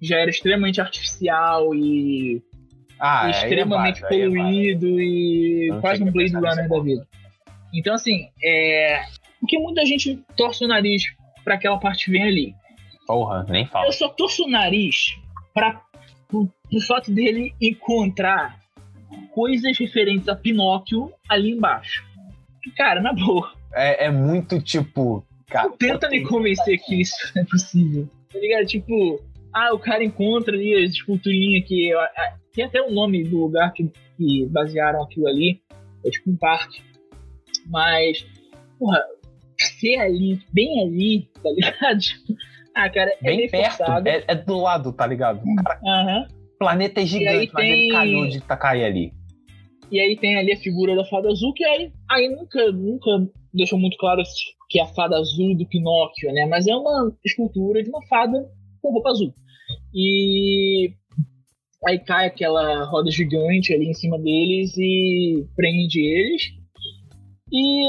Já 0.00 0.18
era 0.18 0.30
extremamente 0.30 0.80
artificial 0.80 1.74
e 1.74 2.40
Ah, 2.98 3.24
e 3.24 3.26
é 3.26 3.30
extremamente 3.30 3.98
é 4.04 4.08
válido. 4.08 4.30
poluído 4.30 5.00
e 5.00 5.68
Não 5.70 5.80
quase 5.80 6.02
um 6.02 6.10
Blade 6.12 6.34
Runner 6.34 6.68
da 6.68 6.80
vida. 6.80 7.06
Então, 7.74 7.94
assim, 7.94 8.28
é. 8.42 9.02
O 9.42 9.46
que 9.46 9.58
muita 9.58 9.84
gente 9.84 10.18
torce 10.36 10.64
o 10.64 10.68
nariz 10.68 11.02
pra 11.44 11.56
aquela 11.56 11.78
parte 11.78 12.10
vem 12.10 12.22
ali. 12.22 12.54
Porra, 13.06 13.44
nem 13.48 13.66
fala. 13.66 13.86
Eu 13.86 13.92
só 13.92 14.08
torço 14.08 14.44
o 14.44 14.50
nariz 14.50 15.16
pra, 15.52 15.80
pro 16.28 16.50
fato 16.86 17.12
dele 17.12 17.54
encontrar 17.60 18.58
coisas 19.32 19.78
referentes 19.78 20.28
a 20.28 20.36
Pinóquio 20.36 21.12
ali 21.28 21.52
embaixo. 21.52 22.04
Cara, 22.76 23.00
na 23.00 23.12
boa. 23.12 23.52
É, 23.72 24.06
é 24.06 24.10
muito 24.10 24.60
tipo. 24.60 25.24
Cara, 25.48 25.68
Não 25.68 25.76
tenta 25.76 26.08
me 26.08 26.24
convencer 26.24 26.78
que 26.78 27.00
isso 27.00 27.32
é 27.36 27.44
possível. 27.44 28.08
Tá 28.32 28.38
ligado? 28.38 28.66
Tipo, 28.66 29.22
ah, 29.52 29.72
o 29.72 29.78
cara 29.78 30.02
encontra 30.02 30.54
ali 30.54 30.74
as 30.74 30.90
esculturinhas 30.90 31.66
que. 31.66 31.92
Tem 32.52 32.64
até 32.64 32.80
o 32.82 32.90
nome 32.90 33.22
do 33.22 33.38
lugar 33.38 33.72
que, 33.72 33.88
que 34.16 34.46
basearam 34.46 35.02
aquilo 35.02 35.28
ali. 35.28 35.60
É 36.04 36.10
tipo 36.10 36.30
um 36.30 36.36
parque. 36.36 36.82
Mas, 37.66 38.26
porra, 38.78 39.02
ser 39.78 39.98
ali, 39.98 40.40
bem 40.52 40.82
ali, 40.82 41.28
tá 41.42 41.50
ligado? 41.50 42.00
Ah, 42.76 42.90
cara, 42.90 43.10
é 43.10 43.16
bem 43.24 43.48
perto. 43.48 43.82
É, 44.06 44.24
é 44.28 44.34
do 44.34 44.58
lado, 44.60 44.92
tá 44.92 45.06
ligado? 45.06 45.40
Cara, 45.82 46.28
o 46.54 46.58
planeta 46.58 47.00
é 47.00 47.06
gigante, 47.06 47.50
mas 47.54 47.64
tem- 47.64 47.72
ele 47.84 47.92
calhou 47.92 48.28
de 48.28 48.40
cair 48.40 48.84
ali. 48.84 49.12
E 49.90 49.98
aí 50.00 50.16
tem 50.16 50.36
ali 50.36 50.52
a 50.52 50.58
figura 50.58 50.94
da 50.94 51.04
fada 51.06 51.28
azul, 51.30 51.52
que 51.54 51.64
aí, 51.64 51.90
aí 52.10 52.28
nunca, 52.28 52.72
nunca 52.72 53.10
deixou 53.54 53.78
muito 53.78 53.96
claro 53.96 54.20
que 54.68 54.78
é 54.78 54.82
a 54.82 54.86
fada 54.88 55.16
azul 55.16 55.56
do 55.56 55.66
Pinóquio, 55.66 56.32
né? 56.32 56.44
Mas 56.44 56.66
é 56.66 56.74
uma 56.74 57.12
escultura 57.24 57.82
de 57.82 57.88
uma 57.88 58.04
fada 58.08 58.36
com 58.82 58.92
roupa 58.92 59.10
azul. 59.10 59.32
E 59.94 60.90
aí 61.86 61.98
cai 62.00 62.26
aquela 62.26 62.84
roda 62.90 63.10
gigante 63.10 63.72
ali 63.72 63.86
em 63.88 63.94
cima 63.94 64.18
deles 64.18 64.76
e 64.76 65.46
prende 65.54 66.00
eles. 66.00 66.42
E 67.52 67.86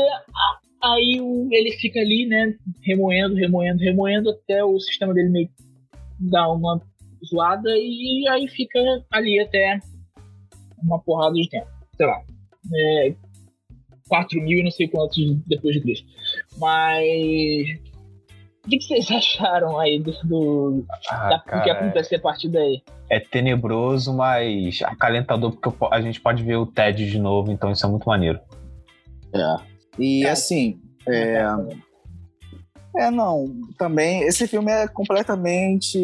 aí 0.93 1.19
o- 1.21 1.47
ele 1.51 1.71
fica 1.73 1.99
ali, 1.99 2.25
né? 2.25 2.55
Remoendo, 2.83 3.35
remoendo, 3.35 3.79
remoendo, 3.81 4.29
até 4.29 4.63
o 4.63 4.79
sistema 4.79 5.13
dele 5.13 5.29
meio 5.29 5.49
dá 6.19 6.47
uma 6.51 6.81
zoada 7.25 7.69
e 7.77 8.27
aí 8.29 8.47
fica 8.47 8.79
ali 9.11 9.39
até 9.39 9.79
uma 10.83 10.99
porrada 10.99 11.33
de 11.35 11.49
tempo 11.49 11.67
sei 11.95 12.05
lá, 12.05 12.21
é, 12.75 13.15
4 14.07 14.39
mil 14.41 14.59
e 14.59 14.63
não 14.63 14.69
sei 14.71 14.87
quantos 14.87 15.17
depois 15.47 15.73
de 15.75 15.81
Cristo. 15.81 16.07
Mas. 16.59 17.87
O 18.65 18.69
que, 18.69 18.77
que 18.79 18.83
vocês 18.83 19.09
acharam 19.11 19.79
aí 19.79 19.97
do, 19.99 20.11
do, 20.25 20.85
Ah, 21.09 21.29
da- 21.29 21.37
do 21.37 21.43
que 21.43 21.49
cara, 21.49 21.71
acontece 21.71 22.15
a 22.15 22.19
partir 22.19 22.49
daí? 22.49 22.81
é 23.09 23.19
tenebroso, 23.19 24.13
mas 24.13 24.81
acalentador, 24.83 25.55
porque 25.55 25.85
a 25.89 26.01
gente 26.01 26.19
pode 26.19 26.43
ver 26.43 26.57
o 26.57 26.65
Ted 26.65 27.09
de 27.09 27.17
novo, 27.19 27.51
então 27.51 27.71
isso 27.71 27.85
é 27.85 27.89
muito 27.89 28.05
maneiro. 28.05 28.39
E 29.99 30.21
Cara, 30.21 30.33
assim, 30.33 30.79
é, 31.07 31.43
é 32.97 33.11
não, 33.11 33.45
também 33.77 34.23
esse 34.23 34.47
filme 34.47 34.71
é 34.71 34.87
completamente 34.87 35.97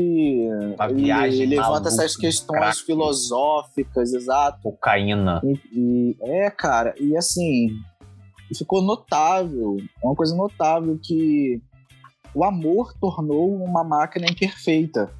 Uma 0.76 0.90
ele 0.90 1.04
viagem 1.04 1.46
levanta 1.48 1.70
maluca, 1.72 1.88
essas 1.90 2.16
questões 2.16 2.60
craque. 2.60 2.86
filosóficas, 2.86 4.14
exato. 4.14 4.60
Cocaína. 4.62 5.42
E, 5.44 5.60
e- 5.74 6.18
é, 6.22 6.50
cara, 6.52 6.94
e 7.00 7.18
assim, 7.18 7.70
ficou 8.56 8.82
notável, 8.82 9.78
é 10.02 10.06
uma 10.06 10.16
coisa 10.16 10.36
notável 10.36 11.00
que 11.02 11.62
o 12.36 12.44
amor 12.44 12.94
tornou 13.00 13.56
uma 13.56 13.84
máquina 13.84 14.28
imperfeita. 14.30 15.12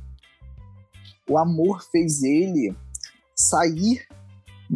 O 1.30 1.38
amor 1.38 1.82
fez 1.92 2.22
ele 2.22 2.76
sair 3.36 4.06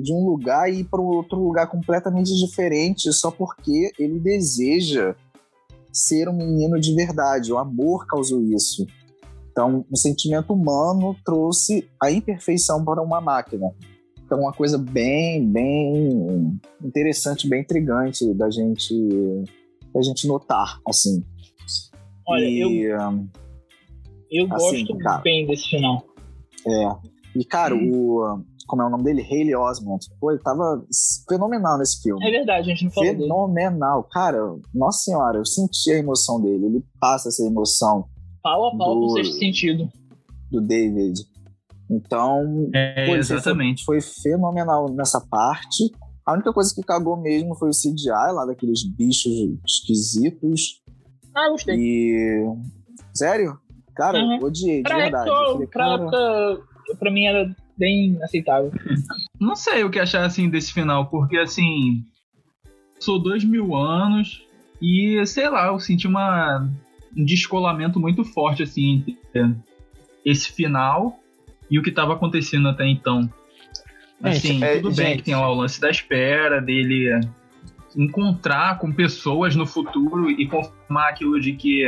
de 0.02 0.14
um 0.14 0.26
lugar 0.26 0.72
e 0.72 0.80
ir 0.80 0.84
para 0.86 1.02
outro 1.02 1.40
lugar 1.40 1.68
completamente 1.68 2.34
diferente 2.36 3.12
só 3.12 3.32
porque 3.32 3.92
ele 3.98 4.20
deseja 4.20 5.16
ser 5.92 6.30
um 6.30 6.38
menino 6.38 6.80
de 6.80 6.94
verdade. 6.94 7.52
O 7.52 7.58
amor 7.58 8.06
causou 8.06 8.42
isso. 8.44 8.86
Então, 9.52 9.84
o 9.92 9.98
sentimento 9.98 10.54
humano 10.54 11.16
trouxe 11.26 11.90
a 12.02 12.12
imperfeição 12.12 12.86
para 12.86 13.02
uma 13.02 13.20
máquina. 13.20 13.74
Então, 14.24 14.42
uma 14.42 14.54
coisa 14.54 14.78
bem, 14.78 15.44
bem 15.48 16.60
interessante, 16.84 17.50
bem 17.50 17.62
intrigante 17.62 18.34
da 18.36 18.52
gente, 18.52 18.94
da 19.94 20.02
gente 20.02 20.28
notar, 20.28 20.80
assim. 20.88 21.24
Olha, 22.28 22.46
e, 22.46 22.60
eu, 22.60 23.00
eu 24.30 24.54
assim, 24.54 24.86
gosto 24.86 24.98
cara. 25.00 25.22
bem 25.22 25.48
desse 25.48 25.70
final. 25.70 26.04
é, 26.68 27.40
e 27.40 27.46
cara, 27.46 27.74
o 27.74 28.44
como 28.68 28.82
é 28.82 28.86
o 28.86 28.90
nome 28.90 29.04
dele, 29.04 29.22
Haley 29.24 29.56
Osment, 29.56 30.00
pô, 30.20 30.32
ele 30.32 30.42
tava 30.42 30.84
fenomenal 31.28 31.78
nesse 31.78 32.02
filme. 32.02 32.26
É 32.28 32.30
verdade, 32.32 32.70
a 32.70 32.74
gente 32.76 32.84
não 32.86 32.92
falou 32.92 33.10
dele. 33.10 33.24
Fenomenal, 33.24 34.04
cara. 34.12 34.38
Nossa 34.74 35.00
senhora, 35.04 35.38
eu 35.38 35.46
senti 35.46 35.92
a 35.92 35.98
emoção 35.98 36.42
dele. 36.42 36.66
Ele 36.66 36.84
passa 37.00 37.30
essa 37.30 37.44
emoção 37.46 38.06
Pau 38.44 38.68
a 38.68 38.78
pau 38.78 38.94
com 38.94 39.00
o 39.00 39.08
do- 39.08 39.14
sexto 39.14 39.34
sentido. 39.40 39.90
do 40.52 40.62
David. 40.62 41.20
Então, 41.90 42.70
É, 42.74 43.06
Pô, 43.08 43.16
exatamente. 43.16 43.84
foi 43.86 44.00
fenomenal 44.02 44.90
nessa 44.92 45.22
parte. 45.22 45.90
A 46.26 46.34
única 46.34 46.52
coisa 46.52 46.74
que 46.76 46.82
cagou 46.84 47.16
mesmo 47.16 47.56
foi 47.56 47.70
o 47.70 47.74
CGI 47.74 48.10
lá 48.34 48.46
daqueles 48.46 48.84
bichos 48.84 49.32
esquisitos. 49.66 50.82
Ah, 51.34 51.50
gostei. 51.50 51.76
E. 51.78 52.46
Sério? 53.14 53.58
Cara, 53.96 54.20
Uhum. 54.20 54.38
eu 54.42 54.48
odiei, 54.48 54.78
de 54.78 54.84
Pra, 54.84 54.98
verdade. 54.98 55.30
Eu 55.30 55.34
época, 55.36 55.52
falei, 55.54 55.68
pra, 55.68 55.84
cara, 55.86 56.04
época, 56.04 56.96
pra 57.00 57.12
mim 57.12 57.26
era 57.26 57.56
bem 57.78 58.18
aceitável. 58.24 58.72
Não 59.40 59.56
sei 59.56 59.84
o 59.84 59.90
que 59.90 60.00
achar 60.00 60.26
assim 60.26 60.50
desse 60.50 60.74
final, 60.74 61.08
porque 61.08 61.38
assim. 61.38 62.04
Sou 63.00 63.20
dois 63.20 63.44
mil 63.44 63.76
anos 63.76 64.44
e, 64.82 65.24
sei 65.28 65.48
lá, 65.50 65.68
eu 65.68 65.80
senti 65.80 66.08
uma, 66.08 66.68
um 67.16 67.24
descolamento 67.24 68.00
muito 68.00 68.24
forte 68.24 68.64
assim 68.64 69.04
entre 69.08 69.56
esse 70.26 70.52
final 70.52 71.20
e 71.70 71.78
o 71.78 71.84
que 71.84 71.90
estava 71.90 72.14
acontecendo 72.14 72.68
até 72.68 72.88
então. 72.88 73.30
Assim, 74.22 74.54
Gente, 74.54 74.64
é, 74.64 74.76
tudo 74.78 74.96
bem 74.96 75.08
gente. 75.08 75.18
que 75.18 75.24
tem 75.26 75.36
lá 75.36 75.52
o 75.52 75.54
lance 75.54 75.80
da 75.80 75.92
espera, 75.92 76.60
dele 76.60 77.20
encontrar 77.96 78.80
com 78.80 78.92
pessoas 78.92 79.56
no 79.56 79.66
futuro 79.66 80.30
e 80.30 80.48
confirmar 80.48 81.10
aquilo 81.10 81.40
de 81.40 81.54
que 81.54 81.86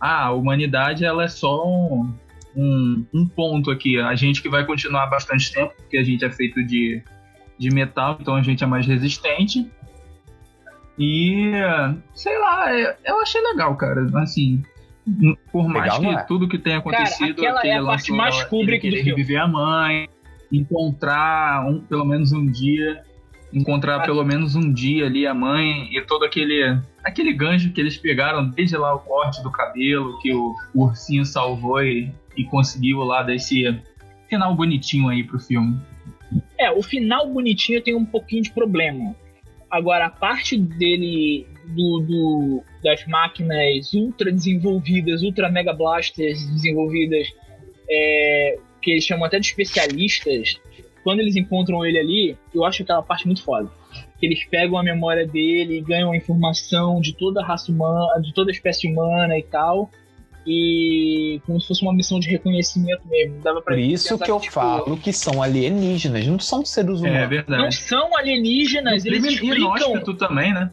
ah, 0.00 0.26
a 0.26 0.32
humanidade 0.32 1.04
ela 1.04 1.24
é 1.24 1.28
só 1.28 1.66
um, 1.66 2.12
um, 2.56 3.04
um 3.12 3.26
ponto 3.26 3.70
aqui. 3.70 4.00
A 4.00 4.14
gente 4.14 4.40
que 4.40 4.48
vai 4.48 4.64
continuar 4.64 5.06
bastante 5.06 5.52
tempo, 5.52 5.74
porque 5.76 5.98
a 5.98 6.02
gente 6.02 6.24
é 6.24 6.30
feito 6.30 6.64
de, 6.64 7.02
de 7.58 7.70
metal, 7.70 8.16
então 8.20 8.34
a 8.34 8.42
gente 8.42 8.64
é 8.64 8.66
mais 8.66 8.86
resistente. 8.86 9.70
E 10.98 11.52
sei 12.14 12.38
lá, 12.38 12.74
é- 12.74 12.96
eu 13.04 13.20
achei 13.20 13.40
legal, 13.42 13.76
cara. 13.76 14.06
Assim, 14.14 14.62
por 15.52 15.68
mais 15.68 15.94
Legal, 15.94 16.00
que 16.00 16.20
é? 16.20 16.24
tudo 16.24 16.48
que 16.48 16.58
tenha 16.58 16.78
acontecido, 16.78 17.32
aquela 17.32 17.56
é 17.56 17.58
aquele 17.58 17.74
a 17.74 17.80
lance 17.80 18.08
parte 18.08 18.12
mais 18.12 18.44
Kubrick 18.44 18.88
do 18.88 18.96
filme. 18.96 19.10
reviver 19.10 19.40
a 19.40 19.46
mãe, 19.46 20.08
encontrar 20.50 21.66
um, 21.68 21.80
pelo 21.80 22.04
menos 22.04 22.32
um 22.32 22.46
dia, 22.46 23.02
encontrar 23.52 24.02
pelo 24.04 24.24
menos 24.24 24.56
um 24.56 24.72
dia 24.72 25.06
ali 25.06 25.26
a 25.26 25.34
mãe 25.34 25.88
e 25.94 26.00
todo 26.00 26.24
aquele 26.24 26.78
aquele 27.04 27.32
gancho 27.32 27.70
que 27.72 27.80
eles 27.80 27.96
pegaram 27.96 28.48
desde 28.48 28.76
lá 28.76 28.94
o 28.94 28.98
corte 28.98 29.42
do 29.42 29.50
cabelo 29.50 30.18
que 30.20 30.34
o 30.34 30.54
ursinho 30.74 31.24
salvou 31.24 31.82
e, 31.84 32.10
e 32.36 32.44
conseguiu 32.44 32.98
lá 32.98 33.22
desse 33.22 33.64
final 34.28 34.54
bonitinho 34.54 35.08
aí 35.08 35.24
pro 35.24 35.38
filme. 35.38 35.78
É, 36.58 36.70
o 36.70 36.82
final 36.82 37.28
bonitinho 37.28 37.82
tem 37.82 37.94
um 37.94 38.04
pouquinho 38.04 38.42
de 38.42 38.50
problema. 38.50 39.14
Agora, 39.70 40.06
a 40.06 40.10
parte 40.10 40.56
dele, 40.56 41.46
do, 41.66 42.00
do- 42.00 42.62
das 42.82 43.04
máquinas 43.06 43.92
ultra 43.92 44.30
desenvolvidas, 44.32 45.22
ultra 45.22 45.50
mega 45.50 45.72
blasters 45.72 46.44
desenvolvidas, 46.50 47.26
é, 47.90 48.58
que 48.80 48.92
eles 48.92 49.04
chamam 49.04 49.24
até 49.24 49.38
de 49.38 49.46
especialistas, 49.46 50.60
quando 51.02 51.20
eles 51.20 51.36
encontram 51.36 51.84
ele 51.84 51.98
ali, 51.98 52.36
eu 52.54 52.64
acho 52.64 52.82
aquela 52.82 53.02
parte 53.02 53.26
muito 53.26 53.42
foda. 53.42 53.70
Que 54.18 54.26
eles 54.26 54.44
pegam 54.46 54.78
a 54.78 54.82
memória 54.82 55.26
dele, 55.26 55.80
ganham 55.80 56.10
a 56.12 56.16
informação 56.16 57.00
de 57.00 57.12
toda 57.14 57.40
a 57.40 57.46
raça 57.46 57.70
humana, 57.70 58.20
de 58.20 58.32
toda 58.32 58.50
a 58.50 58.54
espécie 58.54 58.88
humana 58.90 59.38
e 59.38 59.42
tal. 59.42 59.90
E 60.46 61.40
como 61.44 61.60
se 61.60 61.66
fosse 61.66 61.82
uma 61.82 61.92
missão 61.92 62.20
de 62.20 62.28
reconhecimento 62.30 63.02
mesmo. 63.08 63.40
Dava 63.42 63.60
pra 63.60 63.74
Por 63.74 63.80
isso 63.80 64.16
que 64.18 64.30
eu 64.30 64.38
tipo, 64.38 64.52
falo 64.52 64.96
que 64.96 65.12
são 65.12 65.42
alienígenas, 65.42 66.24
não 66.26 66.38
são 66.38 66.64
seres 66.64 67.02
É 67.02 67.08
humanos. 67.08 67.20
Não 67.22 67.28
verdade. 67.28 67.74
são 67.76 68.16
alienígenas, 68.16 69.04
E 69.04 69.08
eles 69.08 69.24
explicam. 69.24 69.56
inóspito 69.76 70.14
também, 70.14 70.54
né? 70.54 70.70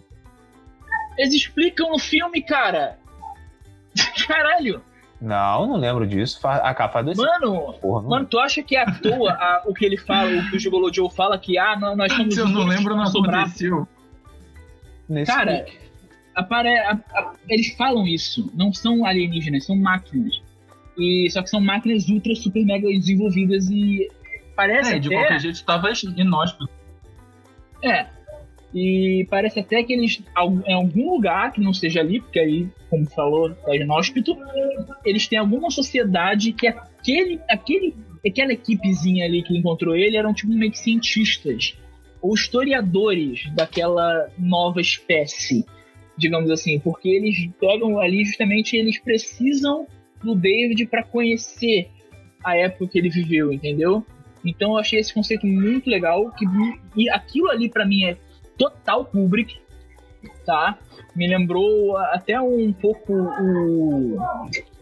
Eles 1.18 1.34
explicam 1.34 1.90
no 1.92 1.98
filme, 2.00 2.42
cara. 2.44 3.00
Caralho. 4.28 4.82
Não, 5.20 5.66
não 5.68 5.78
lembro 5.78 6.06
disso. 6.06 6.46
A 6.46 6.74
capa 6.74 7.02
desse. 7.02 7.22
Mano, 7.22 7.74
Porra, 7.82 8.02
não- 8.04 8.10
mano, 8.10 8.26
tu 8.26 8.38
acha 8.40 8.62
que 8.62 8.76
é 8.76 8.82
à 8.82 8.92
toa 8.92 9.32
a- 9.32 9.64
o 9.66 9.74
que 9.74 9.86
ele 9.86 9.96
fala, 9.98 10.30
o 10.30 10.50
que 10.50 10.58
o 10.58 10.60
Gigolo 10.60 10.94
Joe 10.94 11.10
fala 11.10 11.38
que, 11.40 11.58
ah, 11.58 11.78
não, 11.80 11.96
nós 11.96 12.12
somos 12.12 12.34
Se 12.36 12.42
eu 12.42 12.48
não 12.50 12.66
lembro, 12.66 12.96
não 12.96 13.04
aconteceu. 13.06 13.88
nesse 15.08 15.32
Cara, 15.32 15.66
apare- 16.36 16.80
a- 16.80 17.00
a- 17.14 17.34
eles 17.50 17.74
falam 17.76 18.08
isso. 18.08 18.52
Não 18.54 18.74
são 18.74 19.06
alienígenas, 19.06 19.66
são 19.66 19.76
máquinas. 19.76 20.42
E, 20.98 21.28
só 21.32 21.42
que 21.42 21.50
são 21.50 21.60
máquinas 21.60 22.08
ultra, 22.10 22.36
super, 22.36 22.64
mega 22.64 22.88
desenvolvidas 22.88 23.70
e 23.70 24.10
parece 24.56 24.96
É, 24.96 25.00
de 25.00 25.08
até... 25.08 25.16
qualquer 25.18 25.40
jeito, 25.40 25.64
tava 25.66 25.90
inóspito. 26.18 26.70
É. 27.84 28.06
E 28.74 29.28
parece 29.30 29.60
até 29.60 29.84
que 29.84 29.94
eles, 29.94 30.22
em 30.68 30.74
algum 30.74 31.12
lugar 31.12 31.52
que 31.52 31.62
não 31.62 31.74
seja 31.74 32.00
ali, 32.00 32.20
porque 32.20 32.40
aí, 32.40 32.68
como 32.90 33.08
falou, 33.08 33.56
é 33.68 33.76
inóspito, 33.78 34.36
eles 35.06 35.28
têm 35.28 35.38
alguma 35.38 35.70
sociedade 35.70 36.54
que 36.54 36.68
aquele, 36.68 37.40
aquele, 37.48 37.96
aquela 38.26 38.54
equipezinha 38.54 39.26
ali 39.26 39.44
que 39.44 39.56
encontrou 39.56 39.96
ele 39.96 40.18
eram 40.18 40.34
tipo 40.34 40.52
meio 40.52 40.72
que 40.72 40.80
cientistas 40.80 41.78
ou 42.20 42.34
historiadores 42.34 43.48
daquela 43.54 44.28
nova 44.40 44.82
espécie, 44.82 45.66
digamos 46.18 46.50
assim, 46.52 46.80
porque 46.80 47.10
eles 47.10 47.50
pegam 47.60 48.00
ali 48.00 48.24
justamente 48.26 48.76
eles 48.78 49.00
precisam 49.00 49.88
do 50.24 50.36
David 50.36 50.86
para 50.88 51.04
conhecer 51.04 51.90
a 52.44 52.56
época 52.58 52.88
que 52.88 52.98
ele 53.00 53.10
viveu, 53.10 53.52
entendeu? 53.52 54.06
Então 54.46 54.72
eu 54.72 54.78
achei 54.78 55.00
esse 55.00 55.14
conceito 55.14 55.46
muito 55.48 55.90
legal 55.90 56.30
que 56.32 56.46
e 56.96 57.10
aquilo 57.10 57.50
ali 57.50 57.70
pra 57.70 57.86
mim 57.86 58.04
é 58.06 58.18
total 58.58 59.06
Kubrick, 59.06 59.58
tá? 60.46 60.78
Me 61.16 61.28
lembrou 61.28 61.98
até 61.98 62.40
um 62.42 62.72
pouco 62.74 63.14
o, 63.14 64.18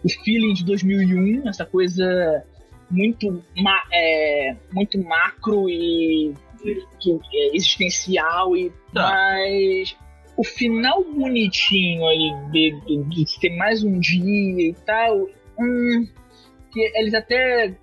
o 0.04 0.10
feeling 0.24 0.54
de 0.54 0.66
2001, 0.66 1.48
essa 1.48 1.66
coisa 1.66 2.44
muito 2.90 3.42
ma- 3.56 3.84
é, 3.92 4.56
muito 4.74 4.98
macro 5.04 5.70
e 5.70 6.34
é 6.66 7.56
existencial 7.56 8.56
e 8.58 8.72
Tá. 8.94 9.10
mas 9.10 9.96
o 10.42 10.44
final 10.44 11.04
bonitinho 11.04 12.04
ali 12.08 12.32
de, 12.52 12.72
de, 12.88 13.26
de 13.26 13.40
ter 13.40 13.56
mais 13.56 13.84
um 13.84 14.00
dia 14.00 14.70
e 14.70 14.76
tal, 14.88 15.28
hum, 15.60 16.08
que 16.74 16.80
eles 16.96 17.14
até 17.14 17.76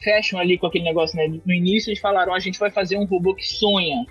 fecham 0.00 0.38
ali 0.38 0.56
com 0.56 0.68
aquele 0.68 0.84
negócio, 0.84 1.16
né? 1.16 1.26
No 1.44 1.52
início 1.52 1.90
eles 1.90 1.98
falaram, 1.98 2.32
"Ah, 2.32 2.36
a 2.36 2.40
gente 2.40 2.56
vai 2.60 2.70
fazer 2.70 2.96
um 2.96 3.04
robô 3.04 3.34
que 3.34 3.44
sonha. 3.44 4.06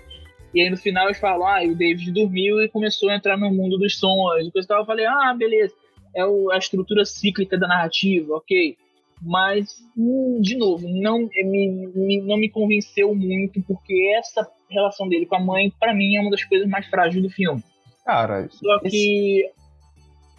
E 0.54 0.60
aí 0.60 0.68
no 0.68 0.76
final 0.76 1.06
eles 1.06 1.18
falam, 1.18 1.46
ah, 1.46 1.62
o 1.64 1.74
David 1.74 2.12
dormiu 2.12 2.60
e 2.60 2.68
começou 2.68 3.08
a 3.08 3.16
entrar 3.16 3.38
no 3.38 3.50
mundo 3.50 3.78
dos 3.78 3.98
sonhos. 3.98 4.48
E 4.48 4.52
coisa 4.52 4.66
e 4.66 4.68
tal. 4.68 4.80
Eu 4.80 4.86
falei, 4.86 5.06
ah, 5.06 5.34
beleza. 5.36 5.72
É 6.14 6.26
o- 6.26 6.50
a 6.50 6.58
estrutura 6.58 7.06
cíclica 7.06 7.56
da 7.58 7.66
narrativa, 7.66 8.34
ok. 8.36 8.76
Mas, 9.22 9.82
hum, 9.96 10.40
de 10.42 10.58
novo, 10.58 10.86
não 10.86 11.26
eh, 11.34 11.42
me, 11.44 11.68
me- 11.94 12.20
não 12.20 12.36
me 12.36 12.50
convenceu 12.50 13.14
muito, 13.14 13.62
porque 13.62 14.12
essa 14.18 14.46
relação 14.68 15.08
dele 15.08 15.24
com 15.24 15.36
a 15.36 15.40
mãe, 15.40 15.72
pra 15.80 15.94
mim, 15.94 16.16
é 16.16 16.20
uma 16.20 16.30
das 16.30 16.44
coisas 16.44 16.68
mais 16.68 16.86
frágeis 16.86 17.22
do 17.22 17.30
filme. 17.30 17.62
Cara, 18.04 18.48
Só 18.50 18.78
que 18.80 19.50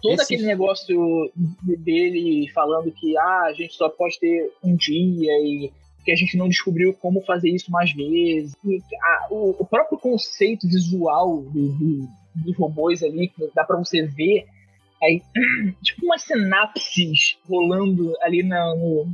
todo 0.02 0.14
esse- 0.14 0.34
aquele 0.34 0.46
negócio 0.46 1.30
de- 1.64 1.76
dele 1.76 2.48
falando 2.52 2.92
que 2.92 3.16
ah, 3.18 3.44
a 3.46 3.52
gente 3.52 3.74
só 3.74 3.88
pode 3.88 4.18
ter 4.20 4.52
um 4.62 4.76
dia 4.76 5.32
e 5.44 5.72
que 6.04 6.12
a 6.12 6.14
gente 6.16 6.36
não 6.36 6.48
descobriu 6.48 6.94
como 6.94 7.20
fazer 7.22 7.50
isso 7.50 7.70
mais 7.70 7.92
vezes. 7.92 8.54
E 8.64 8.78
a- 9.02 9.26
o, 9.30 9.56
o 9.58 9.66
próprio 9.66 9.98
conceito 9.98 10.68
visual 10.68 11.42
do- 11.42 11.72
do- 11.72 12.08
dos 12.36 12.56
robôs 12.56 13.02
ali, 13.02 13.28
que 13.28 13.50
dá 13.54 13.64
pra 13.64 13.76
você 13.78 14.02
ver, 14.02 14.44
aí, 15.02 15.20
tipo 15.82 16.04
umas 16.06 16.22
sinapses 16.22 17.36
rolando 17.48 18.14
ali 18.22 18.42
na, 18.44 18.76
no- 18.76 19.06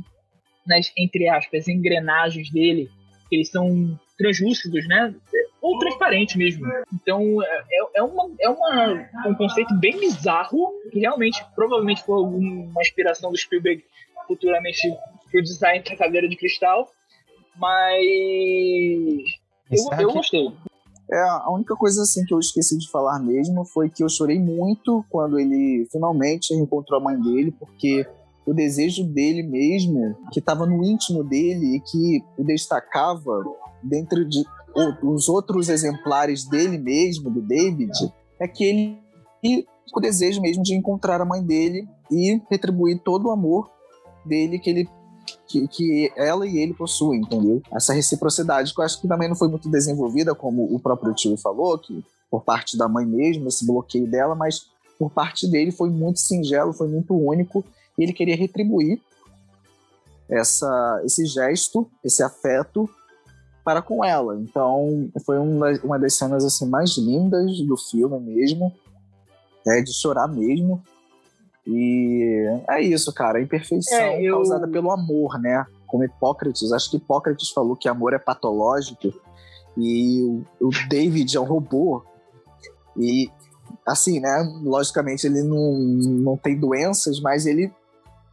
nas, 0.67 0.91
entre 0.97 1.27
aspas, 1.27 1.67
engrenagens 1.67 2.51
dele, 2.51 2.89
que 3.29 3.35
eles 3.37 3.49
são 3.49 3.99
translúcidos, 4.17 4.87
né? 4.87 5.15
Ou 5.63 5.79
transparentes 5.79 6.35
mesmo. 6.35 6.67
Então, 6.93 7.41
é, 7.41 7.63
é, 7.95 8.03
uma, 8.03 8.29
é 8.37 8.49
uma, 8.49 9.09
um 9.27 9.33
conceito 9.33 9.73
bem 9.79 9.97
bizarro, 9.97 10.73
que 10.91 10.99
realmente, 10.99 11.41
provavelmente 11.55 12.03
foi 12.03 12.17
alguma 12.17 12.81
inspiração 12.81 13.31
do 13.31 13.37
Spielberg 13.37 13.81
futuramente 14.27 14.93
pro 15.31 15.41
design 15.41 15.81
da 15.81 15.95
caveira 15.95 16.27
de 16.27 16.35
cristal, 16.35 16.91
mas 17.55 18.03
eu, 19.71 19.99
eu 19.99 20.11
gostei. 20.11 20.51
É, 21.09 21.19
a 21.19 21.49
única 21.49 21.75
coisa 21.75 22.01
assim 22.01 22.25
que 22.25 22.33
eu 22.33 22.39
esqueci 22.39 22.77
de 22.77 22.89
falar 22.89 23.19
mesmo 23.19 23.63
foi 23.65 23.89
que 23.89 24.03
eu 24.03 24.09
chorei 24.09 24.39
muito 24.39 25.05
quando 25.09 25.39
ele 25.39 25.87
finalmente 25.91 26.53
encontrou 26.53 26.99
a 26.99 27.03
mãe 27.03 27.19
dele, 27.21 27.51
porque 27.51 28.05
o 28.45 28.53
desejo 28.53 29.05
dele 29.05 29.43
mesmo, 29.43 30.15
que 30.31 30.39
estava 30.39 30.65
no 30.65 30.83
íntimo 30.83 31.23
dele 31.23 31.77
e 31.77 31.79
que 31.79 32.23
o 32.37 32.43
destacava 32.43 33.43
dentro 33.81 34.27
de 34.27 34.43
os 35.03 35.29
outros 35.29 35.69
exemplares 35.69 36.45
dele 36.45 36.77
mesmo, 36.77 37.29
do 37.29 37.41
David, 37.41 37.91
é 38.39 38.47
que 38.47 38.63
ele 38.63 39.67
o 39.95 39.99
desejo 39.99 40.41
mesmo 40.41 40.63
de 40.63 40.73
encontrar 40.73 41.21
a 41.21 41.25
mãe 41.25 41.43
dele 41.43 41.87
e 42.09 42.41
retribuir 42.49 42.99
todo 42.99 43.27
o 43.27 43.31
amor 43.31 43.69
dele 44.25 44.57
que 44.57 44.69
ele 44.69 44.89
que, 45.47 45.67
que 45.67 46.11
ela 46.17 46.47
e 46.47 46.57
ele 46.57 46.73
possuem, 46.73 47.21
entendeu? 47.21 47.61
Essa 47.71 47.93
reciprocidade 47.93 48.73
que 48.73 48.79
eu 48.79 48.83
acho 48.83 48.99
que 48.99 49.07
também 49.07 49.29
não 49.29 49.35
foi 49.35 49.47
muito 49.47 49.69
desenvolvida, 49.69 50.33
como 50.33 50.63
o 50.63 50.79
próprio 50.79 51.13
tio 51.13 51.37
falou, 51.37 51.77
que 51.77 52.03
por 52.29 52.43
parte 52.43 52.75
da 52.75 52.87
mãe 52.87 53.05
mesmo, 53.05 53.47
esse 53.47 53.65
bloqueio 53.65 54.07
dela, 54.07 54.35
mas 54.35 54.65
por 54.97 55.11
parte 55.11 55.47
dele 55.47 55.71
foi 55.71 55.89
muito 55.89 56.19
singelo, 56.19 56.73
foi 56.73 56.87
muito 56.87 57.13
único, 57.13 57.63
e 57.97 58.03
ele 58.03 58.13
queria 58.13 58.35
retribuir 58.35 58.99
essa, 60.29 61.01
esse 61.05 61.25
gesto, 61.25 61.87
esse 62.03 62.23
afeto 62.23 62.89
para 63.63 63.81
com 63.81 64.03
ela. 64.03 64.39
Então, 64.39 65.09
foi 65.25 65.37
uma, 65.39 65.71
uma 65.83 65.99
das 65.99 66.13
cenas 66.15 66.43
assim 66.43 66.67
mais 66.69 66.97
lindas 66.97 67.59
do 67.61 67.77
filme 67.77 68.19
mesmo, 68.19 68.73
é 69.67 69.81
de 69.81 69.93
chorar 69.93 70.27
mesmo. 70.27 70.83
E 71.65 72.45
é 72.69 72.81
isso, 72.81 73.13
cara, 73.13 73.37
a 73.37 73.41
imperfeição 73.41 73.97
É, 73.97 74.21
eu- 74.21 74.35
causada 74.35 74.67
pelo 74.67 74.91
amor, 74.91 75.39
né? 75.39 75.65
Como 75.87 76.03
Hipócrates, 76.03 76.71
acho 76.73 76.89
que 76.91 76.97
Hipócrates 76.97 77.51
falou 77.51 77.75
que 77.75 77.87
amor 77.87 78.13
é 78.13 78.19
patológico 78.19 79.13
e 79.77 80.21
o, 80.59 80.67
o 80.67 80.69
David 80.89 81.37
é 81.37 81.39
um 81.39 81.45
robô. 81.45 82.03
E 82.97 83.29
assim, 83.87 84.19
né? 84.19 84.43
Logicamente 84.63 85.25
ele 85.25 85.41
não, 85.43 85.73
não 85.73 86.37
tem 86.37 86.59
doenças, 86.59 87.19
mas 87.21 87.45
ele 87.45 87.71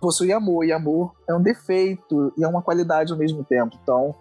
possui 0.00 0.32
amor, 0.32 0.64
e 0.64 0.72
amor 0.72 1.12
é 1.28 1.34
um 1.34 1.42
defeito 1.42 2.32
e 2.36 2.42
é 2.42 2.48
uma 2.48 2.62
qualidade 2.62 3.12
ao 3.12 3.18
mesmo 3.18 3.44
tempo. 3.44 3.76
Então, 3.82 4.14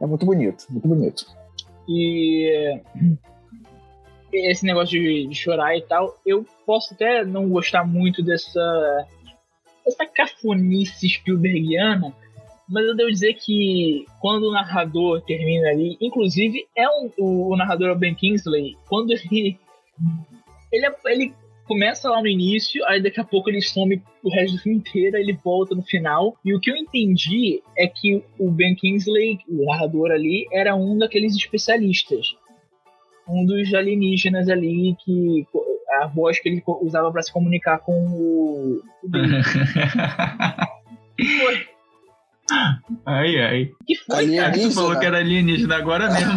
é 0.00 0.06
muito 0.06 0.26
bonito, 0.26 0.66
muito 0.70 0.88
bonito. 0.88 1.26
E 1.88 2.80
esse 4.32 4.64
negócio 4.64 4.98
de, 4.98 5.26
de 5.26 5.34
chorar 5.34 5.76
e 5.76 5.82
tal, 5.82 6.18
eu 6.26 6.44
posso 6.66 6.94
até 6.94 7.24
não 7.24 7.48
gostar 7.48 7.84
muito 7.84 8.22
dessa 8.22 9.06
essa 9.86 10.06
cafonice 10.06 11.08
Spielbergiana, 11.08 12.14
mas 12.68 12.86
eu 12.86 12.96
devo 12.96 13.10
dizer 13.10 13.34
que 13.34 14.06
quando 14.20 14.44
o 14.44 14.52
narrador 14.52 15.20
termina 15.22 15.68
ali, 15.68 15.98
inclusive 16.00 16.66
é 16.74 16.88
um, 16.88 17.10
o, 17.18 17.52
o 17.52 17.56
narrador 17.56 17.90
é 17.90 17.94
Ben 17.94 18.14
Kingsley, 18.14 18.76
quando 18.88 19.10
ele 19.12 19.58
ele, 20.72 20.86
ele 21.04 21.34
começa 21.66 22.10
lá 22.10 22.20
no 22.20 22.28
início, 22.28 22.84
aí 22.86 23.02
daqui 23.02 23.20
a 23.20 23.24
pouco 23.24 23.50
ele 23.50 23.60
some 23.60 24.02
o 24.22 24.30
resto 24.30 24.56
do 24.56 24.62
filme 24.62 24.78
inteiro, 24.78 25.16
aí 25.16 25.22
ele 25.22 25.38
volta 25.44 25.74
no 25.74 25.82
final. 25.82 26.36
E 26.44 26.54
o 26.54 26.60
que 26.60 26.70
eu 26.70 26.76
entendi 26.76 27.62
é 27.76 27.86
que 27.86 28.22
o 28.38 28.50
Ben 28.50 28.74
Kingsley, 28.74 29.38
o 29.48 29.66
narrador 29.66 30.10
ali, 30.10 30.46
era 30.52 30.74
um 30.74 30.98
daqueles 30.98 31.34
especialistas. 31.34 32.36
Um 33.28 33.46
dos 33.46 33.72
alienígenas 33.72 34.48
ali 34.48 34.96
que 35.04 35.46
a 36.02 36.06
voz 36.06 36.38
que 36.38 36.48
ele 36.48 36.62
usava 36.82 37.10
para 37.10 37.22
se 37.22 37.32
comunicar 37.32 37.78
com 37.78 37.92
o, 37.92 38.82
foi? 41.16 41.73
Ai, 43.06 43.40
ai. 43.40 43.70
Que 43.86 43.96
foi, 43.96 44.36
cara? 44.36 44.52
Tu 44.52 44.70
falou 44.72 44.98
que 44.98 45.06
era 45.06 45.18
alienígena 45.18 45.76
agora 45.76 46.10
mesmo. 46.10 46.32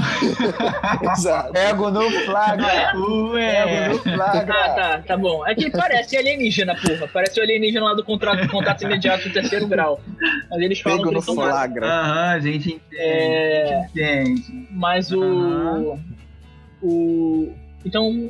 Exato. 1.12 1.58
Ego 1.58 1.92
no 1.92 2.10
flagra! 2.10 2.90
Ego 2.92 3.32
Ué. 3.34 3.90
no 3.90 3.96
Ah, 3.96 4.00
flagra! 4.00 4.54
tá, 4.54 5.04
tá 5.06 5.18
bom. 5.18 5.46
É 5.46 5.54
que 5.54 5.70
parece 5.70 6.16
alienígena, 6.16 6.76
porra. 6.76 7.08
Parece 7.10 7.40
o 7.40 7.44
alienígena 7.44 7.86
lá 7.88 7.94
do 7.94 8.06
contrato, 8.06 8.48
contato 8.50 8.84
imediato 8.84 9.28
do 9.28 9.34
terceiro 9.34 9.68
grau. 9.68 10.02
Mas 10.50 10.62
eles 10.62 10.80
falam 10.80 11.00
Pego 11.00 11.10
que 11.10 11.16
no 11.16 11.22
flagra. 11.22 11.86
Aham, 11.86 12.30
a 12.30 12.40
gente 12.40 12.70
entende. 12.74 12.96
É. 12.98 13.64
A 13.64 13.68
gente 13.68 13.92
entende. 13.92 14.68
Mas 14.72 15.12
o. 15.12 15.22
Aham. 15.22 16.00
O. 16.82 17.54
Então, 17.86 18.30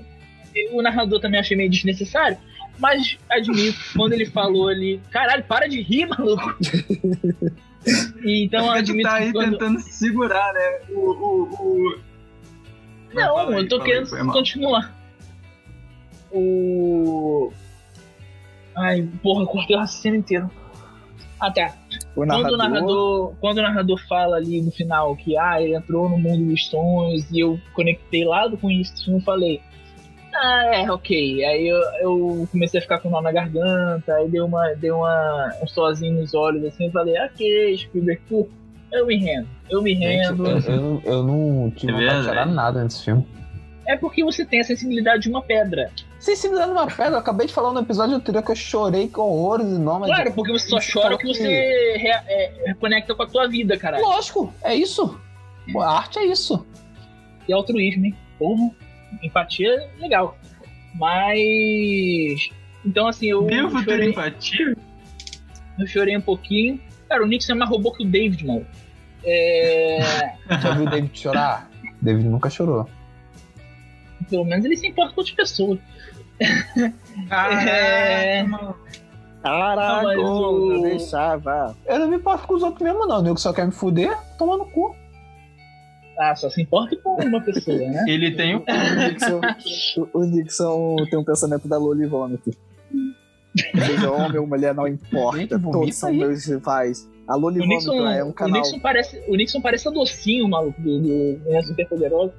o 0.71 0.81
narrador 0.81 1.19
também 1.19 1.39
achei 1.39 1.55
meio 1.55 1.69
desnecessário. 1.69 2.37
Mas 2.77 3.17
admito, 3.29 3.79
quando 3.95 4.13
ele 4.13 4.25
falou 4.25 4.67
ali. 4.67 5.01
Caralho, 5.11 5.43
para 5.43 5.67
de 5.67 5.81
rir, 5.81 6.07
maluco! 6.07 6.55
E 8.23 8.43
então 8.43 8.65
tu 8.65 8.71
admito 8.71 9.09
tá 9.09 9.15
aí 9.15 9.31
quando. 9.31 9.51
tentando 9.51 9.79
segurar, 9.79 10.53
né? 10.53 10.79
O. 10.89 10.99
o, 10.99 11.43
o... 11.43 11.99
Não, 13.13 13.35
Fala 13.35 13.55
aí, 13.55 13.63
eu 13.63 13.69
tô 13.69 13.77
aí, 13.77 13.83
querendo 13.83 14.25
mal. 14.25 14.33
continuar. 14.33 14.95
o. 16.31 17.51
Ai, 18.75 19.07
porra, 19.23 19.43
eu 19.43 19.47
cortei 19.47 19.75
o 19.75 19.79
raciocínio 19.79 20.19
inteiro. 20.19 20.51
Ah, 21.39 21.51
tá. 21.51 21.73
O 22.15 22.25
Quando 22.25 22.31
o, 22.31 22.57
narrador, 22.57 22.57
narrador, 22.57 23.35
quando 23.39 23.57
o 23.59 23.61
narrador 23.61 24.07
fala 24.07 24.37
ali 24.37 24.61
no 24.61 24.71
final 24.71 25.15
que 25.15 25.37
ah, 25.37 25.61
ele 25.61 25.75
entrou 25.75 26.09
no 26.09 26.17
mundo 26.17 26.49
dos 26.51 26.67
tons 26.67 27.29
e 27.31 27.39
eu 27.39 27.59
conectei 27.73 28.25
lá 28.25 28.49
com 28.57 28.69
isso, 28.69 29.11
eu 29.11 29.19
falei, 29.21 29.61
ah, 30.41 30.76
é, 30.76 30.91
ok. 30.91 31.43
Aí 31.45 31.68
eu, 31.68 31.80
eu 32.01 32.47
comecei 32.51 32.80
a 32.80 32.84
ficar 32.84 32.99
com 32.99 33.09
nó 33.09 33.22
na 33.22 33.31
garganta, 33.31 34.14
aí 34.15 34.27
deu 34.30 34.45
uma, 34.45 34.68
deu 34.76 34.97
uma, 34.97 35.53
um 35.61 35.68
sozinho 35.68 36.19
nos 36.22 36.34
olhos 36.34 36.64
assim, 36.65 36.85
eu 36.85 36.91
falei, 36.91 37.19
ok, 37.22 37.77
Spielberg, 37.77 38.22
tu, 38.27 38.47
eu 38.91 39.05
me 39.05 39.18
rendo, 39.18 39.47
eu 39.69 39.81
me 39.81 39.93
Gente, 39.95 40.27
rendo. 40.30 40.47
eu, 40.47 40.59
eu, 40.59 41.01
eu 41.05 41.23
não 41.23 41.72
tive 41.72 41.91
É 41.91 41.95
vontade 41.95 42.19
de 42.19 42.26
chorar 42.26 42.45
nada 42.45 42.84
nesse 42.84 43.03
filme. 43.03 43.26
É 43.85 43.95
porque 43.95 44.22
você 44.22 44.43
tem 44.45 44.59
a 44.59 44.64
sensibilidade 44.65 45.23
de 45.23 45.30
uma 45.30 45.41
pedra. 45.41 45.89
Sensibilidade 46.19 46.69
numa 46.72 46.88
pedra, 46.88 47.14
eu 47.14 47.18
acabei 47.19 47.47
de 47.47 47.53
falar 47.53 47.72
no 47.72 47.80
episódio 47.80 48.15
anterior 48.15 48.43
que 48.43 48.51
eu 48.51 48.55
chorei 48.55 49.07
com 49.07 49.22
horrores 49.22 49.65
e 49.68 49.80
nomes. 49.80 50.07
Claro, 50.07 50.34
porque 50.34 50.51
você 50.51 50.68
só 50.68 50.77
chora 50.77 51.15
fala 51.15 51.18
que 51.18 51.27
você 51.27 51.95
rea- 51.97 52.22
é, 52.27 52.51
reconecta 52.65 53.15
com 53.15 53.23
a 53.23 53.27
tua 53.27 53.47
vida, 53.47 53.77
cara. 53.77 53.97
Lógico, 54.01 54.53
é 54.61 54.76
isso. 54.76 55.18
Pô, 55.72 55.80
A 55.81 55.99
arte 55.99 56.19
é 56.19 56.26
isso. 56.26 56.65
E 57.47 57.53
altruísmo, 57.53 58.05
hein? 58.07 58.15
Porra, 58.38 58.69
empatia, 59.21 59.89
legal. 59.99 60.38
Mas. 60.95 62.49
Então, 62.85 63.07
assim, 63.07 63.27
eu 63.27 63.43
Devo 63.43 63.84
ter 63.84 63.91
chorei, 63.91 64.09
empatia? 64.09 64.75
eu 65.79 65.88
chorei 65.88 66.17
um 66.17 66.21
pouquinho. 66.21 66.79
Cara, 67.09 67.23
o 67.23 67.27
Nixon 67.27 67.53
é 67.53 67.55
mais 67.55 67.69
robô 67.69 67.91
que 67.91 68.03
o 68.03 68.07
David, 68.09 68.45
mano. 68.45 68.65
É. 69.23 69.99
Já 70.61 70.71
viu 70.73 70.85
o 70.85 70.89
David 70.89 71.19
chorar? 71.19 71.69
David 72.01 72.27
nunca 72.27 72.49
chorou. 72.49 72.88
Pelo 74.29 74.43
menos 74.45 74.65
ele 74.65 74.75
se 74.77 74.88
importa 74.88 75.13
com 75.13 75.21
outras 75.21 75.35
pessoas. 75.35 75.79
É. 77.31 78.45
Caraca, 79.41 80.13
Não, 80.15 80.51
o- 80.51 80.73
eu 80.73 80.81
deixava. 80.81 81.75
Eu 81.85 81.99
não 81.99 82.07
me 82.09 82.17
importo 82.17 82.47
com 82.47 82.55
os 82.55 82.63
outros 82.63 82.81
mesmo, 82.81 83.05
não. 83.05 83.19
O 83.19 83.21
nego 83.21 83.38
só 83.38 83.53
quer 83.53 83.65
me 83.65 83.71
fuder, 83.71 84.15
toma 84.38 84.57
no 84.57 84.65
cu. 84.65 84.95
Ah, 86.19 86.35
só 86.35 86.49
se 86.49 86.61
importa 86.61 86.95
com 86.98 87.15
uma 87.23 87.41
pessoa, 87.41 87.77
né? 87.77 88.06
Ele 88.10 88.31
tem 88.31 88.56
o. 88.56 88.60
O 88.60 89.10
Nixon, 89.10 89.41
o, 89.98 90.19
o 90.19 90.23
Nixon 90.23 90.95
tem 91.10 91.19
um 91.19 91.23
pensamento 91.23 91.68
da 91.68 91.77
Loli 91.77 92.07
Vômito. 92.07 92.52
Seja 93.76 94.11
homem 94.11 94.38
ou 94.39 94.48
mulher, 94.48 94.73
não 94.73 94.88
importa. 94.88 95.38
Gente, 95.39 95.60
Todos 95.60 95.95
são 95.95 96.10
aí. 96.10 96.18
meus 96.18 96.45
rivais. 96.45 97.07
A 97.27 97.35
Loli 97.35 97.60
O 97.60 97.65
Nixon, 97.65 97.91
Vômito 97.91 98.07
é 98.10 98.23
um 98.23 98.30
o, 98.30 98.34
canal. 98.34 98.61
Nixon 98.61 98.80
parece, 98.80 99.23
o 99.27 99.35
Nixon 99.35 99.61
parece 99.61 99.88
a 99.88 99.91
docinho, 99.91 100.48
maluco, 100.48 100.81
do, 100.81 100.99
do 100.99 101.07
Menina 101.07 101.61
Super 101.64 101.88
Poderosa. 101.88 102.34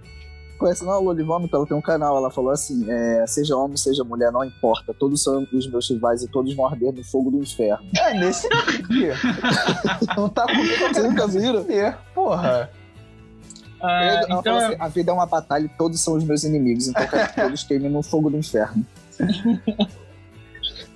Conhece 0.59 0.85
não 0.85 0.93
a 0.93 0.99
Loli 0.99 1.23
Vômito? 1.23 1.55
Ela 1.55 1.67
tem 1.67 1.77
um 1.77 1.81
canal. 1.81 2.17
Ela 2.17 2.31
falou 2.31 2.51
assim: 2.51 2.85
é, 2.91 3.25
seja 3.29 3.57
homem, 3.57 3.77
seja 3.77 4.03
mulher, 4.03 4.33
não 4.33 4.45
importa. 4.45 4.93
Todos 4.93 5.23
são 5.23 5.47
os 5.53 5.71
meus 5.71 5.89
rivais 5.89 6.23
e 6.25 6.29
todos 6.29 6.53
vão 6.55 6.67
arder 6.67 6.93
no 6.93 7.05
fogo 7.05 7.31
do 7.31 7.39
inferno. 7.39 7.87
É, 7.97 8.19
nesse 8.19 8.49
dia. 8.89 9.15
não 10.17 10.29
tá 10.29 10.47
comigo, 10.47 10.93
quero 10.93 11.11
nunca 11.11 11.27
viram? 11.29 11.63
fuder. 11.63 11.99
Porra. 12.13 12.71
Ah, 13.81 14.23
então, 14.25 14.43
falou 14.43 14.59
assim, 14.59 14.77
a 14.79 14.89
vida 14.89 15.11
é 15.11 15.15
uma 15.15 15.27
batalha 15.27 15.67
e 15.67 15.69
todos 15.69 16.01
são 16.01 16.15
os 16.15 16.25
meus 16.25 16.43
inimigos, 16.45 16.89
então 16.89 17.03
eu 17.03 17.09
quero 17.09 17.29
que 17.29 17.41
todos 17.41 17.65
queimem 17.65 17.91
no 17.91 18.03
fogo 18.03 18.29
do 18.31 18.37
inferno. 18.37 18.85
Muito 19.19 19.89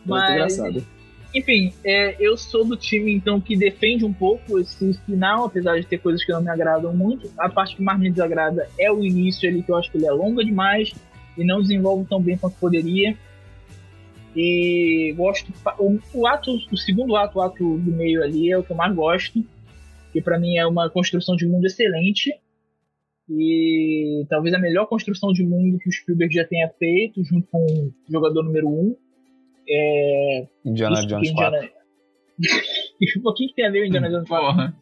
Mas- 0.05 0.31
engraçado. 0.31 0.87
Enfim, 1.35 1.73
é, 1.83 2.15
eu 2.21 2.37
sou 2.37 2.63
do 2.63 2.77
time 2.77 3.11
então 3.15 3.41
que 3.41 3.57
defende 3.57 4.05
um 4.05 4.13
pouco 4.13 4.59
esse 4.59 4.93
final, 5.07 5.47
apesar 5.47 5.81
de 5.81 5.87
ter 5.87 5.97
coisas 5.97 6.23
que 6.23 6.31
não 6.31 6.43
me 6.43 6.51
agradam 6.51 6.95
muito. 6.95 7.31
A 7.39 7.49
parte 7.49 7.75
que 7.75 7.83
mais 7.83 7.99
me 7.99 8.11
desagrada 8.11 8.69
é 8.79 8.93
o 8.93 9.03
início 9.03 9.49
ali, 9.49 9.63
que 9.63 9.73
eu 9.73 9.77
acho 9.77 9.91
que 9.91 9.97
ele 9.97 10.07
é 10.07 10.13
longo 10.13 10.45
demais 10.45 10.93
e 11.39 11.43
não 11.43 11.63
desenvolve 11.63 12.05
tão 12.05 12.21
bem 12.21 12.37
quanto 12.37 12.57
poderia. 12.59 13.17
E 14.37 15.15
gosto. 15.17 15.51
O, 15.79 15.99
o 16.13 16.27
ato, 16.27 16.55
o 16.71 16.77
segundo 16.77 17.17
ato, 17.17 17.39
o 17.39 17.43
ato 17.43 17.79
do 17.79 17.93
meio 17.93 18.23
ali, 18.23 18.51
é 18.51 18.59
o 18.59 18.63
que 18.63 18.73
eu 18.73 18.77
mais 18.77 18.95
gosto. 18.95 19.43
Que 20.13 20.21
pra 20.21 20.39
mim 20.39 20.59
é 20.59 20.67
uma 20.67 20.91
construção 20.91 21.35
de 21.35 21.47
mundo 21.47 21.65
excelente. 21.67 22.31
E 23.29 24.27
talvez 24.29 24.55
a 24.55 24.59
melhor 24.59 24.87
construção 24.87 25.33
de 25.33 25.45
mundo 25.45 25.79
que 25.79 25.89
o 25.89 25.93
Spielberg 25.93 26.35
já 26.35 26.45
tenha 26.45 26.69
feito, 26.79 27.23
junto 27.25 27.47
com 27.49 27.65
o 27.65 27.93
jogador 28.11 28.43
número 28.43 28.69
1. 28.69 28.71
Um. 28.71 28.97
É, 29.69 30.47
Indiana 30.65 30.99
isso 30.99 31.07
Jones 31.07 31.29
que 31.29 31.35
4. 31.35 31.57
Indiana... 31.57 31.73
o 33.25 33.35
que, 33.35 33.49
que 33.49 33.55
tem 33.55 33.67
a 33.67 33.71
ver 33.71 33.83
o 33.83 33.87
Indiana 33.87 34.11
Jones 34.11 34.29
4? 34.29 34.47
Porra. 34.47 34.77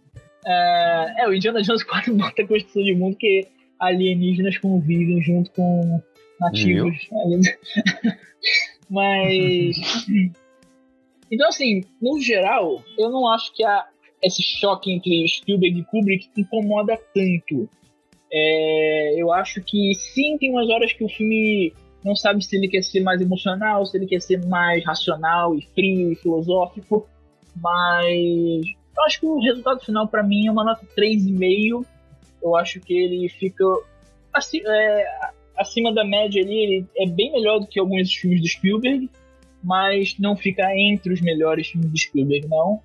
É, 0.46 1.22
é, 1.22 1.28
o 1.28 1.34
Indiana 1.34 1.62
Jones 1.62 1.82
4 1.82 2.14
bota 2.16 2.42
a 2.42 2.46
construção 2.46 2.82
de 2.82 2.94
mundo 2.94 3.16
que 3.16 3.46
alienígenas 3.78 4.58
convivem 4.58 5.22
junto 5.22 5.50
com 5.52 6.00
nativos. 6.40 6.96
Mas. 8.88 9.76
Então, 11.30 11.48
assim, 11.48 11.84
no 12.00 12.20
geral, 12.20 12.82
eu 12.98 13.10
não 13.10 13.28
acho 13.28 13.54
que 13.54 13.62
a, 13.62 13.86
esse 14.22 14.42
choque 14.42 14.90
entre 14.90 15.26
Spielberg 15.28 15.78
e 15.78 15.84
Kubrick 15.84 16.28
incomoda 16.36 16.98
tanto. 17.14 17.68
É, 18.32 19.20
eu 19.20 19.32
acho 19.32 19.60
que 19.62 19.92
sim, 19.94 20.38
tem 20.38 20.50
umas 20.50 20.68
horas 20.68 20.92
que 20.92 21.02
o 21.04 21.08
filme 21.08 21.72
não 22.04 22.14
sabe 22.14 22.44
se 22.44 22.56
ele 22.56 22.68
quer 22.68 22.82
ser 22.82 23.00
mais 23.00 23.20
emocional, 23.20 23.84
se 23.84 23.96
ele 23.96 24.06
quer 24.06 24.20
ser 24.20 24.44
mais 24.46 24.84
racional 24.84 25.54
e 25.54 25.62
frio 25.74 26.12
e 26.12 26.16
filosófico, 26.16 27.08
mas 27.56 28.62
eu 28.96 29.04
acho 29.04 29.20
que 29.20 29.26
o 29.26 29.40
resultado 29.40 29.80
final 29.84 30.06
para 30.08 30.22
mim 30.22 30.46
é 30.46 30.50
uma 30.50 30.64
nota 30.64 30.86
3,5. 30.96 31.84
Eu 32.42 32.56
acho 32.56 32.80
que 32.80 32.94
ele 32.94 33.28
fica 33.28 33.64
aci- 34.32 34.62
é, 34.66 35.04
acima 35.56 35.92
da 35.92 36.04
média 36.04 36.42
ali, 36.42 36.54
ele 36.56 36.86
é 36.96 37.06
bem 37.06 37.32
melhor 37.32 37.58
do 37.58 37.66
que 37.66 37.78
alguns 37.78 38.14
filmes 38.14 38.40
do 38.40 38.48
Spielberg, 38.48 39.10
mas 39.62 40.16
não 40.18 40.36
fica 40.36 40.74
entre 40.74 41.12
os 41.12 41.20
melhores 41.20 41.68
filmes 41.68 41.90
do 41.90 41.98
Spielberg, 41.98 42.48
não. 42.48 42.80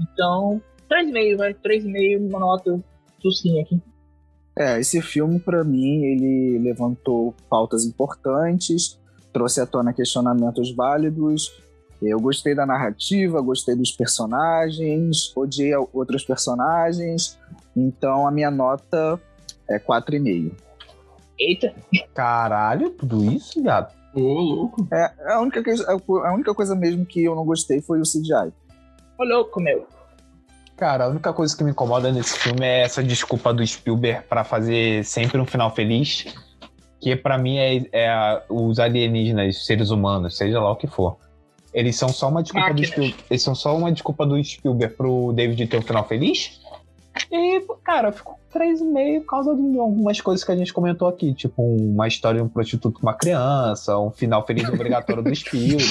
Então, 0.00 0.62
3,5, 0.88 1.36
vai, 1.36 1.52
3,5, 1.54 2.28
uma 2.28 2.38
nota 2.38 2.80
sucinha 3.20 3.62
aqui. 3.62 3.78
É, 4.58 4.80
esse 4.80 5.02
filme, 5.02 5.38
pra 5.38 5.62
mim, 5.62 6.04
ele 6.04 6.58
levantou 6.58 7.34
pautas 7.48 7.84
importantes, 7.84 8.98
trouxe 9.32 9.60
à 9.60 9.66
tona 9.66 9.92
questionamentos 9.92 10.74
válidos. 10.74 11.62
Eu 12.00 12.18
gostei 12.18 12.54
da 12.54 12.64
narrativa, 12.64 13.40
gostei 13.42 13.74
dos 13.74 13.92
personagens, 13.92 15.32
odiei 15.36 15.74
outros 15.92 16.24
personagens. 16.24 17.38
Então, 17.76 18.26
a 18.26 18.30
minha 18.30 18.50
nota 18.50 19.20
é 19.68 19.78
4,5. 19.78 20.52
Eita, 21.38 21.74
Caralho, 22.14 22.90
tudo 22.90 23.22
isso, 23.30 23.62
viado? 23.62 23.92
Ô, 24.14 24.20
louco. 24.20 24.88
É, 24.90 25.12
a, 25.32 25.40
única, 25.40 25.62
a 25.62 26.32
única 26.32 26.54
coisa 26.54 26.74
mesmo 26.74 27.04
que 27.04 27.22
eu 27.22 27.34
não 27.34 27.44
gostei 27.44 27.82
foi 27.82 28.00
o 28.00 28.04
CGI. 28.04 28.50
ô 29.18 29.24
louco, 29.24 29.60
meu. 29.60 29.86
Cara, 30.76 31.04
a 31.04 31.08
única 31.08 31.32
coisa 31.32 31.56
que 31.56 31.64
me 31.64 31.70
incomoda 31.70 32.12
nesse 32.12 32.38
filme 32.38 32.66
é 32.66 32.82
essa 32.82 33.02
desculpa 33.02 33.52
do 33.52 33.66
Spielberg 33.66 34.26
pra 34.28 34.44
fazer 34.44 35.04
sempre 35.04 35.40
um 35.40 35.46
final 35.46 35.74
feliz. 35.74 36.26
Que 37.00 37.16
pra 37.16 37.38
mim 37.38 37.56
é, 37.56 37.86
é 37.92 38.42
os 38.48 38.78
alienígenas, 38.78 39.64
seres 39.64 39.90
humanos, 39.90 40.36
seja 40.36 40.60
lá 40.60 40.70
o 40.70 40.76
que 40.76 40.86
for. 40.86 41.16
Eles 41.72 41.96
são 41.96 42.08
só 42.10 42.28
uma 42.28 42.42
desculpa 42.42 42.74
do. 42.74 42.84
Spielberg. 42.84 43.24
Eles 43.30 43.42
são 43.42 43.54
só 43.54 43.76
uma 43.76 43.90
desculpa 43.90 44.26
do 44.26 44.42
Spielberg 44.42 44.94
pro 44.94 45.32
David 45.34 45.66
ter 45.66 45.78
um 45.78 45.82
final 45.82 46.06
feliz. 46.06 46.60
E, 47.30 47.60
cara, 47.84 48.08
eu 48.08 48.12
fico 48.12 48.38
3,5 48.54 49.20
por 49.20 49.26
causa 49.26 49.54
de 49.54 49.78
algumas 49.78 50.20
coisas 50.20 50.44
que 50.44 50.52
a 50.52 50.56
gente 50.56 50.72
comentou 50.72 51.08
aqui, 51.08 51.32
tipo 51.34 51.62
uma 51.62 52.06
história 52.08 52.40
de 52.40 52.44
um 52.46 52.48
prostituto 52.48 53.00
com 53.00 53.06
uma 53.06 53.14
criança, 53.14 53.98
um 53.98 54.10
final 54.10 54.44
feliz 54.46 54.68
obrigatório 54.68 55.22
do 55.22 55.34
Spielberg. 55.34 55.86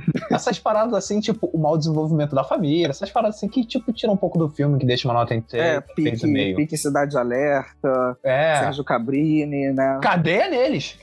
Essas 0.30 0.58
paradas 0.58 0.94
assim, 0.94 1.20
tipo, 1.20 1.48
o 1.52 1.58
mau 1.58 1.76
desenvolvimento 1.76 2.34
da 2.34 2.44
família, 2.44 2.88
essas 2.88 3.10
paradas 3.10 3.36
assim 3.36 3.48
que, 3.48 3.64
tipo, 3.64 3.92
tiram 3.92 4.14
um 4.14 4.16
pouco 4.16 4.38
do 4.38 4.48
filme, 4.48 4.78
que 4.78 4.86
deixa 4.86 5.06
uma 5.08 5.14
nota 5.14 5.34
entre 5.34 5.58
É, 5.58 5.80
3 5.80 5.94
pique, 5.94 6.26
e 6.26 6.30
meio. 6.30 6.56
pique 6.56 6.76
Cidade 6.76 7.16
Alerta, 7.16 8.16
É. 8.22 8.60
Sérgio 8.60 8.84
Cabrini, 8.84 9.72
né? 9.72 9.98
Cadeia 10.02 10.48
neles. 10.48 10.96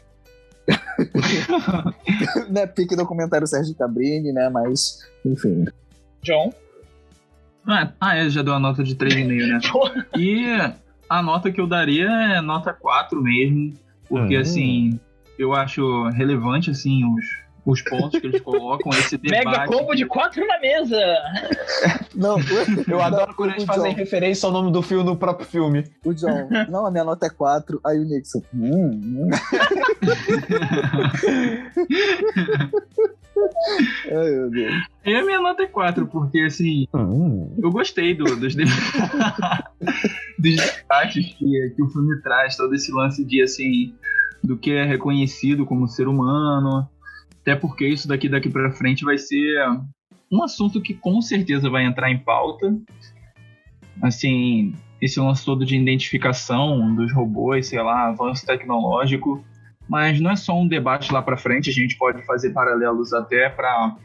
né? 2.50 2.66
Pique 2.68 2.96
documentário 2.96 3.48
Sérgio 3.48 3.76
Cabrini, 3.76 4.32
né? 4.32 4.50
Mas, 4.50 5.00
enfim. 5.26 5.66
John. 6.22 6.52
Ah, 7.68 7.92
ah, 8.00 8.16
é, 8.18 8.30
já 8.30 8.42
deu 8.42 8.54
a 8.54 8.60
nota 8.60 8.84
de 8.84 8.96
3,5, 8.96 9.48
né? 9.48 9.60
E 10.18 10.46
a 11.10 11.22
nota 11.22 11.52
que 11.52 11.60
eu 11.62 11.68
daria 11.68 12.08
é 12.10 12.42
nota 12.42 12.74
4 12.74 13.22
mesmo, 13.22 13.74
porque 14.08 14.38
Hum. 14.38 14.42
assim, 14.42 15.00
eu 15.38 15.54
acho 15.54 16.08
relevante 16.10 16.70
assim 16.72 17.04
os, 17.06 17.26
os 17.72 17.82
pontos 17.82 18.20
que 18.20 18.28
eles 18.28 18.42
colocam, 18.42 18.92
esse 18.94 19.18
debate. 19.20 19.46
Mega 19.46 19.66
combo 19.68 19.96
de 19.96 20.06
quatro 20.06 20.46
na 20.48 20.60
mesa. 20.60 21.00
Não, 22.16 22.38
Eu 22.88 23.02
adoro 23.02 23.34
quando 23.36 23.52
eles 23.52 23.64
fazem 23.64 23.94
referência 23.94 24.46
ao 24.48 24.52
nome 24.52 24.72
do 24.72 24.82
filme 24.82 25.04
no 25.04 25.16
próprio 25.16 25.46
filme. 25.48 25.84
o 26.06 26.14
John. 26.14 26.50
Não, 26.70 26.86
a 26.86 26.92
minha 26.92 27.04
nota 27.04 27.28
é 27.28 27.30
4. 27.30 27.80
Aí 27.86 27.98
o 28.00 28.06
Nixon. 28.06 28.42
Hum, 28.54 29.02
hum. 29.04 29.30
Ai, 34.12 34.30
meu 34.32 34.50
Deus. 34.50 34.74
E 35.06 35.16
a 35.16 35.24
minha 35.24 35.40
nota 35.40 35.64
é 35.64 35.68
4, 35.68 36.06
porque 36.08 36.40
assim, 36.42 36.86
Hum. 36.94 37.56
eu 37.62 37.72
gostei 37.72 38.14
do- 38.14 38.36
dos, 38.36 38.56
de... 38.56 38.64
dos 38.66 40.56
debates 40.56 41.34
que, 41.36 41.70
que 41.76 41.82
o 41.84 41.90
filme 41.90 42.22
traz, 42.22 42.56
todo 42.58 42.74
esse 42.76 42.92
lance 42.92 43.24
de 43.24 43.42
assim, 43.42 43.94
do 44.44 44.58
que 44.58 44.72
é 44.72 44.84
reconhecido 44.84 45.66
como 45.66 45.88
ser 45.88 46.08
humano, 46.08 46.88
Até 47.50 47.56
porque 47.56 47.88
isso 47.88 48.08
daqui 48.08 48.30
daqui 48.30 48.48
para 48.48 48.70
frente 48.70 49.04
vai 49.04 49.18
ser 49.18 49.68
um 50.32 50.44
assunto 50.44 50.80
que 50.80 50.94
com 50.94 51.20
certeza 51.20 51.68
vai 51.68 51.84
entrar 51.84 52.12
em 52.12 52.20
pauta. 52.20 52.78
Assim, 54.04 54.76
esse 55.02 55.20
lance 55.20 55.44
todo 55.44 55.66
de 55.66 55.76
identificação 55.76 56.94
dos 56.94 57.12
robôs, 57.12 57.66
sei 57.66 57.82
lá, 57.82 58.10
avanço 58.10 58.46
tecnológico. 58.46 59.44
Mas 59.88 60.22
não 60.22 60.30
é 60.30 60.36
só 60.36 60.62
um 60.62 60.68
debate 60.68 61.12
lá 61.12 61.24
para 61.24 61.38
frente, 61.38 61.72
a 61.72 61.74
gente 61.74 61.98
pode 61.98 62.24
fazer 62.24 62.52
paralelos 62.52 63.14
até 63.14 63.50
para 63.50 63.96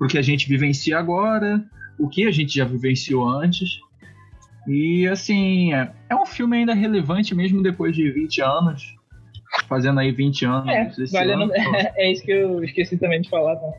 o 0.00 0.06
que 0.06 0.16
a 0.16 0.22
gente 0.22 0.48
vivencia 0.48 0.96
agora, 0.96 1.64
o 1.98 2.08
que 2.08 2.24
a 2.24 2.30
gente 2.30 2.54
já 2.54 2.64
vivenciou 2.64 3.28
antes. 3.28 3.80
E 4.68 5.08
assim, 5.08 5.74
é, 5.74 5.92
é 6.08 6.14
um 6.14 6.24
filme 6.24 6.58
ainda 6.58 6.74
relevante 6.74 7.34
mesmo 7.34 7.60
depois 7.60 7.96
de 7.96 8.08
20 8.08 8.40
anos. 8.40 8.94
Fazendo 9.68 10.00
aí 10.00 10.12
20 10.12 10.44
anos. 10.44 10.68
É, 10.68 11.06
vale 11.12 11.32
ano. 11.32 11.50
é 11.96 12.12
isso 12.12 12.22
que 12.22 12.32
eu 12.32 12.62
esqueci 12.62 12.96
também 12.96 13.20
de 13.20 13.30
falar. 13.30 13.56
Tá? 13.56 13.72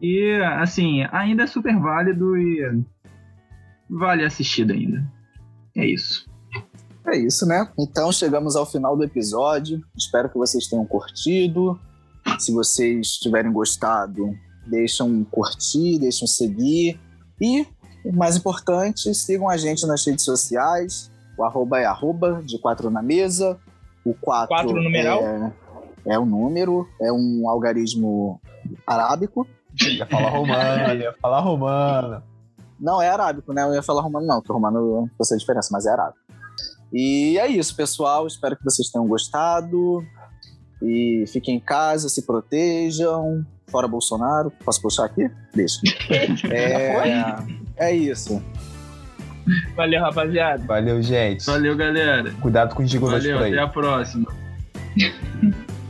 E 0.00 0.34
assim, 0.58 1.04
ainda 1.12 1.44
é 1.44 1.46
super 1.46 1.78
válido 1.78 2.36
e 2.36 2.82
vale 3.88 4.24
assistir 4.24 4.70
ainda. 4.70 5.04
É 5.76 5.86
isso. 5.86 6.28
É 7.06 7.16
isso, 7.16 7.46
né? 7.46 7.68
Então 7.78 8.12
chegamos 8.12 8.56
ao 8.56 8.66
final 8.66 8.96
do 8.96 9.04
episódio. 9.04 9.82
Espero 9.96 10.28
que 10.28 10.38
vocês 10.38 10.66
tenham 10.66 10.84
curtido. 10.84 11.78
Se 12.38 12.52
vocês 12.52 13.12
tiverem 13.18 13.52
gostado, 13.52 14.34
deixam 14.66 15.08
um 15.08 15.24
curtir, 15.24 15.98
deixam 15.98 16.24
um 16.24 16.28
seguir. 16.28 16.98
E, 17.40 17.66
o 18.04 18.12
mais 18.12 18.36
importante, 18.36 19.12
sigam 19.14 19.48
a 19.48 19.56
gente 19.56 19.86
nas 19.86 20.06
redes 20.06 20.24
sociais. 20.24 21.10
O 21.36 21.44
arroba 21.44 21.80
é 21.80 21.84
arroba 21.84 22.42
de 22.44 22.58
quatro 22.58 22.90
na 22.90 23.02
mesa. 23.02 23.58
O 24.04 24.14
quatro, 24.14 24.48
quatro 24.48 24.82
numeral? 24.82 25.22
É, 25.22 25.52
é 26.06 26.18
o 26.18 26.24
número, 26.24 26.88
é 27.00 27.12
um 27.12 27.48
algarismo 27.48 28.40
arábico. 28.86 29.46
Ia 29.80 30.06
falar 30.06 30.28
romano, 30.30 30.94
ia 30.94 31.14
falar 31.20 31.40
romano. 31.40 32.22
Não, 32.78 33.00
é 33.00 33.08
arábico, 33.08 33.52
né? 33.52 33.62
Eu 33.62 33.74
ia 33.74 33.82
falar 33.82 34.02
romano, 34.02 34.26
não, 34.26 34.40
porque 34.40 34.52
romano 34.52 35.08
não 35.18 35.24
sei 35.24 35.36
a 35.36 35.38
diferença, 35.38 35.68
mas 35.70 35.86
é 35.86 35.90
arábico. 35.90 36.18
E 36.92 37.38
é 37.38 37.46
isso, 37.46 37.74
pessoal. 37.74 38.26
Espero 38.26 38.56
que 38.56 38.64
vocês 38.64 38.90
tenham 38.90 39.06
gostado. 39.06 40.04
E 40.82 41.24
fiquem 41.28 41.56
em 41.56 41.60
casa, 41.60 42.08
se 42.08 42.26
protejam. 42.26 43.46
Fora 43.70 43.88
Bolsonaro. 43.88 44.52
Posso 44.64 44.82
puxar 44.82 45.06
aqui? 45.06 45.30
Deixa. 45.54 45.80
é, 46.52 47.36
é 47.76 47.94
isso. 47.94 48.42
Valeu, 49.76 50.00
rapaziada. 50.00 50.64
Valeu, 50.64 51.02
gente. 51.02 51.44
Valeu, 51.46 51.76
galera. 51.76 52.30
Cuidado 52.40 52.74
com 52.74 52.82
os 52.82 52.90
gigolos 52.90 53.22
Valeu, 53.22 53.38
até 53.38 53.58
a 53.58 53.68
próxima. 53.68 54.26